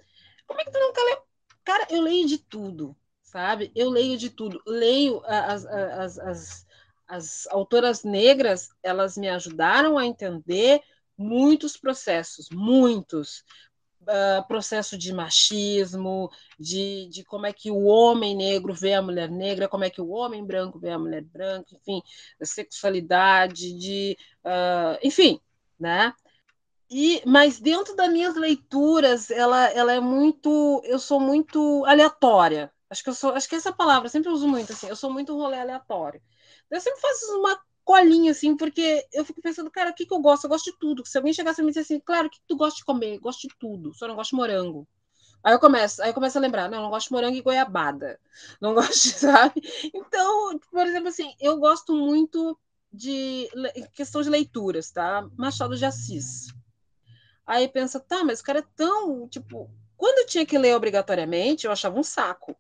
Como 0.47 0.61
é 0.61 0.65
que 0.65 0.71
tu 0.71 0.79
nunca 0.79 1.03
leu? 1.03 1.19
Cara, 1.65 1.89
eu 1.91 2.01
leio 2.01 2.29
de 2.29 2.39
tudo, 2.39 2.97
sabe? 3.25 3.73
Eu 3.75 3.91
leio 3.91 4.17
de 4.17 4.31
tudo. 4.31 4.63
Leio 4.65 5.21
as, 5.27 5.67
as, 5.67 6.19
as, 6.21 6.67
as 7.09 7.47
autoras 7.49 8.05
negras, 8.05 8.71
elas 8.85 9.19
me 9.19 9.29
ajudaram 9.29 9.99
a 9.99 10.07
entender 10.07 10.81
muitos 11.17 11.77
processos, 11.77 12.51
muitos 12.51 13.45
uh, 14.09 14.47
processo 14.49 14.97
de 14.97 15.13
machismo, 15.13 16.31
de, 16.59 17.09
de 17.09 17.25
como 17.25 17.47
é 17.47 17.53
que 17.53 17.71
o 17.71 17.85
homem 17.85 18.35
negro 18.37 18.73
vê 18.73 18.95
a 18.95 19.03
mulher 19.03 19.31
negra, 19.31 19.69
como 19.69 19.85
é 19.85 19.91
que 19.91 20.01
o 20.01 20.09
homem 20.09 20.45
branco 20.45 20.79
vê 20.79 20.91
a 20.91 20.99
mulher 20.99 21.23
branca, 21.23 21.75
enfim, 21.75 22.03
sexualidade, 22.43 23.73
de, 23.79 24.17
uh, 24.45 24.99
enfim, 25.03 25.41
né? 25.79 26.13
E, 26.91 27.23
mas 27.27 27.61
dentro 27.61 27.95
das 27.95 28.11
minhas 28.11 28.35
leituras, 28.35 29.31
ela, 29.31 29.67
ela 29.73 29.93
é 29.93 30.01
muito, 30.01 30.81
eu 30.85 30.99
sou 30.99 31.21
muito 31.21 31.85
aleatória. 31.87 32.73
Acho 32.91 33.05
que 33.05 33.11
eu 33.11 33.15
sou, 33.15 33.33
acho 33.35 33.49
que 33.49 33.55
essa 33.55 33.73
palavra 33.73 34.07
eu 34.07 34.11
sempre 34.11 34.31
uso 34.31 34.49
muito 34.49 34.73
assim. 34.73 34.89
Eu 34.89 34.97
sou 34.97 35.13
muito 35.13 35.37
rolê 35.37 35.59
aleatório. 35.59 36.23
Eu 36.71 36.81
sempre 36.81 37.01
faço 37.01 37.39
uma 37.39 37.61
colinho, 37.89 38.31
assim, 38.31 38.55
porque 38.55 39.09
eu 39.15 39.25
fico 39.25 39.41
pensando, 39.41 39.71
cara, 39.71 39.89
o 39.89 39.95
que, 39.95 40.05
que 40.05 40.13
eu 40.13 40.21
gosto? 40.21 40.45
Eu 40.45 40.51
gosto 40.51 40.71
de 40.71 40.79
tudo. 40.79 41.07
Se 41.07 41.17
alguém 41.17 41.33
chegasse 41.33 41.63
e 41.63 41.65
me 41.65 41.71
dissesse 41.71 41.95
assim, 41.95 42.03
claro, 42.05 42.27
o 42.27 42.31
que, 42.31 42.39
que 42.39 42.47
tu 42.47 42.55
gosta 42.55 42.77
de 42.77 42.85
comer? 42.85 43.17
Eu 43.17 43.21
gosto 43.23 43.49
de 43.49 43.55
tudo, 43.59 43.95
só 43.95 44.07
não 44.07 44.15
gosto 44.15 44.33
de 44.33 44.37
morango. 44.37 44.87
Aí 45.43 45.55
eu 45.55 45.59
começo, 45.59 46.03
aí 46.03 46.11
eu 46.11 46.15
começo 46.15 46.37
a 46.37 46.41
lembrar, 46.43 46.69
não, 46.69 46.83
não 46.83 46.91
gosto 46.91 47.07
de 47.09 47.15
morango 47.15 47.39
e 47.39 47.41
goiabada. 47.41 48.21
Não 48.61 48.75
gosto, 48.77 49.09
sabe? 49.19 49.63
Então, 49.95 50.59
por 50.71 50.87
exemplo, 50.87 51.09
assim, 51.09 51.33
eu 51.41 51.57
gosto 51.57 51.95
muito 51.95 52.59
de 52.93 53.49
questão 53.95 54.21
de 54.21 54.29
leituras, 54.29 54.91
tá? 54.91 55.27
Machado 55.35 55.75
de 55.75 55.87
Assis. 55.87 56.49
Aí 57.47 57.69
pensa, 57.69 57.99
tá, 57.99 58.23
mas 58.23 58.41
o 58.41 58.45
cara 58.45 58.59
é 58.59 58.67
tão, 58.77 59.27
tipo, 59.29 59.71
quando 59.97 60.19
eu 60.19 60.27
tinha 60.27 60.45
que 60.45 60.59
ler 60.59 60.77
obrigatoriamente, 60.77 61.65
eu 61.65 61.73
achava 61.73 61.99
um 61.99 62.03
saco. 62.03 62.55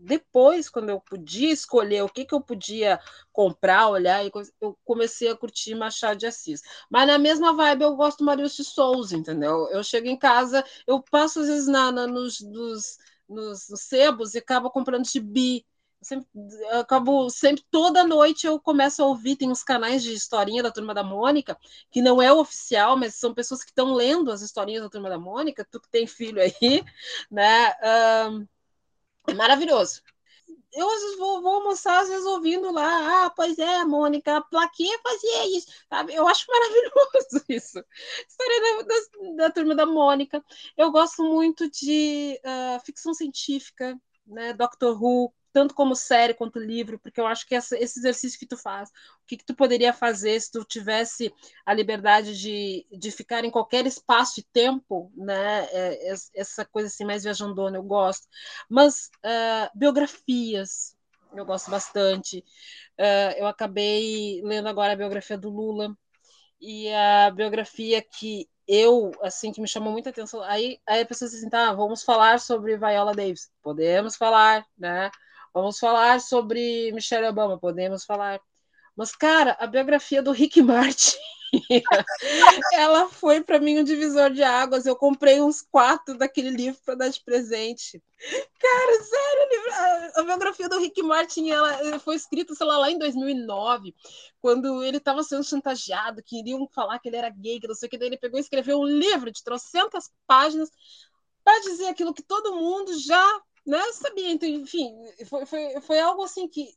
Depois, 0.00 0.68
quando 0.68 0.90
eu 0.90 1.00
podia 1.00 1.50
escolher 1.50 2.02
o 2.02 2.08
que, 2.08 2.24
que 2.24 2.34
eu 2.34 2.40
podia 2.40 3.00
comprar, 3.32 3.88
olhar, 3.88 4.24
eu 4.60 4.78
comecei 4.84 5.28
a 5.28 5.36
curtir 5.36 5.74
Machado 5.74 6.18
de 6.18 6.26
Assis. 6.26 6.62
Mas 6.90 7.06
na 7.06 7.18
mesma 7.18 7.52
vibe 7.52 7.82
eu 7.82 7.96
gosto 7.96 8.18
do 8.18 8.24
Maurício 8.24 8.62
de 8.62 8.70
Souza, 8.70 9.16
entendeu? 9.16 9.68
Eu 9.70 9.82
chego 9.82 10.06
em 10.06 10.16
casa, 10.16 10.64
eu 10.86 11.02
passo 11.02 11.40
às 11.40 11.48
vezes 11.48 11.66
na, 11.66 11.90
na 11.90 12.06
nos, 12.06 12.40
nos, 12.40 12.98
nos, 13.28 13.68
nos 13.68 13.80
sebos 13.82 14.34
e 14.34 14.38
acabo 14.38 14.70
comprando 14.70 15.06
gibi. 15.06 15.66
Sempre, 16.02 16.28
eu 16.70 16.80
acabo 16.80 17.28
sempre, 17.30 17.64
toda 17.70 18.04
noite 18.06 18.46
eu 18.46 18.60
começo 18.60 19.02
a 19.02 19.06
ouvir, 19.06 19.34
tem 19.34 19.50
uns 19.50 19.64
canais 19.64 20.02
de 20.02 20.12
historinha 20.12 20.62
da 20.62 20.70
Turma 20.70 20.94
da 20.94 21.02
Mônica, 21.02 21.58
que 21.90 22.00
não 22.02 22.22
é 22.22 22.32
oficial, 22.32 22.96
mas 22.96 23.16
são 23.16 23.34
pessoas 23.34 23.64
que 23.64 23.70
estão 23.70 23.94
lendo 23.94 24.30
as 24.30 24.42
historinhas 24.42 24.82
da 24.84 24.90
Turma 24.90 25.08
da 25.08 25.18
Mônica, 25.18 25.66
tu 25.68 25.80
que 25.80 25.88
tem 25.88 26.06
filho 26.06 26.40
aí, 26.40 26.84
né? 27.30 27.74
Um, 28.30 28.46
maravilhoso. 29.34 30.02
Eu 30.72 30.86
vou, 31.18 31.40
vou, 31.40 31.54
almoçar, 31.54 32.02
às 32.02 32.08
vezes 32.08 32.26
ouvindo 32.26 32.70
lá, 32.70 33.24
ah, 33.24 33.30
pois 33.30 33.58
é, 33.58 33.82
Mônica, 33.84 34.36
a 34.36 34.42
plaquinha 34.42 34.98
fazia 35.02 35.56
isso, 35.56 35.68
sabe? 35.88 36.14
Eu 36.14 36.28
acho 36.28 36.44
maravilhoso 36.48 37.44
isso. 37.48 37.82
História 38.28 38.60
da, 38.60 38.82
da, 38.82 39.44
da 39.44 39.50
turma 39.50 39.74
da 39.74 39.86
Mônica. 39.86 40.44
Eu 40.76 40.90
gosto 40.90 41.24
muito 41.24 41.70
de 41.70 42.38
uh, 42.44 42.84
ficção 42.84 43.14
científica, 43.14 43.98
né? 44.26 44.52
Doctor 44.52 45.02
Who, 45.02 45.32
tanto 45.56 45.74
como 45.74 45.96
série 45.96 46.34
quanto 46.34 46.58
livro, 46.58 46.98
porque 46.98 47.18
eu 47.18 47.26
acho 47.26 47.46
que 47.46 47.54
essa, 47.54 47.78
esse 47.78 47.98
exercício 47.98 48.38
que 48.38 48.44
tu 48.44 48.58
faz, 48.58 48.90
o 48.90 49.26
que, 49.26 49.38
que, 49.38 49.44
tu 49.46 49.54
poderia 49.54 49.90
fazer 49.90 50.38
se 50.38 50.50
tu 50.52 50.62
tivesse 50.62 51.32
a 51.64 51.72
liberdade 51.72 52.38
de, 52.38 52.86
de 52.92 53.10
ficar 53.10 53.42
em 53.42 53.50
qualquer 53.50 53.86
espaço 53.86 54.38
e 54.38 54.42
tempo, 54.42 55.10
né? 55.16 55.66
É, 55.72 56.14
essa 56.34 56.62
coisa 56.66 56.88
assim 56.88 57.06
mais 57.06 57.22
viajandona, 57.22 57.78
eu 57.78 57.82
gosto. 57.82 58.28
Mas 58.68 59.10
uh, 59.24 59.70
biografias, 59.74 60.94
eu 61.34 61.46
gosto 61.46 61.70
bastante. 61.70 62.44
Uh, 63.00 63.32
eu 63.38 63.46
acabei 63.46 64.42
lendo 64.44 64.68
agora 64.68 64.92
a 64.92 64.96
biografia 64.96 65.38
do 65.38 65.48
Lula, 65.48 65.96
e 66.60 66.92
a 66.92 67.30
biografia 67.30 68.02
que 68.02 68.46
eu, 68.68 69.10
assim, 69.22 69.52
que 69.52 69.60
me 69.60 69.68
chamou 69.68 69.90
muita 69.90 70.10
atenção. 70.10 70.42
Aí, 70.42 70.78
aí 70.86 71.00
a 71.00 71.06
pessoa 71.06 71.30
diz 71.30 71.38
assim, 71.38 71.48
tá, 71.48 71.72
vamos 71.72 72.02
falar 72.02 72.40
sobre 72.40 72.76
Viola 72.76 73.14
Davis. 73.14 73.50
Podemos 73.62 74.16
falar, 74.16 74.66
né? 74.76 75.10
Vamos 75.56 75.78
falar 75.78 76.20
sobre 76.20 76.92
Michelle 76.92 77.28
Obama, 77.28 77.58
podemos 77.58 78.04
falar. 78.04 78.38
Mas, 78.94 79.16
cara, 79.16 79.56
a 79.58 79.66
biografia 79.66 80.22
do 80.22 80.30
Rick 80.30 80.60
Martin, 80.60 81.16
ela 82.74 83.08
foi 83.08 83.42
para 83.42 83.58
mim 83.58 83.78
um 83.78 83.82
divisor 83.82 84.30
de 84.30 84.42
águas. 84.42 84.84
Eu 84.84 84.94
comprei 84.94 85.40
uns 85.40 85.62
quatro 85.62 86.18
daquele 86.18 86.50
livro 86.50 86.78
para 86.84 86.96
dar 86.96 87.08
de 87.08 87.24
presente. 87.24 88.02
Cara, 88.60 89.02
sério, 89.02 90.12
a, 90.16 90.22
biografia 90.24 90.68
do 90.68 90.78
Rick 90.78 91.02
Martin 91.02 91.48
ela 91.48 91.98
foi 92.00 92.16
escrita, 92.16 92.54
sei 92.54 92.66
lá, 92.66 92.76
lá 92.76 92.90
em 92.90 92.98
2009, 92.98 93.94
quando 94.42 94.84
ele 94.84 94.98
estava 94.98 95.22
sendo 95.22 95.42
chantageado, 95.42 96.22
que 96.22 96.38
iriam 96.38 96.68
falar 96.68 96.98
que 96.98 97.08
ele 97.08 97.16
era 97.16 97.30
gay, 97.30 97.58
que 97.58 97.66
não 97.66 97.74
sei 97.74 97.86
o 97.86 97.90
que. 97.90 97.96
Daí 97.96 98.08
ele 98.08 98.18
pegou 98.18 98.38
e 98.38 98.42
escreveu 98.42 98.78
um 98.78 98.86
livro 98.86 99.32
de 99.32 99.42
trocentas 99.42 100.10
páginas 100.26 100.68
para 101.42 101.58
dizer 101.62 101.86
aquilo 101.86 102.12
que 102.12 102.22
todo 102.22 102.56
mundo 102.56 102.92
já 102.98 103.40
né, 103.66 103.92
sabia. 103.92 104.30
Então, 104.30 104.48
enfim, 104.48 104.94
foi, 105.26 105.44
foi, 105.46 105.80
foi 105.80 105.98
algo 106.00 106.22
assim 106.22 106.48
que 106.48 106.74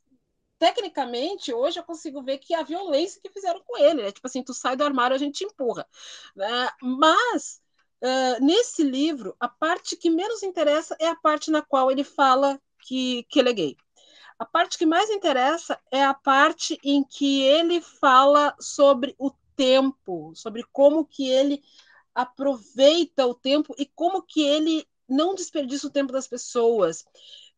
tecnicamente, 0.60 1.54
hoje 1.54 1.80
eu 1.80 1.84
consigo 1.84 2.22
ver 2.22 2.38
que 2.38 2.54
a 2.54 2.64
violência 2.64 3.22
que 3.22 3.32
fizeram 3.32 3.62
com 3.66 3.78
ele, 3.78 4.04
né? 4.04 4.12
Tipo 4.12 4.28
assim, 4.28 4.44
tu 4.44 4.54
sai 4.54 4.76
do 4.76 4.84
armário, 4.84 5.16
a 5.16 5.18
gente 5.18 5.38
te 5.38 5.46
empurra. 5.46 5.88
Né? 6.36 6.70
Mas, 6.82 7.62
uh, 8.04 8.44
nesse 8.44 8.84
livro, 8.84 9.36
a 9.40 9.48
parte 9.48 9.96
que 9.96 10.10
menos 10.10 10.44
interessa 10.44 10.98
é 11.00 11.08
a 11.08 11.16
parte 11.16 11.50
na 11.50 11.62
qual 11.62 11.90
ele 11.90 12.04
fala 12.04 12.62
que, 12.82 13.24
que 13.30 13.40
ele 13.40 13.50
é 13.50 13.54
gay. 13.54 13.78
A 14.38 14.46
parte 14.46 14.78
que 14.78 14.86
mais 14.86 15.10
interessa 15.10 15.80
é 15.92 16.04
a 16.04 16.14
parte 16.14 16.78
em 16.84 17.04
que 17.04 17.42
ele 17.42 17.82
fala 17.82 18.56
sobre 18.60 19.16
o 19.18 19.32
tempo, 19.56 20.34
sobre 20.36 20.64
como 20.72 21.06
que 21.06 21.30
ele 21.30 21.62
aproveita 22.14 23.26
o 23.26 23.34
tempo 23.34 23.74
e 23.78 23.86
como 23.86 24.22
que 24.22 24.42
ele 24.42 24.88
não 25.10 25.36
desperdiça 25.36 25.88
o 25.88 25.92
tempo 25.92 26.12
das 26.12 26.28
pessoas. 26.28 27.02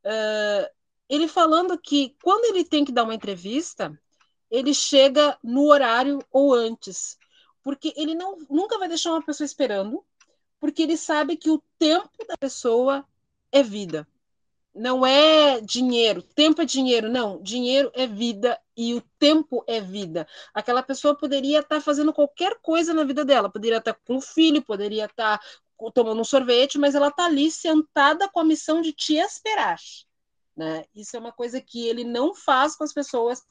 Uh, 0.05 0.69
ele 1.09 1.27
falando 1.27 1.77
que 1.77 2.15
quando 2.23 2.45
ele 2.45 2.63
tem 2.63 2.85
que 2.85 2.91
dar 2.91 3.03
uma 3.03 3.15
entrevista, 3.15 3.97
ele 4.49 4.73
chega 4.73 5.37
no 5.43 5.65
horário 5.65 6.19
ou 6.31 6.53
antes, 6.53 7.17
porque 7.63 7.93
ele 7.95 8.15
não, 8.15 8.37
nunca 8.49 8.77
vai 8.77 8.87
deixar 8.87 9.11
uma 9.11 9.23
pessoa 9.23 9.45
esperando, 9.45 10.03
porque 10.59 10.81
ele 10.83 10.97
sabe 10.97 11.37
que 11.37 11.49
o 11.49 11.61
tempo 11.77 12.25
da 12.27 12.37
pessoa 12.37 13.05
é 13.51 13.61
vida. 13.61 14.07
Não 14.73 15.05
é 15.05 15.59
dinheiro, 15.59 16.21
tempo 16.21 16.61
é 16.61 16.65
dinheiro, 16.65 17.09
não. 17.09 17.41
Dinheiro 17.41 17.91
é 17.93 18.07
vida 18.07 18.57
e 18.75 18.93
o 18.93 19.01
tempo 19.19 19.63
é 19.67 19.81
vida. 19.81 20.25
Aquela 20.53 20.81
pessoa 20.81 21.13
poderia 21.13 21.59
estar 21.59 21.81
fazendo 21.81 22.13
qualquer 22.13 22.57
coisa 22.61 22.93
na 22.93 23.03
vida 23.03 23.25
dela, 23.25 23.51
poderia 23.51 23.79
estar 23.79 23.93
com 24.05 24.15
o 24.15 24.21
filho, 24.21 24.61
poderia 24.61 25.05
estar 25.05 25.41
tomando 25.93 26.21
um 26.21 26.25
sorvete, 26.25 26.77
mas 26.77 26.95
ela 26.95 27.07
está 27.07 27.25
ali 27.25 27.49
sentada 27.49 28.29
com 28.29 28.39
a 28.39 28.45
missão 28.45 28.81
de 28.81 28.91
te 28.91 29.15
esperar. 29.15 29.79
Né? 30.55 30.83
Isso 30.93 31.15
é 31.15 31.19
uma 31.19 31.31
coisa 31.31 31.61
que 31.61 31.87
ele 31.87 32.03
não 32.03 32.35
faz 32.35 32.75
com 32.75 32.83
as 32.83 32.93
pessoas, 32.93 33.41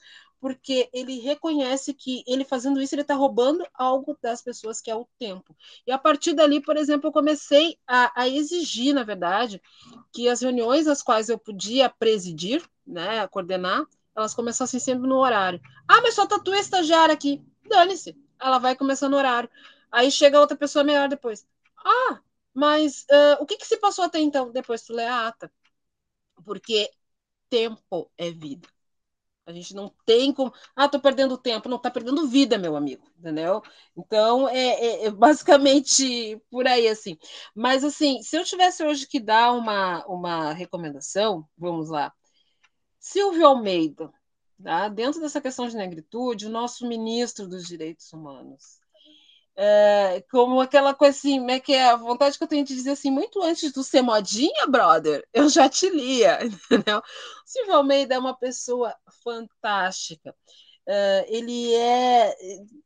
porque 0.41 0.89
ele 0.93 1.21
reconhece 1.21 1.93
que 1.93 2.25
ele 2.27 2.45
fazendo 2.45 2.81
isso, 2.81 2.95
ele 2.95 3.03
está 3.03 3.15
roubando 3.15 3.67
algo 3.75 4.17
das 4.23 4.41
pessoas, 4.43 4.81
que 4.81 4.91
é 4.91 4.95
o 4.95 5.07
tempo. 5.19 5.55
E 5.87 5.93
a 5.93 5.99
partir 5.99 6.33
dali, 6.33 6.63
por 6.63 6.77
exemplo, 6.77 7.09
eu 7.09 7.13
comecei 7.13 7.77
a, 7.87 8.23
a 8.23 8.29
exigir, 8.29 8.95
na 8.95 9.03
verdade, 9.03 9.61
que 10.13 10.29
as 10.29 10.41
reuniões 10.41 10.87
às 10.87 11.03
quais 11.03 11.29
eu 11.29 11.39
podia 11.39 11.91
presidir, 11.91 12.63
né, 12.87 13.27
coordenar, 13.29 13.85
elas 14.17 14.35
começassem 14.35 14.81
sempre 14.81 15.09
no 15.09 15.17
horário. 15.17 15.61
Ah, 15.87 16.01
mas 16.01 16.15
só 16.15 16.27
tá 16.27 16.39
tu 16.39 16.55
estagiária 16.55 17.13
aqui. 17.13 17.43
Dane-se. 17.69 18.17
Ela 18.41 18.59
vai 18.59 18.75
começar 18.75 19.09
no 19.09 19.17
horário. 19.17 19.49
Aí 19.93 20.11
chega 20.11 20.41
outra 20.41 20.57
pessoa 20.57 20.85
melhor 20.85 21.09
depois. 21.09 21.47
Ah, 21.85 22.21
mas 22.55 23.05
uh, 23.11 23.43
o 23.43 23.47
que, 23.47 23.57
que 23.57 23.67
se 23.67 23.77
passou 23.79 24.05
até 24.05 24.19
então? 24.21 24.53
Depois 24.53 24.83
tu 24.83 24.93
lê 24.93 25.05
a 25.05 25.29
ata. 25.29 25.53
Porque 26.45 26.91
tempo 27.51 28.11
é 28.19 28.31
vida. 28.31 28.69
A 29.47 29.53
gente 29.53 29.75
não 29.75 29.93
tem 30.07 30.33
como. 30.33 30.53
Ah, 30.77 30.89
tô 30.89 31.01
perdendo 31.01 31.39
tempo. 31.39 31.69
Não, 31.69 31.79
tá 31.81 31.91
perdendo 31.91 32.29
vida, 32.29 32.59
meu 32.59 32.77
amigo, 32.77 33.05
entendeu? 33.19 33.63
Então, 33.97 34.49
é, 34.49 34.57
é, 34.59 35.07
é, 35.07 35.11
basicamente 35.11 36.41
por 36.51 36.67
aí, 36.69 36.89
assim. 36.89 37.19
Mas, 37.55 37.85
assim, 37.85 38.23
se 38.23 38.37
eu 38.37 38.45
tivesse 38.45 38.85
hoje 38.85 39.07
que 39.09 39.21
dar 39.21 39.53
uma, 39.53 40.05
uma 40.07 40.53
recomendação, 40.53 41.49
vamos 41.59 41.91
lá. 41.91 42.13
Silvio 43.01 43.47
Almeida, 43.47 44.13
tá? 44.63 44.89
dentro 44.89 45.21
dessa 45.21 45.41
questão 45.41 45.67
de 45.69 45.77
negritude, 45.77 46.47
o 46.47 46.51
nosso 46.51 46.87
ministro 46.89 47.49
dos 47.49 47.67
Direitos 47.67 48.13
Humanos, 48.13 48.81
é, 49.57 50.25
como 50.31 50.61
aquela 50.61 50.95
coisa 50.95 51.17
assim, 51.17 51.51
é 51.51 51.61
que 51.61 51.73
é 51.73 51.91
a 51.91 51.97
vontade 51.97 52.39
que 52.39 52.45
eu 52.45 52.49
tenho 52.49 52.65
de 52.65 52.75
dizer 52.75 52.93
assim, 52.93 53.11
muito 53.11 53.43
antes 53.43 53.73
do 53.73 53.83
ser 53.85 54.03
modinha, 54.03 54.67
brother, 54.67 55.27
eu 55.33 55.49
já 55.49 55.69
te 55.69 55.89
lia, 55.91 56.39
entendeu? 56.45 56.99
O 56.99 57.03
Silvio 57.45 57.75
Almeida 57.75 58.15
é 58.15 58.19
uma 58.19 58.37
pessoa 58.37 58.95
fantástica. 59.23 60.35
Uh, 60.89 61.25
ele 61.29 61.75
é 61.75 62.35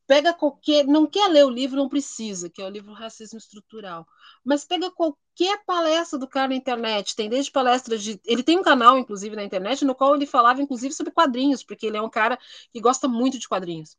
pega 0.07 0.35
qualquer 0.35 0.85
não 0.85 1.07
quer 1.07 1.29
ler 1.29 1.45
o 1.45 1.49
livro 1.49 1.77
não 1.77 1.89
precisa 1.89 2.51
que 2.51 2.61
é 2.61 2.65
o 2.67 2.69
livro 2.69 2.93
racismo 2.93 3.39
estrutural 3.39 4.05
mas 4.45 4.65
pega 4.65 4.91
qualquer 4.91 5.65
palestra 5.65 6.19
do 6.19 6.29
cara 6.29 6.49
na 6.49 6.55
internet 6.55 7.17
tem 7.17 7.29
desde 7.29 7.51
palestras 7.51 8.03
de 8.03 8.21
ele 8.25 8.43
tem 8.43 8.59
um 8.59 8.63
canal 8.63 8.99
inclusive 8.99 9.35
na 9.35 9.45
internet 9.45 9.85
no 9.85 9.95
qual 9.95 10.15
ele 10.15 10.27
falava 10.27 10.63
inclusive 10.63 10.95
sobre 10.95 11.13
quadrinhos 11.13 11.65
porque 11.65 11.87
ele 11.87 11.97
é 11.97 12.03
um 12.03 12.11
cara 12.11 12.39
que 12.73 12.81
gosta 12.81 13.09
muito 13.09 13.39
de 13.39 13.49
quadrinhos. 13.49 13.97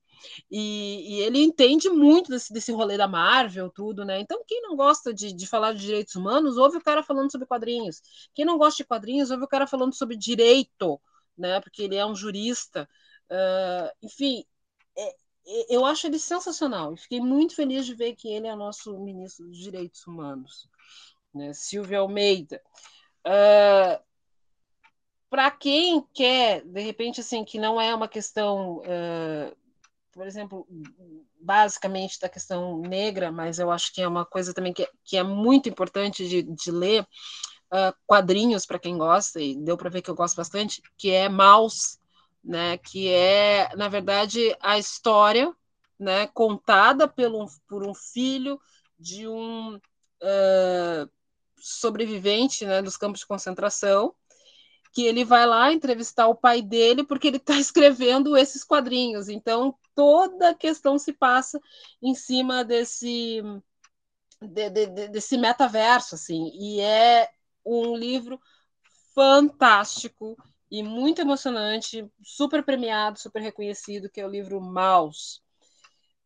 E, 0.49 1.17
e 1.17 1.21
ele 1.21 1.43
entende 1.43 1.89
muito 1.89 2.29
desse, 2.29 2.53
desse 2.53 2.71
rolê 2.71 2.97
da 2.97 3.07
Marvel 3.07 3.69
tudo 3.69 4.05
né? 4.05 4.19
Então 4.19 4.43
quem 4.47 4.61
não 4.61 4.75
gosta 4.75 5.13
de, 5.13 5.33
de 5.33 5.47
falar 5.47 5.73
de 5.73 5.81
direitos 5.81 6.15
humanos 6.15 6.57
ouve 6.57 6.77
o 6.77 6.81
cara 6.81 7.03
falando 7.03 7.31
sobre 7.31 7.47
quadrinhos. 7.47 8.01
Quem 8.33 8.45
não 8.45 8.57
gosta 8.57 8.77
de 8.83 8.87
quadrinhos 8.87 9.31
ouve 9.31 9.43
o 9.43 9.47
cara 9.47 9.67
falando 9.67 9.93
sobre 9.93 10.15
direito 10.15 10.99
né? 11.37 11.59
Porque 11.59 11.83
ele 11.83 11.95
é 11.95 12.05
um 12.05 12.15
jurista. 12.15 12.87
Uh, 13.29 13.89
enfim, 14.01 14.45
eu 15.69 15.85
acho 15.85 16.07
ele 16.07 16.19
sensacional 16.19 16.93
e 16.93 16.97
fiquei 16.97 17.19
muito 17.19 17.55
feliz 17.55 17.85
de 17.85 17.93
ver 17.93 18.15
que 18.15 18.27
ele 18.27 18.47
é 18.47 18.55
nosso 18.55 18.97
ministro 18.99 19.47
dos 19.47 19.57
Direitos 19.57 20.05
Humanos, 20.07 20.67
né? 21.33 21.53
Silvio 21.53 21.99
Almeida. 21.99 22.61
Uh, 23.25 24.03
Para 25.29 25.51
quem 25.51 26.05
quer, 26.13 26.63
de 26.63 26.81
repente, 26.81 27.21
assim, 27.21 27.43
que 27.43 27.59
não 27.59 27.79
é 27.79 27.93
uma 27.93 28.07
questão 28.07 28.77
uh, 28.77 29.55
por 30.15 30.25
exemplo, 30.25 30.65
basicamente 31.41 32.19
da 32.21 32.29
questão 32.29 32.79
negra, 32.79 33.31
mas 33.33 33.59
eu 33.59 33.69
acho 33.69 33.93
que 33.93 34.01
é 34.01 34.07
uma 34.07 34.25
coisa 34.25 34.53
também 34.53 34.73
que, 34.73 34.83
é, 34.83 34.89
que 35.03 35.17
é 35.17 35.23
muito 35.23 35.67
importante 35.67 36.27
de, 36.27 36.41
de 36.41 36.71
ler 36.71 37.01
uh, 37.03 37.93
quadrinhos 38.07 38.65
para 38.65 38.79
quem 38.79 38.97
gosta, 38.97 39.41
e 39.41 39.57
deu 39.57 39.75
para 39.75 39.89
ver 39.89 40.01
que 40.01 40.09
eu 40.09 40.15
gosto 40.15 40.37
bastante, 40.37 40.81
que 40.97 41.11
é 41.11 41.27
Maus, 41.27 41.99
né, 42.45 42.77
que 42.77 43.09
é, 43.09 43.75
na 43.75 43.87
verdade, 43.87 44.55
a 44.61 44.77
história 44.77 45.51
né, 45.99 46.27
contada 46.27 47.07
pelo, 47.07 47.47
por 47.67 47.85
um 47.85 47.93
filho 47.95 48.59
de 48.99 49.27
um 49.27 49.75
uh, 49.75 51.09
sobrevivente 51.57 52.65
né, 52.65 52.81
dos 52.81 52.95
campos 52.95 53.21
de 53.21 53.25
concentração, 53.25 54.13
que 54.93 55.03
ele 55.03 55.25
vai 55.25 55.45
lá 55.45 55.73
entrevistar 55.73 56.27
o 56.27 56.35
pai 56.35 56.61
dele 56.61 57.03
porque 57.03 57.27
ele 57.27 57.37
está 57.37 57.55
escrevendo 57.59 58.37
esses 58.37 58.63
quadrinhos. 58.63 59.27
Então, 59.27 59.75
toda 59.95 60.49
a 60.49 60.55
questão 60.55 60.99
se 60.99 61.13
passa 61.13 61.59
em 62.01 62.13
cima 62.13 62.63
desse, 62.63 63.41
de, 64.39 64.69
de, 64.69 65.07
desse 65.07 65.35
metaverso, 65.37 66.13
assim, 66.13 66.51
e 66.53 66.79
é 66.79 67.27
um 67.65 67.95
livro 67.95 68.39
fantástico 69.15 70.37
e 70.75 70.83
muito 70.83 71.21
emocionante, 71.21 72.05
super 72.21 72.61
premiado, 72.63 73.17
super 73.17 73.41
reconhecido, 73.41 74.09
que 74.09 74.19
é 74.19 74.25
o 74.25 74.29
livro 74.29 74.59
Maus. 74.59 75.41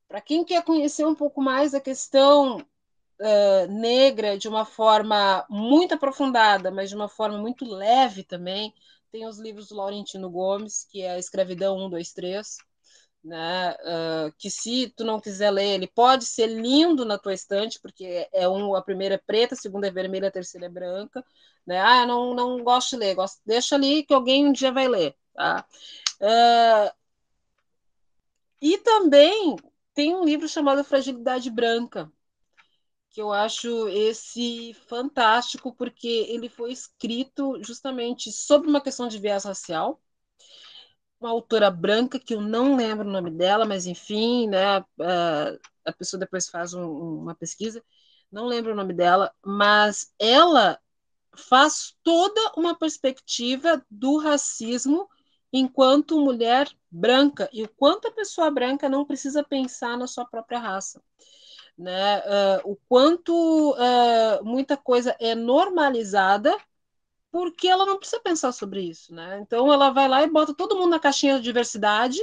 Para 0.07 0.19
quem 0.19 0.43
quer 0.43 0.63
conhecer 0.63 1.05
um 1.05 1.13
pouco 1.13 1.39
mais 1.39 1.75
a 1.75 1.79
questão 1.79 2.57
uh, 2.57 3.67
negra 3.71 4.39
de 4.39 4.47
uma 4.47 4.65
forma 4.65 5.45
muito 5.47 5.93
aprofundada, 5.93 6.71
mas 6.71 6.89
de 6.89 6.95
uma 6.95 7.07
forma 7.07 7.37
muito 7.37 7.63
leve 7.63 8.23
também, 8.23 8.73
tem 9.11 9.27
os 9.27 9.37
livros 9.37 9.67
do 9.67 9.75
Laurentino 9.75 10.31
Gomes, 10.31 10.83
que 10.83 11.03
é 11.03 11.11
a 11.11 11.19
Escravidão 11.19 11.77
1, 11.85 11.89
2, 11.91 12.11
3, 12.13 12.57
né? 13.23 13.71
Uh, 13.81 14.33
que 14.37 14.49
se 14.49 14.93
tu 14.95 15.03
não 15.03 15.19
quiser 15.19 15.51
ler, 15.51 15.75
ele 15.75 15.87
pode 15.87 16.25
ser 16.25 16.47
lindo 16.47 17.05
na 17.05 17.17
tua 17.17 17.33
estante, 17.33 17.79
porque 17.81 18.27
é 18.33 18.47
um, 18.47 18.75
a 18.75 18.81
primeira 18.81 19.15
é 19.15 19.17
preta, 19.17 19.55
a 19.55 19.57
segunda 19.57 19.87
é 19.87 19.91
vermelha, 19.91 20.29
a 20.29 20.31
terceira 20.31 20.67
é 20.67 20.69
branca, 20.69 21.23
né? 21.65 21.79
Ah, 21.79 22.05
não, 22.05 22.33
não 22.33 22.63
gosto 22.63 22.91
de 22.91 22.97
ler, 22.97 23.15
gosto, 23.15 23.39
deixa 23.45 23.75
ali 23.75 24.03
que 24.03 24.13
alguém 24.13 24.47
um 24.47 24.51
dia 24.51 24.71
vai 24.71 24.87
ler, 24.87 25.15
tá? 25.33 25.65
Uh, 26.21 26.99
e 28.61 28.77
também 28.79 29.55
tem 29.93 30.15
um 30.15 30.23
livro 30.23 30.47
chamado 30.47 30.83
Fragilidade 30.83 31.49
Branca, 31.49 32.11
que 33.11 33.21
eu 33.21 33.33
acho 33.33 33.87
esse 33.89 34.73
fantástico, 34.87 35.73
porque 35.73 36.07
ele 36.29 36.47
foi 36.47 36.71
escrito 36.71 37.61
justamente 37.63 38.31
sobre 38.31 38.69
uma 38.69 38.81
questão 38.81 39.07
de 39.07 39.17
viés 39.17 39.43
racial, 39.45 40.01
uma 41.19 41.29
autora 41.29 41.69
branca 41.69 42.19
que 42.19 42.33
eu 42.33 42.41
não 42.41 42.75
lembro 42.75 43.07
o 43.07 43.11
nome 43.11 43.29
dela, 43.29 43.65
mas 43.65 43.85
enfim, 43.85 44.47
né, 44.47 44.77
a, 44.77 44.85
a 45.85 45.93
pessoa 45.93 46.19
depois 46.19 46.47
faz 46.47 46.73
um, 46.73 46.87
uma 46.87 47.35
pesquisa, 47.35 47.83
não 48.31 48.45
lembro 48.45 48.71
o 48.71 48.75
nome 48.75 48.93
dela, 48.93 49.33
mas 49.43 50.13
ela 50.17 50.79
faz 51.35 51.95
toda 52.03 52.53
uma 52.55 52.75
perspectiva 52.77 53.83
do 53.89 54.17
racismo 54.17 55.09
enquanto 55.51 56.19
mulher 56.19 56.69
branca 56.91 57.49
e 57.51 57.63
o 57.63 57.69
quanto 57.69 58.07
a 58.07 58.11
pessoa 58.11 58.51
branca 58.51 58.87
não 58.87 59.05
precisa 59.05 59.43
pensar 59.43 59.97
na 59.97 60.07
sua 60.07 60.25
própria 60.25 60.59
raça. 60.59 61.01
Né? 61.77 62.19
Uh, 62.19 62.71
o 62.71 62.77
quanto 62.87 63.71
uh, 63.71 64.43
muita 64.43 64.75
coisa 64.75 65.15
é 65.19 65.33
normalizada 65.33 66.55
porque 67.31 67.67
ela 67.67 67.85
não 67.85 67.97
precisa 67.97 68.21
pensar 68.21 68.51
sobre 68.51 68.81
isso, 68.81 69.13
né? 69.13 69.39
Então 69.41 69.71
ela 69.71 69.91
vai 69.91 70.07
lá 70.07 70.23
e 70.23 70.29
bota 70.29 70.53
todo 70.53 70.75
mundo 70.75 70.89
na 70.91 70.99
caixinha 70.99 71.37
de 71.37 71.43
diversidade, 71.43 72.19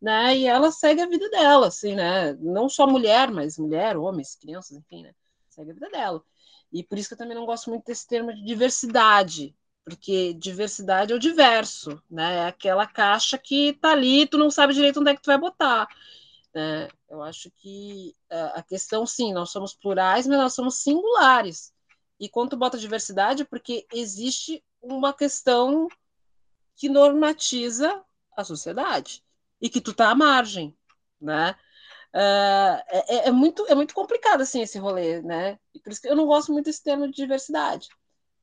né? 0.00 0.36
E 0.36 0.46
ela 0.46 0.70
segue 0.70 1.00
a 1.00 1.06
vida 1.06 1.28
dela, 1.30 1.68
assim, 1.68 1.94
né? 1.94 2.34
Não 2.34 2.68
só 2.68 2.86
mulher, 2.86 3.30
mas 3.30 3.58
mulher, 3.58 3.96
homens, 3.96 4.34
crianças, 4.36 4.76
enfim, 4.76 5.02
né? 5.02 5.14
Segue 5.48 5.70
a 5.70 5.74
vida 5.74 5.88
dela. 5.90 6.22
E 6.72 6.82
por 6.84 6.98
isso 6.98 7.08
que 7.08 7.14
eu 7.14 7.18
também 7.18 7.34
não 7.36 7.46
gosto 7.46 7.70
muito 7.70 7.84
desse 7.86 8.06
termo 8.06 8.32
de 8.34 8.44
diversidade, 8.44 9.56
porque 9.84 10.34
diversidade 10.34 11.12
é 11.12 11.16
o 11.16 11.18
diverso, 11.18 12.00
né? 12.10 12.36
É 12.36 12.46
aquela 12.46 12.86
caixa 12.86 13.36
que 13.38 13.72
tá 13.74 13.92
ali, 13.92 14.26
tu 14.26 14.38
não 14.38 14.50
sabe 14.50 14.74
direito 14.74 15.00
onde 15.00 15.10
é 15.10 15.16
que 15.16 15.22
tu 15.22 15.26
vai 15.26 15.38
botar. 15.38 15.88
Né? 16.54 16.88
Eu 17.08 17.22
acho 17.22 17.50
que 17.50 18.14
a 18.30 18.62
questão, 18.62 19.06
sim, 19.06 19.32
nós 19.32 19.50
somos 19.50 19.74
plurais, 19.74 20.26
mas 20.26 20.38
nós 20.38 20.54
somos 20.54 20.82
singulares. 20.82 21.72
E 22.20 22.28
quando 22.28 22.56
bota 22.56 22.78
diversidade, 22.78 23.44
porque 23.46 23.86
existe 23.92 24.62
uma 24.82 25.12
questão 25.12 25.88
que 26.76 26.88
normatiza 26.88 28.04
a 28.36 28.44
sociedade 28.44 29.24
e 29.60 29.68
que 29.68 29.80
tu 29.80 29.94
tá 29.94 30.10
à 30.10 30.14
margem, 30.14 30.76
né? 31.20 31.56
Uh, 32.14 32.82
é, 32.88 33.28
é, 33.28 33.30
muito, 33.30 33.64
é 33.66 33.74
muito 33.74 33.94
complicado 33.94 34.42
assim 34.42 34.60
esse 34.60 34.78
rolê, 34.78 35.22
né? 35.22 35.58
E 35.74 35.80
por 35.80 35.92
isso 35.92 36.02
que 36.02 36.08
eu 36.08 36.16
não 36.16 36.26
gosto 36.26 36.52
muito 36.52 36.66
desse 36.66 36.82
termo 36.82 37.06
de 37.06 37.14
diversidade. 37.14 37.88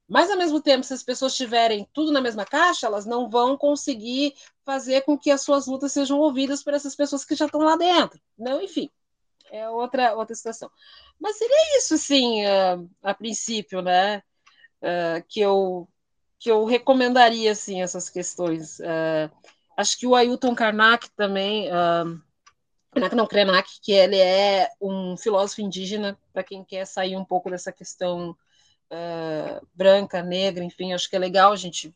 Mas 0.08 0.32
ao 0.32 0.38
mesmo 0.38 0.62
tempo, 0.62 0.86
se 0.86 0.94
as 0.94 1.04
pessoas 1.04 1.36
tiverem 1.36 1.88
tudo 1.94 2.12
na 2.12 2.22
mesma 2.22 2.46
caixa, 2.46 2.88
elas 2.88 3.06
não 3.06 3.30
vão 3.30 3.58
conseguir 3.58 4.34
fazer 4.66 5.02
com 5.02 5.18
que 5.18 5.30
as 5.30 5.42
suas 5.42 5.68
lutas 5.68 5.92
sejam 5.92 6.18
ouvidas 6.18 6.64
por 6.64 6.74
essas 6.74 6.96
pessoas 6.96 7.26
que 7.26 7.36
já 7.36 7.46
estão 7.46 7.62
lá 7.62 7.76
dentro. 7.76 8.20
Não, 8.38 8.62
enfim, 8.62 8.90
é 9.52 9.70
outra 9.70 10.16
outra 10.16 10.36
situação. 10.36 10.70
Mas 11.20 11.38
seria 11.38 11.78
isso, 11.78 11.96
assim, 11.96 12.46
uh, 12.46 12.90
a 13.02 13.14
princípio, 13.14 13.82
né? 13.82 14.22
Uh, 14.82 15.24
que 15.28 15.40
eu 15.40 15.88
que 16.40 16.52
eu 16.52 16.66
recomendaria, 16.66 17.52
assim, 17.52 17.82
essas 17.82 18.10
questões. 18.10 18.80
Uh, 18.80 19.32
acho 19.76 19.98
que 19.98 20.06
o 20.06 20.16
Ailton 20.16 20.54
Karnak 20.54 21.10
também, 21.16 21.68
uh, 21.68 22.22
Karnak 22.92 23.16
não, 23.16 23.26
Krenak, 23.26 23.70
que 23.82 23.92
ele 23.92 24.18
é 24.18 24.70
um 24.80 25.18
filósofo 25.18 25.62
indígena, 25.62 26.18
para 26.32 26.44
quem 26.44 26.64
quer 26.64 26.86
sair 26.86 27.16
um 27.16 27.26
pouco 27.26 27.50
dessa 27.50 27.72
questão 27.72 28.36
branca, 29.76 30.24
negra, 30.24 30.64
enfim, 30.64 30.94
acho 30.94 31.10
que 31.10 31.16
é 31.18 31.20
legal 31.20 31.52
a 31.52 31.58
gente 31.58 31.94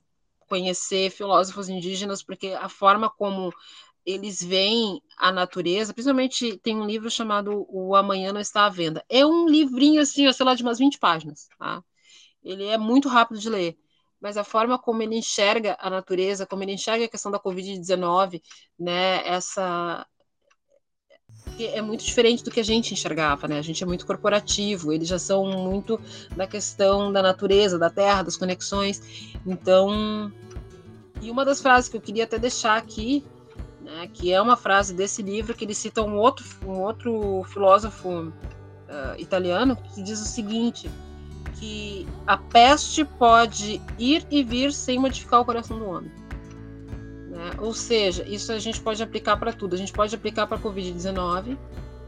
conhecer 0.49 1.09
filósofos 1.09 1.69
indígenas, 1.69 2.21
porque 2.21 2.49
a 2.49 2.67
forma 2.67 3.09
como 3.09 3.53
eles 4.05 4.41
veem 4.41 5.01
a 5.17 5.31
natureza, 5.31 5.93
principalmente 5.93 6.57
tem 6.57 6.75
um 6.75 6.85
livro 6.85 7.09
chamado 7.09 7.65
O 7.69 7.95
Amanhã 7.95 8.33
Não 8.33 8.41
Está 8.41 8.65
à 8.65 8.69
Venda. 8.69 9.03
É 9.09 9.25
um 9.25 9.47
livrinho 9.47 10.01
assim, 10.01 10.31
sei 10.31 10.45
lá, 10.45 10.55
de 10.55 10.63
umas 10.63 10.79
20 10.79 10.97
páginas, 10.99 11.47
tá? 11.57 11.83
Ele 12.43 12.65
é 12.65 12.77
muito 12.77 13.07
rápido 13.07 13.39
de 13.39 13.49
ler, 13.49 13.77
mas 14.19 14.37
a 14.37 14.43
forma 14.43 14.79
como 14.79 15.03
ele 15.03 15.15
enxerga 15.15 15.77
a 15.79 15.89
natureza, 15.89 16.45
como 16.45 16.63
ele 16.63 16.73
enxerga 16.73 17.05
a 17.05 17.09
questão 17.09 17.31
da 17.31 17.39
Covid-19, 17.39 18.41
né, 18.79 19.27
essa 19.27 20.05
é 21.59 21.81
muito 21.81 22.03
diferente 22.03 22.43
do 22.43 22.49
que 22.49 22.59
a 22.59 22.63
gente 22.63 22.93
enxergava, 22.93 23.47
né? 23.47 23.59
A 23.59 23.61
gente 23.61 23.83
é 23.83 23.85
muito 23.85 24.05
corporativo, 24.05 24.91
eles 24.91 25.07
já 25.07 25.19
são 25.19 25.45
muito 25.45 25.99
da 26.35 26.47
questão 26.47 27.11
da 27.11 27.21
natureza, 27.21 27.77
da 27.77 27.89
terra, 27.89 28.23
das 28.23 28.35
conexões. 28.35 29.01
Então, 29.45 30.31
e 31.21 31.29
uma 31.29 31.45
das 31.45 31.61
frases 31.61 31.89
que 31.89 31.97
eu 31.97 32.01
queria 32.01 32.23
até 32.23 32.39
deixar 32.39 32.77
aqui 32.77 33.23
né, 33.91 34.07
que 34.11 34.31
é 34.31 34.41
uma 34.41 34.55
frase 34.55 34.93
desse 34.93 35.21
livro 35.21 35.53
que 35.53 35.65
ele 35.65 35.73
cita 35.73 36.01
um 36.01 36.17
outro, 36.17 36.45
um 36.65 36.79
outro 36.79 37.43
filósofo 37.49 38.09
uh, 38.09 38.33
italiano 39.17 39.75
que 39.75 40.01
diz 40.01 40.21
o 40.21 40.25
seguinte, 40.25 40.89
que 41.59 42.07
a 42.25 42.37
peste 42.37 43.03
pode 43.03 43.81
ir 43.99 44.25
e 44.31 44.43
vir 44.43 44.71
sem 44.71 44.97
modificar 44.97 45.41
o 45.41 45.45
coração 45.45 45.77
do 45.77 45.85
homem. 45.85 46.11
Né? 47.29 47.51
Ou 47.59 47.73
seja, 47.73 48.23
isso 48.27 48.51
a 48.51 48.59
gente 48.59 48.79
pode 48.79 49.03
aplicar 49.03 49.37
para 49.37 49.51
tudo. 49.51 49.75
A 49.75 49.77
gente 49.77 49.91
pode 49.91 50.15
aplicar 50.15 50.47
para 50.47 50.57
a 50.57 50.59
Covid-19, 50.59 51.57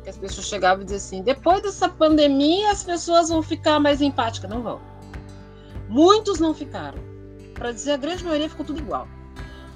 que 0.04 0.10
as 0.10 0.18
pessoas 0.18 0.48
chegavam 0.48 0.82
e 0.82 0.86
diziam 0.86 0.98
assim, 0.98 1.22
depois 1.22 1.62
dessa 1.62 1.88
pandemia 1.88 2.72
as 2.72 2.84
pessoas 2.84 3.30
vão 3.30 3.44
ficar 3.44 3.80
mais 3.80 4.02
empáticas. 4.02 4.50
Não 4.50 4.62
vão. 4.62 4.82
Muitos 5.90 6.40
não 6.40 6.54
ficaram. 6.54 6.98
Para 7.54 7.72
dizer 7.72 7.92
a 7.92 7.98
grande 7.98 8.24
maioria 8.24 8.50
ficou 8.50 8.66
tudo 8.66 8.80
igual. 8.80 9.08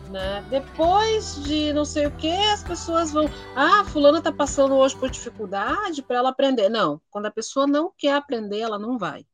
Né? 0.09 0.41
Depois 0.49 1.43
de 1.43 1.73
não 1.73 1.83
sei 1.83 2.05
o 2.05 2.15
que, 2.15 2.31
as 2.31 2.63
pessoas 2.63 3.11
vão. 3.11 3.25
Ah, 3.55 3.83
fulana 3.85 4.19
está 4.19 4.31
passando 4.31 4.75
hoje 4.75 4.95
por 4.95 5.09
dificuldade 5.09 6.01
para 6.01 6.17
ela 6.17 6.29
aprender. 6.29 6.69
Não, 6.69 7.01
quando 7.09 7.25
a 7.25 7.31
pessoa 7.31 7.67
não 7.67 7.91
quer 7.97 8.13
aprender, 8.13 8.59
ela 8.59 8.79
não 8.79 8.97
vai. 8.97 9.25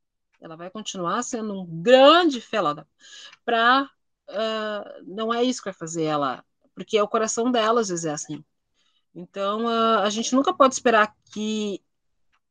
Ela 0.41 0.55
vai 0.55 0.69
continuar 0.69 1.21
sendo 1.23 1.61
um 1.61 1.65
grande 1.65 2.41
felada. 2.41 2.87
Para. 3.45 3.89
Uh, 4.29 5.03
não 5.05 5.33
é 5.33 5.43
isso 5.43 5.61
que 5.61 5.69
vai 5.69 5.73
fazer 5.73 6.03
ela. 6.03 6.43
Porque 6.73 6.97
é 6.97 7.03
o 7.03 7.07
coração 7.07 7.51
dela, 7.51 7.81
às 7.81 7.89
vezes 7.89 8.05
é 8.05 8.11
assim. 8.11 8.43
Então, 9.13 9.65
uh, 9.65 9.99
a 9.99 10.09
gente 10.09 10.33
nunca 10.33 10.53
pode 10.53 10.73
esperar 10.73 11.13
que 11.31 11.83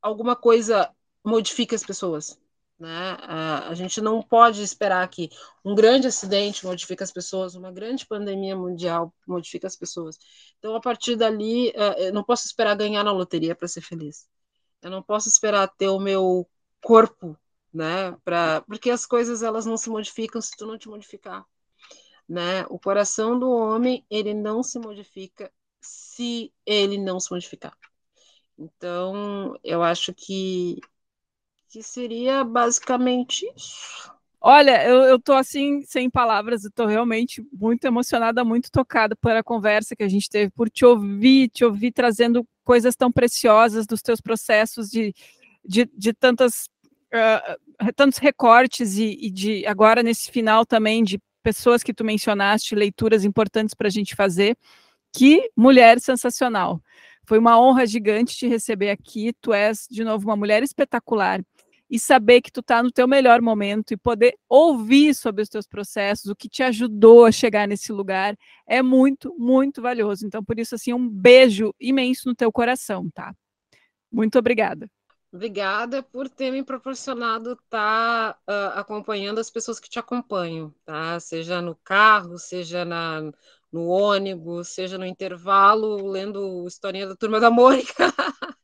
alguma 0.01 0.35
coisa 0.35 0.89
modifique 1.23 1.75
as 1.75 1.83
pessoas. 1.83 2.39
Né? 2.83 3.17
A 3.69 3.73
gente 3.75 4.01
não 4.01 4.21
pode 4.21 4.61
esperar 4.61 5.07
que 5.07 5.29
um 5.63 5.73
grande 5.73 6.07
acidente 6.07 6.65
modifique 6.65 7.01
as 7.01 7.13
pessoas, 7.13 7.55
uma 7.55 7.71
grande 7.71 8.05
pandemia 8.05 8.57
mundial 8.57 9.13
modifique 9.25 9.65
as 9.65 9.73
pessoas. 9.73 10.19
Então, 10.59 10.75
a 10.75 10.81
partir 10.81 11.15
dali, 11.15 11.69
eh, 11.69 12.09
eu 12.09 12.13
não 12.13 12.25
posso 12.25 12.45
esperar 12.45 12.75
ganhar 12.75 13.01
na 13.01 13.13
loteria 13.13 13.55
para 13.55 13.69
ser 13.69 13.79
feliz. 13.79 14.27
Eu 14.81 14.91
não 14.91 15.01
posso 15.01 15.29
esperar 15.29 15.69
ter 15.69 15.87
o 15.87 15.97
meu 15.97 16.45
corpo, 16.81 17.39
né? 17.73 18.17
Pra... 18.25 18.59
Porque 18.67 18.89
as 18.89 19.05
coisas 19.05 19.41
elas 19.43 19.65
não 19.65 19.77
se 19.77 19.89
modificam 19.89 20.41
se 20.41 20.51
tu 20.57 20.65
não 20.65 20.77
te 20.77 20.89
modificar. 20.89 21.45
Né? 22.27 22.65
O 22.69 22.77
coração 22.77 23.39
do 23.39 23.49
homem 23.49 24.05
ele 24.09 24.33
não 24.33 24.61
se 24.61 24.77
modifica 24.77 25.49
se 25.81 26.51
ele 26.65 26.97
não 26.97 27.17
se 27.17 27.31
modificar. 27.31 27.77
Então, 28.57 29.57
eu 29.63 29.81
acho 29.81 30.13
que, 30.13 30.79
que 31.73 31.81
seria 31.81 32.43
basicamente 32.43 33.51
isso. 33.57 34.13
Olha, 34.39 34.87
eu, 34.87 34.97
eu 35.05 35.19
tô 35.19 35.33
assim, 35.33 35.81
sem 35.81 36.07
palavras, 36.07 36.63
eu 36.63 36.71
tô 36.71 36.85
realmente 36.85 37.43
muito 37.51 37.85
emocionada, 37.85 38.43
muito 38.43 38.69
tocada 38.69 39.15
pela 39.15 39.41
conversa 39.41 39.95
que 39.95 40.03
a 40.03 40.07
gente 40.07 40.29
teve, 40.29 40.51
por 40.51 40.69
te 40.69 40.85
ouvir, 40.85 41.49
te 41.49 41.65
ouvir 41.65 41.91
trazendo 41.91 42.45
coisas 42.63 42.95
tão 42.95 43.11
preciosas 43.11 43.87
dos 43.87 44.03
teus 44.03 44.21
processos 44.21 44.87
de, 44.87 45.15
de, 45.65 45.89
de 45.97 46.13
tantas, 46.13 46.69
uh, 47.11 47.91
tantos 47.95 48.19
recortes 48.19 48.97
e, 48.97 49.17
e 49.19 49.31
de 49.31 49.65
agora 49.65 50.03
nesse 50.03 50.29
final 50.29 50.67
também 50.67 51.03
de 51.03 51.19
pessoas 51.41 51.81
que 51.81 51.93
tu 51.93 52.03
mencionaste, 52.03 52.75
leituras 52.75 53.25
importantes 53.25 53.73
para 53.73 53.87
a 53.87 53.91
gente 53.91 54.15
fazer. 54.15 54.55
Que 55.11 55.49
mulher 55.57 55.99
sensacional! 55.99 56.79
Foi 57.25 57.39
uma 57.39 57.59
honra 57.59 57.85
gigante 57.85 58.35
te 58.35 58.47
receber 58.47 58.89
aqui. 58.89 59.33
Tu 59.41 59.53
és, 59.53 59.87
de 59.89 60.03
novo, 60.03 60.27
uma 60.27 60.35
mulher 60.35 60.61
espetacular. 60.61 61.41
E 61.93 61.99
saber 61.99 62.41
que 62.41 62.51
tu 62.51 62.61
está 62.61 62.81
no 62.81 62.91
teu 62.91 63.07
melhor 63.07 63.39
momento 63.39 63.93
e 63.93 63.97
poder 63.97 64.35
ouvir 64.49 65.13
sobre 65.13 65.43
os 65.43 65.47
teus 65.47 65.67
processos, 65.67 66.25
o 66.25 66.35
que 66.35 66.49
te 66.49 66.63
ajudou 66.63 67.23
a 67.23 67.31
chegar 67.31 67.67
nesse 67.67 67.91
lugar, 67.91 68.35
é 68.65 68.81
muito, 68.81 69.31
muito 69.37 69.79
valioso. 69.79 70.25
Então, 70.25 70.43
por 70.43 70.57
isso, 70.57 70.73
assim, 70.73 70.91
um 70.91 71.07
beijo 71.07 71.71
imenso 71.79 72.27
no 72.27 72.33
teu 72.33 72.51
coração, 72.51 73.11
tá? 73.11 73.31
Muito 74.11 74.39
obrigada. 74.39 74.89
Obrigada 75.31 76.01
por 76.01 76.27
ter 76.27 76.49
me 76.49 76.63
proporcionado 76.63 77.51
estar 77.51 78.33
tá, 78.33 78.39
uh, 78.49 78.79
acompanhando 78.79 79.37
as 79.37 79.51
pessoas 79.51 79.79
que 79.79 79.87
te 79.87 79.99
acompanham, 79.99 80.73
tá? 80.83 81.19
Seja 81.19 81.61
no 81.61 81.75
carro, 81.83 82.39
seja 82.39 82.83
na, 82.83 83.21
no 83.71 83.85
ônibus, 83.85 84.69
seja 84.69 84.97
no 84.97 85.05
intervalo, 85.05 86.07
lendo 86.07 86.65
historinha 86.65 87.05
da 87.05 87.15
Turma 87.15 87.39
da 87.39 87.51
Mônica. 87.51 88.11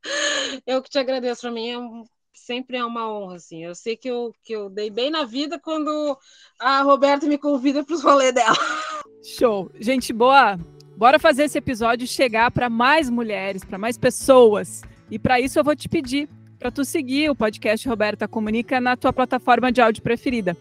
eu 0.66 0.82
que 0.82 0.90
te 0.90 0.98
agradeço, 0.98 1.42
para 1.42 1.52
mim 1.52 1.70
é 1.70 1.78
um, 1.78 2.04
sempre 2.40 2.78
é 2.78 2.86
uma 2.86 3.12
honra, 3.12 3.36
assim. 3.36 3.64
Eu 3.64 3.76
sei 3.76 3.96
que 3.96 4.10
eu, 4.10 4.36
que 4.44 4.54
eu 4.54 4.70
dei 4.70 4.90
bem 4.90 5.10
na 5.10 5.24
vida 5.24 5.60
quando 5.60 6.18
a 6.60 6.82
Roberta 6.82 7.28
me 7.28 7.38
convida 7.38 7.84
para 7.84 7.96
os 7.96 8.04
rolês 8.04 8.34
dela. 8.34 8.56
Show! 9.24 9.70
Gente 9.80 10.14
boa, 10.14 10.58
bora 10.96 11.20
fazer 11.20 11.44
esse 11.44 11.58
episódio 11.58 12.08
chegar 12.08 12.52
para 12.52 12.70
mais 12.70 13.10
mulheres, 13.10 13.64
para 13.64 13.78
mais 13.78 13.98
pessoas. 13.98 14.82
E 15.12 15.20
para 15.20 15.40
isso 15.40 15.60
eu 15.60 15.64
vou 15.64 15.76
te 15.76 15.90
pedir 15.90 16.30
para 16.58 16.72
tu 16.72 16.84
seguir 16.84 17.30
o 17.30 17.36
podcast 17.36 17.88
Roberta 17.88 18.28
Comunica 18.28 18.82
na 18.82 18.98
tua 18.98 19.14
plataforma 19.14 19.72
de 19.72 19.82
áudio 19.82 20.04
preferida. 20.04 20.58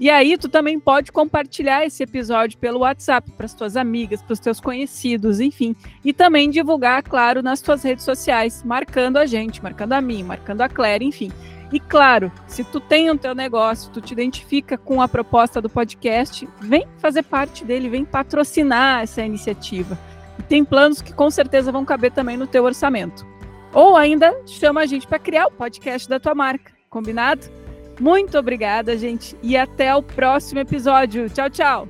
E 0.00 0.08
aí 0.08 0.38
tu 0.38 0.48
também 0.48 0.78
pode 0.78 1.10
compartilhar 1.10 1.84
esse 1.84 2.02
episódio 2.04 2.56
pelo 2.58 2.80
WhatsApp 2.80 3.32
para 3.32 3.46
as 3.46 3.54
tuas 3.54 3.76
amigas, 3.76 4.22
para 4.22 4.32
os 4.32 4.38
teus 4.38 4.60
conhecidos, 4.60 5.40
enfim, 5.40 5.74
e 6.04 6.12
também 6.12 6.48
divulgar, 6.48 7.02
claro, 7.02 7.42
nas 7.42 7.60
tuas 7.60 7.82
redes 7.82 8.04
sociais, 8.04 8.62
marcando 8.62 9.16
a 9.16 9.26
gente, 9.26 9.62
marcando 9.62 9.94
a 9.94 10.00
mim, 10.00 10.22
marcando 10.22 10.60
a 10.60 10.68
Claire, 10.68 11.04
enfim. 11.04 11.32
E 11.72 11.80
claro, 11.80 12.32
se 12.46 12.64
tu 12.64 12.80
tem 12.80 13.10
o 13.10 13.18
teu 13.18 13.34
negócio, 13.34 13.90
tu 13.90 14.00
te 14.00 14.12
identifica 14.12 14.78
com 14.78 15.02
a 15.02 15.08
proposta 15.08 15.60
do 15.60 15.68
podcast, 15.68 16.48
vem 16.60 16.86
fazer 16.98 17.24
parte 17.24 17.64
dele, 17.64 17.90
vem 17.90 18.04
patrocinar 18.04 19.02
essa 19.02 19.22
iniciativa. 19.22 19.98
E 20.38 20.42
tem 20.44 20.64
planos 20.64 21.02
que 21.02 21.12
com 21.12 21.28
certeza 21.30 21.72
vão 21.72 21.84
caber 21.84 22.12
também 22.12 22.36
no 22.36 22.46
teu 22.46 22.64
orçamento. 22.64 23.26
Ou 23.74 23.96
ainda 23.96 24.34
chama 24.46 24.80
a 24.80 24.86
gente 24.86 25.06
para 25.06 25.18
criar 25.18 25.48
o 25.48 25.50
podcast 25.50 26.08
da 26.08 26.18
tua 26.18 26.34
marca, 26.34 26.72
combinado? 26.88 27.50
Muito 27.98 28.38
obrigada, 28.38 28.96
gente, 28.96 29.36
e 29.42 29.56
até 29.56 29.94
o 29.94 30.02
próximo 30.02 30.60
episódio. 30.60 31.28
Tchau, 31.28 31.50
tchau. 31.50 31.88